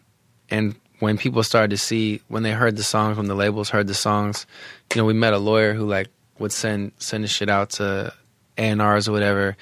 and 0.51 0.75
when 1.01 1.17
people 1.17 1.43
started 1.43 1.71
to 1.71 1.79
see 1.79 2.21
when 2.29 2.43
they 2.43 2.53
heard 2.53 2.77
the 2.77 2.83
songs, 2.83 3.17
when 3.17 3.27
the 3.27 3.35
labels 3.35 3.71
heard 3.71 3.87
the 3.87 3.95
songs, 3.95 4.47
you 4.93 5.01
know, 5.01 5.05
we 5.05 5.13
met 5.13 5.33
a 5.33 5.39
lawyer 5.39 5.75
who 5.75 5.87
like 5.87 6.09
would 6.39 6.53
send 6.53 6.93
send 6.99 7.25
the 7.25 7.29
shit 7.29 7.49
out 7.49 7.71
to 7.71 8.13
A 8.57 8.61
and 8.61 8.83
R's 8.83 9.09
or 9.09 9.13
whatever. 9.13 9.57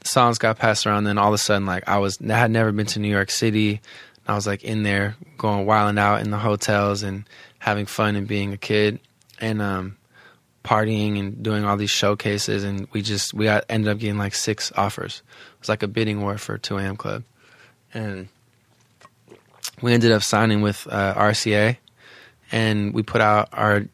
The 0.00 0.08
songs 0.08 0.38
got 0.38 0.58
passed 0.58 0.86
around, 0.86 1.04
then 1.04 1.18
all 1.18 1.28
of 1.28 1.34
a 1.34 1.38
sudden, 1.38 1.66
like 1.66 1.88
I 1.88 1.98
was, 1.98 2.20
I 2.20 2.34
had 2.34 2.50
never 2.50 2.72
been 2.72 2.86
to 2.86 2.98
New 2.98 3.08
York 3.08 3.30
City. 3.30 3.80
I 4.26 4.34
was 4.34 4.46
like 4.46 4.64
in 4.64 4.82
there 4.82 5.16
going 5.38 5.66
wilding 5.66 5.98
out 5.98 6.20
in 6.20 6.30
the 6.30 6.38
hotels 6.38 7.02
and 7.02 7.24
having 7.58 7.86
fun 7.86 8.16
and 8.16 8.26
being 8.26 8.52
a 8.52 8.56
kid 8.56 9.00
and 9.40 9.60
um, 9.62 9.96
partying 10.64 11.18
and 11.18 11.42
doing 11.42 11.64
all 11.64 11.76
these 11.76 11.90
showcases. 11.90 12.64
And 12.64 12.88
we 12.92 13.02
just 13.02 13.32
we 13.34 13.46
got, 13.46 13.64
ended 13.68 13.90
up 13.90 13.98
getting 13.98 14.18
like 14.18 14.34
six 14.34 14.72
offers. 14.76 15.22
It 15.54 15.60
was 15.60 15.68
like 15.68 15.82
a 15.82 15.88
bidding 15.88 16.20
war 16.20 16.38
for 16.38 16.58
2 16.58 16.78
AM 16.78 16.96
Club, 16.96 17.24
and 17.92 18.28
we 19.82 19.92
ended 19.92 20.12
up 20.12 20.22
signing 20.22 20.62
with 20.62 20.86
uh, 20.90 21.14
RCA, 21.14 21.76
and 22.52 22.92
we 22.94 23.02
put 23.02 23.20
out 23.20 23.48
our, 23.52 23.84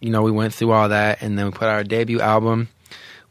you 0.00 0.10
know, 0.10 0.22
we 0.22 0.30
went 0.30 0.54
through 0.54 0.72
all 0.72 0.88
that, 0.88 1.22
and 1.22 1.38
then 1.38 1.46
we 1.46 1.52
put 1.52 1.64
out 1.64 1.74
our 1.74 1.84
debut 1.84 2.20
album. 2.20 2.68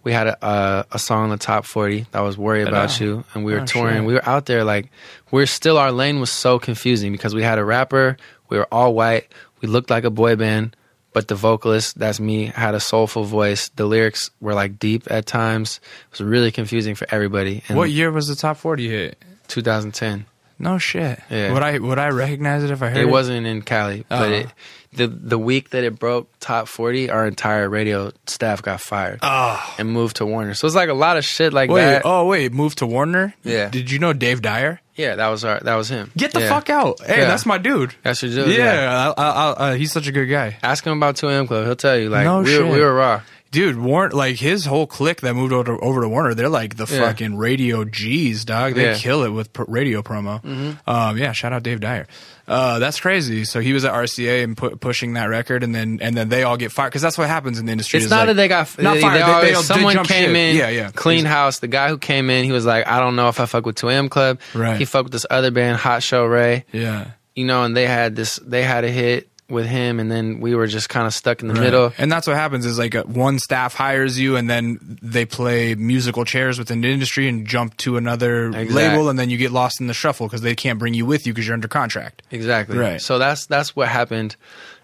We 0.03 0.11
had 0.13 0.27
a, 0.27 0.45
a, 0.45 0.85
a 0.93 0.99
song 0.99 1.25
in 1.25 1.29
the 1.29 1.37
top 1.37 1.65
forty 1.65 2.07
that 2.11 2.21
was 2.21 2.37
"Worry 2.37 2.63
About 2.63 2.99
Oh. 2.99 3.03
You," 3.03 3.23
and 3.33 3.45
we 3.45 3.53
were 3.53 3.61
Oh, 3.61 3.65
touring. 3.65 3.97
shit. 3.97 4.05
We 4.05 4.13
were 4.15 4.27
out 4.27 4.45
there 4.47 4.63
like 4.63 4.89
we're 5.29 5.45
still. 5.45 5.77
Our 5.77 5.91
lane 5.91 6.19
was 6.19 6.31
so 6.31 6.57
confusing 6.57 7.11
because 7.11 7.35
we 7.35 7.43
had 7.43 7.59
a 7.59 7.63
rapper. 7.63 8.17
We 8.49 8.57
were 8.57 8.67
all 8.71 8.93
white. 8.95 9.31
We 9.61 9.67
looked 9.67 9.91
like 9.91 10.03
a 10.03 10.09
boy 10.09 10.35
band, 10.37 10.75
but 11.13 11.27
the 11.27 11.35
vocalist, 11.35 11.99
that's 11.99 12.19
me, 12.19 12.45
had 12.47 12.73
a 12.73 12.79
soulful 12.79 13.25
voice. 13.25 13.69
The 13.69 13.85
lyrics 13.85 14.31
were 14.39 14.55
like 14.55 14.79
deep 14.79 15.03
at 15.11 15.27
times. 15.27 15.79
It 16.11 16.19
was 16.19 16.21
really 16.21 16.51
confusing 16.51 16.95
for 16.95 17.05
everybody. 17.11 17.61
And 17.69 17.77
What 17.77 17.91
year 17.91 18.11
was 18.11 18.27
the 18.27 18.35
top 18.35 18.57
forty 18.57 18.89
hit? 18.89 19.23
2010. 19.49 20.25
No 20.61 20.77
shit. 20.77 21.19
Yeah. 21.29 21.53
Would 21.53 21.63
I 21.63 21.77
would 21.79 21.97
I 21.99 22.09
recognize 22.09 22.63
it 22.63 22.71
if 22.71 22.81
I 22.81 22.89
heard 22.89 22.97
it? 22.97 23.01
It 23.03 23.09
wasn't 23.09 23.47
in 23.47 23.61
Cali, 23.63 24.05
but 24.07 24.29
Oh. 24.29 24.31
it, 24.33 24.47
the 24.93 25.07
the 25.07 25.39
week 25.39 25.71
that 25.71 25.83
it 25.83 25.97
broke 25.97 26.29
top 26.39 26.67
forty, 26.67 27.09
our 27.09 27.25
entire 27.25 27.67
radio 27.67 28.11
staff 28.27 28.61
got 28.61 28.79
fired 28.79 29.19
Oh. 29.23 29.59
and 29.79 29.89
moved 29.89 30.17
to 30.17 30.25
Warner. 30.25 30.53
So 30.53 30.67
it's 30.67 30.75
like 30.75 30.89
a 30.89 30.93
lot 30.93 31.17
of 31.17 31.25
shit 31.25 31.51
like 31.51 31.69
Wait, 31.69 31.81
that. 31.83 32.01
oh 32.05 32.25
wait, 32.27 32.51
moved 32.53 32.77
to 32.79 32.85
Warner? 32.85 33.33
Yeah. 33.43 33.69
Did 33.69 33.89
you 33.89 33.99
know 33.99 34.13
Dave 34.13 34.41
Dyer? 34.41 34.79
Yeah, 34.95 35.15
that 35.15 35.29
was 35.29 35.43
our 35.43 35.59
that 35.61 35.75
was 35.75 35.89
him. 35.89 36.11
Get 36.15 36.31
the 36.33 36.41
Yeah. 36.41 36.49
fuck 36.49 36.69
out. 36.69 36.99
Hey, 37.01 37.19
Yeah. 37.21 37.27
that's 37.27 37.45
my 37.45 37.57
dude. 37.57 37.95
That's 38.03 38.21
your 38.21 38.45
dude. 38.45 38.55
Yeah, 38.55 39.13
I, 39.17 39.21
I, 39.21 39.29
I, 39.29 39.49
uh, 39.51 39.73
he's 39.75 39.91
such 39.91 40.05
a 40.07 40.11
good 40.11 40.27
guy. 40.27 40.57
Ask 40.61 40.85
him 40.85 40.93
about 40.97 41.15
2 41.15 41.27
AM 41.29 41.47
Club. 41.47 41.65
He'll 41.65 41.75
tell 41.75 41.97
you. 41.97 42.09
Like 42.09 42.25
No 42.25 42.41
we, 42.41 42.43
were, 42.43 42.63
shit. 42.65 42.71
we 42.71 42.79
were 42.81 42.93
raw. 42.93 43.21
Dude, 43.51 43.77
Warner, 43.77 44.13
like 44.15 44.37
his 44.37 44.65
whole 44.65 44.87
clique 44.87 45.19
that 45.21 45.33
moved 45.33 45.51
over 45.51 45.75
to, 45.75 45.79
over 45.83 45.99
to 46.01 46.07
Warner, 46.07 46.33
they're 46.33 46.47
like 46.47 46.77
the 46.77 46.85
Yeah. 46.89 46.99
fucking 46.99 47.35
radio 47.35 47.83
G's, 47.83 48.45
dog. 48.45 48.75
They 48.75 48.83
Yeah. 48.85 48.91
Mm-hmm. 48.93 48.99
kill 49.01 49.23
it 49.23 49.29
with 49.29 49.51
pr- 49.51 49.63
radio 49.67 50.01
promo. 50.01 50.41
Um, 50.87 51.17
yeah, 51.17 51.33
shout 51.33 51.51
out 51.51 51.61
Dave 51.61 51.81
Dyer. 51.81 52.07
Uh, 52.47 52.79
that's 52.79 52.99
crazy. 52.99 53.43
So 53.45 53.59
he 53.59 53.73
was 53.73 53.83
at 53.85 53.93
RCA 53.93 54.43
and 54.43 54.55
pu- 54.57 54.77
pushing 54.77 55.13
that 55.13 55.25
record, 55.25 55.63
and 55.63 55.75
then 55.75 55.99
and 56.01 56.15
then 56.15 56.29
they 56.29 56.43
all 56.43 56.55
get 56.57 56.71
fired 56.71 56.89
because 56.91 57.01
that's 57.01 57.17
what 57.17 57.27
happens 57.27 57.59
in 57.59 57.65
the 57.65 57.71
industry. 57.73 57.99
It's 57.99 58.09
not 58.09 58.19
like- 58.19 58.27
that 58.27 58.33
they 58.35 58.47
got 58.47 58.77
not 58.81 58.93
they, 58.95 59.01
fired. 59.01 59.41
they 59.43 59.47
They- 59.49 59.53
they- 59.55 59.61
someone 59.61 59.95
came 60.05 60.29
ship. 60.29 60.35
in, 60.35 60.55
Yeah, 60.55 60.69
yeah. 60.69 60.91
clean 60.93 61.25
house. 61.25 61.59
The 61.59 61.67
guy 61.67 61.89
who 61.89 61.97
came 61.97 62.29
in, 62.29 62.45
he 62.45 62.51
was 62.53 62.65
like, 62.65 62.87
I 62.87 62.99
don't 62.99 63.15
know 63.17 63.27
if 63.29 63.39
I 63.39 63.45
fuck 63.45 63.65
with 63.65 63.75
2 63.75 63.89
AM 63.89 64.09
Club. 64.09 64.39
Right. 64.53 64.77
He 64.77 64.85
fucked 64.85 65.05
with 65.05 65.13
this 65.13 65.25
other 65.29 65.51
band, 65.51 65.77
Hot 65.77 66.01
Chelle 66.01 66.25
Rae. 66.29 66.63
Yeah. 66.71 67.05
you 67.35 67.45
know, 67.45 67.63
and 67.63 67.75
they 67.77 67.87
had 67.87 68.13
this, 68.15 68.39
they 68.45 68.61
had 68.63 68.83
a 68.83 68.89
hit 68.89 69.29
with 69.51 69.65
him, 69.67 69.99
and 69.99 70.09
then 70.11 70.39
we 70.39 70.55
were 70.55 70.65
just 70.67 70.89
kind 70.89 71.05
of 71.05 71.13
stuck 71.13 71.41
in 71.41 71.47
the 71.49 71.53
Right. 71.53 71.61
middle. 71.63 71.93
And 71.97 72.11
that's 72.11 72.25
what 72.25 72.35
happens 72.35 72.65
is 72.65 72.79
like 72.79 72.95
uh 72.95 73.03
one 73.03 73.37
staff 73.37 73.75
hires 73.75 74.17
you 74.17 74.35
and 74.37 74.49
then 74.49 74.97
they 75.01 75.25
play 75.25 75.75
musical 75.75 76.25
chairs 76.25 76.57
within 76.57 76.81
the 76.81 76.89
industry 76.89 77.27
and 77.27 77.45
jump 77.45 77.77
to 77.77 77.97
another 77.97 78.47
Exact. 78.47 78.71
label 78.71 79.09
and 79.09 79.19
then 79.19 79.29
you 79.29 79.37
get 79.37 79.51
lost 79.51 79.79
in 79.81 79.87
the 79.87 79.93
shuffle 79.93 80.27
because 80.27 80.41
they 80.41 80.55
can't 80.55 80.79
bring 80.79 80.93
you 80.93 81.05
with 81.05 81.27
you 81.27 81.33
because 81.33 81.45
you're 81.45 81.53
under 81.53 81.67
contract. 81.67 82.23
Exactly. 82.31 82.77
Right. 82.77 83.01
So 83.01 83.19
that's 83.19 83.45
that's 83.45 83.75
what 83.75 83.87
happened, 83.89 84.35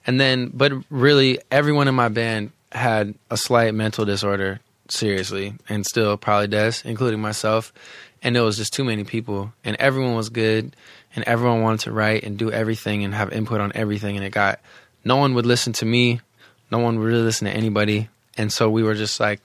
and 0.05 0.20
then 0.20 0.51
but 0.53 0.74
really 0.89 1.39
everyone 1.49 1.88
in 1.88 1.95
my 1.95 2.09
band 2.09 2.51
had 2.74 3.15
a 3.32 3.38
slight 3.38 3.74
mental 3.74 4.03
disorder, 4.05 4.59
seriously, 4.89 5.53
and 5.70 5.86
still 5.86 6.18
probably 6.18 6.47
does, 6.47 6.84
including 6.86 7.22
myself. 7.22 7.72
And 8.24 8.36
it 8.36 8.41
was 8.41 8.57
just 8.57 8.74
too 8.74 8.84
many 8.84 9.03
people, 9.03 9.53
and 9.63 9.76
everyone 9.80 10.15
was 10.15 10.30
good, 10.30 10.76
and 11.18 11.26
everyone 11.26 11.61
wanted 11.61 11.82
to 11.82 11.91
write 11.91 12.24
and 12.24 12.38
do 12.38 12.49
everything 12.49 13.03
and 13.03 13.13
have 13.13 13.34
input 13.34 13.59
on 13.59 13.74
everything, 13.76 14.15
and 14.15 14.26
it 14.26 14.30
got 14.30 14.61
no 15.03 15.18
one 15.18 15.34
would 15.34 15.45
listen 15.45 15.74
to 15.74 15.86
me, 15.86 16.22
no 16.72 16.78
one 16.80 16.97
would 16.99 17.05
really 17.05 17.24
listen 17.24 17.45
to 17.47 17.51
anybody, 17.53 18.07
and 18.38 18.53
so 18.53 18.70
we 18.70 18.84
were 18.84 18.93
just 18.95 19.20
like, 19.20 19.41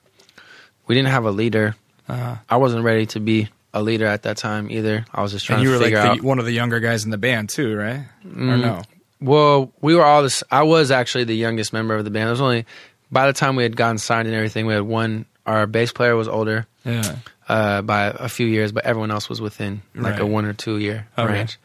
we 0.86 0.94
didn't 0.94 1.08
have 1.08 1.24
a 1.24 1.30
leader. 1.32 1.74
Uh-huh. 2.08 2.36
I 2.48 2.56
wasn't 2.58 2.84
ready 2.84 3.06
to 3.06 3.20
be 3.20 3.48
a 3.74 3.82
leader 3.82 4.06
at 4.06 4.22
that 4.24 4.36
time 4.36 4.70
either. 4.70 5.04
I 5.12 5.22
was 5.22 5.32
just 5.32 5.46
trying 5.46 5.60
And 5.60 5.64
you 5.68 5.72
to 5.78 5.78
were 5.78 5.90
like 5.98 6.18
the, 6.20 6.24
one 6.26 6.38
of 6.38 6.44
the 6.44 6.52
younger 6.52 6.78
guys 6.78 7.04
in 7.04 7.10
the 7.10 7.18
band 7.18 7.48
too, 7.48 7.74
right? 7.76 8.00
Or 8.24 8.28
Mm. 8.28 8.60
no? 8.60 8.82
Well, 9.20 9.72
we 9.80 9.94
were 9.94 10.04
all 10.04 10.22
this. 10.22 10.42
I 10.50 10.64
was 10.64 10.90
actually 10.90 11.24
the 11.24 11.36
youngest 11.36 11.72
member 11.72 11.94
of 11.96 12.04
the 12.04 12.10
band. 12.10 12.24
There 12.24 12.32
was 12.32 12.40
only 12.40 12.66
by 13.10 13.26
the 13.28 13.32
time 13.32 13.56
we 13.56 13.62
had 13.62 13.76
gotten 13.76 13.98
signed 13.98 14.26
and 14.26 14.34
everything, 14.36 14.66
we 14.66 14.74
had 14.74 14.82
one. 14.82 15.26
Our 15.46 15.66
bass 15.66 15.92
player 15.92 16.14
was 16.16 16.28
older 16.28 16.66
Yeah. 16.84 17.16
Uh, 17.48 17.82
by 17.82 18.06
a 18.06 18.28
few 18.28 18.46
years, 18.46 18.72
but 18.72 18.84
everyone 18.84 19.10
else 19.10 19.28
was 19.28 19.40
within 19.40 19.82
like 19.94 20.20
a 20.20 20.26
one 20.26 20.44
or 20.44 20.52
two 20.52 20.78
year 20.78 21.06
Okay. 21.18 21.32
range. 21.32 21.58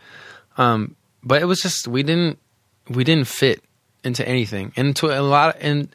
Um, 0.58 0.96
but 1.24 1.42
it 1.42 1.46
was 1.46 1.62
just 1.62 1.88
we 1.88 2.04
didn't 2.04 2.40
we 2.90 3.04
didn't 3.04 3.28
fit 3.28 3.62
into 4.04 4.28
anything, 4.28 4.72
and 4.76 4.96
to 4.98 5.08
a 5.08 5.22
lot 5.22 5.58
and 5.62 5.90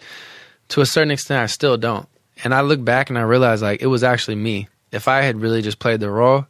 to 0.69 0.81
a 0.81 0.87
certain 0.87 1.11
extent, 1.11 1.41
I 1.43 1.47
still 1.47 1.77
don't. 1.77 2.09
And 2.45 2.55
I 2.55 2.61
look 2.63 2.83
back 2.85 3.09
and 3.11 3.19
I 3.19 3.23
realize 3.23 3.63
like 3.63 3.83
it 3.83 3.87
was 3.87 4.03
actually 4.05 4.37
me. 4.37 4.69
If 4.91 5.09
I 5.09 5.23
had 5.23 5.41
really 5.41 5.63
just 5.63 5.79
played 5.79 6.01
the 6.01 6.11
role, 6.11 6.47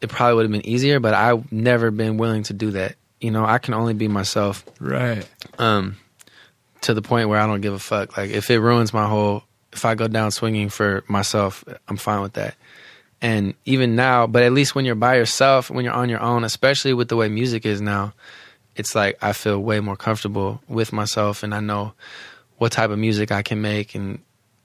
it 0.00 0.08
probably 0.08 0.34
would 0.36 0.44
have 0.44 0.52
been 0.52 0.66
easier. 0.66 1.00
But 1.00 1.14
I've 1.14 1.50
never 1.52 1.90
been 1.90 2.16
willing 2.16 2.42
to 2.44 2.52
do 2.52 2.70
that. 2.72 2.96
You 3.20 3.30
know, 3.30 3.44
I 3.44 3.58
can 3.58 3.74
only 3.74 3.92
be 3.94 4.08
myself 4.08 4.64
Right. 4.80 5.26
um, 5.58 5.96
to 6.82 6.94
the 6.94 7.02
point 7.02 7.28
where 7.28 7.38
I 7.38 7.46
don't 7.46 7.60
give 7.60 7.74
a 7.74 7.78
fuck. 7.78 8.16
Like 8.16 8.30
if 8.30 8.50
it 8.50 8.60
ruins 8.60 8.92
my 8.94 9.06
whole, 9.06 9.44
if 9.72 9.84
I 9.84 9.94
go 9.94 10.08
down 10.08 10.30
swinging 10.30 10.68
for 10.68 11.04
myself, 11.08 11.64
I'm 11.88 11.96
fine 11.96 12.22
with 12.22 12.32
that. 12.34 12.54
And 13.22 13.54
even 13.66 13.96
now, 13.96 14.26
but 14.26 14.42
at 14.42 14.52
least 14.52 14.74
when 14.74 14.84
you're 14.84 14.94
by 14.94 15.16
yourself, 15.16 15.70
when 15.70 15.84
you're 15.84 15.94
on 15.94 16.08
your 16.08 16.20
own, 16.20 16.42
especially 16.44 16.94
with 16.94 17.08
the 17.08 17.16
way 17.16 17.28
music 17.28 17.66
is 17.66 17.80
now, 17.80 18.14
it's 18.76 18.94
like 18.94 19.18
I 19.22 19.32
feel 19.34 19.58
way 19.58 19.80
more 19.80 19.96
comfortable 19.96 20.62
with 20.68 20.92
myself, 20.92 21.42
and 21.42 21.54
I 21.54 21.60
know 21.60 21.92
what 22.58 22.72
type 22.72 22.90
of 22.90 22.98
music 22.98 23.30
I 23.30 23.42
can 23.42 23.60
make 23.60 23.94
and 23.94 24.20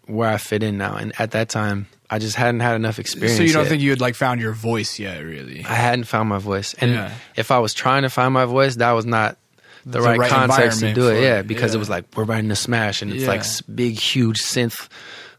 where 0.05 0.29
I 0.29 0.37
fit 0.37 0.63
in 0.63 0.77
now. 0.77 0.95
And 0.95 1.11
at 1.19 1.31
that 1.31 1.49
time, 1.49 1.87
I 2.09 2.19
just 2.19 2.35
hadn't 2.35 2.59
had 2.61 2.75
enough 2.75 2.99
experience. 2.99 3.37
So 3.37 3.43
you 3.43 3.51
don't 3.51 3.63
yet. 3.63 3.69
think 3.69 3.81
you 3.81 3.89
had 3.89 3.99
like 3.99 4.15
found 4.15 4.39
your 4.39 4.53
voice 4.53 4.99
yet, 4.99 5.19
really? 5.23 5.65
I 5.65 5.73
hadn't 5.73 6.05
found 6.05 6.29
my 6.29 6.37
voice, 6.37 6.73
and 6.75 6.91
Yeah. 6.91 7.11
if 7.35 7.51
I 7.51 7.59
was 7.59 7.73
trying 7.73 8.03
to 8.03 8.09
find 8.09 8.33
my 8.33 8.45
voice, 8.45 8.75
that 8.77 8.91
was 8.91 9.05
not 9.05 9.37
the, 9.85 10.01
right, 10.01 10.19
right 10.19 10.29
context 10.31 10.79
to 10.79 10.93
do 10.93 11.09
it. 11.09 11.21
Yeah, 11.21 11.41
because 11.41 11.71
Yeah. 11.73 11.77
it 11.77 11.79
was 11.79 11.89
like 11.89 12.05
we're 12.15 12.23
writing 12.23 12.49
a 12.51 12.55
smash, 12.55 13.01
and 13.01 13.11
it's 13.13 13.23
Yeah. 13.23 13.29
like 13.29 13.43
big, 13.73 13.93
huge 13.99 14.39
synth 14.41 14.87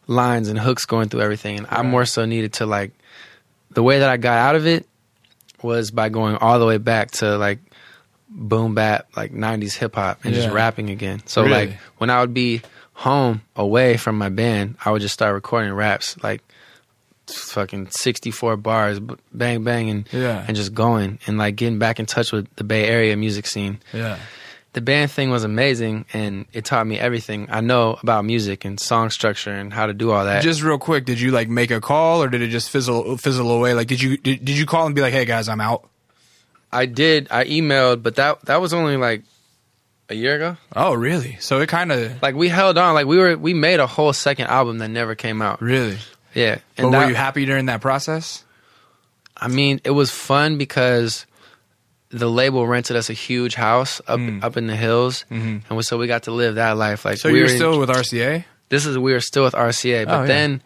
lines 0.06 0.48
and 0.48 0.58
hooks 0.58 0.84
going 0.84 1.08
through 1.08 1.20
everything, 1.22 1.58
and 1.58 1.66
I 1.70 1.82
more 1.82 2.04
so 2.06 2.24
needed 2.24 2.52
to 2.54 2.66
like 2.66 2.92
the 3.72 3.82
way 3.82 3.98
that 3.98 4.08
I 4.08 4.16
got 4.16 4.38
out 4.38 4.54
of 4.54 4.66
it 4.66 4.86
was 5.62 5.90
by 5.90 6.08
going 6.08 6.36
all 6.36 6.58
the 6.58 6.66
way 6.66 6.78
back 6.78 7.10
to 7.12 7.36
like 7.38 7.58
boom 8.28 8.74
bap, 8.74 9.08
like 9.16 9.32
'90s 9.32 9.74
hip 9.74 9.94
hop, 9.96 10.20
and 10.24 10.34
just 10.34 10.48
rapping 10.50 10.90
again. 10.90 11.22
So 11.26 11.42
Really? 11.42 11.52
like 11.68 11.78
when 11.98 12.10
I 12.10 12.20
would 12.20 12.34
be 12.34 12.62
home 12.92 13.42
away 13.56 13.96
from 13.96 14.16
my 14.16 14.28
band, 14.28 14.76
I 14.84 14.90
would 14.90 15.02
just 15.02 15.14
start 15.14 15.34
recording 15.34 15.72
raps 15.72 16.16
like 16.22 16.40
fucking 17.28 17.88
64 17.90 18.56
bars 18.56 19.00
bang 19.32 19.64
bang 19.64 19.90
and 19.90 20.08
Yeah. 20.12 20.44
and 20.46 20.56
just 20.56 20.72
going 20.74 21.18
and 21.26 21.38
like 21.38 21.56
getting 21.56 21.78
back 21.78 21.98
in 22.00 22.06
touch 22.06 22.32
with 22.32 22.46
the 22.56 22.64
Bay 22.64 22.84
Area 22.86 23.16
music 23.16 23.46
scene. 23.46 23.80
Yeah. 23.92 24.18
The 24.74 24.80
band 24.82 25.10
thing 25.10 25.30
was 25.30 25.42
amazing 25.42 26.04
and 26.12 26.44
it 26.52 26.66
taught 26.66 26.86
me 26.86 26.98
everything 26.98 27.48
I 27.50 27.62
know 27.62 27.96
about 28.02 28.26
music 28.26 28.64
and 28.66 28.78
song 28.78 29.08
structure 29.10 29.50
and 29.50 29.72
how 29.72 29.86
to 29.86 29.94
do 29.94 30.10
all 30.10 30.24
that. 30.26 30.42
Just 30.42 30.62
real 30.62 30.78
quick, 30.78 31.06
did 31.06 31.18
you 31.18 31.30
like 31.30 31.48
make 31.48 31.70
a 31.70 31.80
call 31.80 32.22
or 32.22 32.28
did 32.28 32.42
it 32.42 32.48
just 32.48 32.68
fizzle 32.70 33.16
fizzle 33.16 33.50
away? 33.50 33.72
Like, 33.72 33.86
did 33.88 34.02
you 34.02 34.18
did, 34.18 34.44
did 34.44 34.58
you 34.58 34.66
call 34.66 34.84
and 34.86 34.94
be 34.94 35.00
like, 35.00 35.14
"Hey 35.14 35.24
guys, 35.24 35.48
I'm 35.48 35.60
out"? 35.62 35.88
I 36.72 36.84
did 36.86 37.28
I 37.30 37.44
emailed 37.46 38.02
but 38.02 38.16
that 38.16 38.44
that 38.44 38.60
was 38.60 38.74
only 38.74 38.96
like 38.98 39.22
a 40.10 40.14
year 40.14 40.36
ago. 40.36 40.56
Oh, 40.74 40.92
really? 40.94 41.36
So 41.40 41.60
it 41.60 41.68
kind 41.68 41.90
of 41.90 42.20
Like 42.22 42.34
we 42.34 42.48
held 42.48 42.76
on 42.78 42.94
like 42.94 43.06
we 43.06 43.16
were 43.16 43.36
we 43.36 43.54
made 43.54 43.80
a 43.80 43.86
whole 43.86 44.12
second 44.12 44.46
album 44.48 44.78
that 44.78 44.88
never 44.88 45.14
came 45.14 45.40
out. 45.42 45.60
really. 45.62 45.96
Yeah. 46.36 46.58
But 46.76 46.84
And 46.84 46.92
were 46.92 47.08
you 47.08 47.14
happy 47.14 47.44
during 47.46 47.66
that 47.66 47.80
process? 47.80 48.44
I 49.36 49.48
mean, 49.48 49.80
it 49.84 49.90
was 49.90 50.10
fun 50.10 50.56
because 50.58 51.26
the 52.10 52.28
label 52.30 52.66
rented 52.66 52.96
us 52.96 53.10
a 53.10 53.12
huge 53.14 53.54
house 53.54 54.00
up 54.06 54.20
Mm. 54.20 54.42
up 54.44 54.56
in 54.56 54.66
the 54.68 54.76
hills, 54.76 55.24
Mhm. 55.30 55.62
and 55.68 55.76
we, 55.76 55.82
so 55.82 55.98
we 55.98 56.06
got 56.06 56.22
to 56.24 56.30
live 56.30 56.54
that 56.54 56.76
life. 56.76 57.04
Like 57.04 57.18
So 57.18 57.28
we 57.30 57.38
you're 57.38 57.46
were 57.48 57.50
in- 57.52 57.56
still 57.58 57.78
with 57.80 57.90
RCA? 57.90 58.44
this 58.68 58.86
is 58.86 58.96
we 58.96 59.12
were 59.12 59.20
still 59.20 59.42
with 59.44 59.54
RCA, 59.54 60.04
but 60.06 60.14
Oh, 60.14 60.20
yeah. 60.22 60.26
then 60.26 60.62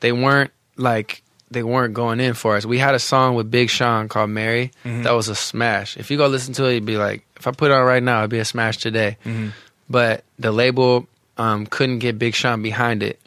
they 0.00 0.12
weren't 0.12 0.50
like 0.76 1.22
they 1.50 1.62
weren't 1.62 1.94
going 1.94 2.20
in 2.20 2.34
for 2.34 2.56
us. 2.56 2.66
We 2.66 2.76
had 2.78 2.94
a 2.94 2.98
song 2.98 3.34
with 3.34 3.50
Big 3.50 3.70
Sean 3.70 4.06
called 4.08 4.28
Mary 4.30 4.70
Mhm. 4.84 5.04
that 5.04 5.12
was 5.14 5.28
a 5.28 5.34
smash. 5.34 5.96
If 5.96 6.10
you 6.10 6.18
go 6.18 6.26
listen 6.26 6.52
to 6.54 6.66
it, 6.66 6.74
you'd 6.74 6.84
be 6.84 6.98
like, 6.98 7.22
if 7.38 7.46
I 7.46 7.52
put 7.52 7.70
it 7.70 7.74
on 7.74 7.84
right 7.86 8.02
now, 8.02 8.18
it'd 8.18 8.30
be 8.30 8.38
a 8.38 8.44
smash 8.44 8.76
today. 8.76 9.16
Mhm. 9.24 9.52
But 9.88 10.24
the 10.38 10.52
label 10.52 11.06
um, 11.38 11.64
couldn't 11.66 12.00
get 12.00 12.18
Big 12.18 12.34
Sean 12.34 12.60
behind 12.62 13.02
it, 13.02 13.18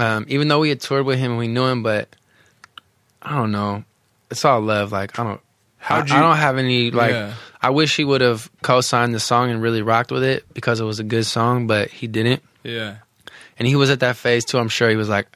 um, 0.00 0.24
even 0.28 0.48
though 0.48 0.58
we 0.60 0.68
had 0.70 0.80
toured 0.80 1.06
with 1.06 1.18
him 1.18 1.32
and 1.32 1.38
we 1.38 1.48
knew 1.48 1.64
him. 1.66 1.82
But 1.82 2.08
I 3.22 3.36
don't 3.36 3.52
know. 3.52 3.84
It's 4.30 4.44
all 4.44 4.60
love. 4.60 4.92
Like 4.92 5.18
I 5.18 5.24
don't. 5.24 5.40
How'd 5.78 6.10
I, 6.10 6.14
you- 6.14 6.20
I 6.20 6.26
don't 6.26 6.36
have 6.36 6.58
any 6.58 6.90
like. 6.90 7.12
Yeah. 7.12 7.34
I 7.62 7.70
wish 7.70 7.94
he 7.96 8.04
would 8.04 8.22
have 8.22 8.50
co-signed 8.62 9.14
the 9.14 9.20
song 9.20 9.50
and 9.50 9.60
really 9.60 9.82
rocked 9.82 10.10
with 10.10 10.24
it 10.24 10.46
because 10.54 10.80
it 10.80 10.84
was 10.84 10.98
a 10.98 11.04
good 11.04 11.26
song, 11.26 11.66
but 11.66 11.90
he 11.90 12.06
didn't 12.06 12.42
Yeah. 12.62 12.96
and 13.58 13.68
he 13.68 13.76
was 13.76 13.90
at 13.90 14.00
that 14.00 14.16
phase 14.16 14.46
too. 14.46 14.58
I'm 14.58 14.70
sure 14.70 14.88
he 14.88 14.96
was 14.96 15.10
like, 15.10 15.26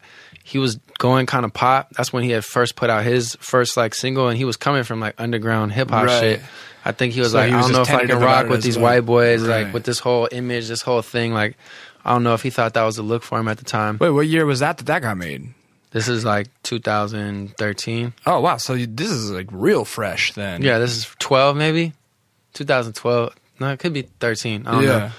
he 0.43 0.57
was 0.57 0.77
going 0.99 1.27
kind 1.27 1.45
of 1.45 1.53
pop. 1.53 1.91
That's 1.95 2.15
when 2.15 2.23
he 2.23 2.31
had 2.31 2.43
first 2.43 2.77
put 2.77 2.89
out 2.89 3.05
his 3.05 3.37
first 3.41 3.77
like 3.77 3.95
single, 3.95 4.29
and 4.29 4.39
he 4.39 4.47
was 4.47 4.57
coming 4.57 4.85
from 4.85 5.01
like 5.01 5.17
underground 5.19 5.73
hip 5.73 5.91
hop 5.91 6.07
Right. 6.07 6.21
shit. 6.21 6.41
I 6.83 6.93
think 6.93 7.13
he 7.13 7.21
was 7.21 7.33
So 7.33 7.39
like, 7.39 7.51
he 7.51 7.57
was 7.57 7.67
I 7.67 7.69
don't 7.69 7.77
know 7.77 7.83
if 7.83 7.91
I 7.91 8.07
can 8.07 8.19
rock 8.21 8.49
with 8.49 8.63
these 8.63 8.79
white 8.79 9.05
boys, 9.05 9.43
Right. 9.43 9.65
like 9.65 9.75
with 9.75 9.85
this 9.85 9.99
whole 9.99 10.27
image, 10.33 10.69
this 10.69 10.81
whole 10.81 11.03
thing. 11.03 11.35
Like, 11.35 11.59
I 12.05 12.13
don't 12.13 12.23
know 12.23 12.35
if 12.35 12.43
he 12.43 12.51
thought 12.51 12.75
that 12.75 12.83
was 12.85 12.97
the 12.97 13.03
look 13.03 13.23
for 13.23 13.39
him 13.39 13.49
at 13.49 13.59
the 13.59 13.65
time. 13.65 13.97
Wait, 14.01 14.11
what 14.11 14.27
year 14.27 14.45
was 14.47 14.61
that 14.61 14.77
that 14.79 14.87
that 14.87 15.03
got 15.03 15.17
made? 15.17 15.49
This 15.91 16.09
is 16.09 16.25
like 16.25 16.49
2013. 16.65 18.13
Oh 18.27 18.41
wow, 18.41 18.57
so 18.57 18.75
you, 18.75 18.87
this 18.87 19.11
is 19.11 19.31
like 19.31 19.47
real 19.51 19.85
fresh 19.85 20.33
then. 20.33 20.63
Yeah, 20.63 20.79
this 20.79 20.97
is 20.97 21.07
12 21.19 21.57
maybe, 21.57 21.93
2012. 22.55 23.35
No, 23.61 23.69
it 23.71 23.79
could 23.79 23.93
be 23.93 24.03
13. 24.21 24.67
I 24.67 24.73
don't 24.73 24.85
know. 24.85 24.97
yeah. 24.97 25.11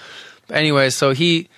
But 0.48 0.58
anyway, 0.58 0.90
so 0.90 1.12
he 1.12 1.50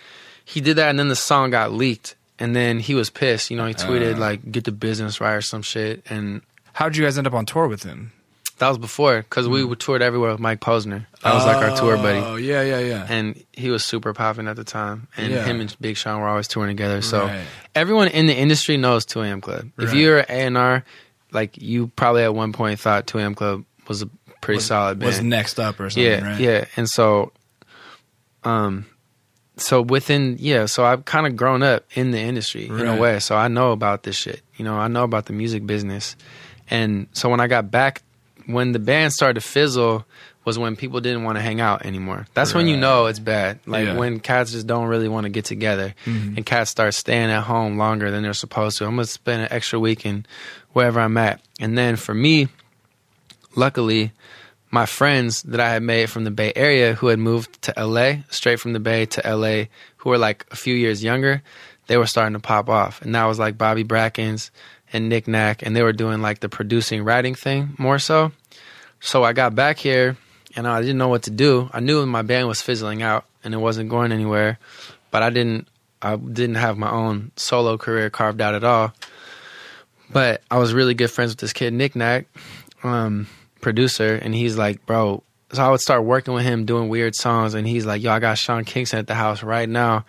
he 0.46 0.62
did 0.62 0.76
that, 0.78 0.90
and 0.90 0.98
then 1.00 1.08
the 1.10 1.16
song 1.16 1.50
got 1.52 1.72
leaked, 1.74 2.16
and 2.40 2.56
then 2.56 2.80
he 2.80 2.96
was 2.96 3.10
pissed. 3.10 3.50
You 3.52 3.58
know, 3.58 3.66
he 3.66 3.74
tweeted 3.74 4.16
Uh. 4.16 4.20
like 4.20 4.52
"Get 4.52 4.64
the 4.64 4.72
business 4.72 5.20
right" 5.20 5.34
or 5.34 5.42
some 5.42 5.62
shit, 5.62 6.04
and 6.10 6.42
How'd 6.74 6.96
you 6.96 7.04
guys 7.04 7.18
end 7.18 7.26
up 7.26 7.34
on 7.34 7.48
tour 7.48 7.68
with 7.68 7.82
him? 7.82 8.12
That 8.60 8.70
was 8.70 8.78
before 8.78 9.18
because 9.22 9.48
we 9.48 9.64
would 9.64 9.80
toured 9.80 10.02
everywhere 10.02 10.32
with 10.32 10.40
Mike 10.40 10.60
Posner. 10.60 11.06
That 11.24 11.34
was 11.34 11.46
like 11.46 11.62
our 11.62 11.72
tour 11.72 11.98
buddy. 11.98 12.20
Oh 12.20 12.36
yeah, 12.38 12.62
yeah, 12.62 12.80
yeah. 12.80 13.06
and 13.10 13.44
he 13.54 13.70
was 13.70 13.86
super 13.86 14.14
popping 14.14 14.48
at 14.48 14.56
the 14.56 14.64
time. 14.64 15.08
And 15.18 15.32
Yeah. 15.34 15.44
him 15.46 15.62
and 15.62 15.76
Big 15.80 15.98
Sean 15.98 16.20
were 16.22 16.28
always 16.28 16.48
touring 16.48 16.76
together. 16.76 17.02
So 17.02 17.26
Right. 17.28 17.46
everyone 17.76 18.08
in 18.08 18.26
the 18.28 18.36
industry 18.36 18.78
knows 18.78 19.06
2AM 19.06 19.42
Club. 19.42 19.70
If 19.78 19.90
Right. 19.90 19.96
you're 19.98 20.20
an 20.20 20.26
A 20.30 20.34
and 20.48 20.58
R, 20.58 20.84
like 21.32 21.62
you 21.62 21.88
probably 21.96 22.24
at 22.24 22.34
one 22.34 22.52
point 22.54 22.80
thought 22.80 23.06
2AM 23.08 23.36
Club 23.36 23.64
was 23.88 24.02
a 24.02 24.10
pretty 24.42 24.62
solid 24.62 25.00
band. 25.00 25.06
was 25.08 25.22
next 25.22 25.60
up 25.60 25.80
or 25.80 25.90
something, 25.90 26.04
yeah, 26.12 26.24
right? 26.24 26.40
yeah. 26.40 26.66
And 26.78 26.88
so, 26.90 27.32
um, 28.44 28.86
so 29.58 29.82
within 29.82 30.38
yeah, 30.40 30.66
so 30.66 30.86
I've 30.86 31.06
kind 31.06 31.26
of 31.28 31.36
grown 31.36 31.64
up 31.64 31.84
in 31.96 32.12
the 32.12 32.20
industry 32.20 32.68
in 32.68 32.80
a 32.82 32.92
Right. 32.92 33.00
way. 33.00 33.20
So 33.20 33.36
I 33.36 33.48
know 33.48 33.72
about 33.72 34.04
this 34.04 34.16
shit. 34.16 34.42
You 34.56 34.66
know, 34.66 34.76
I 34.78 34.88
know 34.88 35.04
about 35.04 35.26
the 35.26 35.34
music 35.34 35.66
business. 35.66 36.16
And 36.70 37.08
so 37.14 37.30
when 37.30 37.40
I 37.40 37.48
got 37.48 37.72
back, 37.72 38.02
when 38.48 38.72
the 38.72 38.80
band 38.80 39.14
started 39.14 39.40
to 39.42 39.48
fizzle, 39.48 40.06
was 40.46 40.58
when 40.58 40.76
people 40.78 41.02
didn't 41.02 41.24
want 41.24 41.38
to 41.38 41.42
hang 41.42 41.60
out 41.60 41.86
anymore. 41.86 42.26
That's 42.34 42.54
when 42.54 42.68
you 42.68 42.78
know 42.78 43.08
it's 43.08 43.20
bad. 43.20 43.60
Like 43.66 43.86
Yeah. 43.86 43.96
when 43.98 44.20
cats 44.22 44.54
just 44.54 44.66
don't 44.66 44.88
really 44.88 45.10
want 45.10 45.26
to 45.26 45.30
get 45.30 45.44
together, 45.46 45.94
Mhm. 46.06 46.38
and 46.38 46.46
cats 46.46 46.72
start 46.72 46.94
staying 46.94 47.30
at 47.30 47.44
home 47.44 47.78
longer 47.78 48.10
than 48.12 48.24
they're 48.24 48.34
supposed 48.34 48.78
to. 48.78 48.86
I'm 48.86 48.92
gonna 48.96 49.06
spend 49.06 49.42
an 49.42 49.50
extra 49.52 49.78
week 49.78 50.06
in 50.06 50.26
wherever 50.72 51.00
I'm 51.02 51.18
at. 51.18 51.42
And 51.60 51.78
then 51.78 51.98
for 51.98 52.14
me, 52.14 52.48
luckily, 53.56 54.12
my 54.72 54.86
friends 54.86 55.44
that 55.44 55.60
I 55.60 55.70
had 55.70 55.84
made 55.84 56.10
from 56.10 56.24
the 56.24 56.32
Bay 56.32 56.54
Area 56.56 56.94
who 56.94 57.08
had 57.08 57.20
moved 57.20 57.62
to 57.64 57.74
LA, 57.78 58.24
straight 58.30 58.60
from 58.60 58.74
the 58.74 58.80
Bay 58.80 59.06
to 59.06 59.22
LA, 59.28 59.68
who 59.98 60.10
were 60.10 60.18
like 60.18 60.46
a 60.52 60.56
few 60.56 60.76
years 60.76 61.04
younger, 61.04 61.42
they 61.88 61.98
were 61.98 62.06
starting 62.06 62.34
to 62.34 62.40
pop 62.40 62.70
off. 62.70 63.02
And 63.02 63.16
that 63.16 63.26
was 63.26 63.40
like 63.40 63.58
Bobby 63.58 63.84
Brackins 63.84 64.50
and 64.94 65.10
Nic 65.10 65.28
Nac, 65.28 65.64
and 65.64 65.76
they 65.76 65.84
were 65.84 65.94
doing 65.94 66.22
like 66.22 66.40
the 66.40 66.50
producing 66.50 67.04
writing 67.04 67.36
thing 67.36 67.76
more 67.78 68.00
so. 68.00 68.32
So 69.00 69.24
I 69.24 69.34
got 69.34 69.56
back 69.56 69.78
here 69.78 70.18
and 70.56 70.68
I 70.68 70.82
didn't 70.82 70.98
know 70.98 71.08
what 71.08 71.24
to 71.24 71.32
do. 71.32 71.70
I 71.72 71.80
knew 71.80 72.06
my 72.06 72.24
band 72.24 72.48
was 72.48 72.62
fizzling 72.62 73.04
out 73.04 73.26
and 73.44 73.54
it 73.54 73.58
wasn't 73.58 73.90
going 73.90 74.12
anywhere, 74.12 74.60
but 75.12 75.24
I 75.24 75.30
didn't 75.30 75.68
I 76.02 76.16
didn't 76.16 76.56
have 76.56 76.78
my 76.78 76.92
own 76.92 77.32
solo 77.36 77.78
career 77.78 78.10
carved 78.10 78.42
out 78.42 78.56
at 78.56 78.64
all. 78.64 78.94
But 80.10 80.42
I 80.50 80.58
was 80.58 80.74
really 80.74 80.94
good 80.94 81.12
friends 81.12 81.32
with 81.32 81.40
this 81.40 81.54
kid 81.54 81.74
Nic 81.74 81.96
Nac, 81.96 82.28
um, 82.84 83.28
producer, 83.62 84.16
and 84.16 84.34
he's 84.34 84.58
like, 84.58 84.86
bro. 84.86 85.24
So 85.54 85.64
I 85.64 85.70
would 85.70 85.82
start 85.82 86.04
working 86.04 86.34
with 86.34 86.44
him 86.44 86.66
doing 86.66 86.90
weird 86.90 87.16
songs, 87.16 87.54
and 87.54 87.68
he's 87.68 87.86
like, 87.86 88.02
yo, 88.02 88.12
I 88.12 88.20
got 88.20 88.38
Sean 88.38 88.66
Kingston 88.66 89.00
at 89.00 89.08
the 89.08 89.16
house 89.16 89.44
right 89.44 89.68
now. 89.68 90.06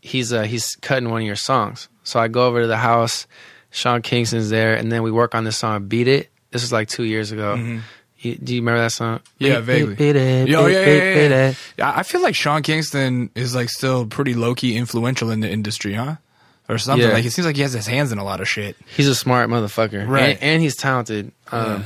He's 0.00 0.32
uh, 0.32 0.42
he's 0.42 0.76
cutting 0.76 1.10
one 1.10 1.22
of 1.22 1.26
your 1.26 1.36
songs. 1.36 1.88
So 2.04 2.18
I 2.20 2.28
go 2.28 2.46
over 2.46 2.62
to 2.62 2.66
the 2.66 2.76
house. 2.76 3.26
Sean 3.70 4.02
Kingston's 4.02 4.50
there, 4.50 4.74
and 4.74 4.90
then 4.90 5.02
we 5.02 5.10
work 5.10 5.34
on 5.34 5.44
this 5.44 5.56
song, 5.56 5.86
"Beat 5.86 6.08
It." 6.08 6.30
This 6.50 6.62
was 6.62 6.72
like 6.72 6.88
two 6.88 7.04
years 7.04 7.32
ago. 7.32 7.56
Mm-hmm. 7.56 7.78
You, 8.20 8.34
do 8.36 8.54
you 8.54 8.60
remember 8.62 8.80
that 8.80 8.90
song? 8.92 9.20
Yeah, 9.38 9.56
Beat- 9.60 9.64
vaguely. 9.66 9.94
Beat 9.94 10.16
it, 10.16 10.46
beat- 10.46 10.52
yeah, 10.52 10.60
yeah, 10.66 10.78
yeah, 10.78 11.14
beat 11.14 11.30
yeah. 11.30 11.48
it. 11.50 11.56
I 11.98 12.02
feel 12.02 12.20
like 12.22 12.34
Sean 12.34 12.62
Kingston 12.62 13.30
is 13.36 13.54
like 13.54 13.68
still 13.70 14.06
pretty 14.06 14.34
low 14.34 14.54
key 14.54 14.76
influential 14.76 15.30
in 15.30 15.40
the 15.40 15.48
industry, 15.50 15.94
huh? 15.94 16.16
Or 16.68 16.78
something. 16.78 17.06
Yeah. 17.06 17.14
Like 17.14 17.24
it 17.24 17.30
seems 17.30 17.46
like 17.46 17.56
he 17.56 17.62
has 17.62 17.72
his 17.72 17.86
hands 17.86 18.10
in 18.12 18.18
a 18.18 18.24
lot 18.24 18.40
of 18.40 18.48
shit. 18.48 18.76
He's 18.96 19.08
a 19.08 19.14
smart 19.14 19.48
motherfucker, 19.48 20.06
Right. 20.08 20.30
And, 20.34 20.42
and 20.42 20.62
he's 20.62 20.76
talented. 20.76 21.32
Um, 21.52 21.84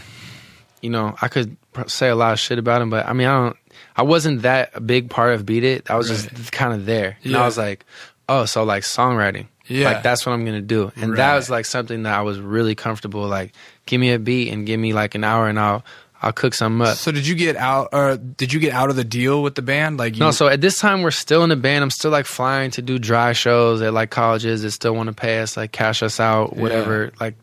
You 0.81 0.91
know, 0.91 1.15
I 1.23 1.29
could 1.29 1.57
say 1.87 2.09
a 2.09 2.17
lot 2.17 2.33
of 2.33 2.41
shit 2.41 2.59
about 2.59 2.83
him, 2.83 2.91
but 2.91 3.07
I 3.07 3.13
mean, 3.13 3.29
I 3.29 3.35
don't. 3.45 3.57
I 3.95 4.03
wasn't 4.03 4.43
that 4.43 4.71
a 4.75 4.81
big 4.81 5.11
part 5.11 5.35
of 5.35 5.45
Beat 5.47 5.63
It. 5.65 5.91
I 5.91 5.97
was 5.97 6.11
Right. 6.11 6.35
just 6.35 6.51
kind 6.53 6.73
of 6.73 6.87
there, 6.87 7.19
and 7.23 7.33
Yeah. 7.33 7.43
I 7.43 7.45
was 7.47 7.57
like, 7.59 7.85
oh, 8.29 8.45
so 8.47 8.65
like 8.65 8.83
songwriting, 8.83 9.47
Yeah. 9.69 9.93
like 9.93 10.03
that's 10.03 10.27
what 10.27 10.33
I'm 10.33 10.45
gonna 10.45 10.61
do, 10.61 10.91
and 10.97 11.11
Right. 11.13 11.17
that 11.19 11.35
was 11.37 11.49
like 11.51 11.65
something 11.67 12.03
that 12.05 12.15
I 12.19 12.23
was 12.23 12.39
really 12.41 12.75
comfortable. 12.75 13.27
Like, 13.29 13.53
give 13.87 14.01
me 14.01 14.13
a 14.13 14.19
beat 14.19 14.53
and 14.53 14.67
give 14.67 14.79
me 14.81 14.93
like 14.93 15.15
an 15.15 15.25
hour, 15.25 15.49
and 15.49 15.59
I'll 15.59 15.85
I'll 16.25 16.33
cook 16.33 16.55
something 16.55 16.87
up. 16.87 16.97
So 16.97 17.11
did 17.11 17.27
you 17.27 17.35
get 17.35 17.57
out 17.57 17.89
or 17.93 18.17
did 18.17 18.53
you 18.53 18.61
get 18.61 18.73
out 18.73 18.91
of 18.91 18.95
the 18.97 19.03
deal 19.03 19.43
with 19.43 19.57
the 19.57 19.63
band? 19.63 19.99
Like 19.99 20.15
you, 20.15 20.21
No, 20.21 20.31
so 20.31 20.47
at 20.47 20.61
this 20.61 20.79
time 20.79 21.03
we're 21.03 21.11
still 21.11 21.43
in 21.43 21.49
the 21.49 21.57
band. 21.57 21.83
I'm 21.83 21.91
still 21.91 22.13
like 22.13 22.27
flying 22.27 22.71
to 22.73 22.83
do 22.83 22.99
dry 23.01 23.33
shows 23.33 23.83
at 23.83 23.93
like 23.93 24.11
colleges 24.11 24.63
that 24.63 24.71
still 24.71 24.95
want 24.95 25.09
to 25.09 25.13
pay 25.15 25.41
us, 25.41 25.57
like 25.57 25.73
cash 25.73 26.01
us 26.01 26.21
out, 26.21 26.57
whatever, 26.57 27.11
like 27.21 27.35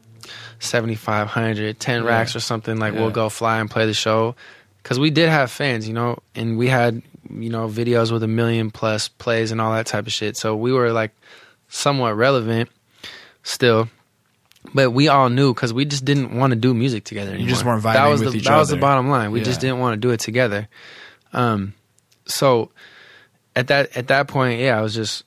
7500 0.59 1.79
10 1.79 2.03
Yeah. 2.03 2.07
racks 2.07 2.35
or 2.35 2.39
something. 2.39 2.77
Like 2.77 2.93
Yeah. 2.93 3.01
we'll 3.01 3.09
go 3.11 3.29
fly 3.29 3.59
and 3.59 3.69
play 3.69 3.85
the 3.85 3.93
show. 3.93 4.35
Cause 4.83 4.97
we 4.99 5.09
did 5.09 5.29
have 5.29 5.51
fans, 5.51 5.87
you 5.87 5.93
know, 5.93 6.19
and 6.35 6.57
we 6.57 6.67
had, 6.67 7.01
you 7.29 7.49
know, 7.49 7.67
videos 7.67 8.11
with 8.11 8.23
a 8.23 8.27
million 8.27 8.71
plus 8.71 9.07
plays 9.09 9.51
and 9.51 9.59
all 9.59 9.73
that 9.73 9.85
type 9.87 10.07
of 10.07 10.13
shit. 10.13 10.37
So 10.37 10.55
we 10.55 10.71
were 10.71 10.91
like 10.93 11.11
somewhat 11.69 12.15
relevant 12.17 12.69
still. 13.43 13.87
But 14.73 14.91
we 14.91 15.07
all 15.07 15.29
knew 15.29 15.53
because 15.53 15.73
we 15.73 15.85
just 15.85 16.03
didn't 16.03 16.35
want 16.37 16.51
to 16.51 16.55
do 16.57 16.73
music 16.73 17.05
together 17.05 17.31
anymore. 17.31 17.49
just 17.49 17.63
weren't 17.63 17.81
that 17.83 17.95
vibing 17.95 18.11
was 18.11 18.21
with 18.21 18.33
the, 18.33 18.39
each 18.39 18.45
That 18.45 18.57
was 18.57 18.69
the 18.69 18.75
bottom 18.77 19.09
line. 19.09 19.31
We 19.31 19.39
Yeah. 19.39 19.45
just 19.45 19.61
didn't 19.61 19.79
want 19.79 19.93
to 19.93 19.97
do 19.97 20.11
it 20.11 20.19
together. 20.19 20.67
Um, 21.31 21.73
so 22.25 22.71
at 23.55 23.67
that 23.67 23.95
at 23.95 24.07
that 24.09 24.27
point, 24.27 24.59
yeah, 24.59 24.77
I 24.77 24.81
was 24.81 24.93
just 24.93 25.23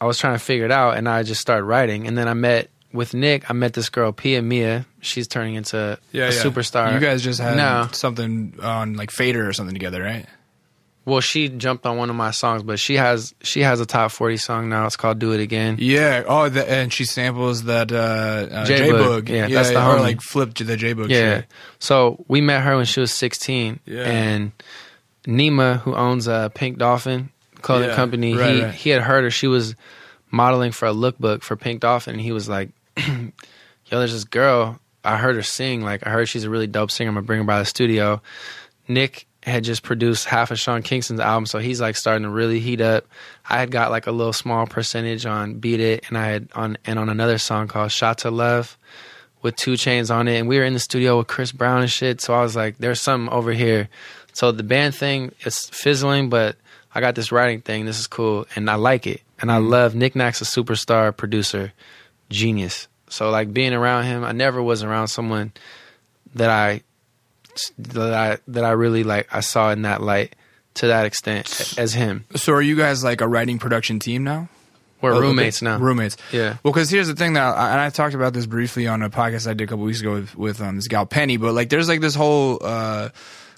I 0.00 0.06
was 0.06 0.18
trying 0.18 0.34
to 0.34 0.38
figure 0.44 0.64
it 0.64 0.72
out, 0.72 0.96
and 0.96 1.08
I 1.08 1.22
just 1.22 1.40
started 1.40 1.64
writing. 1.64 2.06
And 2.06 2.18
then 2.18 2.28
I 2.28 2.34
met 2.34 2.68
with 2.92 3.14
Nick. 3.14 3.48
I 3.48 3.52
met 3.54 3.72
this 3.74 3.88
girl 3.88 4.12
Pia 4.12 4.42
Mia. 4.42 4.86
She's 5.00 5.28
turning 5.28 5.54
into 5.54 5.98
yeah, 6.12 6.24
a 6.24 6.32
yeah. 6.34 6.42
superstar. 6.42 6.92
You 6.92 7.00
guys 7.00 7.22
just 7.22 7.40
had 7.40 7.56
No. 7.56 7.88
something 7.92 8.54
on 8.62 8.94
like 8.94 9.10
Fader 9.10 9.48
or 9.48 9.52
something 9.52 9.74
together, 9.74 10.02
right? 10.02 10.26
Well, 11.06 11.20
she 11.20 11.50
jumped 11.50 11.84
on 11.84 11.98
one 11.98 12.08
of 12.08 12.16
my 12.16 12.30
songs, 12.30 12.62
but 12.62 12.78
she 12.78 12.96
has 12.96 13.34
she 13.42 13.60
has 13.60 13.80
a 13.80 13.86
top 13.86 14.10
forty 14.10 14.38
song 14.38 14.70
now. 14.70 14.86
It's 14.86 14.96
called 14.96 15.18
"Do 15.18 15.32
It 15.32 15.40
Again." 15.40 15.76
Yeah. 15.78 16.24
Oh, 16.26 16.48
the, 16.48 16.68
and 16.70 16.90
she 16.92 17.04
samples 17.04 17.64
that 17.64 17.92
uh, 17.92 17.96
uh. 17.96 18.64
J 18.64 18.88
Boog. 18.88 19.28
Yeah, 19.28 19.48
that's 19.48 19.70
the 19.70 19.86
or 19.86 20.00
like 20.00 20.22
flipped 20.22 20.56
to 20.58 20.64
the 20.64 20.76
J 20.78 20.94
Boog. 20.94 21.10
Yeah. 21.10 21.40
shit. 21.40 21.46
So 21.78 22.24
we 22.28 22.40
met 22.40 22.62
her 22.62 22.76
when 22.76 22.86
she 22.86 23.00
was 23.00 23.12
16. 23.12 23.80
Yeah. 23.84 24.00
And 24.02 24.52
Nima, 25.26 25.80
who 25.80 25.94
owns 25.94 26.26
a 26.26 26.50
Pink 26.54 26.78
Dolphin 26.78 27.30
clothing 27.60 27.90
Yeah, 27.90 27.96
company, 27.96 28.34
right, 28.34 28.54
he, 28.54 28.62
right. 28.62 28.74
he 28.74 28.90
had 28.90 29.02
heard 29.02 29.24
her. 29.24 29.30
She 29.30 29.46
was 29.46 29.74
modeling 30.30 30.72
for 30.72 30.86
a 30.86 30.92
lookbook 30.94 31.42
for 31.42 31.56
Pink 31.56 31.80
Dolphin. 31.80 32.14
And 32.14 32.22
he 32.22 32.32
was 32.32 32.48
like, 32.48 32.70
yo, 32.96 33.30
there's 33.90 34.12
this 34.12 34.24
girl. 34.24 34.78
I 35.04 35.16
heard 35.18 35.36
her 35.36 35.42
sing. 35.42 35.82
Like, 35.82 36.06
I 36.06 36.10
heard 36.10 36.28
she's 36.28 36.44
a 36.44 36.50
really 36.50 36.66
dope 36.66 36.90
singer. 36.90 37.08
I'm 37.08 37.14
going 37.14 37.24
to 37.24 37.26
bring 37.26 37.40
her 37.40 37.44
by 37.44 37.58
the 37.58 37.64
studio. 37.66 38.22
Nick 38.88 39.26
had 39.50 39.64
just 39.64 39.82
produced 39.82 40.26
half 40.26 40.50
of 40.50 40.58
Sean 40.58 40.82
Kingston's 40.82 41.20
album, 41.20 41.46
so 41.46 41.58
he's 41.58 41.80
like 41.80 41.96
starting 41.96 42.22
to 42.22 42.30
really 42.30 42.60
heat 42.60 42.80
up. 42.80 43.06
I 43.48 43.58
had 43.58 43.70
got 43.70 43.90
like 43.90 44.06
a 44.06 44.12
little 44.12 44.32
small 44.32 44.66
percentage 44.66 45.26
on 45.26 45.54
Beat 45.54 45.80
It, 45.80 46.04
and 46.08 46.16
I 46.16 46.26
had 46.26 46.48
on 46.54 46.78
and 46.84 46.98
on 46.98 47.08
another 47.08 47.38
song 47.38 47.68
called 47.68 47.92
Shot 47.92 48.18
to 48.18 48.30
Love 48.30 48.78
with 49.42 49.56
2 49.56 49.72
Chainz 49.72 50.14
on 50.14 50.28
it, 50.28 50.38
and 50.38 50.48
we 50.48 50.58
were 50.58 50.64
in 50.64 50.72
the 50.72 50.78
studio 50.78 51.18
with 51.18 51.26
Chris 51.26 51.52
Brown 51.52 51.82
and 51.82 51.90
shit. 51.90 52.22
So 52.22 52.32
I 52.32 52.42
was 52.42 52.56
like, 52.56 52.78
"There's 52.78 53.00
something 53.00 53.32
over 53.32 53.52
here." 53.52 53.90
So 54.32 54.50
the 54.50 54.62
band 54.62 54.94
thing 54.94 55.32
is 55.44 55.68
fizzling, 55.70 56.30
but 56.30 56.56
I 56.94 57.00
got 57.00 57.14
this 57.14 57.30
writing 57.30 57.60
thing. 57.60 57.84
This 57.84 58.00
is 58.00 58.06
cool, 58.06 58.46
and 58.56 58.70
I 58.70 58.76
like 58.76 59.06
it, 59.06 59.20
and 59.40 59.52
I 59.52 59.58
mm-hmm. 59.58 59.68
love 59.68 59.94
Nic 59.94 60.16
Nac's 60.16 60.40
a 60.40 60.44
superstar 60.44 61.14
producer, 61.14 61.72
genius. 62.30 62.88
So 63.10 63.30
like 63.30 63.52
being 63.52 63.74
around 63.74 64.04
him, 64.04 64.24
I 64.24 64.32
never 64.32 64.62
was 64.62 64.82
around 64.82 65.08
someone 65.08 65.52
that 66.34 66.48
I 66.48 66.80
that 67.78 68.14
I 68.14 68.38
that 68.48 68.64
I 68.64 68.70
really 68.72 69.04
like. 69.04 69.28
I 69.32 69.40
saw 69.40 69.70
in 69.70 69.82
that 69.82 70.02
light 70.02 70.34
to 70.74 70.88
that 70.88 71.06
extent 71.06 71.74
as 71.78 71.94
him. 71.94 72.24
So 72.34 72.52
are 72.52 72.62
you 72.62 72.76
guys 72.76 73.04
like 73.04 73.20
a 73.20 73.28
writing 73.28 73.58
production 73.58 73.98
team 73.98 74.24
now? 74.24 74.48
We're 75.00 75.12
Oh, 75.12 75.20
roommates 75.20 75.60
now. 75.60 75.78
Roommates. 75.78 76.16
Yeah. 76.32 76.56
Well, 76.62 76.72
because 76.72 76.88
here's 76.88 77.08
the 77.08 77.14
thing 77.14 77.34
that, 77.34 77.54
and 77.56 77.80
I 77.80 77.90
talked 77.90 78.14
about 78.14 78.32
this 78.32 78.46
briefly 78.46 78.86
on 78.86 79.02
a 79.02 79.10
podcast 79.10 79.46
I 79.46 79.52
did 79.52 79.64
a 79.64 79.66
couple 79.66 79.84
weeks 79.84 80.00
ago 80.00 80.14
with, 80.14 80.34
with 80.34 80.60
um, 80.62 80.76
this 80.76 80.88
gal 80.88 81.04
Penny, 81.04 81.36
but 81.36 81.52
like 81.52 81.68
there's 81.68 81.88
like 81.88 82.00
this 82.00 82.14
whole 82.14 82.58
uh, 82.62 83.10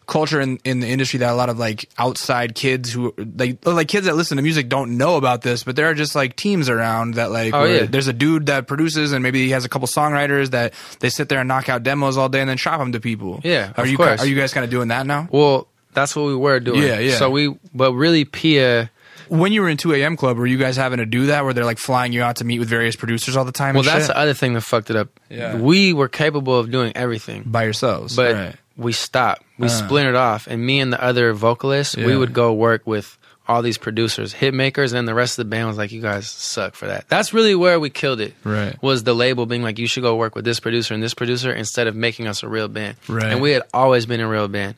culture 0.07 0.41
in, 0.41 0.59
in 0.65 0.81
the 0.81 0.87
industry 0.87 1.19
that 1.19 1.33
a 1.33 1.35
lot 1.35 1.49
of 1.49 1.59
like 1.59 1.89
outside 1.99 2.55
kids 2.55 2.93
who 2.93 3.13
like 3.37 3.59
oh, 3.67 3.73
like 3.73 3.89
kids 3.89 4.07
that 4.07 4.15
listen 4.17 4.37
to 4.37 4.43
music 4.43 4.69
don't 4.69 4.97
know 4.97 5.17
about 5.17 5.43
this, 5.43 5.65
but 5.65 5.75
there 5.77 5.87
are 5.87 5.95
just 5.95 6.15
like 6.15 6.37
teams 6.37 6.69
around 6.69 7.15
that 7.15 7.31
like 7.31 7.53
Oh, 7.55 7.65
yeah. 7.65 7.87
there's 7.87 8.09
a 8.09 8.13
dude 8.13 8.47
that 8.47 8.67
produces 8.67 9.13
and 9.13 9.23
maybe 9.23 9.45
he 9.45 9.51
has 9.51 9.65
a 9.65 9.69
couple 9.69 9.89
songwriters 9.89 10.51
that 10.51 10.75
they 11.01 11.09
sit 11.11 11.29
there 11.29 11.41
and 11.41 11.49
knock 11.49 11.69
out 11.69 11.83
demos 11.83 12.17
all 12.17 12.29
day 12.29 12.41
and 12.41 12.49
then 12.49 12.57
shop 12.57 12.79
them 12.79 12.93
to 12.93 13.01
people. 13.01 13.41
Yeah, 13.43 13.73
are 13.77 13.85
of 13.85 13.91
you 13.91 13.97
course. 13.97 14.21
are 14.23 14.27
you 14.27 14.37
guys 14.37 14.53
kind 14.53 14.65
of 14.65 14.71
doing 14.71 14.89
that 14.89 15.07
now? 15.07 15.29
Well, 15.31 15.67
that's 15.93 16.15
what 16.15 16.27
we 16.27 16.37
were 16.37 16.61
doing. 16.61 16.83
Yeah, 16.83 16.99
yeah. 16.99 17.17
So 17.17 17.31
we, 17.31 17.57
but 17.75 17.93
really, 17.95 18.25
Pia. 18.25 18.91
When 19.29 19.51
you 19.51 19.63
were 19.63 19.69
in 19.69 19.77
2 19.77 19.93
a.m. 19.95 20.17
Club, 20.17 20.37
were 20.39 20.47
you 20.47 20.57
guys 20.57 20.77
having 20.77 20.99
to 20.99 21.07
do 21.07 21.27
that 21.27 21.45
where 21.45 21.53
they're 21.53 21.65
like 21.65 21.79
flying 21.79 22.13
you 22.13 22.23
out 22.23 22.37
to 22.37 22.45
meet 22.45 22.61
with 22.61 22.69
various 22.69 22.95
producers 22.95 23.37
all 23.37 23.45
the 23.45 23.51
time? 23.51 23.75
Well, 23.75 23.81
and 23.83 23.89
that's 23.89 24.07
shit? 24.07 24.15
the 24.15 24.19
other 24.21 24.35
thing 24.35 24.53
that 24.53 24.61
fucked 24.61 24.89
it 24.89 24.95
up. 24.95 25.19
Yeah. 25.29 25.57
We 25.57 25.93
were 25.93 26.09
capable 26.09 26.57
of 26.57 26.71
doing 26.71 26.93
everything, 26.95 27.43
by 27.45 27.65
yourselves, 27.65 28.15
but 28.15 28.35
right. 28.35 28.57
We 28.77 28.93
stopped. 28.93 29.43
We 29.59 29.67
Uh. 29.67 29.71
splintered 29.71 30.15
off, 30.17 30.47
and 30.47 30.65
me 30.65 30.81
and 30.81 30.93
the 30.93 31.03
other 31.03 31.33
vocalists, 31.33 31.97
we 31.97 32.17
would 32.17 32.33
go 32.33 32.53
work 32.53 32.83
with 32.87 33.17
all 33.49 33.63
these 33.63 33.79
producers, 33.79 34.33
hit 34.33 34.53
makers, 34.53 34.93
and 34.93 35.07
the 35.07 35.15
rest 35.15 35.39
of 35.39 35.45
the 35.45 35.49
band 35.49 35.69
was 35.69 35.77
like, 35.79 35.93
"You 35.93 36.03
guys 36.03 36.27
suck 36.29 36.75
for 36.75 36.87
that." 36.89 37.09
That's 37.09 37.33
really 37.33 37.55
where 37.55 37.79
we 37.79 37.91
killed 37.91 38.21
it. 38.21 38.35
Right. 38.43 38.77
Was 38.83 39.05
the 39.05 39.15
label 39.15 39.47
being 39.47 39.63
like, 39.63 39.79
"You 39.79 39.87
should 39.87 40.03
go 40.03 40.17
work 40.17 40.35
with 40.35 40.45
this 40.45 40.59
producer 40.59 40.95
and 40.95 41.03
this 41.03 41.15
producer," 41.15 41.53
instead 41.53 41.87
of 41.87 41.95
making 41.95 42.27
us 42.27 42.43
a 42.43 42.49
real 42.49 42.67
band. 42.69 42.97
Right. 43.09 43.31
And 43.31 43.41
we 43.41 43.53
had 43.53 43.63
always 43.73 44.05
been 44.05 44.21
a 44.21 44.27
real 44.29 44.49
band, 44.49 44.75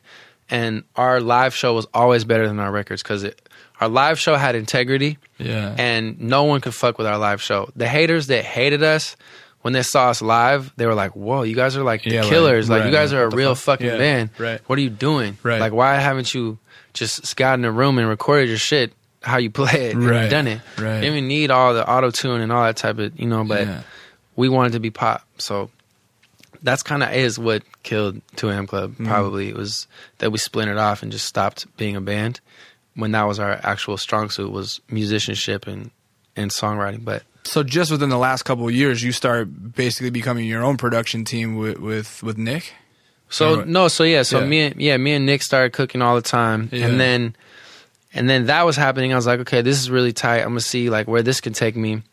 and 0.51 0.83
our 0.95 1.19
live 1.19 1.55
show 1.55 1.73
was 1.73 1.87
always 1.95 2.23
better 2.25 2.47
than 2.47 2.59
our 2.59 2.71
records 2.71 3.01
because 3.01 3.25
our 3.81 3.87
live 3.89 4.19
show 4.19 4.35
had 4.35 4.53
integrity 4.55 5.17
Yeah. 5.39 5.73
and 5.77 6.19
no 6.21 6.43
one 6.43 6.61
could 6.61 6.75
fuck 6.75 6.97
with 6.99 7.07
our 7.07 7.17
live 7.17 7.41
show. 7.41 7.69
The 7.75 7.87
haters 7.87 8.27
that 8.27 8.45
hated 8.45 8.83
us 8.83 9.15
when 9.61 9.73
they 9.73 9.81
saw 9.83 10.09
us 10.09 10.21
live, 10.21 10.71
they 10.77 10.85
were 10.85 10.95
like, 10.95 11.15
"Whoa, 11.15 11.43
you 11.43 11.55
guys 11.55 11.75
are 11.77 11.83
like 11.83 12.03
the 12.03 12.11
Yeah, 12.11 12.23
killers! 12.23 12.69
Like, 12.69 12.81
right, 12.81 12.85
you 12.87 12.91
guys 12.93 13.11
are 13.13 13.23
a 13.23 13.29
real 13.29 13.55
fuck?" 13.55 13.79
fucking 13.79 13.87
Yeah, 13.87 13.97
band. 13.97 14.29
right. 14.37 14.61
What 14.67 14.79
are 14.79 14.81
you 14.81 14.89
doing? 14.89 15.37
Right. 15.43 15.59
Like, 15.59 15.73
why 15.73 15.95
haven't 15.95 16.33
you 16.33 16.57
just 16.93 17.35
got 17.35 17.59
in 17.59 17.65
a 17.65 17.71
room 17.71 17.97
and 17.97 18.07
recorded 18.07 18.49
your 18.49 18.57
shit 18.57 18.93
how 19.21 19.37
you 19.37 19.49
play 19.51 19.89
it 19.89 19.95
and 19.95 20.05
Right, 20.05 20.29
done 20.29 20.47
it? 20.47 20.61
right. 20.77 20.95
You 20.95 21.01
didn't 21.01 21.15
even 21.17 21.27
need 21.27 21.51
all 21.51 21.73
the 21.73 21.87
auto 21.89 22.09
tune 22.09 22.41
and 22.41 22.51
all 22.51 22.63
that 22.63 22.77
type 22.77 22.99
of 22.99 23.19
you 23.19 23.27
know. 23.27 23.43
But 23.43 23.67
Yeah. 23.67 23.81
we 24.35 24.47
wanted 24.49 24.71
to 24.73 24.79
be 24.79 24.89
pop, 24.91 25.25
so 25.37 25.69
that's 26.63 26.83
kind 26.83 27.03
of 27.03 27.11
is 27.13 27.37
what 27.39 27.63
killed 27.83 28.21
2AM 28.37 28.67
Club. 28.67 28.91
Mm-hmm. 28.93 29.07
Probably 29.07 29.49
it 29.49 29.55
was 29.55 29.87
that 30.19 30.31
we 30.31 30.37
splintered 30.37 30.77
off 30.77 31.03
and 31.03 31.11
just 31.11 31.25
stopped 31.25 31.65
being 31.77 31.95
a 31.95 32.01
band 32.01 32.39
when 32.95 33.11
that 33.11 33.23
was 33.27 33.39
our 33.39 33.59
actual 33.63 33.97
strong 33.97 34.29
suit 34.29 34.51
was 34.51 34.79
musicianship 34.89 35.67
and 35.67 35.91
and 36.35 36.49
songwriting. 36.51 37.03
But 37.03 37.23
So 37.43 37.63
just 37.63 37.89
within 37.91 38.09
the 38.09 38.17
last 38.17 38.43
couple 38.43 38.67
of 38.67 38.73
years, 38.73 39.01
you 39.01 39.11
start 39.11 39.73
basically 39.75 40.09
becoming 40.11 40.45
your 40.45 40.63
own 40.63 40.77
production 40.77 41.25
team 41.25 41.55
with 41.55 41.79
with, 41.79 42.21
with 42.23 42.37
Nick. 42.37 42.73
so 43.29 43.63
no, 43.63 43.87
so 43.87 44.03
yeah, 44.03 44.23
so 44.23 44.39
Yeah. 44.39 44.45
me 44.45 44.59
and 44.61 44.81
yeah, 44.81 44.97
me 44.97 45.13
and 45.13 45.25
Nick 45.25 45.41
started 45.43 45.71
cooking 45.73 46.01
all 46.01 46.15
the 46.15 46.21
time, 46.21 46.69
Yeah. 46.71 46.87
and 46.87 46.99
then 46.99 47.35
and 48.13 48.29
then 48.29 48.47
that 48.47 48.65
was 48.65 48.75
happening. 48.75 49.13
I 49.13 49.15
was 49.15 49.27
like, 49.27 49.39
okay, 49.41 49.61
this 49.61 49.79
is 49.79 49.89
really 49.89 50.13
tight. 50.13 50.39
I'm 50.39 50.49
gonna 50.49 50.61
see 50.61 50.89
like 50.89 51.07
where 51.07 51.21
this 51.23 51.41
can 51.41 51.53
take 51.53 51.75
me. 51.75 52.03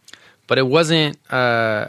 But 0.46 0.58
it 0.58 0.66
wasn't. 0.66 1.18
uh 1.32 1.88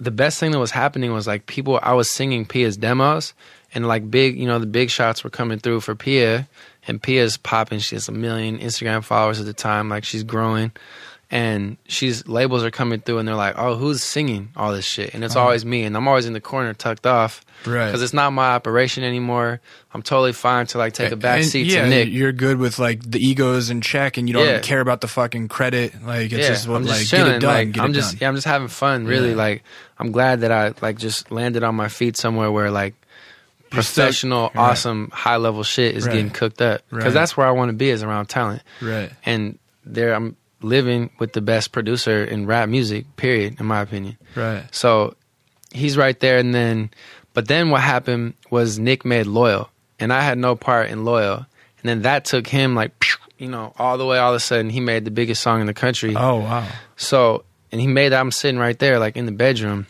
The 0.00 0.10
best 0.10 0.38
thing 0.40 0.50
that 0.52 0.58
was 0.58 0.72
happening 0.72 1.12
was 1.12 1.26
like 1.26 1.46
people. 1.46 1.78
I 1.82 1.92
was 1.94 2.10
singing 2.10 2.44
Pia's 2.46 2.76
demos, 2.76 3.34
and 3.74 3.86
like 3.86 4.10
big, 4.10 4.36
you 4.38 4.46
know, 4.46 4.58
the 4.58 4.66
big 4.66 4.90
shots 4.90 5.22
were 5.22 5.30
coming 5.30 5.58
through 5.60 5.80
for 5.82 5.94
Pia, 5.94 6.48
and 6.88 7.00
Pia's 7.02 7.36
popping. 7.36 7.78
She 7.78 7.94
has 7.94 8.08
a 8.08 8.12
million 8.12 8.58
Instagram 8.58 9.04
followers 9.04 9.38
at 9.40 9.46
the 9.46 9.52
time. 9.54 9.88
Like 9.88 10.04
she's 10.04 10.24
growing, 10.24 10.72
and 11.34 11.76
she's 11.88 12.28
labels 12.28 12.62
are 12.62 12.70
coming 12.70 13.00
through 13.00 13.18
and 13.18 13.26
they're 13.26 13.34
like, 13.34 13.56
"Oh, 13.58 13.74
who's 13.74 14.04
singing 14.04 14.50
all 14.56 14.72
this 14.72 14.84
shit?" 14.84 15.14
And 15.14 15.24
it's 15.24 15.34
uh-huh. 15.34 15.44
always 15.44 15.64
me, 15.66 15.82
and 15.82 15.96
I'm 15.96 16.06
always 16.06 16.26
in 16.26 16.32
the 16.32 16.40
corner 16.40 16.72
tucked 16.74 17.06
off 17.08 17.44
Right. 17.66 17.86
because 17.86 18.02
it's 18.02 18.12
not 18.12 18.32
my 18.32 18.50
operation 18.54 19.02
anymore. 19.02 19.60
I'm 19.92 20.02
totally 20.02 20.32
fine 20.32 20.66
to 20.68 20.78
like 20.78 20.92
take 20.92 21.10
a 21.10 21.16
back 21.16 21.40
And, 21.40 21.46
seat 21.48 21.66
yeah, 21.66 21.82
to 21.82 21.88
Nick. 21.88 22.08
You're 22.10 22.30
good 22.30 22.58
with 22.58 22.78
like 22.78 23.02
the 23.02 23.18
egos 23.18 23.68
in 23.68 23.80
check, 23.80 24.16
and 24.16 24.28
you 24.28 24.32
don't 24.34 24.46
Yeah. 24.46 24.60
care 24.60 24.78
about 24.80 25.00
the 25.00 25.08
fucking 25.08 25.48
credit. 25.48 25.92
Like 26.04 26.26
it's 26.26 26.34
yeah, 26.34 26.48
just 26.50 26.68
what 26.68 26.76
I'm 26.76 26.86
just 26.86 27.00
like 27.00 27.06
chilling. 27.08 27.26
get 27.26 27.36
it 27.36 27.40
done. 27.40 27.54
like 27.54 27.72
get 27.72 27.82
I'm 27.84 27.90
it 27.90 27.94
just 27.94 28.12
done. 28.12 28.18
yeah, 28.22 28.28
I'm 28.28 28.34
just 28.36 28.46
having 28.46 28.68
fun. 28.68 29.04
Really, 29.06 29.30
Yeah. 29.30 29.34
like 29.36 29.64
I'm 29.98 30.12
glad 30.12 30.42
that 30.42 30.52
I 30.52 30.72
like 30.82 30.98
just 30.98 31.32
landed 31.32 31.64
on 31.64 31.74
my 31.74 31.88
feet 31.88 32.16
somewhere 32.16 32.52
where 32.52 32.70
like 32.70 32.94
professional, 33.70 34.52
right. 34.54 34.70
awesome, 34.70 35.10
high 35.12 35.36
level 35.36 35.64
shit 35.64 35.96
is 35.96 36.06
Right. 36.06 36.12
getting 36.12 36.30
cooked 36.30 36.62
up 36.62 36.82
because 36.90 37.06
Right. 37.06 37.12
that's 37.14 37.36
where 37.36 37.46
I 37.46 37.50
want 37.50 37.70
to 37.70 37.72
be 37.76 37.90
is 37.90 38.04
around 38.04 38.26
talent. 38.26 38.62
Right. 38.80 39.10
And 39.26 39.58
there 39.84 40.14
I'm 40.14 40.36
living 40.64 41.10
with 41.18 41.32
the 41.32 41.40
best 41.40 41.72
producer 41.72 42.24
in 42.24 42.46
rap 42.46 42.68
music. 42.68 43.04
Period, 43.16 43.60
in 43.60 43.66
my 43.66 43.80
opinion. 43.80 44.16
Right. 44.34 44.64
So 44.72 45.14
he's 45.72 45.96
right 45.96 46.18
there, 46.18 46.38
and 46.38 46.54
then, 46.54 46.90
but 47.32 47.48
then 47.48 47.70
what 47.70 47.82
happened 47.82 48.34
was 48.50 48.78
Nick 48.78 49.04
made 49.04 49.26
Loyal, 49.26 49.68
and 49.98 50.12
I 50.12 50.22
had 50.22 50.38
no 50.38 50.56
part 50.56 50.90
in 50.90 51.04
Loyal, 51.04 51.36
and 51.36 51.84
then 51.84 52.02
that 52.02 52.24
took 52.24 52.46
him 52.46 52.74
like, 52.74 53.04
you 53.38 53.48
know, 53.48 53.72
all 53.78 53.98
the 53.98 54.06
way. 54.06 54.18
All 54.18 54.30
of 54.30 54.36
a 54.36 54.40
sudden, 54.40 54.70
he 54.70 54.80
made 54.80 55.04
the 55.04 55.10
biggest 55.10 55.42
song 55.42 55.60
in 55.60 55.66
the 55.66 55.74
country. 55.74 56.14
Oh 56.16 56.36
wow. 56.36 56.66
So, 56.96 57.44
and 57.70 57.80
he 57.80 57.86
made 57.86 58.10
that. 58.10 58.20
I'm 58.20 58.30
sitting 58.30 58.58
right 58.58 58.78
there, 58.78 58.98
like 58.98 59.16
in 59.16 59.26
the 59.26 59.32
bedroom, 59.32 59.86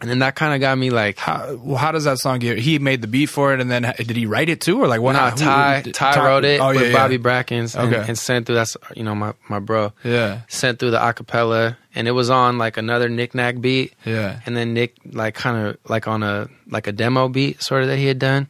and 0.00 0.10
then 0.10 0.18
that 0.18 0.34
kind 0.34 0.52
of 0.54 0.60
got 0.60 0.76
me 0.76 0.90
like, 0.90 1.16
How, 1.18 1.54
well, 1.56 1.76
how 1.76 1.90
does 1.90 2.04
that 2.04 2.18
song 2.18 2.38
get? 2.38 2.58
He 2.58 2.78
made 2.78 3.00
the 3.00 3.06
beat 3.06 3.26
for 3.26 3.54
it, 3.54 3.60
and 3.60 3.70
then 3.70 3.82
did 3.96 4.10
he 4.16 4.26
write 4.26 4.48
it 4.48 4.60
too, 4.60 4.80
or 4.82 4.86
like 4.86 5.00
what? 5.00 5.12
nah, 5.14 5.30
Ty, 5.30 5.80
who- 5.80 5.92
Ty 5.92 6.26
wrote 6.26 6.44
it 6.44 6.60
Oh 6.60 6.68
with 6.74 6.88
yeah. 6.88 6.92
Bobby 6.92 7.16
Brackins, 7.16 7.74
and, 7.74 7.94
Okay. 7.94 8.04
and 8.08 8.18
sent 8.18 8.46
through. 8.46 8.56
That's 8.56 8.76
you 8.94 9.02
know 9.04 9.14
my 9.14 9.32
my 9.48 9.58
bro 9.58 9.92
Yeah, 10.04 10.40
sent 10.48 10.78
through 10.78 10.90
the 10.90 10.98
acapella, 10.98 11.76
and 11.94 12.06
it 12.06 12.12
was 12.12 12.28
on 12.30 12.58
like 12.58 12.76
another 12.76 13.08
Nic 13.08 13.34
Nac 13.34 13.60
beat. 13.60 13.94
yeah. 14.04 14.40
and 14.44 14.56
then 14.56 14.74
Nick 14.74 14.96
like 15.12 15.34
kind 15.34 15.66
of 15.66 15.78
like 15.88 16.06
on 16.06 16.22
a 16.22 16.48
like 16.68 16.86
a 16.86 16.92
demo 16.92 17.28
beat 17.28 17.62
sort 17.62 17.82
of 17.82 17.88
that 17.88 17.96
he 17.98 18.06
had 18.06 18.18
done, 18.18 18.48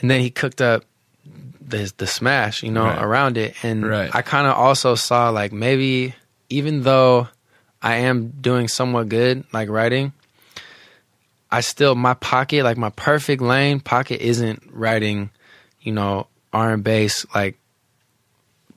and 0.00 0.10
then 0.10 0.20
he 0.20 0.30
cooked 0.30 0.60
up 0.62 0.84
the 1.60 1.92
the 1.96 2.06
smash, 2.06 2.62
you 2.62 2.70
know, 2.70 2.84
Right. 2.84 3.02
around 3.02 3.36
it, 3.36 3.54
and 3.64 3.84
Right. 3.84 4.14
I 4.14 4.22
kind 4.22 4.46
of 4.46 4.54
also 4.56 4.94
saw 4.94 5.30
like 5.30 5.52
maybe 5.52 6.14
even 6.48 6.84
though 6.84 7.26
I 7.82 7.96
am 7.96 8.28
doing 8.40 8.68
somewhat 8.68 9.08
good 9.08 9.42
like 9.52 9.68
writing, 9.68 10.12
I 11.50 11.60
still 11.60 11.94
my 11.94 12.14
pocket 12.14 12.64
like 12.64 12.76
my 12.76 12.90
perfect 12.90 13.40
lane 13.42 13.80
pocket 13.80 14.20
isn't 14.20 14.62
writing, 14.70 15.30
you 15.80 15.92
know, 15.92 16.26
R 16.52 16.72
and 16.72 16.82
bass 16.84 17.24
like 17.34 17.56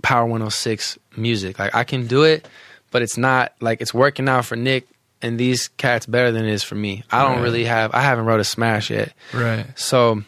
Power 0.02 0.26
106 0.26 0.98
music. 1.18 1.60
Like 1.60 1.76
I 1.76 1.84
can 1.84 2.08
do 2.08 2.24
it, 2.24 2.48
but 2.91 3.02
it's 3.02 3.18
not 3.18 3.54
like 3.60 3.82
it's 3.82 3.94
working 3.94 4.30
out 4.30 4.46
for 4.46 4.56
Nick 4.56 4.88
and 5.22 5.38
these 5.40 5.68
cats 5.70 6.06
better 6.06 6.32
than 6.32 6.46
it 6.46 6.54
is 6.54 6.64
for 6.64 6.76
me. 6.76 7.04
I 7.12 7.24
don't 7.24 7.38
Right. 7.38 7.41
really 7.44 7.66
have 7.66 7.94
I 7.94 8.02
haven't 8.02 8.26
wrote 8.26 8.40
a 8.40 8.46
smash 8.46 8.90
yet. 8.90 9.14
Right. 9.34 9.66
So 9.76 10.24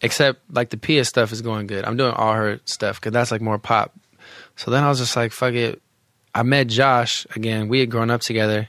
except 0.00 0.40
like 0.50 0.70
the 0.70 0.76
Pia 0.76 1.04
stuff 1.04 1.30
is 1.32 1.42
going 1.42 1.66
good. 1.66 1.84
I'm 1.84 1.96
doing 1.96 2.12
all 2.12 2.32
her 2.32 2.58
stuff 2.64 3.00
cuz 3.00 3.12
that's 3.12 3.30
like 3.30 3.40
more 3.40 3.58
pop. 3.58 3.94
So 4.56 4.70
then 4.70 4.82
I 4.82 4.88
was 4.88 4.98
just 4.98 5.14
like 5.14 5.32
fuck 5.32 5.54
it. 5.54 5.80
I 6.34 6.42
met 6.42 6.66
Josh 6.66 7.26
again. 7.36 7.68
We 7.68 7.80
had 7.80 7.90
grown 7.90 8.10
up 8.10 8.20
together 8.22 8.68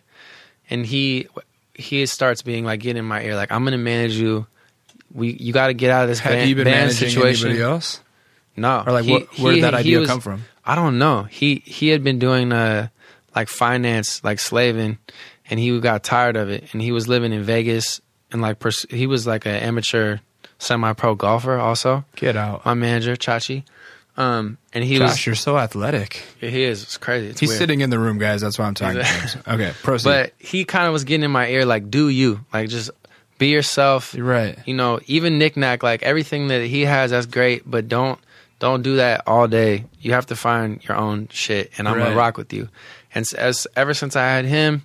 and 0.70 0.86
he 0.86 1.28
he 1.78 2.06
starts 2.06 2.42
being 2.42 2.66
like 2.66 2.80
getting 2.82 2.98
in 3.00 3.06
my 3.06 3.22
ear 3.24 3.36
like 3.36 3.52
I'm 3.52 3.64
going 3.64 3.72
to 3.74 3.78
manage 3.78 4.16
you. 4.16 4.48
We 5.14 5.32
you 5.40 5.54
got 5.54 5.68
to 5.68 5.74
get 5.74 5.90
out 5.92 6.04
of 6.04 6.10
this 6.10 6.20
Have 6.20 6.34
band, 6.34 6.50
you 6.50 6.56
been 6.56 6.66
managing 6.66 7.10
situation. 7.10 7.48
anybody 7.50 7.64
else, 7.64 8.02
No. 8.58 8.84
or 8.86 8.92
like 8.92 9.06
he- 9.06 9.12
what, 9.14 9.40
where 9.40 9.52
he- 9.54 9.60
did 9.62 9.64
that 9.66 9.74
idea 9.74 10.00
was- 10.00 10.10
come 10.10 10.20
from? 10.20 10.44
I 10.66 10.76
don't 10.76 10.98
know. 11.00 11.24
He 11.24 11.62
he 11.66 11.88
had 11.90 12.04
been 12.04 12.20
doing 12.20 12.52
uh 12.52 12.90
like 13.36 13.48
finance, 13.48 14.22
like 14.24 14.40
slaving, 14.40 14.98
and 15.50 15.60
he 15.60 15.80
got 15.80 16.04
tired 16.04 16.36
of 16.36 16.50
it. 16.50 16.66
And 16.74 16.82
he 16.82 16.92
was 16.92 17.08
living 17.08 17.32
in 17.32 17.44
Vegas 17.44 18.02
and 18.32 18.42
like 18.42 18.60
pers- 18.60 18.86
he 18.90 19.08
was 19.08 19.26
like 19.26 19.46
an 19.46 19.56
amateur 19.56 20.18
semi-pro 20.60 21.16
golfer 21.16 21.58
also. 21.58 22.04
Get 22.16 22.36
out, 22.36 22.66
My 22.66 22.74
manager 22.74 23.16
Chachi, 23.16 23.64
um, 24.18 24.58
and 24.74 24.84
he 24.84 24.98
Josh. 24.98 25.26
You're 25.26 25.36
so 25.36 25.58
athletic. 25.58 26.24
he 26.40 26.64
is 26.64 26.84
it's 26.84 26.98
crazy. 26.98 27.28
It's 27.28 27.40
He's 27.40 27.50
weird. 27.50 27.60
sitting 27.60 27.82
in 27.82 27.90
the 27.90 28.00
room, 28.00 28.18
guys. 28.18 28.42
That's 28.42 28.58
why 28.58 28.66
I'm 28.66 28.74
talking. 28.74 28.98
To 29.00 29.04
him. 29.06 29.44
Okay, 29.48 29.72
proceed. 29.84 30.10
but 30.10 30.34
he 30.40 30.66
kind 30.66 30.88
of 30.88 30.94
was 30.94 31.04
getting 31.04 31.24
in 31.24 31.32
my 31.32 31.48
ear 31.48 31.66
like, 31.66 31.90
do 31.90 32.10
you 32.10 32.44
like 32.54 32.70
just 32.70 32.90
be 33.38 33.50
yourself. 33.50 34.16
You're 34.16 34.26
right. 34.26 34.58
You 34.66 34.74
know, 34.74 35.00
even 35.06 35.38
Nic 35.38 35.56
Nac, 35.56 35.84
like 35.84 36.02
everything 36.02 36.48
that 36.48 36.64
he 36.66 36.82
has, 36.86 37.12
that's 37.12 37.28
great, 37.28 37.70
but 37.70 37.88
don't 37.88 38.20
don't 38.60 38.82
do 38.82 38.96
that 38.96 39.22
all 39.28 39.48
day. 39.48 39.86
You 40.02 40.14
have 40.14 40.26
to 40.28 40.36
find 40.36 40.84
your 40.84 40.98
own 40.98 41.28
shit, 41.32 41.72
and 41.78 41.88
I'm 41.88 41.96
Right. 41.96 42.06
gonna 42.06 42.16
rock 42.16 42.38
with 42.38 42.52
you. 42.52 42.70
And 43.14 43.26
as 43.38 43.68
ever 43.76 43.94
since 43.94 44.16
I 44.16 44.24
had 44.24 44.46
him, 44.46 44.82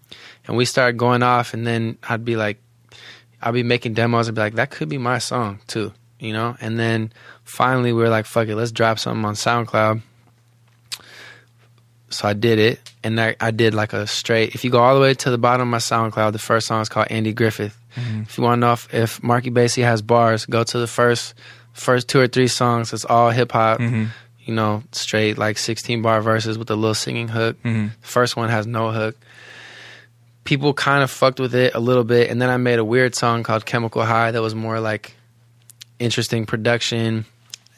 and 0.46 0.56
we 0.58 0.66
started 0.66 0.98
going 0.98 1.22
off, 1.22 1.54
and 1.54 1.66
then 1.66 1.96
I'd 2.06 2.24
be 2.26 2.36
like, 2.36 2.58
I'd 3.40 3.54
be 3.54 3.62
making 3.62 3.94
demos, 3.94 4.28
and 4.28 4.34
be 4.34 4.42
like, 4.42 4.54
that 4.56 4.70
could 4.70 4.90
be 4.90 4.98
my 4.98 5.16
song 5.18 5.60
too, 5.66 5.92
you 6.22 6.32
know. 6.32 6.56
And 6.60 6.78
then 6.78 7.12
finally, 7.44 7.92
we 7.92 8.00
were 8.02 8.08
like, 8.08 8.24
fuck 8.24 8.48
it, 8.48 8.56
let's 8.56 8.72
drop 8.72 8.98
something 8.98 9.24
on 9.24 9.34
SoundCloud. 9.34 10.00
So 12.10 12.28
I 12.28 12.34
did 12.34 12.58
it, 12.58 12.78
and 13.02 13.18
I, 13.18 13.36
I 13.40 13.50
did 13.50 13.72
like 13.74 13.94
a 13.94 14.06
straight. 14.06 14.54
If 14.54 14.64
you 14.64 14.70
go 14.70 14.78
all 14.80 14.94
the 14.94 15.00
way 15.00 15.14
to 15.14 15.30
the 15.30 15.38
bottom 15.38 15.62
of 15.62 15.68
my 15.68 15.78
SoundCloud, 15.78 16.32
the 16.32 16.38
first 16.38 16.66
song 16.66 16.82
is 16.82 16.88
called 16.90 17.06
Andy 17.10 17.32
Griffith. 17.32 17.76
If 17.96 18.38
you 18.38 18.44
want 18.44 18.56
to 18.58 18.60
know 18.66 18.72
if, 18.72 18.92
if 18.94 19.22
Marky 19.22 19.50
Basie 19.50 19.82
has 19.82 20.00
bars, 20.00 20.46
go 20.46 20.62
to 20.64 20.78
the 20.78 20.86
first 20.86 21.34
first 21.74 22.08
two 22.08 22.20
or 22.20 22.26
three 22.26 22.48
songs. 22.48 22.92
It's 22.92 23.04
all 23.04 23.30
hip 23.30 23.52
hop, 23.52 23.80
Mm-hmm. 23.80 24.04
you 24.44 24.54
know, 24.54 24.82
straight 24.92 25.36
like 25.36 25.58
sixteen 25.58 26.00
bar 26.00 26.20
verses 26.22 26.56
with 26.58 26.70
a 26.70 26.74
little 26.76 26.94
singing 26.94 27.28
hook. 27.28 27.56
Mhm. 27.62 27.90
The 28.00 28.06
first 28.06 28.34
one 28.36 28.48
has 28.48 28.66
no 28.66 28.90
hook. 28.92 29.16
People 30.44 30.72
kind 30.74 31.02
of 31.02 31.10
fucked 31.10 31.38
with 31.38 31.54
it 31.54 31.74
a 31.74 31.80
little 31.80 32.04
bit, 32.04 32.30
and 32.30 32.40
then 32.40 32.48
I 32.50 32.56
made 32.56 32.78
a 32.78 32.84
weird 32.84 33.14
song 33.14 33.42
called 33.42 33.64
Chemical 33.66 34.02
High 34.04 34.30
that 34.30 34.40
was 34.42 34.54
more 34.54 34.80
like 34.80 35.14
interesting 36.02 36.46
production, 36.46 37.24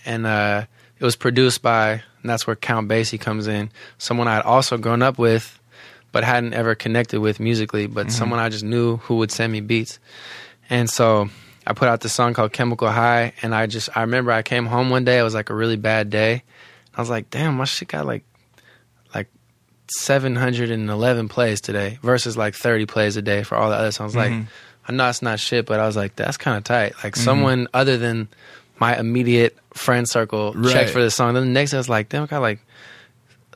and 0.05 0.27
uh, 0.27 0.65
it 0.99 1.05
was 1.05 1.17
produced 1.17 1.63
by, 1.63 1.91
and 1.93 2.31
that's 2.31 2.47
where 2.47 2.57
Count 2.57 2.89
Basie 2.89 3.21
comes 3.21 3.47
in, 3.47 3.71
someone 3.99 4.29
I 4.29 4.35
had 4.37 4.45
also 4.45 4.77
grown 4.79 5.03
up 5.03 5.19
with, 5.19 5.59
but 6.13 6.25
hadn't 6.25 6.55
ever 6.55 6.75
connected 6.75 7.21
with 7.21 7.39
musically, 7.41 7.87
but 7.87 8.11
someone 8.11 8.39
I 8.41 8.49
just 8.49 8.65
knew 8.65 8.97
who 8.99 9.17
would 9.19 9.31
send 9.31 9.53
me 9.53 9.61
beats, 9.61 9.99
and 10.71 10.89
so 10.89 11.29
I 11.67 11.73
put 11.75 11.89
out 11.89 12.01
this 12.01 12.13
song 12.13 12.35
called 12.35 12.53
Chemical 12.53 12.89
High, 12.89 13.33
and 13.43 13.55
I 13.55 13.67
just 13.67 13.89
I 13.97 14.01
remember 14.03 14.31
I 14.33 14.43
came 14.43 14.67
home 14.67 14.91
one 14.91 15.05
day, 15.05 15.19
it 15.19 15.23
was 15.23 15.35
like 15.35 15.51
a 15.51 15.55
really 15.55 15.77
bad 15.77 16.11
day, 16.11 16.43
I 16.97 17.01
was 17.01 17.11
like, 17.11 17.31
damn, 17.31 17.57
my 17.57 17.65
shit 17.65 17.89
got 17.89 18.07
like 18.07 18.25
like 19.15 19.29
711 19.89 21.29
plays 21.29 21.61
today 21.61 21.99
versus 22.03 22.37
like 22.37 22.55
30 22.55 22.87
plays 22.87 23.17
a 23.17 23.23
day 23.23 23.43
for 23.43 23.57
all 23.57 23.71
the 23.71 23.77
other 23.77 23.93
songs. 23.93 24.15
Like, 24.17 24.33
Mhm. 24.33 24.47
I 24.87 24.93
know 24.93 25.09
it's 25.09 25.23
not 25.23 25.41
shit, 25.41 25.67
but 25.67 25.81
I 25.81 25.87
was 25.87 25.97
like, 25.97 26.15
that's 26.17 26.37
kind 26.37 26.57
of 26.57 26.65
tight. 26.65 26.95
Like, 27.03 27.17
someone 27.17 27.69
other 27.73 27.97
than 27.97 28.29
my 28.79 28.99
immediate 28.99 29.57
friend 29.73 30.09
circle 30.09 30.53
Right. 30.55 30.73
checked 30.73 30.91
for 30.91 31.01
this 31.03 31.15
song. 31.15 31.35
Then 31.35 31.45
the 31.45 31.51
next 31.51 31.71
day, 31.71 31.77
I 31.77 31.81
was 31.81 31.89
like, 31.89 32.09
damn, 32.11 32.25
I 32.25 32.27
got 32.27 32.41
like, 32.43 32.61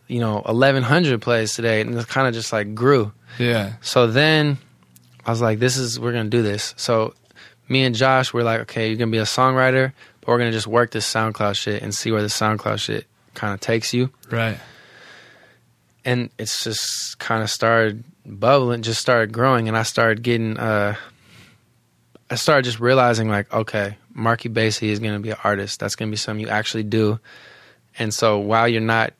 you 0.06 0.20
know, 0.20 0.36
1,100 0.46 1.20
plays 1.20 1.52
today. 1.54 1.80
And 1.82 1.94
it 1.94 2.08
kind 2.08 2.26
of 2.28 2.34
just 2.34 2.52
like 2.52 2.74
grew. 2.74 3.12
Yeah. 3.38 3.74
So 3.82 4.06
then 4.06 4.58
I 5.26 5.30
was 5.30 5.42
like, 5.42 5.58
this 5.58 5.76
is, 5.76 6.00
we're 6.00 6.12
going 6.12 6.24
to 6.24 6.30
do 6.30 6.42
this. 6.42 6.72
So 6.78 7.14
me 7.68 7.84
and 7.84 7.94
Josh 7.94 8.32
were 8.32 8.42
like, 8.42 8.60
okay, 8.60 8.88
you're 8.88 8.96
going 8.96 9.10
to 9.10 9.12
be 9.14 9.18
a 9.18 9.24
songwriter, 9.24 9.92
but 10.20 10.28
we're 10.28 10.38
going 10.38 10.50
to 10.50 10.56
just 10.56 10.66
work 10.66 10.92
this 10.92 11.12
SoundCloud 11.12 11.56
shit 11.56 11.82
and 11.82 11.94
see 11.94 12.10
where 12.10 12.22
the 12.22 12.28
SoundCloud 12.28 12.78
shit 12.78 13.06
kind 13.34 13.52
of 13.52 13.60
takes 13.60 13.92
you 13.92 14.10
Right. 14.30 14.56
and 16.04 16.30
it's 16.38 16.64
just 16.64 17.18
kind 17.18 17.42
of 17.42 17.50
started 17.50 18.02
bubbling, 18.24 18.82
just 18.82 19.00
started 19.00 19.32
growing, 19.32 19.68
and 19.68 19.76
I 19.76 19.82
started 19.82 20.22
getting, 20.22 20.56
uh, 20.58 20.96
I 22.30 22.34
started 22.34 22.64
just 22.64 22.80
realizing 22.80 23.28
like, 23.28 23.52
okay, 23.52 23.96
Marky 24.12 24.48
Basie 24.48 24.88
is 24.88 24.98
gonna 24.98 25.20
be 25.20 25.30
an 25.30 25.36
artist. 25.44 25.80
That's 25.80 25.96
gonna 25.96 26.10
be 26.10 26.16
something 26.16 26.44
you 26.44 26.50
actually 26.50 26.82
do, 26.82 27.18
and 27.98 28.12
so 28.12 28.38
while 28.38 28.68
you're 28.68 28.80
not, 28.80 29.14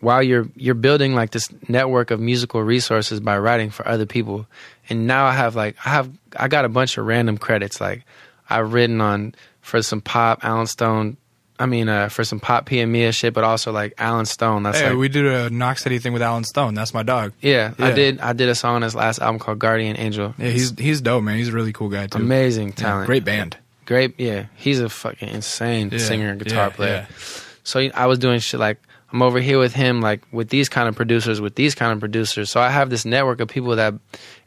while 0.00 0.22
you're 0.22 0.48
you're 0.54 0.74
building 0.74 1.14
like 1.14 1.30
this 1.30 1.48
network 1.68 2.10
of 2.10 2.20
musical 2.20 2.62
resources 2.62 3.20
by 3.20 3.38
writing 3.38 3.70
for 3.70 3.86
other 3.88 4.06
people, 4.06 4.46
and 4.88 5.06
now 5.06 5.26
I 5.26 5.32
have 5.32 5.56
like 5.56 5.76
I 5.84 5.90
have 5.90 6.10
I 6.36 6.48
got 6.48 6.64
a 6.64 6.68
bunch 6.68 6.96
of 6.96 7.06
random 7.06 7.38
credits 7.38 7.80
like 7.80 8.04
I've 8.48 8.72
written 8.72 9.00
on 9.00 9.34
for 9.60 9.82
some 9.82 10.00
pop 10.00 10.44
Allen 10.44 10.66
Stone. 10.66 11.16
I 11.58 11.66
mean, 11.66 11.88
uh, 11.88 12.08
for 12.08 12.22
some 12.24 12.38
pop 12.40 12.66
Pia 12.66 12.86
Mia 12.86 13.10
shit, 13.12 13.34
but 13.34 13.42
also 13.44 13.72
like 13.72 13.94
Allen 13.98 14.26
Stone. 14.26 14.62
That's 14.62 14.78
Hey, 14.78 14.90
like 14.90 14.98
we 14.98 15.08
did 15.08 15.26
a 15.26 15.50
Knox 15.50 15.82
City 15.82 15.98
thing 15.98 16.12
with 16.12 16.22
Allen 16.22 16.44
Stone. 16.44 16.74
That's 16.74 16.94
my 16.94 17.02
dog. 17.02 17.32
yeah, 17.40 17.74
I 17.78 17.90
did. 17.92 18.20
I 18.20 18.32
did 18.32 18.48
a 18.48 18.54
song 18.54 18.76
on 18.76 18.82
his 18.82 18.94
last 18.94 19.18
album 19.20 19.38
called 19.38 19.58
Guardian 19.58 19.96
Angel. 19.98 20.34
Yeah, 20.38 20.50
he's 20.50 20.78
he's 20.78 21.00
dope, 21.00 21.22
man. 21.24 21.36
He's 21.36 21.48
a 21.48 21.52
really 21.52 21.72
cool 21.72 21.88
guy 21.88 22.06
too. 22.06 22.18
Amazing 22.18 22.68
Yeah, 22.68 22.74
talent. 22.74 23.06
great 23.06 23.24
band. 23.24 23.56
Great. 23.86 24.14
Yeah, 24.18 24.46
he's 24.54 24.80
a 24.80 24.88
fucking 24.88 25.28
insane 25.30 25.88
Yeah, 25.90 25.98
singer 25.98 26.30
and 26.30 26.38
guitar 26.42 26.66
yeah, 26.66 26.76
player. 26.76 27.06
yeah. 27.10 27.16
So 27.64 27.80
I 27.94 28.06
was 28.06 28.18
doing 28.18 28.38
shit 28.38 28.60
like 28.60 28.78
I'm 29.10 29.22
over 29.22 29.40
here 29.40 29.58
with 29.58 29.72
him, 29.72 30.02
like 30.02 30.20
with 30.32 30.50
these 30.50 30.68
kind 30.68 30.86
of 30.86 30.94
producers, 30.94 31.40
with 31.40 31.54
these 31.54 31.74
kind 31.74 31.92
of 31.92 31.98
producers. 31.98 32.50
So 32.50 32.60
I 32.60 32.68
have 32.68 32.90
this 32.90 33.04
network 33.06 33.40
of 33.40 33.48
people 33.48 33.74
that 33.76 33.94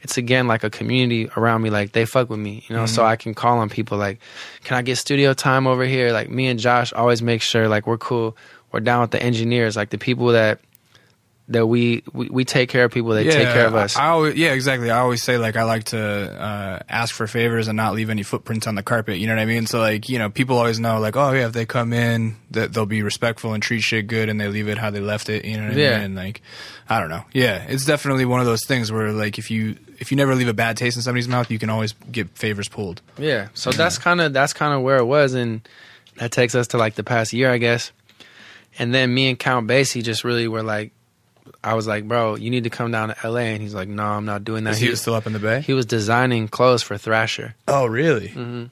it's 0.02 0.18
again 0.18 0.48
like 0.48 0.64
a 0.64 0.70
community 0.70 1.30
around 1.36 1.64
me. 1.64 1.72
Like 1.72 1.94
they 1.94 2.06
fuck 2.06 2.30
with 2.30 2.40
me, 2.40 2.64
you 2.68 2.76
know. 2.76 2.86
So 2.86 3.02
Mm-hmm. 3.02 3.12
I 3.12 3.16
can 3.16 3.34
call 3.34 3.58
on 3.58 3.70
people 3.70 3.98
like, 3.98 4.20
can 4.64 4.78
I 4.78 4.84
get 4.84 4.98
studio 4.98 5.34
time 5.34 5.66
over 5.66 5.84
here? 5.84 6.12
Like 6.12 6.30
me 6.30 6.48
and 6.48 6.60
Josh 6.60 6.94
always 6.94 7.22
make 7.22 7.42
sure 7.42 7.68
like 7.68 7.88
we're 7.88 7.98
cool. 7.98 8.38
We're 8.72 8.80
down 8.82 9.02
with 9.02 9.12
the 9.12 9.22
engineers, 9.22 9.76
like 9.76 9.90
the 9.90 9.98
people 9.98 10.28
that 10.28 10.60
that 11.48 11.68
we, 11.68 12.04
we 12.14 12.30
we 12.30 12.46
take 12.46 12.70
care 12.70 12.86
of 12.86 12.92
people 12.92 13.10
that 13.12 13.24
take 13.24 13.50
care 13.50 13.68
of 13.68 13.76
us. 13.76 13.98
I, 13.98 14.06
I 14.06 14.08
always, 14.10 14.36
yeah, 14.36 14.54
exactly. 14.54 14.90
I 14.90 15.00
always 15.00 15.22
say 15.22 15.38
like 15.38 15.58
I 15.58 15.64
like 15.64 15.86
to 15.86 16.00
uh, 16.00 16.80
ask 16.88 17.14
for 17.14 17.28
favors 17.28 17.68
and 17.68 17.76
not 17.76 17.94
leave 17.94 18.10
any 18.10 18.24
footprints 18.24 18.68
on 18.68 18.76
the 18.76 18.84
carpet. 18.84 19.18
You 19.18 19.28
know 19.28 19.36
what 19.36 19.42
I 19.42 19.46
mean? 19.46 19.66
So 19.66 19.80
like 19.80 20.08
you 20.08 20.18
know, 20.18 20.30
people 20.30 20.58
always 20.58 20.80
know 20.80 21.00
like 21.00 21.18
oh 21.18 21.32
yeah, 21.34 21.48
if 21.48 21.54
they 21.54 21.66
come 21.66 21.92
in, 21.92 22.38
that 22.52 22.74
they'll 22.74 22.86
be 22.86 23.04
respectful 23.04 23.54
and 23.54 23.62
treat 23.62 23.82
shit 23.82 24.08
good, 24.08 24.30
and 24.30 24.40
they 24.40 24.48
leave 24.48 24.70
it 24.70 24.78
how 24.78 24.92
they 24.92 25.02
left 25.02 25.28
it. 25.30 25.44
You 25.44 25.58
know 25.58 25.68
what 25.68 25.76
Yeah. 25.78 25.90
I 25.90 25.94
mean? 25.96 26.02
And 26.04 26.16
like 26.16 26.42
I 26.90 27.00
don't 27.00 27.10
know. 27.10 27.26
Yeah, 27.34 27.66
it's 27.68 27.86
definitely 27.86 28.26
one 28.26 28.40
of 28.40 28.46
those 28.46 28.66
things 28.66 28.92
where 28.92 29.12
like 29.12 29.38
if 29.38 29.52
you 29.52 29.76
if 30.00 30.10
you 30.12 30.16
never 30.18 30.36
leave 30.36 30.48
a 30.48 30.54
bad 30.54 30.78
taste 30.78 30.96
in 30.96 31.02
somebody's 31.04 31.28
mouth, 31.28 31.52
you 31.52 31.60
can 31.60 31.70
always 31.70 31.94
get 32.12 32.30
favors 32.38 32.70
pulled. 32.70 33.02
Yeah. 33.18 33.50
So 33.56 33.72
that's 33.72 33.98
kind 33.98 34.22
of 34.22 34.32
that's 34.32 34.54
kind 34.54 34.74
of 34.74 34.84
where 34.84 34.98
it 34.98 35.06
was, 35.06 35.34
and 35.34 35.68
that 36.16 36.32
takes 36.32 36.56
us 36.56 36.68
to 36.68 36.78
like 36.78 36.96
the 36.96 37.04
past 37.04 37.34
year, 37.34 37.52
I 37.52 37.58
guess. 37.58 37.92
And 38.80 38.94
then 38.94 39.14
me 39.14 39.28
and 39.28 39.38
Count 39.38 39.68
Basie 39.68 40.02
just 40.02 40.24
really 40.24 40.48
were 40.48 40.64
like, 40.64 40.94
I 41.64 41.74
was 41.74 41.88
like, 41.88 42.08
bro, 42.08 42.36
you 42.36 42.50
need 42.50 42.64
to 42.66 42.70
come 42.70 42.92
down 42.92 43.10
to 43.10 43.16
L.A. 43.24 43.42
And 43.54 43.62
he's 43.62 43.74
like, 43.74 43.88
no, 43.88 44.04
I'm 44.04 44.26
not 44.26 44.44
doing 44.44 44.64
that. 44.66 44.72
Is 44.72 44.80
he 44.80 44.90
was 44.90 45.02
still 45.02 45.14
up 45.16 45.28
in 45.28 45.34
the 45.34 45.40
bay? 45.40 45.62
he 45.62 45.74
was 45.74 45.86
designing 45.86 46.48
clothes 46.48 46.84
for 46.84 46.98
Thrasher. 46.98 47.56
Oh, 47.68 47.86
really? 47.86 48.30
Mm-hmm. 48.30 48.66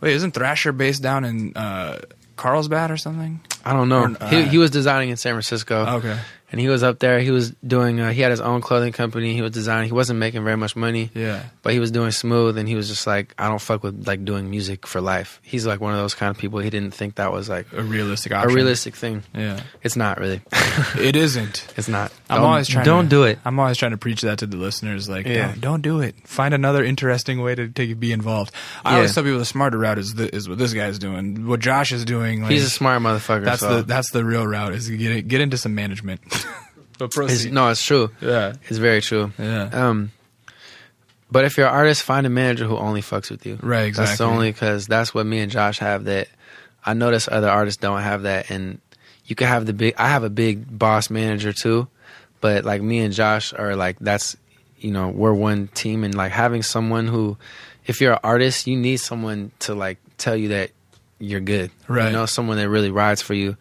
Wait, 0.00 0.14
isn't 0.14 0.32
Thrasher 0.32 0.72
based 0.72 1.02
down 1.02 1.24
in 1.24 1.56
uh, 1.56 2.00
Carlsbad 2.36 2.90
or 2.90 2.96
something? 2.96 3.40
I 3.64 3.72
don't 3.72 3.88
know. 3.88 4.02
Or, 4.04 4.16
uh, 4.20 4.28
he 4.28 4.42
he 4.44 4.58
was 4.58 4.70
designing 4.70 5.10
in 5.10 5.16
San 5.16 5.32
Francisco. 5.34 5.84
Okay. 5.98 6.18
and 6.50 6.60
he 6.60 6.68
was 6.68 6.82
up 6.82 6.98
there. 6.98 7.18
He 7.20 7.30
was 7.30 7.50
doing. 7.66 7.98
Uh, 8.00 8.10
he 8.12 8.20
had 8.20 8.30
his 8.30 8.40
own 8.42 8.60
clothing 8.60 8.92
company. 8.92 9.32
He 9.34 9.40
was 9.40 9.52
designing. 9.52 9.86
He 9.88 9.94
wasn't 9.94 10.18
making 10.18 10.44
very 10.44 10.56
much 10.58 10.76
money, 10.76 11.10
Yeah. 11.14 11.44
but 11.62 11.72
he 11.72 11.78
was 11.78 11.90
doing 11.90 12.10
smooth. 12.10 12.58
And 12.58 12.68
he 12.68 12.74
was 12.74 12.88
just 12.88 13.06
like, 13.06 13.34
I 13.38 13.48
don't 13.48 13.58
fuck 13.60 13.82
with 13.82 14.06
like 14.06 14.24
doing 14.26 14.50
music 14.50 14.86
for 14.86 15.00
life. 15.00 15.40
He's 15.42 15.64
like 15.66 15.80
one 15.80 15.94
of 15.94 15.98
those 15.98 16.14
kind 16.14 16.28
of 16.30 16.36
people. 16.36 16.58
He 16.58 16.68
didn't 16.68 16.92
think 16.92 17.14
that 17.14 17.32
was 17.32 17.48
like 17.48 17.72
A 17.72 17.82
realistic 17.82 18.32
option. 18.32 18.50
a 18.50 18.54
realistic 18.54 18.94
thing. 18.96 19.22
Yeah. 19.34 19.60
It's 19.82 19.96
not 19.96 20.18
really. 20.20 20.42
It 20.98 21.16
isn't. 21.16 21.66
it's 21.76 21.88
not. 21.88 22.12
I'm 22.28 22.38
Don't- 22.38 22.46
always 22.46 22.68
trying. 22.68 22.84
Don't 22.84 23.04
to, 23.04 23.08
do 23.10 23.22
it. 23.24 23.38
I'm 23.44 23.58
always 23.58 23.76
trying 23.78 23.90
to 23.92 23.98
preach 23.98 24.20
that 24.22 24.38
to 24.40 24.46
the 24.46 24.56
listeners. 24.58 25.08
Like, 25.08 25.26
Yeah. 25.26 25.48
don't, 25.52 25.60
don't 25.60 25.82
do 25.82 26.00
it. 26.00 26.14
Find 26.28 26.52
another 26.54 26.82
interesting 26.84 27.40
way 27.42 27.54
to, 27.54 27.68
to 27.68 27.94
be 27.94 28.12
involved. 28.12 28.52
I 28.84 28.90
Yeah. 28.90 28.96
always 28.96 29.14
tell 29.14 29.22
people 29.24 29.38
the 29.38 29.44
smarter 29.44 29.78
route 29.78 29.98
is 29.98 30.14
the, 30.14 30.34
is 30.34 30.48
what 30.48 30.58
this 30.58 30.72
guy's 30.74 30.98
doing. 30.98 31.46
What 31.46 31.60
Josh 31.60 31.92
is 31.92 32.04
doing. 32.04 32.42
Like, 32.42 32.50
He's 32.52 32.64
a 32.64 32.70
smart 32.70 33.00
motherfucker. 33.02 33.44
That's 33.52 33.60
so. 33.60 33.76
the 33.76 33.82
that's 33.82 34.10
the 34.10 34.24
real 34.24 34.46
route. 34.46 34.74
Is 34.74 34.88
get 34.88 35.28
get 35.28 35.40
into 35.40 35.56
some 35.56 35.74
management. 35.74 36.20
but 36.98 37.10
It's, 37.16 37.44
no, 37.46 37.68
it's 37.68 37.84
true. 37.84 38.10
Yeah. 38.20 38.54
It's 38.68 38.78
very 38.78 39.00
true. 39.00 39.32
Yeah. 39.38 39.70
Um, 39.72 40.12
but 41.30 41.46
if 41.46 41.56
you're 41.56 41.66
an 41.66 41.72
artist, 41.72 42.02
find 42.02 42.26
a 42.26 42.30
manager 42.30 42.66
who 42.66 42.76
only 42.76 43.00
fucks 43.00 43.30
with 43.30 43.46
you. 43.46 43.58
Right, 43.62 43.86
Exactly. 43.86 44.10
That's 44.10 44.20
only 44.20 44.52
because 44.52 44.86
that's 44.86 45.14
what 45.14 45.24
me 45.24 45.38
and 45.38 45.50
Josh 45.50 45.78
have. 45.78 46.04
That 46.04 46.28
I 46.84 46.94
notice 46.94 47.26
other 47.26 47.48
artists 47.48 47.80
don't 47.80 48.02
have 48.02 48.22
that, 48.22 48.50
and 48.50 48.80
you 49.24 49.34
can 49.34 49.48
have 49.48 49.64
the 49.66 49.72
big. 49.72 49.94
I 49.96 50.08
have 50.08 50.24
a 50.24 50.30
big 50.30 50.78
boss 50.78 51.08
manager 51.08 51.52
too, 51.52 51.88
but 52.40 52.64
like 52.64 52.82
me 52.82 52.98
and 52.98 53.14
Josh 53.14 53.54
are 53.54 53.76
like 53.76 53.98
that's 53.98 54.36
you 54.78 54.90
know 54.90 55.08
we're 55.08 55.32
one 55.32 55.68
team, 55.68 56.04
and 56.04 56.14
like 56.14 56.32
having 56.32 56.62
someone 56.62 57.06
who, 57.08 57.38
if 57.86 58.00
you're 58.00 58.12
an 58.12 58.20
artist, 58.22 58.66
you 58.66 58.76
need 58.76 58.98
someone 58.98 59.52
to 59.60 59.74
like 59.74 59.98
tell 60.18 60.36
you 60.36 60.48
that 60.48 60.70
you're 61.22 61.40
good. 61.40 61.70
Right. 61.88 62.06
You 62.06 62.12
know, 62.12 62.26
someone 62.26 62.56
that 62.58 62.68
really 62.68 62.90
rides 62.90 63.22
for 63.22 63.34
you. 63.34 63.56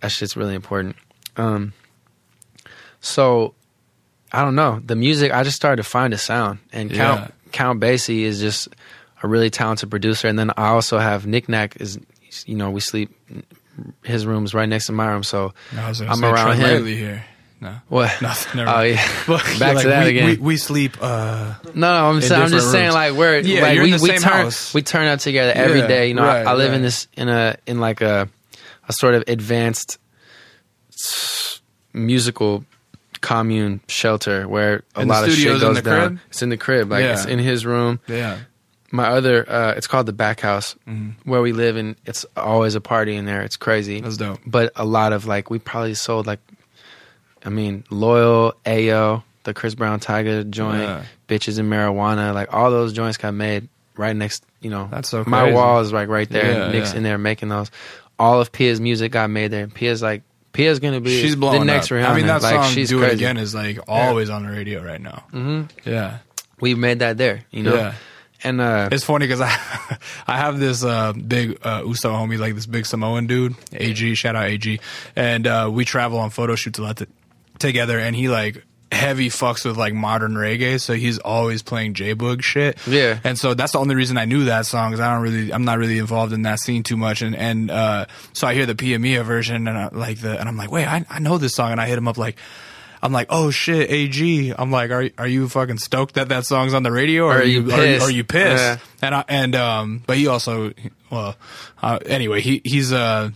That 0.00 0.10
shit's 0.10 0.36
really 0.36 0.54
important. 0.54 0.96
Um. 1.36 1.72
So 3.00 3.54
I 4.32 4.42
don't 4.42 4.54
know. 4.56 4.80
The 4.84 4.96
music, 4.96 5.32
I 5.32 5.42
just 5.44 5.56
started 5.56 5.76
to 5.82 5.88
find 5.88 6.12
a 6.12 6.18
sound. 6.18 6.58
And 6.72 6.90
Count 6.90 7.20
Yeah. 7.20 7.50
Count 7.52 7.80
Basie 7.80 8.22
is 8.22 8.40
just 8.40 8.68
a 9.22 9.28
really 9.28 9.50
talented 9.50 9.90
producer. 9.90 10.28
And 10.28 10.38
then 10.38 10.50
I 10.56 10.68
also 10.68 10.98
have 10.98 11.26
Nic 11.26 11.48
Nac 11.48 11.80
is 11.80 11.98
you 12.44 12.56
know, 12.56 12.70
we 12.70 12.80
sleep 12.80 13.16
his 14.04 14.26
room's 14.26 14.52
right 14.54 14.68
next 14.68 14.86
to 14.86 14.92
my 14.92 15.06
room, 15.06 15.22
so 15.22 15.52
I 15.76 15.88
was 15.88 16.00
gonna 16.00 16.12
I'm 16.12 16.24
around 16.24 16.56
Trent 16.56 16.60
him. 16.60 16.68
Lately 16.68 16.96
here. 16.96 17.24
No. 17.60 17.74
what? 17.88 18.20
Nothing. 18.20 18.56
Never 18.58 18.70
Oh 18.70 18.74
mind. 18.74 18.94
yeah. 18.94 19.08
But, 19.26 19.42
Back 19.58 19.74
like, 19.76 19.82
to 19.84 19.88
that 19.88 20.04
we, 20.04 20.10
again. 20.10 20.26
We, 20.26 20.36
we 20.36 20.56
sleep. 20.58 20.96
Uh, 21.00 21.54
No, 21.74 21.92
no, 21.92 22.08
I'm, 22.10 22.20
saying, 22.20 22.42
I'm 22.42 22.48
just 22.50 22.66
different 22.66 22.72
saying 22.72 22.92
like 22.92 23.12
we're 23.14 23.38
Yeah, 23.40 23.62
like 23.62 23.78
we 23.80 23.92
we 23.98 24.08
turn 24.18 24.22
house. 24.22 24.74
we 24.74 24.82
turn 24.82 25.06
up 25.08 25.20
together 25.20 25.52
every 25.54 25.80
Yeah, 25.80 25.86
day. 25.86 26.08
You 26.08 26.14
know, 26.14 26.22
I- 26.22 26.26
right, 26.38 26.46
I, 26.46 26.54
live 26.54 26.72
in 26.74 26.82
this 26.82 27.08
in 27.16 27.28
a 27.28 27.56
in 27.66 27.80
like 27.80 28.00
a 28.02 28.28
a 28.88 28.92
sort 28.92 29.14
of 29.14 29.24
advanced 29.26 29.98
musical 31.92 32.64
commune 33.20 33.80
shelter 33.88 34.46
where 34.46 34.82
a 34.94 35.00
And 35.00 35.08
lot 35.08 35.24
of 35.26 35.32
shit 35.34 35.60
goes 35.60 35.80
down. 35.82 36.08
crib? 36.10 36.18
It's 36.28 36.42
in 36.42 36.50
the 36.50 36.56
crib, 36.56 36.90
like 36.90 37.02
Yeah. 37.02 37.12
it's 37.14 37.24
in 37.24 37.38
his 37.38 37.64
room. 37.66 38.00
yeah. 38.06 38.38
My 38.92 39.08
other, 39.08 39.44
uh, 39.50 39.72
it's 39.76 39.88
called 39.88 40.06
the 40.06 40.12
back 40.12 40.40
house 40.40 40.76
Mm-hmm. 40.86 41.28
where 41.28 41.42
we 41.42 41.52
live, 41.52 41.76
and 41.76 41.96
it's 42.06 42.24
always 42.36 42.76
a 42.76 42.80
party 42.80 43.16
in 43.16 43.24
there. 43.24 43.42
It's 43.42 43.56
crazy. 43.56 44.00
That's 44.00 44.16
dope. 44.16 44.38
But 44.46 44.72
a 44.76 44.84
lot 44.84 45.12
of 45.12 45.26
like 45.26 45.50
we 45.50 45.58
probably 45.58 45.94
sold 45.94 46.26
like, 46.26 46.38
I 47.46 47.48
mean, 47.48 47.84
loyal 47.90 48.54
Ayo, 48.66 49.22
the 49.44 49.54
Chris 49.54 49.74
Brown 49.74 50.00
Tyga 50.00 50.48
joint, 50.50 50.82
Yeah. 50.82 51.04
bitches 51.28 51.58
and 51.58 51.72
marijuana, 51.72 52.34
like 52.34 52.52
all 52.52 52.70
those 52.70 52.92
joints 52.92 53.16
got 53.16 53.32
made 53.34 53.68
right 53.96 54.14
next. 54.14 54.44
You 54.60 54.70
know, 54.70 54.88
That's 54.90 55.08
so 55.08 55.22
my 55.26 55.52
wall 55.52 55.80
is 55.80 55.92
like 55.92 56.08
right 56.08 56.28
there. 56.28 56.52
Yeah, 56.66 56.72
Nick's 56.72 56.90
yeah. 56.92 56.96
in 56.98 57.02
there 57.04 57.18
making 57.18 57.48
those. 57.48 57.70
All 58.18 58.40
of 58.40 58.50
Pia's 58.50 58.80
music 58.80 59.12
got 59.12 59.30
made 59.30 59.50
there. 59.52 59.68
Pia's 59.68 60.02
like 60.02 60.22
Pia's 60.52 60.80
gonna 60.80 61.00
be 61.00 61.20
She's 61.22 61.36
the 61.36 61.62
next 61.64 61.92
up. 61.92 61.98
Rihanna. 61.98 62.08
I 62.08 62.16
mean, 62.16 62.26
that 62.26 62.42
like, 62.42 62.54
song 62.54 62.70
she's 62.72 62.88
"Do 62.88 62.98
crazy. 62.98 63.12
It 63.12 63.16
Again" 63.18 63.36
is 63.36 63.54
like 63.54 63.78
always 63.86 64.28
on 64.30 64.44
the 64.44 64.50
radio 64.50 64.82
right 64.82 65.00
now. 65.00 65.22
Mm-hmm. 65.32 65.88
Yeah. 65.88 66.18
We 66.60 66.74
made 66.74 66.98
that 67.00 67.18
there. 67.18 67.44
You 67.50 67.62
know, 67.64 67.74
Yeah. 67.74 67.94
and 68.42 68.60
uh, 68.62 68.88
It's 68.90 69.04
funny 69.04 69.26
because 69.26 69.42
I 69.42 69.50
I 70.26 70.38
have 70.38 70.58
this 70.58 70.82
uh, 70.82 71.12
big 71.12 71.58
uh, 71.62 71.82
Uso 71.86 72.10
homie, 72.10 72.38
like 72.38 72.54
this 72.54 72.64
big 72.66 72.86
Samoan 72.86 73.26
dude, 73.26 73.54
AG, 73.74 74.14
shout 74.14 74.34
out 74.34 74.46
AG, 74.46 74.80
and 75.14 75.46
uh, 75.46 75.68
we 75.70 75.84
travel 75.84 76.18
on 76.18 76.30
photo 76.30 76.54
shoots 76.56 76.78
a 76.78 76.82
lot 76.82 76.96
t- 76.96 77.06
together, 77.58 77.98
and 77.98 78.14
he 78.16 78.28
like 78.28 78.64
heavy 78.92 79.28
fucks 79.28 79.64
with 79.64 79.76
like 79.76 79.92
modern 79.92 80.34
reggae, 80.34 80.80
so 80.80 80.94
he's 80.94 81.18
always 81.18 81.62
playing 81.62 81.94
J 81.94 82.14
Boog 82.14 82.42
shit. 82.42 82.78
Yeah. 82.86 83.18
and 83.24 83.36
so 83.38 83.52
that's 83.54 83.72
the 83.72 83.78
only 83.78 83.94
reason 83.96 84.16
I 84.16 84.24
knew 84.26 84.44
that 84.44 84.64
song 84.66 84.90
because 84.90 85.00
I 85.00 85.12
don't 85.12 85.22
really, 85.22 85.52
I'm 85.52 85.64
not 85.64 85.78
really 85.78 85.98
involved 85.98 86.32
in 86.32 86.42
that 86.42 86.60
scene 86.60 86.82
too 86.82 86.96
much, 86.96 87.20
and 87.22 87.34
and 87.34 87.70
uh, 87.70 88.06
so 88.32 88.46
I 88.46 88.54
hear 88.54 88.64
the 88.66 88.74
Pia 88.76 88.98
Mia 88.98 89.24
version 89.24 89.66
and 89.68 89.76
I, 89.76 89.88
like 89.88 90.20
the, 90.20 90.38
and 90.38 90.48
I'm 90.48 90.56
like, 90.56 90.70
wait, 90.70 90.86
I, 90.86 91.04
I 91.10 91.18
know 91.18 91.36
this 91.38 91.54
song, 91.54 91.72
and 91.72 91.80
I 91.80 91.86
hit 91.86 91.98
him 91.98 92.08
up 92.08 92.16
like. 92.18 92.36
I'm 93.02 93.12
like, 93.12 93.26
oh 93.30 93.50
shit, 93.50 93.90
AG. 93.90 94.54
I'm 94.58 94.70
like, 94.70 94.90
are 94.90 95.10
are 95.18 95.28
you 95.28 95.48
fucking 95.50 95.78
stoked 95.78 96.14
that 96.14 96.30
that 96.30 96.46
song's 96.46 96.72
on 96.74 96.82
the 96.82 96.90
radio, 96.90 97.24
or, 97.26 97.34
Are 97.34 97.38
are 97.40 97.44
you 97.44 97.60
you 97.62 97.70
are 97.72 97.86
you, 97.86 97.92
pissed? 97.94 98.06
are 98.06 98.10
you 98.10 98.24
pissed? 98.24 98.62
Yeah. 98.64 98.78
And 99.02 99.14
I, 99.14 99.24
and 99.28 99.54
um, 99.54 100.02
but 100.06 100.16
he 100.16 100.26
also, 100.26 100.72
well, 101.10 101.36
uh, 101.82 101.98
anyway, 102.06 102.40
he 102.40 102.62
he's 102.64 102.92
uh. 102.94 103.30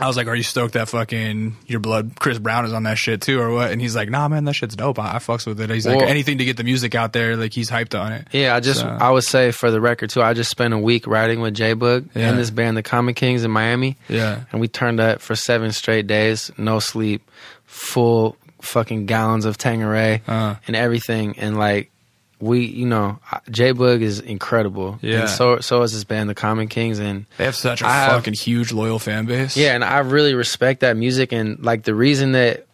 I 0.00 0.06
was 0.06 0.16
like, 0.16 0.26
"Are 0.26 0.34
you 0.34 0.42
stoked 0.42 0.74
that 0.74 0.88
fucking 0.88 1.56
your 1.66 1.80
blood 1.80 2.12
Chris 2.18 2.38
Brown 2.38 2.64
is 2.64 2.72
on 2.72 2.84
that 2.84 2.98
shit 2.98 3.20
too, 3.20 3.40
or 3.40 3.50
what?" 3.52 3.70
And 3.70 3.80
he's 3.80 3.94
like, 3.94 4.08
"Nah, 4.10 4.28
man, 4.28 4.44
that 4.44 4.54
shit's 4.54 4.74
dope. 4.76 4.98
I, 4.98 5.16
I 5.16 5.18
fucks 5.18 5.46
with 5.46 5.60
it." 5.60 5.70
He's 5.70 5.86
like, 5.86 5.96
Well- 5.98 6.08
"Anything 6.08 6.38
to 6.38 6.44
get 6.44 6.56
the 6.56 6.64
music 6.64 6.94
out 6.94 7.12
there, 7.12 7.36
like 7.36 7.52
he's 7.52 7.70
hyped 7.70 7.98
on 7.98 8.12
it." 8.12 8.28
Yeah, 8.32 8.54
I 8.56 8.60
just 8.60 8.80
So- 8.80 8.88
I 8.88 9.10
would 9.10 9.24
say 9.24 9.50
for 9.50 9.70
the 9.70 9.80
record 9.80 10.10
too, 10.10 10.22
I 10.22 10.32
just 10.34 10.50
spent 10.50 10.72
a 10.74 10.78
week 10.78 11.06
riding 11.06 11.40
with 11.40 11.54
J 11.54 11.74
Boog 11.74 12.08
Yeah. 12.14 12.30
and 12.30 12.38
this 12.38 12.50
band, 12.50 12.76
the 12.76 12.82
Common 12.82 13.14
Kings 13.14 13.44
in 13.44 13.50
Miami. 13.50 13.96
Yeah. 14.08 14.40
And 14.52 14.60
we 14.60 14.68
turned 14.68 15.00
up 15.00 15.20
for 15.20 15.34
seven 15.36 15.72
straight 15.72 16.06
days, 16.06 16.50
no 16.56 16.78
sleep, 16.78 17.22
full 17.66 18.36
fucking 18.62 19.06
gallons 19.06 19.44
of 19.44 19.56
Tanqueray 19.56 20.22
Uh. 20.28 20.56
and 20.66 20.76
everything. 20.76 21.38
And 21.38 21.58
like 21.58 21.90
we, 22.40 22.64
you 22.64 22.86
know, 22.86 23.18
J 23.50 23.72
Boog 23.72 24.00
is 24.02 24.18
incredible. 24.20 24.98
Yeah. 25.02 25.20
And 25.20 25.28
so 25.30 25.60
so 25.60 25.82
is 25.82 25.92
this 25.92 26.04
band, 26.04 26.28
the 26.30 26.34
Common 26.34 26.68
Kings, 26.68 26.98
and 26.98 27.26
They 27.36 27.44
have 27.44 27.54
such 27.56 27.82
a 27.82 27.86
I 27.86 27.92
have- 27.92 28.12
fucking 28.12 28.34
huge 28.34 28.72
loyal 28.72 28.98
fan 28.98 29.26
base. 29.26 29.56
yeah, 29.56 29.74
and 29.74 29.84
I 29.84 29.98
really 29.98 30.34
respect 30.34 30.80
that 30.80 30.96
music 30.96 31.32
and 31.32 31.62
like 31.62 31.82
the 31.84 31.94
reason 31.94 32.32
that 32.32 32.66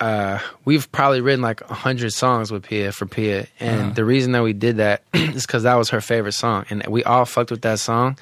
uh, 0.00 0.40
we've 0.64 0.90
probably 0.90 1.20
written 1.20 1.42
like 1.42 1.60
a 1.70 1.74
hundred 1.74 2.12
songs 2.12 2.50
with 2.50 2.64
Pia 2.64 2.90
for 2.90 3.06
Pia, 3.06 3.46
and 3.60 3.80
Uh-huh. 3.80 3.90
the 3.94 4.04
reason 4.04 4.32
that 4.32 4.42
we 4.42 4.52
did 4.52 4.78
that 4.78 5.02
is 5.14 5.46
because 5.46 5.62
that 5.62 5.74
was 5.76 5.90
her 5.90 6.00
favorite 6.00 6.32
song, 6.32 6.64
and 6.70 6.84
we 6.88 7.04
all 7.04 7.24
fucked 7.24 7.50
with 7.52 7.62
that 7.62 7.78
song, 7.78 8.16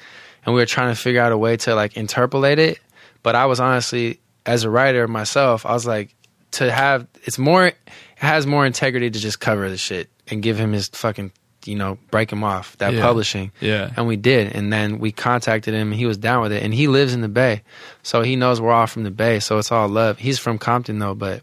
and 0.45 0.53
we 0.53 0.61
were 0.61 0.65
trying 0.67 0.93
to 0.93 0.99
figure 1.01 1.21
out 1.21 1.31
a 1.31 1.37
way 1.37 1.57
to 1.57 1.73
like 1.73 1.93
interpolate 1.97 2.59
it. 2.59 2.79
But 3.23 3.35
I 3.35 3.45
was 3.47 3.59
honestly, 3.59 4.19
as 4.45 4.63
a 4.63 4.69
writer 4.69 5.07
myself, 5.07 5.65
I 5.65 5.73
was 5.73 5.87
like, 5.87 6.13
to 6.51 6.71
have 6.71 7.07
it's 7.23 7.37
more, 7.37 7.67
it 7.67 7.77
has 8.15 8.45
more 8.45 8.65
integrity 8.65 9.09
to 9.09 9.19
just 9.19 9.39
cover 9.39 9.69
the 9.69 9.77
shit 9.77 10.09
and 10.27 10.41
give 10.43 10.57
him 10.57 10.71
his 10.73 10.89
fucking, 10.89 11.31
you 11.65 11.75
know, 11.75 11.97
break 12.09 12.31
him 12.31 12.43
off 12.43 12.77
that 12.77 12.93
Yeah. 12.93 13.01
publishing. 13.01 13.51
Yeah. 13.59 13.91
And 13.95 14.07
we 14.07 14.15
did. 14.15 14.53
And 14.53 14.71
then 14.71 14.99
we 14.99 15.11
contacted 15.11 15.73
him 15.73 15.91
and 15.91 15.95
he 15.99 16.05
was 16.05 16.17
down 16.17 16.41
with 16.41 16.51
it. 16.51 16.63
And 16.63 16.73
he 16.73 16.87
lives 16.87 17.13
in 17.13 17.21
the 17.21 17.29
Bay. 17.29 17.61
So 18.03 18.21
he 18.21 18.35
knows 18.35 18.59
we're 18.59 18.71
all 18.71 18.87
from 18.87 19.03
the 19.03 19.11
Bay. 19.11 19.39
So 19.39 19.57
it's 19.57 19.71
all 19.71 19.87
love. 19.87 20.17
He's 20.19 20.39
from 20.39 20.57
Compton 20.57 20.99
though, 20.99 21.15
but 21.15 21.41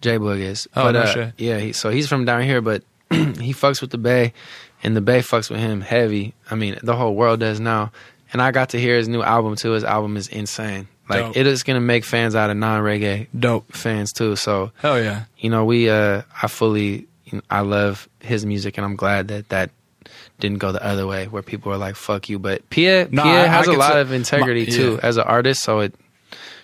J 0.00 0.18
Boog 0.18 0.40
is. 0.40 0.68
Oh, 0.74 0.84
but, 0.84 0.92
no 0.92 1.00
uh, 1.00 1.06
shit. 1.06 1.32
Yeah, 1.38 1.58
he, 1.58 1.72
so 1.72 1.90
he's 1.90 2.08
from 2.08 2.24
down 2.24 2.42
here, 2.42 2.60
but 2.60 2.82
he 3.10 3.52
fucks 3.52 3.80
with 3.80 3.90
the 3.90 3.98
Bay 3.98 4.32
and 4.82 4.96
the 4.96 5.00
Bay 5.00 5.20
fucks 5.20 5.50
with 5.50 5.60
him 5.60 5.80
heavy. 5.80 6.34
I 6.50 6.54
mean, 6.54 6.78
the 6.82 6.96
whole 6.96 7.14
world 7.14 7.40
does 7.40 7.60
now. 7.60 7.92
And 8.32 8.40
I 8.40 8.50
got 8.50 8.70
to 8.70 8.80
hear 8.80 8.96
his 8.96 9.08
new 9.08 9.22
album 9.22 9.56
too. 9.56 9.72
His 9.72 9.84
album 9.84 10.16
is 10.16 10.26
insane. 10.28 10.88
Like 11.12 11.24
Dope. 11.26 11.36
it 11.36 11.46
is 11.46 11.62
gonna 11.62 11.80
make 11.80 12.04
fans 12.04 12.34
out 12.34 12.50
of 12.50 12.56
non 12.56 12.82
reggae 12.82 13.26
Dope. 13.38 13.72
fans 13.72 14.12
too. 14.12 14.36
So 14.36 14.72
Hell 14.78 15.00
yeah. 15.02 15.24
you 15.38 15.50
know, 15.50 15.64
we 15.64 15.88
uh 15.88 16.22
I 16.42 16.46
fully 16.48 17.06
you 17.26 17.38
know, 17.38 17.42
I 17.50 17.60
love 17.60 18.08
his 18.20 18.44
music 18.44 18.76
and 18.78 18.84
I'm 18.84 18.96
glad 18.96 19.28
that 19.28 19.48
that 19.50 19.70
didn't 20.40 20.58
go 20.58 20.72
the 20.72 20.84
other 20.84 21.06
way 21.06 21.26
where 21.28 21.42
people 21.42 21.72
are 21.72 21.78
like 21.78 21.94
fuck 21.94 22.28
you 22.28 22.38
but 22.38 22.68
Pia 22.70 23.08
No, 23.10 23.22
Pia 23.22 23.32
I- 23.32 23.44
I 23.44 23.46
has 23.46 23.66
a 23.68 23.72
lot 23.72 23.96
of 23.96 24.10
integrity 24.12 24.66
my- 24.66 24.76
too 24.76 24.92
yeah. 24.94 25.06
as 25.08 25.16
an 25.16 25.24
artist 25.24 25.62
so 25.62 25.80
it 25.80 25.94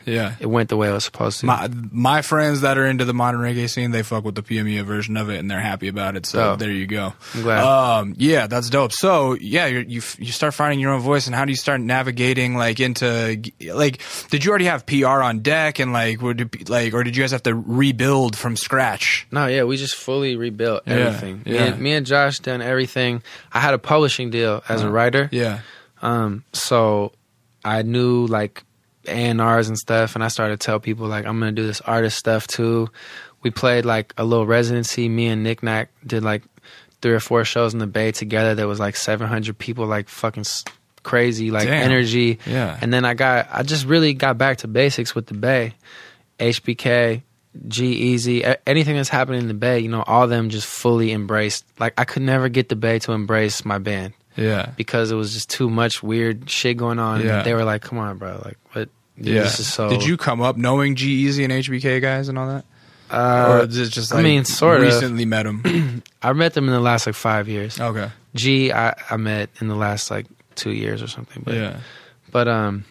Yeah. 0.09 0.35
it 0.40 0.47
went 0.47 0.68
the 0.68 0.76
way 0.76 0.89
it 0.89 0.93
was 0.93 1.05
supposed 1.05 1.40
to. 1.40 1.47
My 1.47 1.68
my 1.93 2.22
friends 2.22 2.62
that 2.62 2.78
are 2.78 2.86
into 2.86 3.05
the 3.05 3.14
modern 3.14 3.40
reggae 3.40 3.68
scene, 3.68 3.90
they 3.90 4.02
fuck 4.02 4.24
with 4.24 4.35
the 4.35 4.43
Pia 4.43 4.64
Mia 4.64 4.85
version 4.85 5.16
of 5.16 5.28
it, 5.30 5.39
and 5.39 5.51
they're 5.51 5.60
happy 5.60 5.89
about 5.89 6.16
it. 6.16 6.26
So 6.26 6.39
Dope. 6.39 6.59
there 6.60 6.70
you 6.70 6.86
go. 6.86 7.12
I'm 7.35 7.43
glad. 7.43 7.64
Um, 7.64 8.14
yeah, 8.16 8.47
that's 8.47 8.70
dope. 8.70 8.93
So 8.93 9.35
yeah, 9.35 9.66
you're, 9.66 9.82
you 9.82 10.02
you 10.18 10.32
start 10.32 10.55
finding 10.55 10.80
your 10.80 10.93
own 10.93 11.01
voice, 11.01 11.26
and 11.26 11.35
how 11.36 11.44
do 11.44 11.52
you 11.52 11.56
start 11.56 11.80
navigating 11.80 12.55
like 12.56 12.80
into 12.80 13.43
like? 13.72 14.01
Did 14.30 14.44
you 14.44 14.51
already 14.51 14.64
have 14.66 14.86
PR 14.86 15.06
on 15.22 15.40
deck, 15.40 15.78
and 15.78 15.93
like 15.93 16.20
would 16.22 16.40
it 16.40 16.51
be, 16.51 16.64
like, 16.64 16.94
or 16.94 17.05
did 17.05 17.16
you 17.16 17.22
guys 17.22 17.32
have 17.32 17.43
to 17.44 17.55
rebuild 17.55 18.36
from 18.36 18.56
scratch? 18.56 19.26
No, 19.30 19.47
yeah, 19.47 19.64
we 19.64 19.76
just 19.76 19.94
fully 19.94 20.36
rebuilt 20.36 20.82
Yeah, 20.86 20.94
everything. 20.94 21.43
Me, 21.44 21.55
yeah. 21.55 21.64
and, 21.64 21.80
me 21.80 21.93
and 21.93 22.06
Josh 22.06 22.39
done 22.40 22.62
everything. 22.62 23.22
I 23.52 23.60
had 23.60 23.74
a 23.74 23.78
publishing 23.78 24.30
deal 24.30 24.62
as 24.68 24.82
a 24.82 24.90
writer, 24.90 25.24
Uh-huh. 25.24 25.28
Yeah, 25.36 25.60
um, 26.02 26.44
so 26.52 27.12
I 27.64 27.82
knew 27.82 28.26
like 28.26 28.62
A 29.09 29.28
and 29.28 29.40
R's 29.40 29.68
and 29.68 29.78
stuff, 29.78 30.14
and 30.14 30.22
I 30.22 30.28
started 30.28 30.60
to 30.60 30.64
tell 30.64 30.80
people 30.80 31.06
like 31.06 31.26
I'm 31.26 31.39
gonna 31.39 31.52
do 31.52 31.66
this 31.66 31.80
artist 31.80 32.18
stuff 32.18 32.47
too. 32.47 32.89
We 33.43 33.51
played 33.51 33.85
like 33.85 34.14
a 34.16 34.24
little 34.24 34.47
residency. 34.47 35.09
Me 35.09 35.28
and 35.28 35.43
Nic 35.43 35.62
Nac 35.62 35.90
did 36.06 36.22
like 36.24 36.43
three 37.01 37.12
or 37.12 37.20
four 37.20 37.44
shows 37.44 37.72
in 37.72 37.78
the 37.78 37.86
Bay 37.86 38.12
together. 38.12 38.55
There 38.55 38.66
was 38.68 38.80
like 38.80 38.97
700 38.97 39.56
people, 39.56 39.86
like 39.86 40.09
fucking 40.09 40.44
crazy, 41.02 41.51
like 41.51 41.68
Damn. 41.68 41.85
energy. 41.85 42.39
Yeah. 42.44 42.76
And 42.80 42.93
then 42.93 43.05
I 43.05 43.14
got, 43.14 43.48
I 43.52 43.62
just 43.62 43.86
really 43.86 44.14
got 44.14 44.39
back 44.39 44.59
to 44.59 44.68
basics 44.68 45.14
with 45.14 45.26
the 45.26 45.35
Bay, 45.35 45.74
HBK, 46.40 47.22
G-Eazy, 47.68 48.56
anything 48.66 48.97
that's 48.97 49.09
happening 49.09 49.43
in 49.43 49.48
the 49.48 49.55
Bay. 49.55 49.78
You 49.78 49.89
know, 49.89 50.02
all 50.02 50.24
of 50.24 50.30
them 50.30 50.51
just 50.51 50.66
fully 50.66 51.12
embraced. 51.12 51.64
Like 51.78 51.94
I 51.97 52.05
could 52.05 52.22
never 52.22 52.48
get 52.48 52.68
the 52.68 52.76
Bay 52.76 52.98
to 53.01 53.12
embrace 53.12 53.64
my 53.64 53.78
band 53.78 54.14
yeah, 54.39 54.70
because 54.76 55.10
it 55.10 55.16
was 55.16 55.32
just 55.32 55.51
too 55.51 55.68
much 55.68 56.02
weird 56.02 56.48
shit 56.48 56.76
going 56.76 56.98
on. 56.98 57.24
Yeah. 57.24 57.43
They 57.43 57.55
were 57.55 57.64
like, 57.64 57.82
"Come 57.82 57.98
on, 57.98 58.18
bro! 58.18 58.40
Like, 58.44 58.56
what? 58.72 58.89
Yeah. 59.20 59.47
So." 59.49 59.89
Did 59.90 60.05
you 60.05 60.16
come 60.16 60.40
up 60.40 60.57
knowing 60.57 60.95
G 60.95 61.09
Easy 61.27 61.45
and 61.45 61.53
HBK 61.53 62.01
guys 62.01 62.28
and 62.28 62.39
all 62.39 62.47
that, 62.49 62.65
Uh, 63.11 63.47
or 63.62 63.65
is 63.69 63.77
it 63.78 63.89
just 63.90 64.15
I 64.15 64.23
mean, 64.23 64.45
sort 64.45 64.78
of. 64.78 64.82
recently 64.85 65.24
met 65.24 65.45
them? 65.45 66.03
I 66.23 66.32
met 66.32 66.55
them 66.55 66.65
in 66.66 66.73
the 66.73 66.81
last 66.81 67.07
like 67.07 67.15
five 67.15 67.49
years. 67.49 67.81
okay, 67.81 68.11
G, 68.35 68.73
I, 68.73 68.95
I 69.11 69.16
met 69.16 69.51
in 69.61 69.69
the 69.69 69.74
last 69.77 70.11
like 70.11 70.27
two 70.55 70.73
years 70.73 71.03
or 71.03 71.07
something. 71.09 71.43
But 71.45 71.55
yeah, 71.55 71.77
but 72.31 72.49
um, 72.49 72.85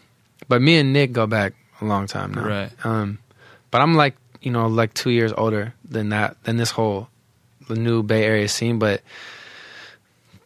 but 0.47 0.61
me 0.61 0.77
and 0.77 0.93
Nick 0.93 1.11
go 1.13 1.27
back 1.27 1.53
a 1.81 1.85
long 1.85 2.07
time 2.07 2.33
now. 2.33 2.45
Right. 2.45 2.71
Um, 2.85 3.19
but 3.71 3.81
I'm 3.81 3.95
like 3.95 4.15
you 4.41 4.51
know 4.51 4.67
like 4.67 4.93
two 4.93 5.11
years 5.11 5.31
older 5.37 5.73
than 5.89 6.09
that 6.09 6.35
than 6.43 6.57
this 6.57 6.71
whole 6.71 7.07
the 7.67 7.75
new 7.75 8.01
Bay 8.03 8.23
Area 8.23 8.47
scene, 8.47 8.79
but. 8.79 9.01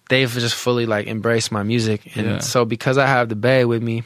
They've 0.10 0.30
just 0.30 0.56
fully 0.56 0.86
like 0.86 1.08
embraced 1.08 1.54
my 1.54 1.64
music, 1.64 2.18
and 2.18 2.26
Yeah. 2.28 2.40
so 2.40 2.66
because 2.66 2.98
I 2.98 3.08
have 3.08 3.30
the 3.30 3.36
Bay 3.38 3.64
with 3.64 3.82
me, 3.82 4.04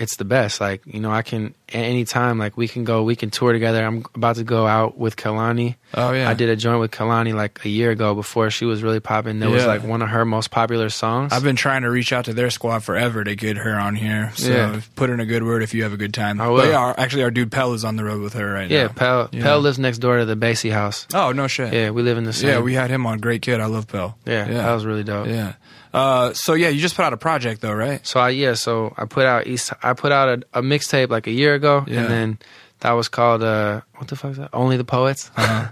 it's 0.00 0.16
the 0.16 0.24
best. 0.24 0.60
Like 0.60 0.82
you 0.86 1.00
know, 1.00 1.10
I 1.10 1.22
can 1.22 1.54
at 1.68 1.74
any 1.84 2.04
time 2.04 2.38
like 2.38 2.56
we 2.56 2.66
can 2.68 2.84
go, 2.84 3.02
we 3.02 3.16
can 3.16 3.30
tour 3.30 3.52
together. 3.52 3.84
I'm 3.84 4.04
about 4.14 4.36
to 4.36 4.44
go 4.44 4.66
out 4.66 4.96
with 4.96 5.16
Kehlani. 5.16 5.76
oh 5.94 6.12
yeah. 6.12 6.28
I 6.30 6.34
did 6.34 6.48
a 6.48 6.56
joint 6.56 6.80
with 6.80 6.90
Kehlani 6.90 7.34
like 7.34 7.64
a 7.64 7.68
year 7.68 7.90
ago 7.90 8.14
before 8.14 8.50
she 8.50 8.64
was 8.64 8.82
really 8.82 9.00
popping. 9.00 9.40
That 9.40 9.50
was 9.50 9.66
like 9.66 9.82
one 9.82 10.00
of 10.02 10.08
her 10.08 10.24
most 10.24 10.50
popular 10.50 10.88
songs. 10.88 11.32
I've 11.32 11.42
been 11.42 11.56
trying 11.56 11.82
to 11.82 11.90
reach 11.90 12.12
out 12.12 12.24
to 12.26 12.32
their 12.34 12.50
squad 12.50 12.80
forever 12.84 13.22
to 13.24 13.34
get 13.34 13.56
her 13.58 13.74
on 13.78 13.94
here. 13.96 14.32
So 14.34 14.50
Yeah. 14.50 14.80
put 14.96 15.10
in 15.10 15.20
a 15.20 15.26
good 15.26 15.42
word 15.42 15.62
if 15.62 15.74
you 15.74 15.82
have 15.82 15.92
a 15.92 15.96
good 15.98 16.14
time. 16.14 16.40
I 16.40 16.46
But 16.48 16.68
yeah, 16.68 16.76
our, 16.78 16.98
actually, 16.98 17.22
our 17.24 17.30
dude 17.30 17.52
Pell 17.52 17.74
is 17.74 17.84
on 17.84 17.96
the 17.96 18.04
road 18.04 18.22
with 18.22 18.34
her 18.34 18.50
right 18.52 18.70
yeah, 18.70 18.84
now. 18.86 18.92
Pell 18.92 19.28
Yeah. 19.32 19.42
Pell 19.42 19.60
lives 19.60 19.78
next 19.78 19.98
door 19.98 20.18
to 20.18 20.24
the 20.24 20.36
Basie 20.36 20.72
house. 20.72 21.06
Oh 21.12 21.32
no 21.32 21.46
shit. 21.46 21.72
Yeah, 21.72 21.90
we 21.90 22.02
live 22.02 22.16
in 22.18 22.24
the 22.24 22.32
same. 22.32 22.48
Yeah, 22.50 22.60
we 22.60 22.74
had 22.74 22.90
him 22.90 23.06
on. 23.06 23.18
Great 23.18 23.42
kid. 23.42 23.60
I 23.60 23.66
love 23.66 23.86
Pell. 23.88 24.16
yeah, 24.26 24.46
yeah, 24.48 24.62
that 24.62 24.72
was 24.72 24.84
really 24.86 25.04
dope. 25.04 25.26
yeah. 25.28 25.54
Uh, 25.92 26.32
so 26.34 26.54
yeah, 26.54 26.68
you 26.68 26.80
just 26.80 26.94
put 26.96 27.04
out 27.04 27.12
a 27.12 27.16
project 27.16 27.60
though, 27.60 27.72
right? 27.72 28.06
So 28.06 28.20
I 28.20 28.30
yeah, 28.30 28.54
so 28.54 28.94
I 28.96 29.04
put 29.06 29.24
out 29.26 29.46
East. 29.46 29.72
I 29.82 29.92
put 29.94 30.12
out 30.12 30.28
a, 30.28 30.58
a 30.58 30.62
mixtape 30.62 31.08
like 31.10 31.26
a 31.26 31.30
year 31.32 31.54
ago, 31.54 31.84
Yeah. 31.86 32.00
and 32.02 32.08
then 32.10 32.38
that 32.80 32.92
was 32.92 33.08
called 33.08 33.42
uh, 33.42 33.80
what 33.96 34.08
the 34.08 34.16
fuck 34.16 34.32
is 34.32 34.36
that? 34.38 34.50
Only 34.52 34.76
the 34.76 34.84
Poets. 34.84 35.30
Uh-huh. 35.36 35.68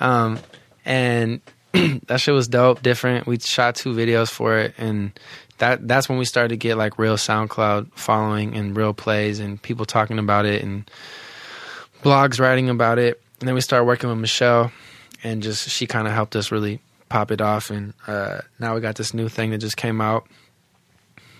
um, 0.04 0.38
and 0.84 1.40
that 1.72 2.20
shit 2.20 2.34
was 2.34 2.48
dope, 2.48 2.82
different. 2.82 3.26
We 3.26 3.38
shot 3.38 3.76
two 3.76 3.94
videos 3.94 4.30
for 4.30 4.58
it, 4.58 4.74
and 4.78 5.12
that 5.58 5.86
that's 5.86 6.08
when 6.08 6.18
we 6.18 6.24
started 6.24 6.48
to 6.48 6.56
get 6.56 6.76
like 6.76 6.98
real 6.98 7.16
SoundCloud 7.16 7.92
following 7.94 8.56
and 8.56 8.76
real 8.76 8.92
plays 8.94 9.38
and 9.38 9.62
people 9.62 9.84
talking 9.86 10.18
about 10.18 10.44
it 10.44 10.62
and 10.62 10.90
blogs 12.02 12.40
writing 12.40 12.68
about 12.68 12.98
it. 12.98 13.22
And 13.40 13.48
then 13.48 13.54
we 13.54 13.60
started 13.60 13.84
working 13.84 14.08
with 14.10 14.18
Michelle, 14.18 14.72
and 15.24 15.42
just 15.42 15.68
she 15.68 15.86
kind 15.86 16.06
of 16.06 16.12
helped 16.14 16.36
us 16.36 16.50
really 16.52 16.80
pop 17.12 17.30
it 17.30 17.40
off. 17.40 17.70
And 17.70 17.94
uh, 18.06 18.40
now 18.58 18.74
we 18.74 18.80
got 18.80 18.96
this 18.96 19.12
new 19.14 19.28
thing 19.28 19.50
that 19.50 19.58
just 19.58 19.76
came 19.76 20.00
out, 20.00 20.26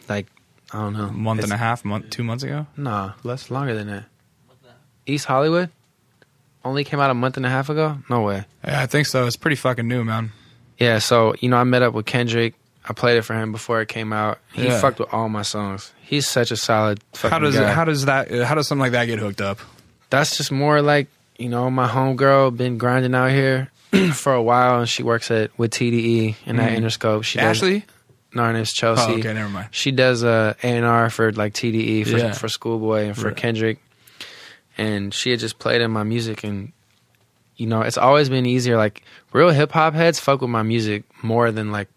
like 0.08 0.26
I 0.72 0.78
don't 0.78 0.94
know, 0.94 1.04
A 1.06 1.12
month 1.12 1.40
It's- 1.40 1.50
and 1.50 1.54
a 1.54 1.62
half, 1.62 1.84
month, 1.84 2.10
two 2.10 2.22
months 2.24 2.44
ago. 2.44 2.66
Nah, 2.76 3.12
less 3.24 3.50
longer 3.50 3.74
than 3.74 3.88
that. 3.88 4.04
East 5.06 5.24
Hollywood 5.26 5.68
only 6.64 6.84
came 6.84 7.00
out 7.00 7.10
a 7.10 7.14
month 7.14 7.36
and 7.36 7.44
a 7.44 7.48
half 7.50 7.68
ago. 7.68 7.98
No 8.08 8.20
way. 8.22 8.44
Yeah, 8.64 8.80
I 8.82 8.86
think 8.86 9.06
so. 9.08 9.26
It's 9.26 9.36
pretty 9.36 9.56
fucking 9.56 9.86
new, 9.88 10.04
man. 10.04 10.30
Yeah, 10.78 10.98
so 11.00 11.34
you 11.40 11.48
know, 11.48 11.56
I 11.56 11.64
met 11.64 11.82
up 11.82 11.92
with 11.92 12.06
Kendrick. 12.06 12.54
I 12.88 12.92
played 12.92 13.16
it 13.16 13.22
for 13.22 13.34
him 13.34 13.50
before 13.52 13.80
it 13.80 13.88
came 13.88 14.12
out. 14.12 14.38
He 14.52 14.66
Yeah. 14.66 14.80
fucked 14.80 14.98
with 15.00 15.12
all 15.12 15.28
my 15.28 15.42
songs. 15.42 15.92
He's 16.02 16.28
such 16.28 16.50
a 16.52 16.56
solid 16.56 17.00
fucking 17.14 17.30
How 17.30 17.38
does 17.40 17.56
guy. 17.56 17.70
it, 17.70 17.74
how 17.74 17.84
does 17.84 18.04
that 18.06 18.30
how 18.30 18.54
does 18.54 18.68
something 18.68 18.80
like 18.82 18.92
that 18.92 19.06
get 19.06 19.18
hooked 19.18 19.40
up? 19.40 19.58
That's 20.10 20.36
just 20.36 20.52
more 20.52 20.80
like 20.82 21.08
you 21.38 21.48
know, 21.48 21.68
my 21.70 21.88
homegirl 21.88 22.56
been 22.56 22.78
grinding 22.78 23.14
out 23.14 23.30
here 23.30 23.70
for 24.14 24.32
a 24.34 24.42
while, 24.42 24.78
and 24.80 24.88
she 24.88 25.02
works 25.02 25.30
at 25.30 25.56
with 25.58 25.70
TDE 25.72 26.36
and 26.46 26.58
that 26.58 26.70
Mhm. 26.72 26.78
Interscope. 26.78 27.24
She 27.24 27.38
does, 27.38 27.58
Ashley. 27.58 27.84
no, 28.34 28.44
her 28.44 28.52
name's 28.52 28.72
Chelsea. 28.72 29.12
Oh, 29.12 29.18
okay, 29.18 29.32
never 29.32 29.48
mind. 29.50 29.68
She 29.70 29.90
does 29.92 30.24
uh, 30.24 30.54
A 30.62 30.66
and 30.66 30.84
R 30.84 31.10
for 31.10 31.32
like 31.32 31.52
TDE 31.54 32.04
for 32.04 32.16
Yeah. 32.18 32.32
for 32.32 32.48
Schoolboy 32.48 33.04
and 33.06 33.16
for 33.16 33.28
Right. 33.28 33.36
Kendrick, 33.36 33.78
and 34.78 35.12
she 35.12 35.30
had 35.30 35.40
just 35.40 35.58
played 35.58 35.80
in 35.80 35.90
my 35.90 36.02
music, 36.02 36.44
and 36.44 36.72
you 37.56 37.66
know 37.66 37.82
it's 37.82 37.98
always 37.98 38.28
been 38.28 38.46
easier. 38.46 38.76
Like 38.76 39.02
real 39.32 39.50
hip 39.50 39.72
hop 39.72 39.94
heads 39.94 40.18
fuck 40.18 40.40
with 40.40 40.50
my 40.50 40.62
music 40.62 41.04
more 41.22 41.50
than 41.52 41.70
like 41.70 41.88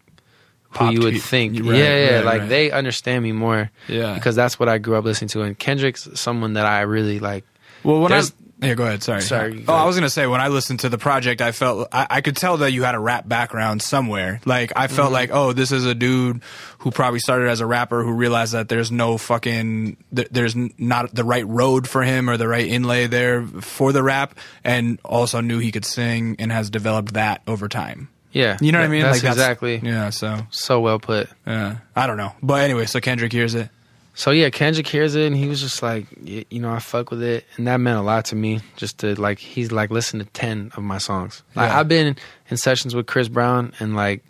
who 0.72 0.78
Pop 0.80 0.94
you 0.94 1.00
would 1.02 1.14
pe- 1.14 1.20
think. 1.20 1.54
Right, 1.66 1.78
yeah, 1.78 1.98
yeah, 2.06 2.16
right, 2.18 2.26
like 2.26 2.40
right. 2.42 2.50
they 2.50 2.72
understand 2.72 3.24
me 3.24 3.32
more 3.32 3.72
Yeah. 3.88 4.14
because 4.16 4.36
that's 4.36 4.60
what 4.60 4.68
I 4.68 4.78
grew 4.78 4.98
up 4.98 5.06
listening 5.06 5.30
to. 5.30 5.42
And 5.44 5.58
Kendrick's 5.58 6.10
someone 6.16 6.54
that 6.54 6.66
I 6.66 6.82
really 6.82 7.20
like. 7.20 7.46
Well, 7.84 8.02
when 8.02 8.12
I 8.12 8.22
yeah, 8.62 8.74
go 8.74 8.84
ahead. 8.86 9.04
Sorry. 9.04 9.22
Sorry, 9.22 9.66
Oh, 9.68 9.74
I 9.74 9.86
was 9.86 9.96
gonna 9.96 10.10
say 10.10 10.28
when 10.28 10.42
I 10.42 10.48
listened 10.48 10.80
to 10.82 10.90
the 10.90 10.98
project, 10.98 11.42
I 11.42 11.52
felt 11.52 11.88
I, 11.92 12.08
I 12.10 12.22
could 12.22 12.36
tell 12.38 12.58
that 12.58 12.72
you 12.72 12.84
had 12.84 12.96
a 12.96 13.00
rap 13.00 13.28
background 13.28 13.82
somewhere. 13.82 14.40
Like 14.46 14.72
I 14.76 14.88
Mm-hmm. 14.88 14.96
felt 14.96 15.12
like, 15.12 15.30
oh, 15.34 15.54
this 15.54 15.72
is 15.72 15.86
a 15.86 15.94
dude 15.96 16.42
who 16.80 16.92
probably 16.92 17.20
started 17.20 17.50
as 17.50 17.60
a 17.62 17.66
rapper 17.66 18.04
who 18.04 18.12
realized 18.14 18.54
that 18.54 18.70
there's 18.70 18.92
no 18.92 19.18
fucking 19.18 19.98
th- 20.16 20.28
there's 20.32 20.56
not 20.78 21.14
the 21.14 21.24
right 21.24 21.48
road 21.48 21.88
for 21.88 22.04
him 22.04 22.30
or 22.30 22.38
the 22.38 22.48
right 22.48 22.66
inlay 22.68 23.08
there 23.08 23.46
for 23.46 23.92
the 23.92 24.02
rap, 24.04 24.38
and 24.64 25.00
also 25.04 25.42
knew 25.42 25.60
he 25.60 25.72
could 25.72 25.86
sing 25.86 26.36
and 26.40 26.52
has 26.52 26.70
developed 26.70 27.14
that 27.16 27.42
over 27.48 27.68
time. 27.68 28.10
Yeah, 28.32 28.58
You 28.60 28.74
know 28.74 28.80
what 28.80 28.86
I 28.86 28.90
mean? 28.90 29.02
That's 29.04 29.24
like 29.24 29.32
exactly 29.32 29.78
Yeah. 29.82 30.10
So 30.10 30.46
so 30.50 30.82
well 30.82 31.00
put. 31.00 31.30
yeah, 31.48 31.78
I 31.96 32.06
don't 32.06 32.18
know, 32.18 32.34
but 32.44 32.62
anyway, 32.64 32.86
so 32.86 33.00
Kendrick 33.00 33.32
hears 33.32 33.56
it. 33.56 33.70
So 34.18 34.32
yeah, 34.32 34.50
Kendrick 34.50 34.88
hears 34.88 35.14
it 35.16 35.28
and 35.28 35.36
he 35.36 35.48
was 35.48 35.60
just 35.62 35.84
like, 35.84 36.06
you 36.24 36.60
know, 36.60 36.72
I 36.72 36.80
fuck 36.80 37.12
with 37.12 37.22
it, 37.22 37.46
and 37.58 37.68
that 37.68 37.78
meant 37.78 37.98
a 38.00 38.02
lot 38.02 38.26
to 38.26 38.36
me. 38.36 38.62
Just 38.78 39.00
to 39.00 39.14
like, 39.20 39.40
he's 39.40 39.72
like, 39.72 39.92
listen 39.92 40.20
to 40.20 40.26
ten 40.26 40.72
of 40.78 40.84
my 40.84 40.98
songs. 41.00 41.44
Like, 41.54 41.70
Yeah. 41.70 41.80
I've 41.80 41.88
been 41.90 42.16
in 42.50 42.58
sessions 42.58 42.96
with 42.96 43.08
Chris 43.08 43.28
Brown, 43.28 43.74
and 43.80 43.96
like, 43.96 44.24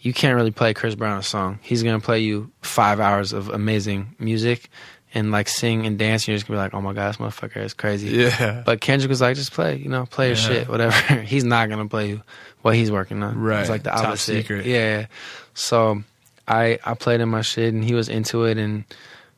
you 0.00 0.12
can't 0.14 0.36
really 0.36 0.50
play 0.52 0.72
Chris 0.72 0.94
Brown 0.94 1.18
a 1.18 1.22
song. 1.22 1.58
He's 1.62 1.82
gonna 1.82 2.00
play 2.00 2.20
you 2.20 2.50
five 2.62 2.98
hours 2.98 3.32
of 3.34 3.48
amazing 3.50 4.14
music, 4.18 4.70
and 5.12 5.30
like 5.30 5.48
sing 5.48 5.86
and 5.86 5.98
dance. 5.98 6.22
And 6.22 6.28
you're 6.28 6.36
just 6.38 6.46
gonna 6.48 6.56
be 6.58 6.62
like, 6.62 6.72
oh 6.74 6.80
my 6.80 6.94
god, 6.94 7.08
this 7.10 7.16
motherfucker 7.18 7.62
is 7.62 7.74
crazy. 7.74 8.08
Yeah. 8.16 8.62
But 8.64 8.80
Kendrick 8.80 9.10
was 9.10 9.20
like, 9.20 9.36
just 9.36 9.52
play, 9.52 9.76
you 9.76 9.88
know, 9.90 10.06
play 10.06 10.28
your 10.28 10.36
Yeah. 10.36 10.42
shit, 10.42 10.68
whatever. 10.68 11.14
he's 11.22 11.44
not 11.44 11.68
gonna 11.68 11.88
play 11.88 12.08
you 12.08 12.22
what 12.62 12.74
he's 12.74 12.90
working 12.90 13.22
on. 13.22 13.38
Right. 13.38 13.60
It's 13.60 13.68
like 13.70 13.82
the 13.82 13.90
Top 13.90 14.06
opposite. 14.06 14.36
secret. 14.38 14.64
Yeah. 14.64 15.06
So 15.54 16.02
I 16.48 16.78
I 16.84 16.94
played 16.94 17.20
in 17.20 17.28
my 17.28 17.42
shit 17.42 17.74
and 17.74 17.84
he 17.84 17.94
was 17.94 18.08
into 18.08 18.44
it 18.44 18.56
and 18.56 18.84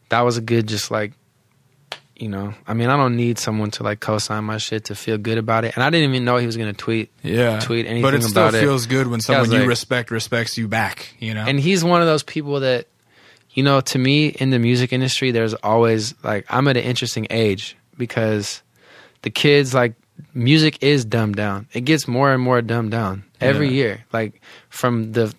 that 0.09 0.20
was 0.22 0.36
a 0.36 0.40
good 0.40 0.66
just 0.68 0.90
like 0.90 1.12
you 2.16 2.28
know, 2.28 2.52
I 2.66 2.74
mean, 2.74 2.89
I 2.89 2.97
don't 2.97 3.14
need 3.14 3.39
someone 3.39 3.70
to 3.72 3.85
like 3.85 4.01
co-sign 4.01 4.43
my 4.43 4.59
shit 4.59 4.86
to 4.86 4.97
feel 4.97 5.18
good 5.18 5.39
about 5.39 5.64
it, 5.64 5.76
and 5.76 5.85
I 5.85 5.90
didn't 5.90 6.10
even 6.10 6.24
know 6.24 6.36
he 6.36 6.47
was 6.47 6.56
gonna 6.56 6.72
tweet. 6.72 7.12
Yeah. 7.22 7.60
Tweet 7.60 7.86
but 7.86 7.90
anything 7.93 8.14
it 8.14 8.22
still 8.24 8.48
it. 8.52 8.60
feels 8.60 8.86
good 8.86 9.06
when 9.06 9.20
someone 9.20 9.52
you 9.52 9.59
like- 9.60 9.68
respect 9.68 10.10
respects 10.10 10.59
you 10.59 10.66
back. 10.66 11.14
You 11.20 11.35
know. 11.35 11.44
And 11.47 11.60
he's 11.60 11.85
one 11.85 12.01
of 12.01 12.09
those 12.09 12.24
people 12.24 12.59
that, 12.60 12.89
you 13.52 13.62
know, 13.62 13.80
to 13.82 13.98
me 14.01 14.26
in 14.28 14.51
the 14.51 14.59
music 14.59 14.93
industry, 14.93 15.30
there's 15.30 15.55
always 15.55 16.12
like 16.24 16.44
I'm 16.51 16.66
at 16.66 16.76
an 16.76 16.82
interesting 16.82 17.28
age 17.30 17.76
because 17.97 18.62
the 19.22 19.30
kids 19.30 19.72
like 19.72 19.94
music 20.35 20.82
is 20.82 21.05
dumbed 21.05 21.36
down. 21.36 21.68
It 21.72 21.82
gets 21.82 22.09
more 22.09 22.32
and 22.32 22.43
more 22.43 22.60
dumbed 22.62 22.90
down 22.90 23.22
every 23.40 23.68
Yeah. 23.68 23.74
year. 23.74 24.05
Like 24.12 24.40
from 24.70 25.12
the 25.12 25.32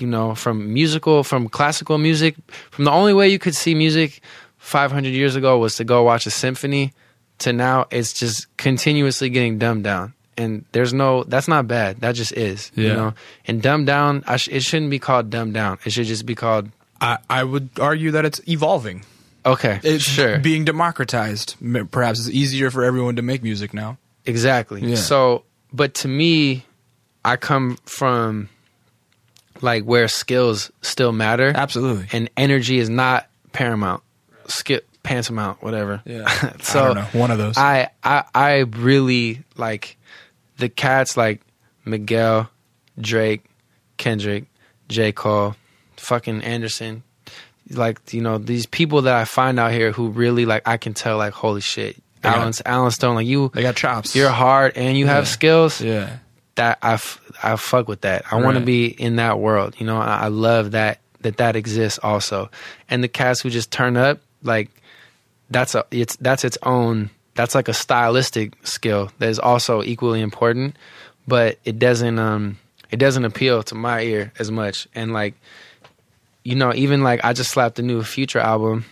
you 0.00 0.06
know, 0.06 0.34
from 0.34 0.72
musical, 0.72 1.22
from 1.24 1.48
classical 1.48 1.98
music, 1.98 2.34
from 2.70 2.84
the 2.84 2.90
only 2.90 3.12
way 3.14 3.28
you 3.28 3.38
could 3.38 3.54
see 3.54 3.74
music 3.74 4.20
500 4.58 5.08
years 5.10 5.36
ago 5.36 5.58
was 5.58 5.76
to 5.76 5.84
go 5.84 6.02
watch 6.02 6.26
a 6.26 6.30
symphony 6.30 6.92
to 7.38 7.52
now 7.52 7.86
it's 7.90 8.12
just 8.12 8.54
continuously 8.56 9.28
getting 9.30 9.58
dumbed 9.58 9.84
down. 9.84 10.12
And 10.38 10.64
there's 10.72 10.92
no, 10.92 11.24
that's 11.24 11.48
not 11.48 11.66
bad. 11.66 12.00
That 12.00 12.14
just 12.14 12.32
is, 12.32 12.70
you 12.74 12.88
Yeah. 12.88 12.94
know. 12.96 13.14
And 13.46 13.62
dumbed 13.62 13.86
down, 13.86 14.22
I 14.26 14.36
sh- 14.36 14.48
it 14.52 14.62
shouldn't 14.62 14.90
be 14.90 14.98
called 14.98 15.30
dumbed 15.30 15.54
down. 15.54 15.78
It 15.84 15.90
should 15.92 16.06
just 16.06 16.26
be 16.26 16.34
called 16.34 16.68
I, 17.00 17.18
I 17.28 17.44
would 17.44 17.68
argue 17.78 18.10
that 18.12 18.24
it's 18.24 18.40
evolving. 18.48 19.04
Okay, 19.44 19.80
it's 19.84 20.04
sure. 20.16 20.38
being 20.38 20.64
democratized. 20.64 21.56
Perhaps 21.90 22.20
it's 22.20 22.30
easier 22.30 22.70
for 22.70 22.84
everyone 22.84 23.16
to 23.16 23.22
make 23.22 23.42
music 23.42 23.72
now. 23.74 23.98
Exactly. 24.24 24.80
Yeah. 24.82 24.96
So, 24.96 25.44
but 25.72 25.94
to 25.94 26.08
me, 26.08 26.64
I 27.24 27.36
come 27.36 27.76
from 27.84 28.48
like 29.62 29.84
where 29.84 30.08
skills 30.08 30.70
still 30.82 31.12
matter 31.12 31.52
Absolutely. 31.54 32.06
and 32.12 32.30
energy 32.36 32.78
is 32.78 32.88
not 32.90 33.28
paramount. 33.52 34.02
Skip 34.48 34.86
tantamount, 35.02 35.62
whatever. 35.62 36.02
Yeah. 36.04 36.28
so 36.60 36.80
I 36.80 36.86
don't 36.86 36.94
know. 36.96 37.20
One 37.20 37.30
of 37.30 37.38
those. 37.38 37.56
I, 37.56 37.90
I 38.04 38.24
I 38.34 38.58
really 38.58 39.42
like 39.56 39.96
the 40.58 40.68
cats 40.68 41.16
like 41.16 41.40
Miguel, 41.84 42.48
Drake, 43.00 43.44
Kendrick, 43.96 44.44
J. 44.88 45.12
Cole, 45.12 45.56
fucking 45.96 46.42
Anderson. 46.42 47.02
Like, 47.70 48.12
you 48.12 48.20
know, 48.20 48.38
these 48.38 48.66
people 48.66 49.02
that 49.02 49.14
I 49.14 49.24
find 49.24 49.58
out 49.58 49.72
here 49.72 49.90
who 49.90 50.08
really 50.08 50.46
like 50.46 50.66
I 50.68 50.76
can 50.76 50.94
tell 50.94 51.16
like 51.18 51.32
holy 51.32 51.60
shit. 51.60 51.96
They 52.22 52.30
got- 52.30 52.38
Allen 52.38 52.52
Allen 52.64 52.90
Stone, 52.92 53.14
like 53.16 53.26
you 53.26 53.50
they 53.54 53.62
got 53.62 53.76
chops. 53.76 54.14
you're 54.14 54.30
hard 54.30 54.76
and 54.76 54.96
you 54.96 55.06
have 55.06 55.26
skills 55.28 55.80
yeah. 55.80 56.18
That 56.56 56.78
I, 56.82 56.94
f- 56.94 57.20
I 57.42 57.56
fuck 57.56 57.88
with 57.88 58.02
that. 58.02 58.24
I 58.30 58.36
want 58.42 58.58
to 58.58 58.64
be 58.64 58.86
in 58.86 59.16
that 59.16 59.38
world. 59.38 59.76
You 59.78 59.86
know, 59.86 59.98
I, 59.98 60.24
I 60.24 60.28
love 60.28 60.72
that 60.72 61.00
that 61.20 61.38
that 61.38 61.56
exists 61.56 61.98
also. 62.02 62.50
And 62.90 63.02
the 63.02 63.08
cats 63.08 63.40
who 63.40 63.50
just 63.50 63.70
turn 63.70 63.96
up, 63.96 64.20
like 64.42 64.70
that's 65.50 65.74
a 65.74 65.84
it's 65.90 66.16
that's 66.16 66.44
its 66.44 66.58
own. 66.62 67.10
That's 67.34 67.54
like 67.54 67.68
a 67.68 67.74
stylistic 67.74 68.54
skill 68.66 69.10
that 69.18 69.28
is 69.28 69.38
also 69.38 69.82
equally 69.82 70.20
important, 70.20 70.76
but 71.28 71.58
it 71.64 71.78
doesn't 71.78 72.18
um 72.18 72.58
it 72.90 72.98
doesn't 72.98 73.24
appeal 73.24 73.62
to 73.64 73.74
my 73.74 74.00
ear 74.02 74.32
as 74.38 74.50
much. 74.50 74.88
And 74.94 75.12
like, 75.12 75.34
you 76.44 76.54
know, 76.54 76.72
even 76.74 77.02
like 77.02 77.24
I 77.24 77.32
just 77.32 77.50
slapped 77.50 77.78
a 77.78 77.82
new 77.82 78.02
Future 78.02 78.38
album. 78.38 78.84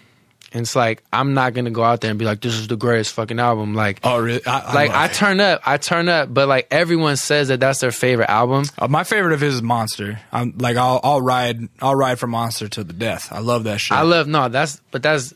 And 0.54 0.62
it's 0.62 0.76
like 0.76 1.02
I'm 1.12 1.34
not 1.34 1.52
gonna 1.52 1.72
go 1.72 1.82
out 1.82 2.00
there 2.00 2.10
and 2.10 2.18
be 2.18 2.24
like, 2.24 2.40
"This 2.40 2.54
is 2.54 2.68
the 2.68 2.76
greatest 2.76 3.12
fucking 3.14 3.40
album." 3.40 3.74
Like, 3.74 3.98
Oh, 4.04 4.20
really? 4.20 4.40
I, 4.46 4.72
like 4.72 4.90
I 4.92 5.08
turn 5.08 5.40
up, 5.40 5.60
I 5.66 5.78
turn 5.78 6.08
up, 6.08 6.32
but 6.32 6.46
like 6.46 6.68
everyone 6.70 7.16
says 7.16 7.48
that 7.48 7.58
that's 7.58 7.80
their 7.80 7.90
favorite 7.90 8.30
album. 8.30 8.64
Uh, 8.78 8.86
my 8.86 9.02
favorite 9.02 9.32
of 9.34 9.40
his 9.40 9.56
is 9.56 9.62
Monster. 9.62 10.20
I'm 10.30 10.54
like 10.58 10.76
I'll 10.76 11.00
I'll 11.02 11.20
ride 11.20 11.68
I'll 11.82 11.96
ride 11.96 12.20
for 12.20 12.28
Monster 12.28 12.68
to 12.68 12.84
the 12.84 12.92
death. 12.92 13.28
I 13.32 13.40
love 13.40 13.64
that 13.64 13.80
shit. 13.80 13.98
I 13.98 14.02
love 14.02 14.28
no, 14.28 14.48
that's 14.48 14.80
but 14.92 15.02
that's 15.02 15.34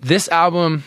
this 0.00 0.28
album 0.28 0.84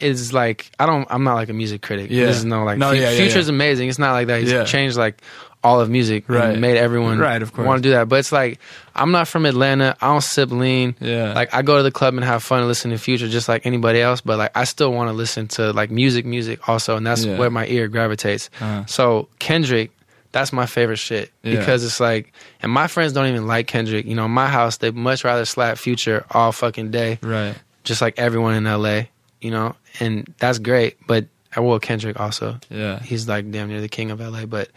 is 0.00 0.32
like 0.32 0.70
I 0.80 0.86
don't 0.86 1.06
I'm 1.10 1.24
not 1.24 1.34
like 1.34 1.50
a 1.50 1.52
music 1.52 1.82
critic. 1.82 2.10
Yeah. 2.10 2.24
This 2.26 2.38
is 2.38 2.44
no 2.46 2.64
like 2.64 2.78
No, 2.78 2.90
Fu- 2.92 2.96
yeah, 2.96 3.10
yeah, 3.10 3.16
Future's 3.18 3.48
yeah. 3.48 3.54
amazing. 3.54 3.90
It's 3.90 3.98
not 3.98 4.12
like 4.12 4.28
that. 4.28 4.40
He's 4.40 4.70
changed 4.70 4.96
like 4.96 5.20
all 5.64 5.80
of 5.80 5.88
music 5.90 6.24
Right. 6.28 6.58
made 6.58 6.76
everyone 6.76 7.18
Right, 7.18 7.40
of 7.42 7.52
course. 7.52 7.66
want 7.66 7.82
to 7.82 7.88
do 7.88 7.92
that. 7.94 8.08
But 8.08 8.20
it's 8.20 8.30
like 8.32 8.60
I'm 8.94 9.10
not 9.10 9.26
from 9.26 9.46
Atlanta. 9.46 9.96
I 10.00 10.08
don't 10.08 10.22
sip 10.22 10.50
lean. 10.52 10.94
Yeah. 11.00 11.32
Like 11.32 11.52
I 11.54 11.62
go 11.62 11.78
to 11.78 11.82
the 11.82 11.90
club 11.90 12.14
and 12.14 12.22
have 12.24 12.42
fun 12.44 12.58
and 12.60 12.68
listen 12.68 12.90
to 12.92 12.98
Future 12.98 13.26
just 13.28 13.48
like 13.48 13.64
anybody 13.66 14.00
else. 14.00 14.20
But 14.20 14.38
like 14.38 14.52
I 14.54 14.64
still 14.64 14.92
want 14.92 15.08
to 15.08 15.12
listen 15.14 15.48
to 15.56 15.72
like 15.72 15.90
music, 15.90 16.26
music 16.26 16.68
also, 16.68 16.96
and 16.96 17.06
that's 17.06 17.24
Yeah. 17.24 17.38
where 17.38 17.50
my 17.50 17.66
ear 17.66 17.88
gravitates. 17.88 18.50
Uh-huh. 18.60 18.84
So 18.86 19.28
Kendrick, 19.38 19.90
that's 20.32 20.52
my 20.52 20.66
favorite 20.66 20.98
shit 20.98 21.32
Yeah. 21.42 21.58
because 21.58 21.82
it's 21.84 21.98
like, 22.00 22.32
and 22.62 22.70
my 22.70 22.86
friends 22.86 23.12
don't 23.14 23.26
even 23.28 23.46
like 23.46 23.66
Kendrick. 23.66 24.04
You 24.04 24.14
know, 24.14 24.26
in 24.26 24.30
my 24.32 24.48
house 24.48 24.76
they 24.76 24.90
much 24.90 25.24
rather 25.24 25.44
slap 25.46 25.78
Future 25.78 26.24
all 26.30 26.52
fucking 26.52 26.90
day, 26.90 27.18
right. 27.22 27.54
just 27.84 28.02
like 28.02 28.18
everyone 28.18 28.54
in 28.54 28.64
LA. 28.64 29.04
You 29.40 29.50
know, 29.50 29.76
and 30.00 30.32
that's 30.38 30.58
great. 30.58 30.96
But 31.06 31.26
I 31.56 31.60
will 31.60 31.78
Kendrick 31.78 32.18
also. 32.18 32.58
Yeah. 32.70 32.98
He's 33.00 33.28
like 33.28 33.48
damn 33.50 33.68
near 33.68 33.80
the 33.80 33.88
king 33.88 34.10
of 34.10 34.20
LA. 34.20 34.44
But 34.46 34.68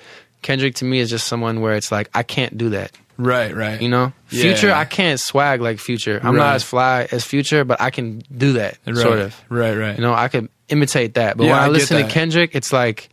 Kendrick 0.47 0.75
to 0.75 0.85
me 0.85 0.99
is 0.99 1.09
just 1.09 1.27
someone 1.27 1.59
where 1.59 1.75
it's 1.75 1.91
like 1.91 2.09
I 2.13 2.23
can't 2.23 2.57
do 2.57 2.69
that. 2.69 2.91
Right. 3.17 3.53
Right. 3.53 3.81
You 3.81 3.89
know, 3.89 4.13
Yeah. 4.29 4.43
Future 4.43 4.71
I 4.71 4.85
can't 4.85 5.19
swag 5.19 5.59
like 5.59 5.77
Future. 5.79 6.21
I'm 6.23 6.35
Right. 6.35 6.45
not 6.45 6.55
as 6.55 6.63
fly 6.63 7.07
as 7.11 7.25
Future, 7.25 7.65
but 7.65 7.81
I 7.81 7.89
can 7.89 8.21
do 8.35 8.53
that 8.53 8.77
Right. 8.87 8.95
sort 8.95 9.19
of. 9.19 9.35
Right. 9.49 9.75
Right. 9.75 9.95
You 9.97 10.01
know, 10.03 10.13
I 10.13 10.29
could 10.29 10.47
imitate 10.69 11.15
that. 11.15 11.35
But 11.35 11.45
Yeah, 11.47 11.51
when 11.51 11.59
I, 11.59 11.65
I 11.65 11.67
listen 11.67 12.01
to. 12.01 12.07
Kendrick, 12.09 12.51
it's 12.55 12.71
like 12.71 13.09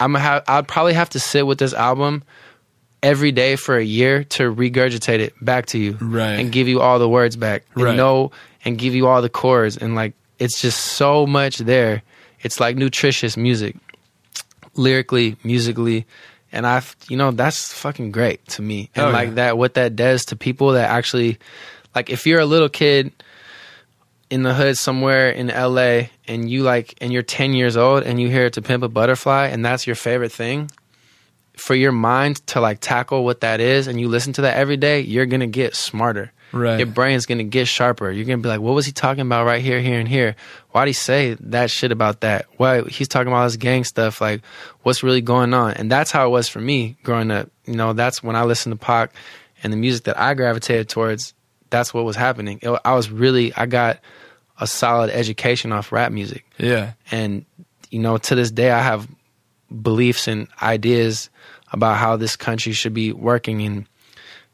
I'm 0.00 0.14
have. 0.14 0.42
I'd 0.48 0.66
probably 0.66 0.94
have 0.94 1.10
to 1.10 1.20
sit 1.20 1.46
with 1.46 1.58
this 1.58 1.72
album 1.74 2.24
every 3.04 3.30
day 3.30 3.54
for 3.54 3.76
a 3.76 3.84
year 3.84 4.24
to 4.24 4.52
regurgitate 4.52 5.20
it 5.20 5.32
back 5.40 5.66
to 5.66 5.78
you, 5.78 5.96
Right. 6.00 6.40
And 6.40 6.50
give 6.50 6.66
you 6.66 6.80
all 6.80 6.98
the 6.98 7.08
words 7.08 7.36
back, 7.36 7.62
and 7.76 7.84
Right. 7.84 7.96
know 7.96 8.32
and 8.64 8.76
give 8.78 8.94
you 8.96 9.06
all 9.06 9.22
the 9.22 9.28
chords, 9.28 9.76
and 9.76 9.94
like 9.94 10.14
it's 10.40 10.60
just 10.60 10.80
so 10.80 11.24
much 11.26 11.58
there. 11.58 12.02
It's 12.42 12.58
like 12.58 12.76
nutritious 12.76 13.36
music, 13.36 13.76
lyrically, 14.74 15.36
musically. 15.44 16.06
And 16.54 16.66
I've, 16.66 16.96
you 17.08 17.16
know, 17.16 17.30
that's 17.32 17.72
fucking 17.72 18.12
great 18.12 18.46
to 18.48 18.62
me. 18.62 18.88
And 18.94 19.06
Oh, 19.06 19.10
like 19.10 19.28
yeah. 19.30 19.34
that, 19.34 19.58
what 19.58 19.74
that 19.74 19.96
does 19.96 20.24
to 20.26 20.36
people 20.36 20.72
that 20.72 20.88
actually, 20.88 21.38
like, 21.94 22.08
if 22.10 22.26
you're 22.26 22.40
a 22.40 22.46
little 22.46 22.68
kid 22.70 23.12
in 24.30 24.42
the 24.42 24.54
hood 24.54 24.76
somewhere 24.78 25.30
in 25.30 25.48
LA 25.48 26.08
and 26.26 26.48
you 26.50 26.62
like 26.62 26.94
and 27.00 27.12
you're 27.12 27.22
10 27.22 27.52
years 27.52 27.76
old 27.76 28.02
and 28.04 28.20
you 28.20 28.28
hear 28.30 28.48
to 28.50 28.62
pimp 28.62 28.82
a 28.82 28.88
butterfly 28.88 29.46
and 29.48 29.64
that's 29.64 29.86
your 29.86 29.94
favorite 29.96 30.32
thing 30.32 30.70
for 31.56 31.74
your 31.74 31.92
mind 31.92 32.44
to 32.48 32.60
like 32.60 32.78
tackle 32.80 33.24
what 33.24 33.40
that 33.42 33.60
is 33.60 33.86
and 33.86 34.00
you 34.00 34.08
listen 34.08 34.32
to 34.32 34.40
that 34.42 34.56
every 34.56 34.76
day 34.76 35.00
you're 35.00 35.26
going 35.26 35.40
to 35.40 35.46
get 35.46 35.74
smarter 35.76 36.32
Right. 36.52 36.78
your 36.78 36.86
brain's 36.86 37.26
going 37.26 37.38
to 37.38 37.44
get 37.44 37.66
sharper. 37.66 38.10
You're 38.12 38.24
going 38.26 38.38
to 38.38 38.42
be 38.42 38.48
like 38.48 38.60
what 38.60 38.74
was 38.74 38.86
he 38.86 38.92
talking 38.92 39.22
about 39.22 39.44
right 39.44 39.60
here 39.62 39.80
here 39.80 39.98
and 39.98 40.08
here? 40.08 40.36
Why'd 40.70 40.86
he 40.86 40.92
say 40.92 41.34
that 41.40 41.70
shit 41.70 41.90
about 41.90 42.20
that? 42.20 42.46
Why 42.58 42.82
he's 42.82 43.08
talking 43.08 43.26
about 43.28 43.44
this 43.46 43.56
gang 43.56 43.82
stuff 43.84 44.20
like 44.20 44.42
what's 44.82 45.02
really 45.02 45.20
going 45.20 45.52
on? 45.52 45.72
And 45.74 45.90
that's 45.90 46.10
how 46.12 46.26
it 46.26 46.30
was 46.30 46.48
for 46.48 46.60
me 46.60 46.96
growing 47.02 47.30
up. 47.30 47.50
You 47.64 47.74
know 47.74 47.92
that's 47.92 48.22
when 48.22 48.36
i 48.36 48.44
listened 48.44 48.78
to 48.78 48.84
Pac 48.84 49.12
and 49.62 49.72
the 49.72 49.76
music 49.76 50.04
that 50.04 50.18
i 50.18 50.34
gravitated 50.34 50.88
towards 50.88 51.34
that's 51.70 51.92
what 51.94 52.04
was 52.04 52.14
happening. 52.16 52.58
It- 52.62 52.80
i 52.84 52.94
was 52.94 53.10
really 53.10 53.52
i 53.56 53.66
got 53.66 53.98
a 54.60 54.66
solid 54.68 55.10
education 55.10 55.72
off 55.72 55.90
rap 55.90 56.12
music. 56.12 56.44
Yeah. 56.58 56.92
and 57.10 57.44
you 57.90 57.98
know 57.98 58.18
to 58.18 58.34
this 58.36 58.50
day 58.52 58.70
i 58.70 58.80
have 58.80 59.08
beliefs 59.82 60.28
and 60.28 60.46
ideas 60.62 61.30
about 61.72 61.96
how 61.96 62.16
this 62.16 62.36
country 62.36 62.72
should 62.72 62.94
be 62.94 63.12
working 63.12 63.62
and 63.62 63.86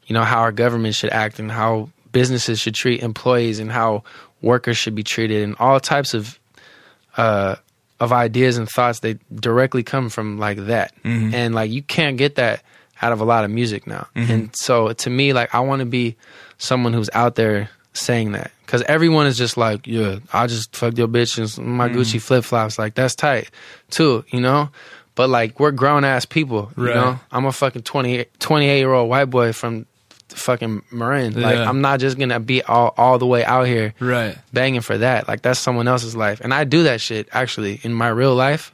you 0.07 0.13
know 0.13 0.23
how 0.23 0.39
our 0.39 0.51
government 0.51 0.95
should 0.95 1.11
act 1.11 1.39
and 1.39 1.51
how 1.51 1.89
businesses 2.11 2.59
should 2.59 2.75
treat 2.75 3.01
employees 3.01 3.59
and 3.59 3.71
how 3.71 4.03
workers 4.41 4.77
should 4.77 4.95
be 4.95 5.03
treated 5.03 5.43
and 5.43 5.55
all 5.59 5.79
types 5.79 6.13
of 6.13 6.39
uh 7.17 7.55
of 7.99 8.11
ideas 8.11 8.57
and 8.57 8.67
thoughts 8.67 8.99
they 8.99 9.17
directly 9.33 9.83
come 9.83 10.09
from 10.09 10.39
like 10.39 10.57
that. 10.65 10.91
Mm-hmm. 11.03 11.35
And 11.35 11.55
like 11.55 11.69
you 11.71 11.83
can't 11.83 12.17
get 12.17 12.35
that 12.35 12.63
out 13.01 13.11
of 13.11 13.21
a 13.21 13.25
lot 13.25 13.45
of 13.45 13.51
music 13.51 13.85
now. 13.85 14.07
Mm-hmm. 14.15 14.31
And 14.31 14.55
so 14.55 14.91
to 14.91 15.09
me 15.09 15.33
like 15.33 15.53
i 15.53 15.59
want 15.59 15.81
to 15.81 15.85
be 15.85 16.17
someone 16.57 16.93
who's 16.93 17.09
out 17.13 17.35
there 17.35 17.69
saying 17.93 18.31
that. 18.33 18.51
Because 18.65 18.81
everyone 18.83 19.27
is 19.27 19.37
just 19.37 19.55
like 19.55 19.85
yeah 19.85 20.19
i 20.33 20.47
just 20.47 20.75
fucked 20.75 20.97
your 20.97 21.07
bitch 21.07 21.37
and 21.37 21.67
my 21.67 21.87
mm-hmm. 21.87 21.99
gucci 21.99 22.21
flip-flops. 22.21 22.79
Like 22.79 22.95
that's 22.95 23.15
tight 23.15 23.51
too 23.89 24.25
you 24.29 24.41
know? 24.41 24.69
But 25.13 25.29
like 25.29 25.59
we're 25.59 25.71
grown-ass 25.71 26.25
people 26.25 26.71
you 26.75 26.85
know? 26.85 27.19
I'm 27.31 27.45
a 27.45 27.51
fucking 27.51 27.83
20 27.83 28.25
28 28.39 28.77
year 28.79 28.91
old 28.91 29.09
white 29.09 29.25
boy 29.25 29.53
from 29.53 29.85
fucking 30.33 30.81
marin 30.91 31.39
like 31.39 31.55
Yeah. 31.55 31.69
i'm 31.69 31.81
not 31.81 31.99
just 31.99 32.17
gonna 32.17 32.39
be 32.39 32.61
all, 32.63 32.93
all 32.97 33.17
the 33.19 33.25
way 33.25 33.43
out 33.45 33.67
here 33.67 33.93
Right. 33.99 34.37
banging 34.53 34.81
for 34.81 34.97
that. 34.97 35.27
Like 35.27 35.41
that's 35.41 35.59
someone 35.59 35.87
else's 35.87 36.15
life, 36.15 36.41
and 36.41 36.53
I 36.53 36.63
do 36.63 36.83
that 36.83 37.01
shit 37.01 37.27
actually 37.31 37.79
in 37.83 37.93
my 37.93 38.07
real 38.09 38.33
life. 38.35 38.73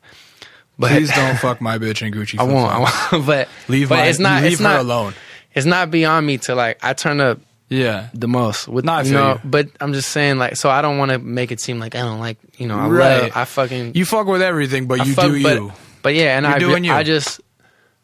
But 0.79 0.91
Please 0.91 1.11
don't 1.13 1.37
fuck 1.39 1.59
my 1.59 1.77
bitch 1.79 2.05
and 2.05 2.13
Gucci. 2.13 2.39
I 2.39 2.43
won't. 2.43 2.71
I 2.71 2.79
won't. 2.79 3.25
But 3.25 3.47
Leave 3.67 3.89
but 3.89 3.95
my, 3.95 4.05
it's 4.05 4.19
not. 4.19 4.43
leave 4.43 4.53
it's 4.53 4.61
her 4.61 4.67
not 4.67 4.79
alone. 4.81 5.13
It's 5.55 5.65
not 5.65 5.89
beyond 5.89 6.27
me 6.27 6.37
to 6.39 6.53
like. 6.53 6.77
I 6.83 6.93
turn 6.93 7.19
up 7.19 7.39
Yeah. 7.69 8.09
the 8.13 8.27
most 8.27 8.67
with 8.67 8.85
No, 8.85 8.93
I 8.93 9.01
you 9.01 9.13
know. 9.13 9.33
you. 9.33 9.39
But 9.49 9.69
I'm 9.81 9.93
just 9.93 10.09
saying 10.11 10.37
like. 10.37 10.55
So 10.55 10.69
I 10.69 10.83
don't 10.83 10.99
want 10.99 11.09
to 11.11 11.17
make 11.17 11.51
it 11.51 11.59
seem 11.59 11.79
like 11.79 11.95
I 11.95 12.01
don't 12.01 12.19
like 12.19 12.37
you 12.57 12.67
know. 12.67 12.77
I 12.77 12.87
Right. 12.87 13.21
love. 13.23 13.31
I 13.35 13.45
fucking. 13.45 13.95
You 13.95 14.05
fuck 14.05 14.27
with 14.27 14.43
everything, 14.43 14.85
but 14.85 15.01
I 15.01 15.05
you 15.05 15.13
fuck- 15.15 15.31
do 15.31 15.41
but, 15.41 15.55
you. 15.55 15.71
But 16.03 16.13
yeah, 16.13 16.37
and 16.37 16.45
You're 16.45 16.55
I 16.55 16.59
doing 16.59 16.83
you. 16.83 16.93
I 16.93 17.01
just 17.01 17.41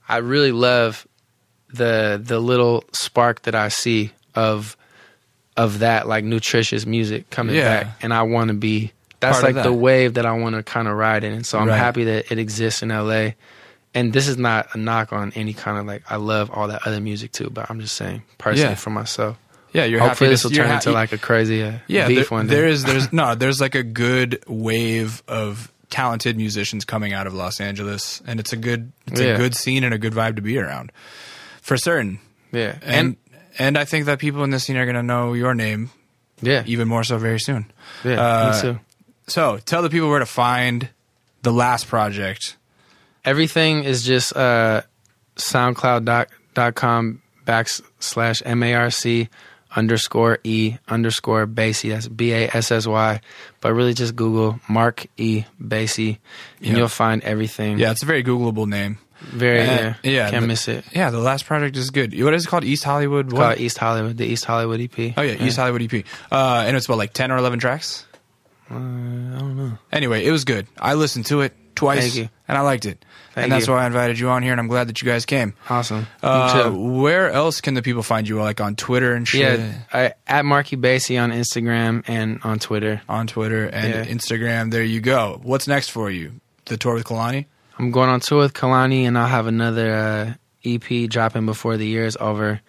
I 0.10 0.18
really 0.18 0.52
love 0.52 1.06
the 1.74 2.22
the 2.24 2.40
little 2.40 2.84
spark 2.94 3.42
that 3.44 3.56
I 3.56 3.68
see 3.70 4.12
of 4.36 4.78
of 5.58 5.80
that 5.80 6.08
like 6.08 6.24
nutritious 6.24 6.86
music 6.86 7.30
coming 7.30 7.56
Yeah. 7.56 7.84
back, 7.84 7.98
and 8.02 8.14
I 8.14 8.24
want 8.24 8.48
to 8.50 8.54
be. 8.56 8.92
That's 9.20 9.40
Part 9.40 9.54
like 9.56 9.64
the 9.64 9.72
wave 9.72 10.16
that 10.16 10.26
I 10.26 10.34
want 10.34 10.56
to 10.56 10.64
kind 10.64 10.88
of 10.88 10.96
ride 10.98 11.24
in, 11.24 11.32
and 11.34 11.46
so 11.46 11.58
I'm 11.58 11.70
Right. 11.70 11.78
happy 11.78 12.04
that 12.06 12.30
it 12.32 12.40
exists 12.40 12.82
in 12.84 12.92
LA. 12.92 13.36
And 13.96 14.12
this 14.12 14.28
is 14.28 14.38
not 14.38 14.68
a 14.74 14.78
knock 14.78 15.14
on 15.14 15.32
any 15.36 15.54
kind 15.54 15.78
of 15.78 15.86
like 15.86 16.02
I 16.10 16.16
love 16.18 16.50
all 16.52 16.68
that 16.68 16.82
other 16.86 17.00
music 17.00 17.32
too, 17.32 17.50
but 17.50 17.70
I'm 17.70 17.80
just 17.80 17.96
saying 17.96 18.24
personally 18.38 18.72
Yeah. 18.72 18.76
for 18.76 18.90
myself. 18.90 19.38
Yeah, 19.72 19.86
you're 19.86 20.02
Hopefully 20.02 20.30
this 20.30 20.44
will 20.44 20.52
turn 20.52 20.68
ha- 20.68 20.76
into 20.76 20.92
like 20.92 21.14
a 21.14 21.18
crazy 21.18 21.64
uh, 21.64 21.74
yeah, 21.88 22.08
beef 22.08 22.30
there, 22.30 22.38
one 22.38 22.48
day. 22.48 22.56
there 22.56 22.68
is 22.68 22.84
there's 22.84 23.14
no 23.14 23.34
there's 23.36 23.62
like 23.62 23.76
a 23.76 23.84
good 23.84 24.44
wave 24.48 25.24
of 25.28 25.72
talented 25.90 26.36
musicians 26.38 26.84
coming 26.86 27.14
out 27.14 27.26
of 27.28 27.34
Los 27.36 27.62
Angeles, 27.62 28.22
and 28.28 28.40
it's 28.40 28.52
a 28.52 28.58
good 28.58 28.92
it's 29.08 29.22
Yeah. 29.22 29.28
a 29.36 29.38
good 29.38 29.56
scene 29.56 29.84
and 29.84 29.94
a 29.94 29.98
good 30.00 30.14
vibe 30.14 30.36
to 30.36 30.42
be 30.42 30.58
around, 30.58 30.92
for 31.64 31.78
certain. 31.78 32.20
yeah, 32.52 32.78
And 32.84 33.16
and 33.58 33.78
I 33.80 33.86
think 33.86 34.06
that 34.06 34.20
people 34.20 34.44
in 34.44 34.52
this 34.52 34.66
scene 34.66 34.78
are 34.78 34.86
gonna 34.86 35.02
know 35.02 35.34
your 35.34 35.56
name 35.56 35.90
yeah, 36.42 36.64
even 36.68 36.88
more 36.88 37.04
so 37.04 37.18
very 37.18 37.40
soon. 37.40 37.66
yeah, 38.04 38.22
uh, 38.22 38.62
too. 38.62 38.80
So 39.28 39.58
tell 39.66 39.82
the 39.82 39.90
people 39.90 40.10
where 40.10 40.20
to 40.20 40.26
find 40.28 40.90
the 41.42 41.52
last 41.54 41.88
project. 41.88 42.58
everything 43.26 43.84
is 43.86 44.04
just 44.04 44.36
uh, 44.36 44.82
SoundCloud.com 45.38 47.22
backslash 47.46 48.42
M 48.46 48.64
A 48.64 48.74
R 48.74 48.90
C 48.92 49.30
underscore 49.76 50.40
E 50.44 50.78
underscore 50.88 51.46
Bassy. 51.46 51.90
That's 51.90 52.08
B 52.08 52.32
A 52.34 52.48
S 52.56 52.72
S 52.72 52.88
Y. 52.88 53.22
But 53.62 53.74
really 53.74 53.94
just 53.94 54.16
Google 54.16 54.60
Mark 54.70 55.06
E 55.18 55.46
Bassy 55.60 56.20
and 56.60 56.68
Yeah. 56.72 56.76
you'll 56.78 56.88
find 56.90 57.24
everything. 57.24 57.80
Yeah, 57.80 57.92
it's 57.92 58.04
a 58.04 58.06
very 58.06 58.24
Googleable 58.24 58.68
name. 58.68 58.98
Very, 59.32 59.62
Uh, 59.62 59.66
yeah. 59.66 59.94
yeah, 60.04 60.30
Can't 60.30 60.42
the- 60.42 60.48
miss 60.48 60.68
it. 60.68 60.84
Yeah, 60.94 61.10
the 61.10 61.20
last 61.20 61.46
project 61.46 61.76
is 61.78 61.90
good. 61.90 62.14
What 62.24 62.34
is 62.34 62.46
it 62.46 62.48
called? 62.50 62.64
East 62.64 62.84
Hollywood. 62.84 63.32
What? 63.32 63.60
East 63.60 63.78
Hollywood, 63.78 64.18
the 64.18 64.26
East 64.26 64.46
Hollywood 64.46 64.80
EP. 64.82 65.14
oh 65.18 65.22
yeah, 65.22 65.44
East 65.44 65.58
Hollywood 65.58 65.82
EP. 65.82 66.04
Uh, 66.32 66.64
and 66.68 66.76
it's 66.78 66.86
about 66.86 66.98
like 66.98 67.14
ten 67.14 67.32
or 67.32 67.38
eleven 67.38 67.60
tracks. 67.60 68.06
Uh, 68.70 68.76
I 68.76 68.78
don't 68.78 69.58
know. 69.58 69.78
Anyway, 69.92 70.26
it 70.26 70.32
was 70.32 70.46
good. 70.46 70.68
I 70.80 70.94
listened 70.96 71.26
to 71.28 71.42
it 71.42 71.54
twice, 71.76 72.00
Thank 72.02 72.16
you. 72.16 72.30
and 72.48 72.58
I 72.58 72.62
liked 72.62 72.86
it. 72.86 73.04
Thank 73.34 73.44
and 73.46 73.52
that's 73.52 73.68
you. 73.68 73.74
why 73.74 73.84
I 73.84 73.88
invited 73.88 74.20
you 74.20 74.30
on 74.30 74.44
here, 74.44 74.52
and 74.52 74.60
I'm 74.60 74.68
glad 74.68 74.88
that 74.90 75.02
you 75.02 75.08
guys 75.08 75.26
came. 75.26 75.54
Awesome. 75.70 76.06
Uh, 76.22 76.70
where 76.72 77.32
else 77.32 77.62
can 77.62 77.74
the 77.74 77.82
people 77.82 78.04
find 78.04 78.28
you? 78.28 78.40
Like 78.40 78.62
on 78.62 78.76
Twitter 78.76 79.14
and 79.16 79.28
shit. 79.28 79.60
Yeah, 79.60 79.74
I, 79.92 80.14
at 80.28 80.46
Marky 80.46 80.76
Bassy 80.76 81.18
on 81.18 81.32
Instagram 81.32 82.04
and 82.08 82.40
on 82.44 82.60
Twitter. 82.60 83.02
On 83.10 83.26
Twitter 83.28 83.66
and 83.66 83.94
Yeah. 83.94 84.06
Instagram. 84.06 84.70
There 84.72 84.84
you 84.84 85.02
go. 85.02 85.40
What's 85.44 85.68
next 85.68 85.90
for 85.90 86.10
you? 86.12 86.34
The 86.66 86.78
tour 86.78 86.94
with 86.94 87.06
Kehlani? 87.06 87.46
I'm 87.78 87.92
going 87.92 88.10
on 88.10 88.20
tour 88.20 88.40
with 88.40 88.54
Kehlani, 88.54 89.04
and 89.04 89.18
I'll 89.18 89.28
have 89.28 89.48
another 89.48 89.94
uh, 89.94 90.34
EP 90.66 91.10
dropping 91.10 91.46
before 91.46 91.78
the 91.78 91.88
year 91.88 92.06
is 92.06 92.18
over, 92.20 92.62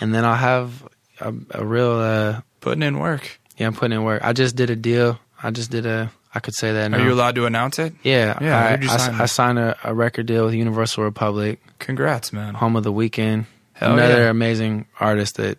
and 0.00 0.14
then 0.14 0.24
I'll 0.24 0.34
have 0.36 0.86
a, 1.20 1.32
a 1.52 1.64
real 1.64 1.92
uh, 1.92 2.40
Putting 2.60 2.82
in 2.82 2.98
work. 2.98 3.40
yeah. 3.56 3.66
I'm 3.66 3.74
putting 3.74 3.96
in 3.96 4.04
work. 4.04 4.22
I 4.24 4.32
just 4.32 4.54
did 4.54 4.70
a 4.70 4.76
deal. 4.76 5.18
I 5.42 5.50
just 5.50 5.70
did 5.70 5.86
a. 5.86 6.12
I 6.34 6.40
could 6.40 6.54
say 6.54 6.72
that. 6.72 6.88
Now. 6.88 6.98
Are 6.98 7.04
you 7.04 7.12
allowed 7.12 7.34
to 7.34 7.46
announce 7.46 7.78
it? 7.78 7.92
Yeah, 8.02 8.38
Yeah, 8.40 8.58
I 8.58 8.86
I, 8.86 9.22
I, 9.22 9.26
signed 9.26 9.58
a, 9.58 9.76
a 9.84 9.92
record 9.92 10.26
deal 10.26 10.46
with 10.46 10.54
Universal 10.54 11.04
Republic, 11.04 11.60
Congrats, 11.78 12.32
man. 12.32 12.54
home 12.54 12.76
of 12.76 12.84
the 12.84 12.92
Weeknd. 12.92 13.44
Hell 13.74 13.94
Another 13.94 14.22
yeah. 14.24 14.30
amazing 14.30 14.86
artist 15.00 15.36
that 15.36 15.58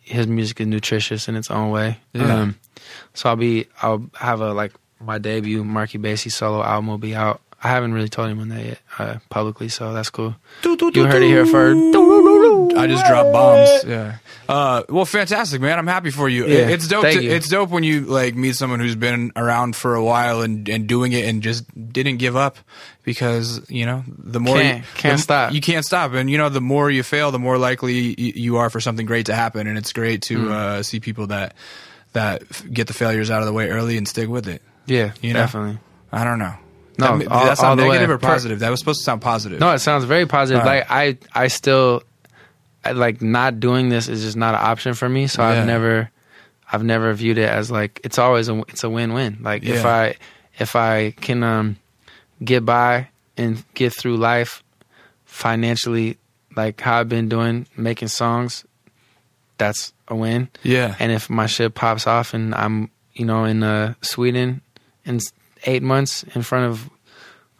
his 0.00 0.26
music 0.26 0.60
is 0.60 0.66
nutritious 0.66 1.28
in 1.28 1.36
its 1.36 1.50
own 1.50 1.70
way. 1.70 1.98
Yeah. 2.14 2.34
Um, 2.34 2.58
so 3.12 3.28
I'll 3.28 3.36
be 3.36 3.66
I'll 3.82 4.08
have 4.14 4.40
a 4.40 4.52
like 4.52 4.72
my 5.00 5.18
debut 5.18 5.62
Marky 5.64 5.98
Bassy 5.98 6.30
solo 6.30 6.62
album 6.62 6.86
will 6.86 6.98
be 6.98 7.14
out. 7.14 7.40
I 7.66 7.70
haven't 7.70 7.94
really 7.94 8.08
told 8.08 8.28
anyone 8.28 8.48
that 8.50 8.64
yet 8.64 8.78
uh, 8.98 9.16
publicly, 9.28 9.68
so 9.68 9.92
that's 9.92 10.10
cool. 10.10 10.36
You 10.64 10.76
heard 11.04 11.22
it 11.22 11.26
here 11.26 11.44
first. 11.46 11.76
I 12.78 12.86
just 12.86 13.04
dropped 13.06 13.32
bombs. 13.32 13.84
Yeah. 13.84 14.18
Uh, 14.48 14.82
well, 14.88 15.04
fantastic, 15.04 15.60
man. 15.60 15.76
I'm 15.78 15.86
happy 15.88 16.10
for 16.10 16.28
you. 16.28 16.46
Yeah, 16.46 16.68
it's 16.68 16.86
dope. 16.86 17.02
thank 17.02 17.18
To, 17.18 17.24
you. 17.24 17.32
it's 17.32 17.48
dope 17.48 17.70
when 17.70 17.82
you 17.82 18.02
like 18.02 18.36
meet 18.36 18.54
someone 18.54 18.78
who's 18.78 18.94
been 18.94 19.32
around 19.34 19.74
for 19.74 19.96
a 19.96 20.04
while 20.04 20.42
and, 20.42 20.68
and 20.68 20.86
doing 20.86 21.10
it 21.12 21.24
and 21.28 21.42
just 21.42 21.64
didn't 21.92 22.18
give 22.18 22.36
up 22.36 22.56
because 23.02 23.68
you 23.68 23.84
know 23.86 24.04
the 24.06 24.38
more 24.38 24.56
Can't- 24.58 24.78
you, 24.78 24.84
can't 24.94 25.16
the- 25.18 25.22
stop. 25.22 25.52
You 25.52 25.60
can't 25.60 25.84
stop, 25.84 26.12
and 26.12 26.30
you 26.30 26.38
know 26.38 26.48
the 26.48 26.60
more 26.60 26.88
you 26.90 27.02
fail, 27.02 27.32
the 27.32 27.38
more 27.40 27.58
likely 27.58 28.10
y- 28.16 28.32
you 28.36 28.58
are 28.58 28.70
for 28.70 28.80
something 28.80 29.06
great 29.06 29.26
to 29.26 29.34
happen. 29.34 29.66
And 29.66 29.76
it's 29.76 29.92
great 29.92 30.22
to 30.22 30.38
Hmm. 30.38 30.52
uh, 30.52 30.82
see 30.84 31.00
people 31.00 31.26
that 31.28 31.54
that 32.12 32.42
f- 32.48 32.64
get 32.72 32.86
the 32.86 32.94
failures 32.94 33.30
out 33.30 33.40
of 33.42 33.46
the 33.46 33.52
way 33.52 33.68
early 33.70 33.96
and 33.96 34.06
stick 34.06 34.28
with 34.28 34.46
it. 34.46 34.62
Yeah, 34.86 35.12
You 35.20 35.32
know? 35.34 35.40
definitely. 35.40 35.78
I 36.12 36.22
don't 36.22 36.38
know. 36.38 36.54
No, 36.98 37.18
that, 37.18 37.28
all- 37.28 37.44
that's 37.46 37.62
all 37.62 37.76
not 37.76 37.82
the 37.82 37.88
way. 37.88 37.96
negative 37.96 38.10
or 38.10 38.18
Per- 38.18 38.26
positive. 38.28 38.58
That 38.60 38.70
was 38.70 38.80
supposed 38.80 39.00
to 39.00 39.04
sound 39.04 39.22
positive. 39.22 39.60
No, 39.60 39.72
it 39.72 39.78
sounds 39.80 40.04
very 40.04 40.26
positive. 40.26 40.60
All 40.60 40.66
right. 40.66 40.88
Like 40.88 41.26
I, 41.34 41.42
I 41.44 41.48
still, 41.48 42.02
I, 42.84 42.92
like 42.92 43.20
not 43.22 43.60
doing 43.60 43.88
this 43.88 44.08
is 44.08 44.22
just 44.22 44.36
not 44.36 44.54
an 44.54 44.60
option 44.62 44.94
for 44.94 45.08
me. 45.08 45.26
So 45.26 45.42
Yeah. 45.42 45.48
I've 45.60 45.66
never, 45.66 46.10
I've 46.72 46.84
never 46.84 47.12
viewed 47.14 47.38
it 47.38 47.48
as 47.48 47.70
like 47.70 48.00
it's 48.04 48.18
always 48.18 48.48
a 48.48 48.58
it's 48.68 48.82
a 48.84 48.90
win 48.90 49.12
win. 49.12 49.38
Like 49.40 49.64
if 49.64 49.84
I 49.84 50.14
if 50.58 50.74
I 50.76 51.10
can 51.12 51.42
um 51.42 51.76
get 52.42 52.64
by 52.64 53.08
and 53.36 53.62
get 53.74 53.92
through 53.94 54.16
life 54.16 54.62
financially, 55.24 56.16
like 56.56 56.80
how 56.80 57.00
I've 57.00 57.08
been 57.08 57.28
doing, 57.28 57.66
making 57.76 58.08
songs, 58.08 58.64
that's 59.58 59.92
a 60.08 60.14
win. 60.16 60.48
Yeah. 60.62 60.94
And 60.98 61.12
if 61.12 61.28
my 61.28 61.46
shit 61.46 61.74
pops 61.74 62.06
off 62.06 62.32
and 62.34 62.54
I'm, 62.54 62.90
you 63.14 63.24
know, 63.26 63.44
in 63.44 63.62
uh, 63.62 63.94
Sweden 64.02 64.60
s- 65.06 65.32
eight 65.64 65.82
months 65.82 66.22
in 66.34 66.42
front 66.42 66.66
of 66.70 66.90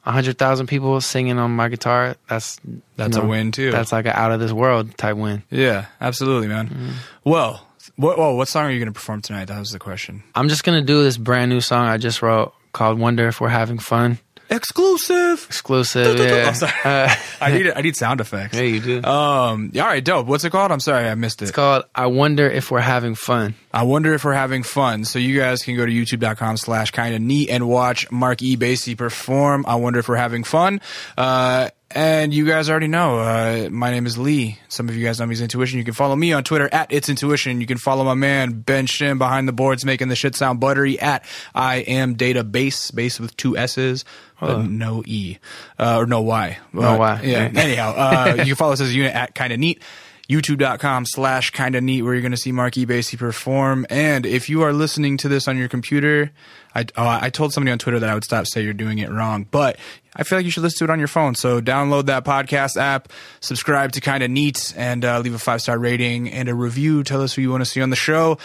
a 0.04 0.12
hundred 0.12 0.38
thousand 0.38 0.68
people 0.68 1.00
singing 1.00 1.38
on 1.38 1.50
my 1.50 1.68
guitar, 1.68 2.16
that's 2.28 2.60
you 2.66 2.80
That's 2.96 3.16
a 3.16 3.24
win, 3.24 3.50
too. 3.52 3.72
That's 3.72 3.92
like 3.92 4.06
an 4.06 4.12
out 4.14 4.30
of 4.30 4.40
this 4.40 4.52
world 4.52 4.96
type 4.96 5.16
win. 5.16 5.42
Yeah, 5.50 5.86
absolutely, 6.00 6.48
man. 6.48 6.68
Mm-hmm. 6.68 6.90
Well, 7.24 7.66
what, 7.96 8.18
well, 8.18 8.36
what 8.36 8.46
song 8.48 8.66
are 8.66 8.70
you 8.70 8.78
going 8.78 8.92
to 8.92 8.92
perform 8.92 9.22
tonight? 9.22 9.46
That 9.46 9.58
was 9.58 9.70
the 9.70 9.78
question. 9.78 10.22
I'm 10.34 10.48
just 10.48 10.64
gonna 10.64 10.82
do 10.82 11.02
this 11.02 11.16
brand 11.16 11.50
new 11.50 11.60
song 11.60 11.86
I 11.86 11.96
just 11.96 12.22
wrote 12.22 12.52
called 12.72 12.98
"Wonder 12.98 13.28
If 13.28 13.40
We're 13.40 13.48
Having 13.48 13.78
Fun." 13.78 14.18
Exclusive. 14.48 15.44
Exclusive, 15.48 16.20
Oh, 16.20 16.22
yeah. 16.24 16.52
sorry. 16.52 16.72
Uh, 16.84 17.14
I 17.40 17.52
need 17.52 17.72
I 17.74 17.80
need 17.82 17.96
sound 17.96 18.20
effects. 18.20 18.56
yeah, 18.56 18.62
you 18.64 18.80
do. 18.80 19.02
Um. 19.04 19.72
All 19.76 19.82
right, 19.82 20.04
dope. 20.04 20.26
What's 20.26 20.44
it 20.44 20.50
called? 20.50 20.70
I'm 20.72 20.80
sorry, 20.80 21.08
I 21.08 21.14
missed 21.14 21.42
it. 21.42 21.46
It's 21.46 21.52
called 21.52 21.84
"I 21.94 22.06
Wonder 22.06 22.48
If 22.48 22.70
We're 22.70 22.80
Having 22.80 23.16
Fun." 23.16 23.54
I 23.72 23.82
wonder 23.82 24.14
if 24.14 24.24
we're 24.24 24.32
having 24.34 24.62
fun. 24.62 25.04
So 25.04 25.18
you 25.18 25.38
guys 25.38 25.62
can 25.62 25.76
go 25.76 25.84
to 25.84 25.92
youtube.com 25.92 26.56
slash 26.56 26.90
kind 26.92 27.14
of 27.14 27.20
neat 27.20 27.50
and 27.50 27.68
watch 27.68 28.10
Mark 28.10 28.40
E. 28.42 28.56
Basie 28.56 28.96
perform. 28.96 29.64
I 29.68 29.74
wonder 29.76 29.98
if 29.98 30.08
we're 30.08 30.16
having 30.16 30.44
fun. 30.44 30.80
Uh, 31.18 31.68
and 31.90 32.34
you 32.34 32.46
guys 32.46 32.68
already 32.68 32.88
know, 32.88 33.18
uh, 33.20 33.68
my 33.70 33.90
name 33.90 34.06
is 34.06 34.18
Lee. 34.18 34.58
Some 34.68 34.88
of 34.88 34.96
you 34.96 35.04
guys 35.04 35.20
know 35.20 35.26
me 35.26 35.32
as 35.34 35.40
Intuition. 35.40 35.78
You 35.78 35.84
can 35.84 35.94
follow 35.94 36.16
me 36.16 36.32
on 36.32 36.42
Twitter 36.42 36.68
at 36.72 36.92
It's 36.92 37.08
Intuition. 37.08 37.60
You 37.60 37.66
can 37.66 37.78
follow 37.78 38.04
my 38.04 38.14
man 38.14 38.60
Ben 38.60 38.86
Shim 38.86 39.18
behind 39.18 39.46
the 39.46 39.52
boards 39.52 39.84
making 39.84 40.08
the 40.08 40.16
shit 40.16 40.34
sound 40.34 40.58
buttery 40.58 40.98
at 40.98 41.24
I 41.54 41.76
am 41.76 42.14
Data 42.14 42.42
Base, 42.42 42.90
with 42.92 43.36
two 43.36 43.56
S's, 43.56 44.04
but 44.40 44.64
no 44.64 45.02
E, 45.06 45.38
uh, 45.78 45.98
or 45.98 46.06
no 46.06 46.22
Y. 46.22 46.58
No 46.72 46.94
Uh, 46.94 46.98
Y. 46.98 47.20
Yeah. 47.22 47.50
Anyhow, 47.54 47.94
uh, 47.96 48.34
you 48.38 48.44
can 48.46 48.54
follow 48.56 48.72
us 48.72 48.80
as 48.80 48.90
a 48.90 48.94
unit 48.94 49.14
at 49.14 49.34
kind 49.34 49.52
of 49.52 49.58
neat 49.58 49.82
youtube.com 50.28 51.06
slash 51.06 51.50
kind 51.50 51.76
of 51.76 51.84
neat 51.84 52.02
where 52.02 52.12
you're 52.12 52.20
going 52.20 52.32
to 52.32 52.36
see 52.36 52.50
mark 52.50 52.74
ebassy 52.74 53.16
perform 53.16 53.86
and 53.90 54.26
if 54.26 54.48
you 54.48 54.62
are 54.62 54.72
listening 54.72 55.16
to 55.16 55.28
this 55.28 55.46
on 55.46 55.56
your 55.56 55.68
computer 55.68 56.32
I, 56.74 56.84
oh, 56.96 57.06
I 57.06 57.30
told 57.30 57.52
somebody 57.52 57.70
on 57.70 57.78
twitter 57.78 58.00
that 58.00 58.10
i 58.10 58.12
would 58.12 58.24
stop 58.24 58.44
say 58.48 58.64
you're 58.64 58.72
doing 58.72 58.98
it 58.98 59.08
wrong 59.08 59.46
but 59.48 59.76
i 60.16 60.22
feel 60.24 60.38
like 60.38 60.44
you 60.44 60.50
should 60.50 60.62
listen 60.62 60.78
to 60.78 60.84
it 60.84 60.92
on 60.92 60.98
your 60.98 61.08
phone 61.08 61.34
so 61.34 61.60
download 61.60 62.06
that 62.06 62.24
podcast 62.24 62.76
app 62.76 63.08
subscribe 63.40 63.92
to 63.92 64.00
kind 64.00 64.22
of 64.22 64.30
neat 64.30 64.72
and 64.76 65.04
uh, 65.04 65.18
leave 65.20 65.34
a 65.34 65.38
five 65.38 65.60
star 65.60 65.78
rating 65.78 66.30
and 66.30 66.48
a 66.48 66.54
review 66.54 67.02
tell 67.04 67.22
us 67.22 67.34
who 67.34 67.42
you 67.42 67.50
want 67.50 67.60
to 67.62 67.68
see 67.70 67.80
on 67.80 67.90
the 67.90 67.96
show 67.96 68.38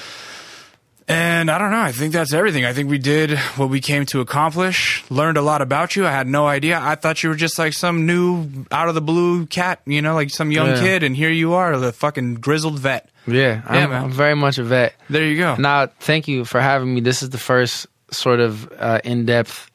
and 1.08 1.52
I 1.52 1.58
don't 1.58 1.72
know. 1.72 1.80
I 1.82 1.92
think 1.92 2.14
that's 2.14 2.32
everything. 2.32 2.64
I 2.64 2.72
think 2.72 2.90
we 2.90 2.98
did 2.98 3.38
what 3.58 3.70
we 3.70 3.82
came 3.82 4.06
to 4.08 4.22
accomplish. 4.22 5.04
Learned 5.10 5.36
a 5.36 5.42
lot 5.42 5.62
about 5.62 5.96
you. 5.96 6.06
I 6.06 6.12
had 6.12 6.26
no 6.28 6.48
idea. 6.48 6.80
I 6.82 6.96
thought 6.96 7.22
you 7.22 7.30
were 7.30 7.36
just 7.36 7.60
like 7.60 7.74
some 7.74 8.06
new, 8.06 8.48
out 8.72 8.88
of 8.88 8.96
the 8.96 9.02
blue 9.02 9.46
cat, 9.48 9.82
you 9.86 10.02
know, 10.02 10.14
like 10.14 10.30
some 10.30 10.52
young 10.52 10.68
Yeah. 10.68 10.80
kid. 10.80 11.04
And 11.04 11.14
here 11.16 11.32
you 11.32 11.54
are, 11.54 11.78
the 11.78 11.92
fucking 11.92 12.36
grizzled 12.36 12.80
vet. 12.80 13.10
Yeah, 13.28 13.62
I'm, 13.66 13.90
man. 13.90 14.04
I'm 14.06 14.12
very 14.12 14.36
much 14.36 14.58
a 14.58 14.64
vet. 14.64 14.94
There 15.10 15.26
you 15.26 15.38
go. 15.38 15.56
Now, 15.56 15.88
thank 15.88 16.30
you 16.30 16.46
for 16.46 16.62
having 16.62 16.94
me. 16.94 17.02
This 17.02 17.24
is 17.24 17.30
the 17.32 17.38
first 17.40 17.88
sort 18.12 18.40
of 18.40 18.72
uh, 18.78 19.02
in-depth 19.04 19.71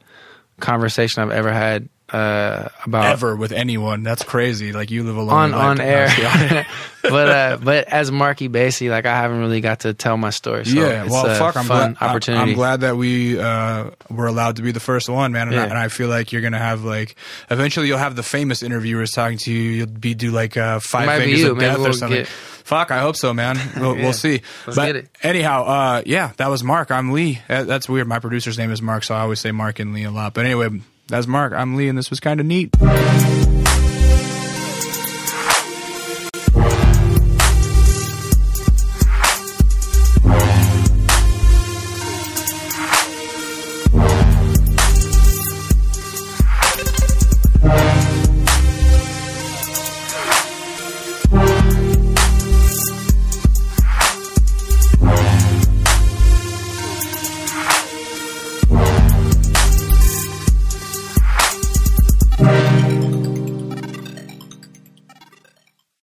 conversation 0.60 1.22
I've 1.22 1.30
ever 1.30 1.52
had 1.52 1.88
uh, 2.12 2.68
about 2.84 3.06
Ever 3.06 3.34
with 3.36 3.52
anyone. 3.52 4.02
That's 4.02 4.22
crazy. 4.22 4.72
Like 4.72 4.90
you 4.90 5.02
live 5.02 5.16
alone 5.16 5.52
on 5.52 5.54
on 5.54 5.80
air. 5.80 6.66
But 7.08 7.28
uh, 7.28 7.58
but 7.62 7.86
as 7.86 8.10
Marky 8.10 8.48
Bassy, 8.48 8.88
like 8.90 9.06
I 9.06 9.14
haven't 9.14 9.38
really 9.38 9.60
got 9.60 9.80
to 9.80 9.94
tell 9.94 10.16
my 10.16 10.30
story. 10.30 10.64
So 10.64 10.74
yeah, 10.80 11.04
well, 11.04 11.24
fuck. 11.38 11.56
I'm 11.56 11.64
fun 11.64 11.92
glad. 11.92 12.08
Opportunity. 12.10 12.50
I'm 12.50 12.56
glad 12.56 12.80
that 12.80 12.96
we 12.96 13.38
uh, 13.38 13.90
were 14.10 14.26
allowed 14.26 14.56
to 14.56 14.62
be 14.62 14.72
the 14.72 14.80
first 14.80 15.08
one, 15.08 15.30
man. 15.30 15.46
And, 15.46 15.56
I, 15.56 15.64
and 15.66 15.78
I 15.78 15.86
feel 15.86 16.08
like 16.08 16.32
you're 16.32 16.42
gonna 16.42 16.58
have 16.58 16.82
like 16.82 17.14
eventually 17.48 17.86
you'll 17.86 17.98
have 17.98 18.16
the 18.16 18.24
famous 18.24 18.60
interviewers 18.64 19.12
talking 19.12 19.38
to 19.38 19.52
you. 19.52 19.70
You'll 19.70 19.86
be 19.86 20.14
do 20.14 20.32
like 20.32 20.56
uh, 20.56 20.80
five 20.80 21.20
fingers 21.22 21.44
of 21.44 21.58
Maybe 21.58 21.66
death 21.66 21.78
or 21.78 21.82
we'll 21.82 21.92
something. 21.92 22.18
get- 22.22 22.26
Fuck, 22.28 22.90
I 22.90 22.98
hope 22.98 23.14
so, 23.14 23.32
man. 23.32 23.56
We'll, 23.76 23.96
Yeah. 23.96 24.02
we'll 24.02 24.12
see. 24.12 24.42
Let's 24.66 24.76
but 24.76 24.86
get 24.86 24.96
it. 24.96 25.08
anyhow, 25.22 25.62
uh, 25.62 26.02
yeah, 26.04 26.32
that 26.38 26.48
was 26.50 26.64
Mark. 26.64 26.90
I'm 26.90 27.12
Lee. 27.12 27.40
That's 27.46 27.88
weird. 27.88 28.08
My 28.08 28.18
producer's 28.18 28.58
name 28.58 28.72
is 28.72 28.82
Mark, 28.82 29.04
so 29.04 29.14
I 29.14 29.20
always 29.20 29.38
say 29.38 29.52
Mark 29.52 29.78
and 29.78 29.94
Lee 29.94 30.02
a 30.02 30.10
lot. 30.10 30.34
But 30.34 30.46
anyway, 30.46 30.70
that's 31.08 31.26
Mark. 31.26 31.52
I'm 31.52 31.76
Lee, 31.76 31.88
and 31.88 31.96
this 31.96 32.10
was 32.10 32.20
kind 32.20 32.40
of 32.40 32.46
neat. 32.46 32.74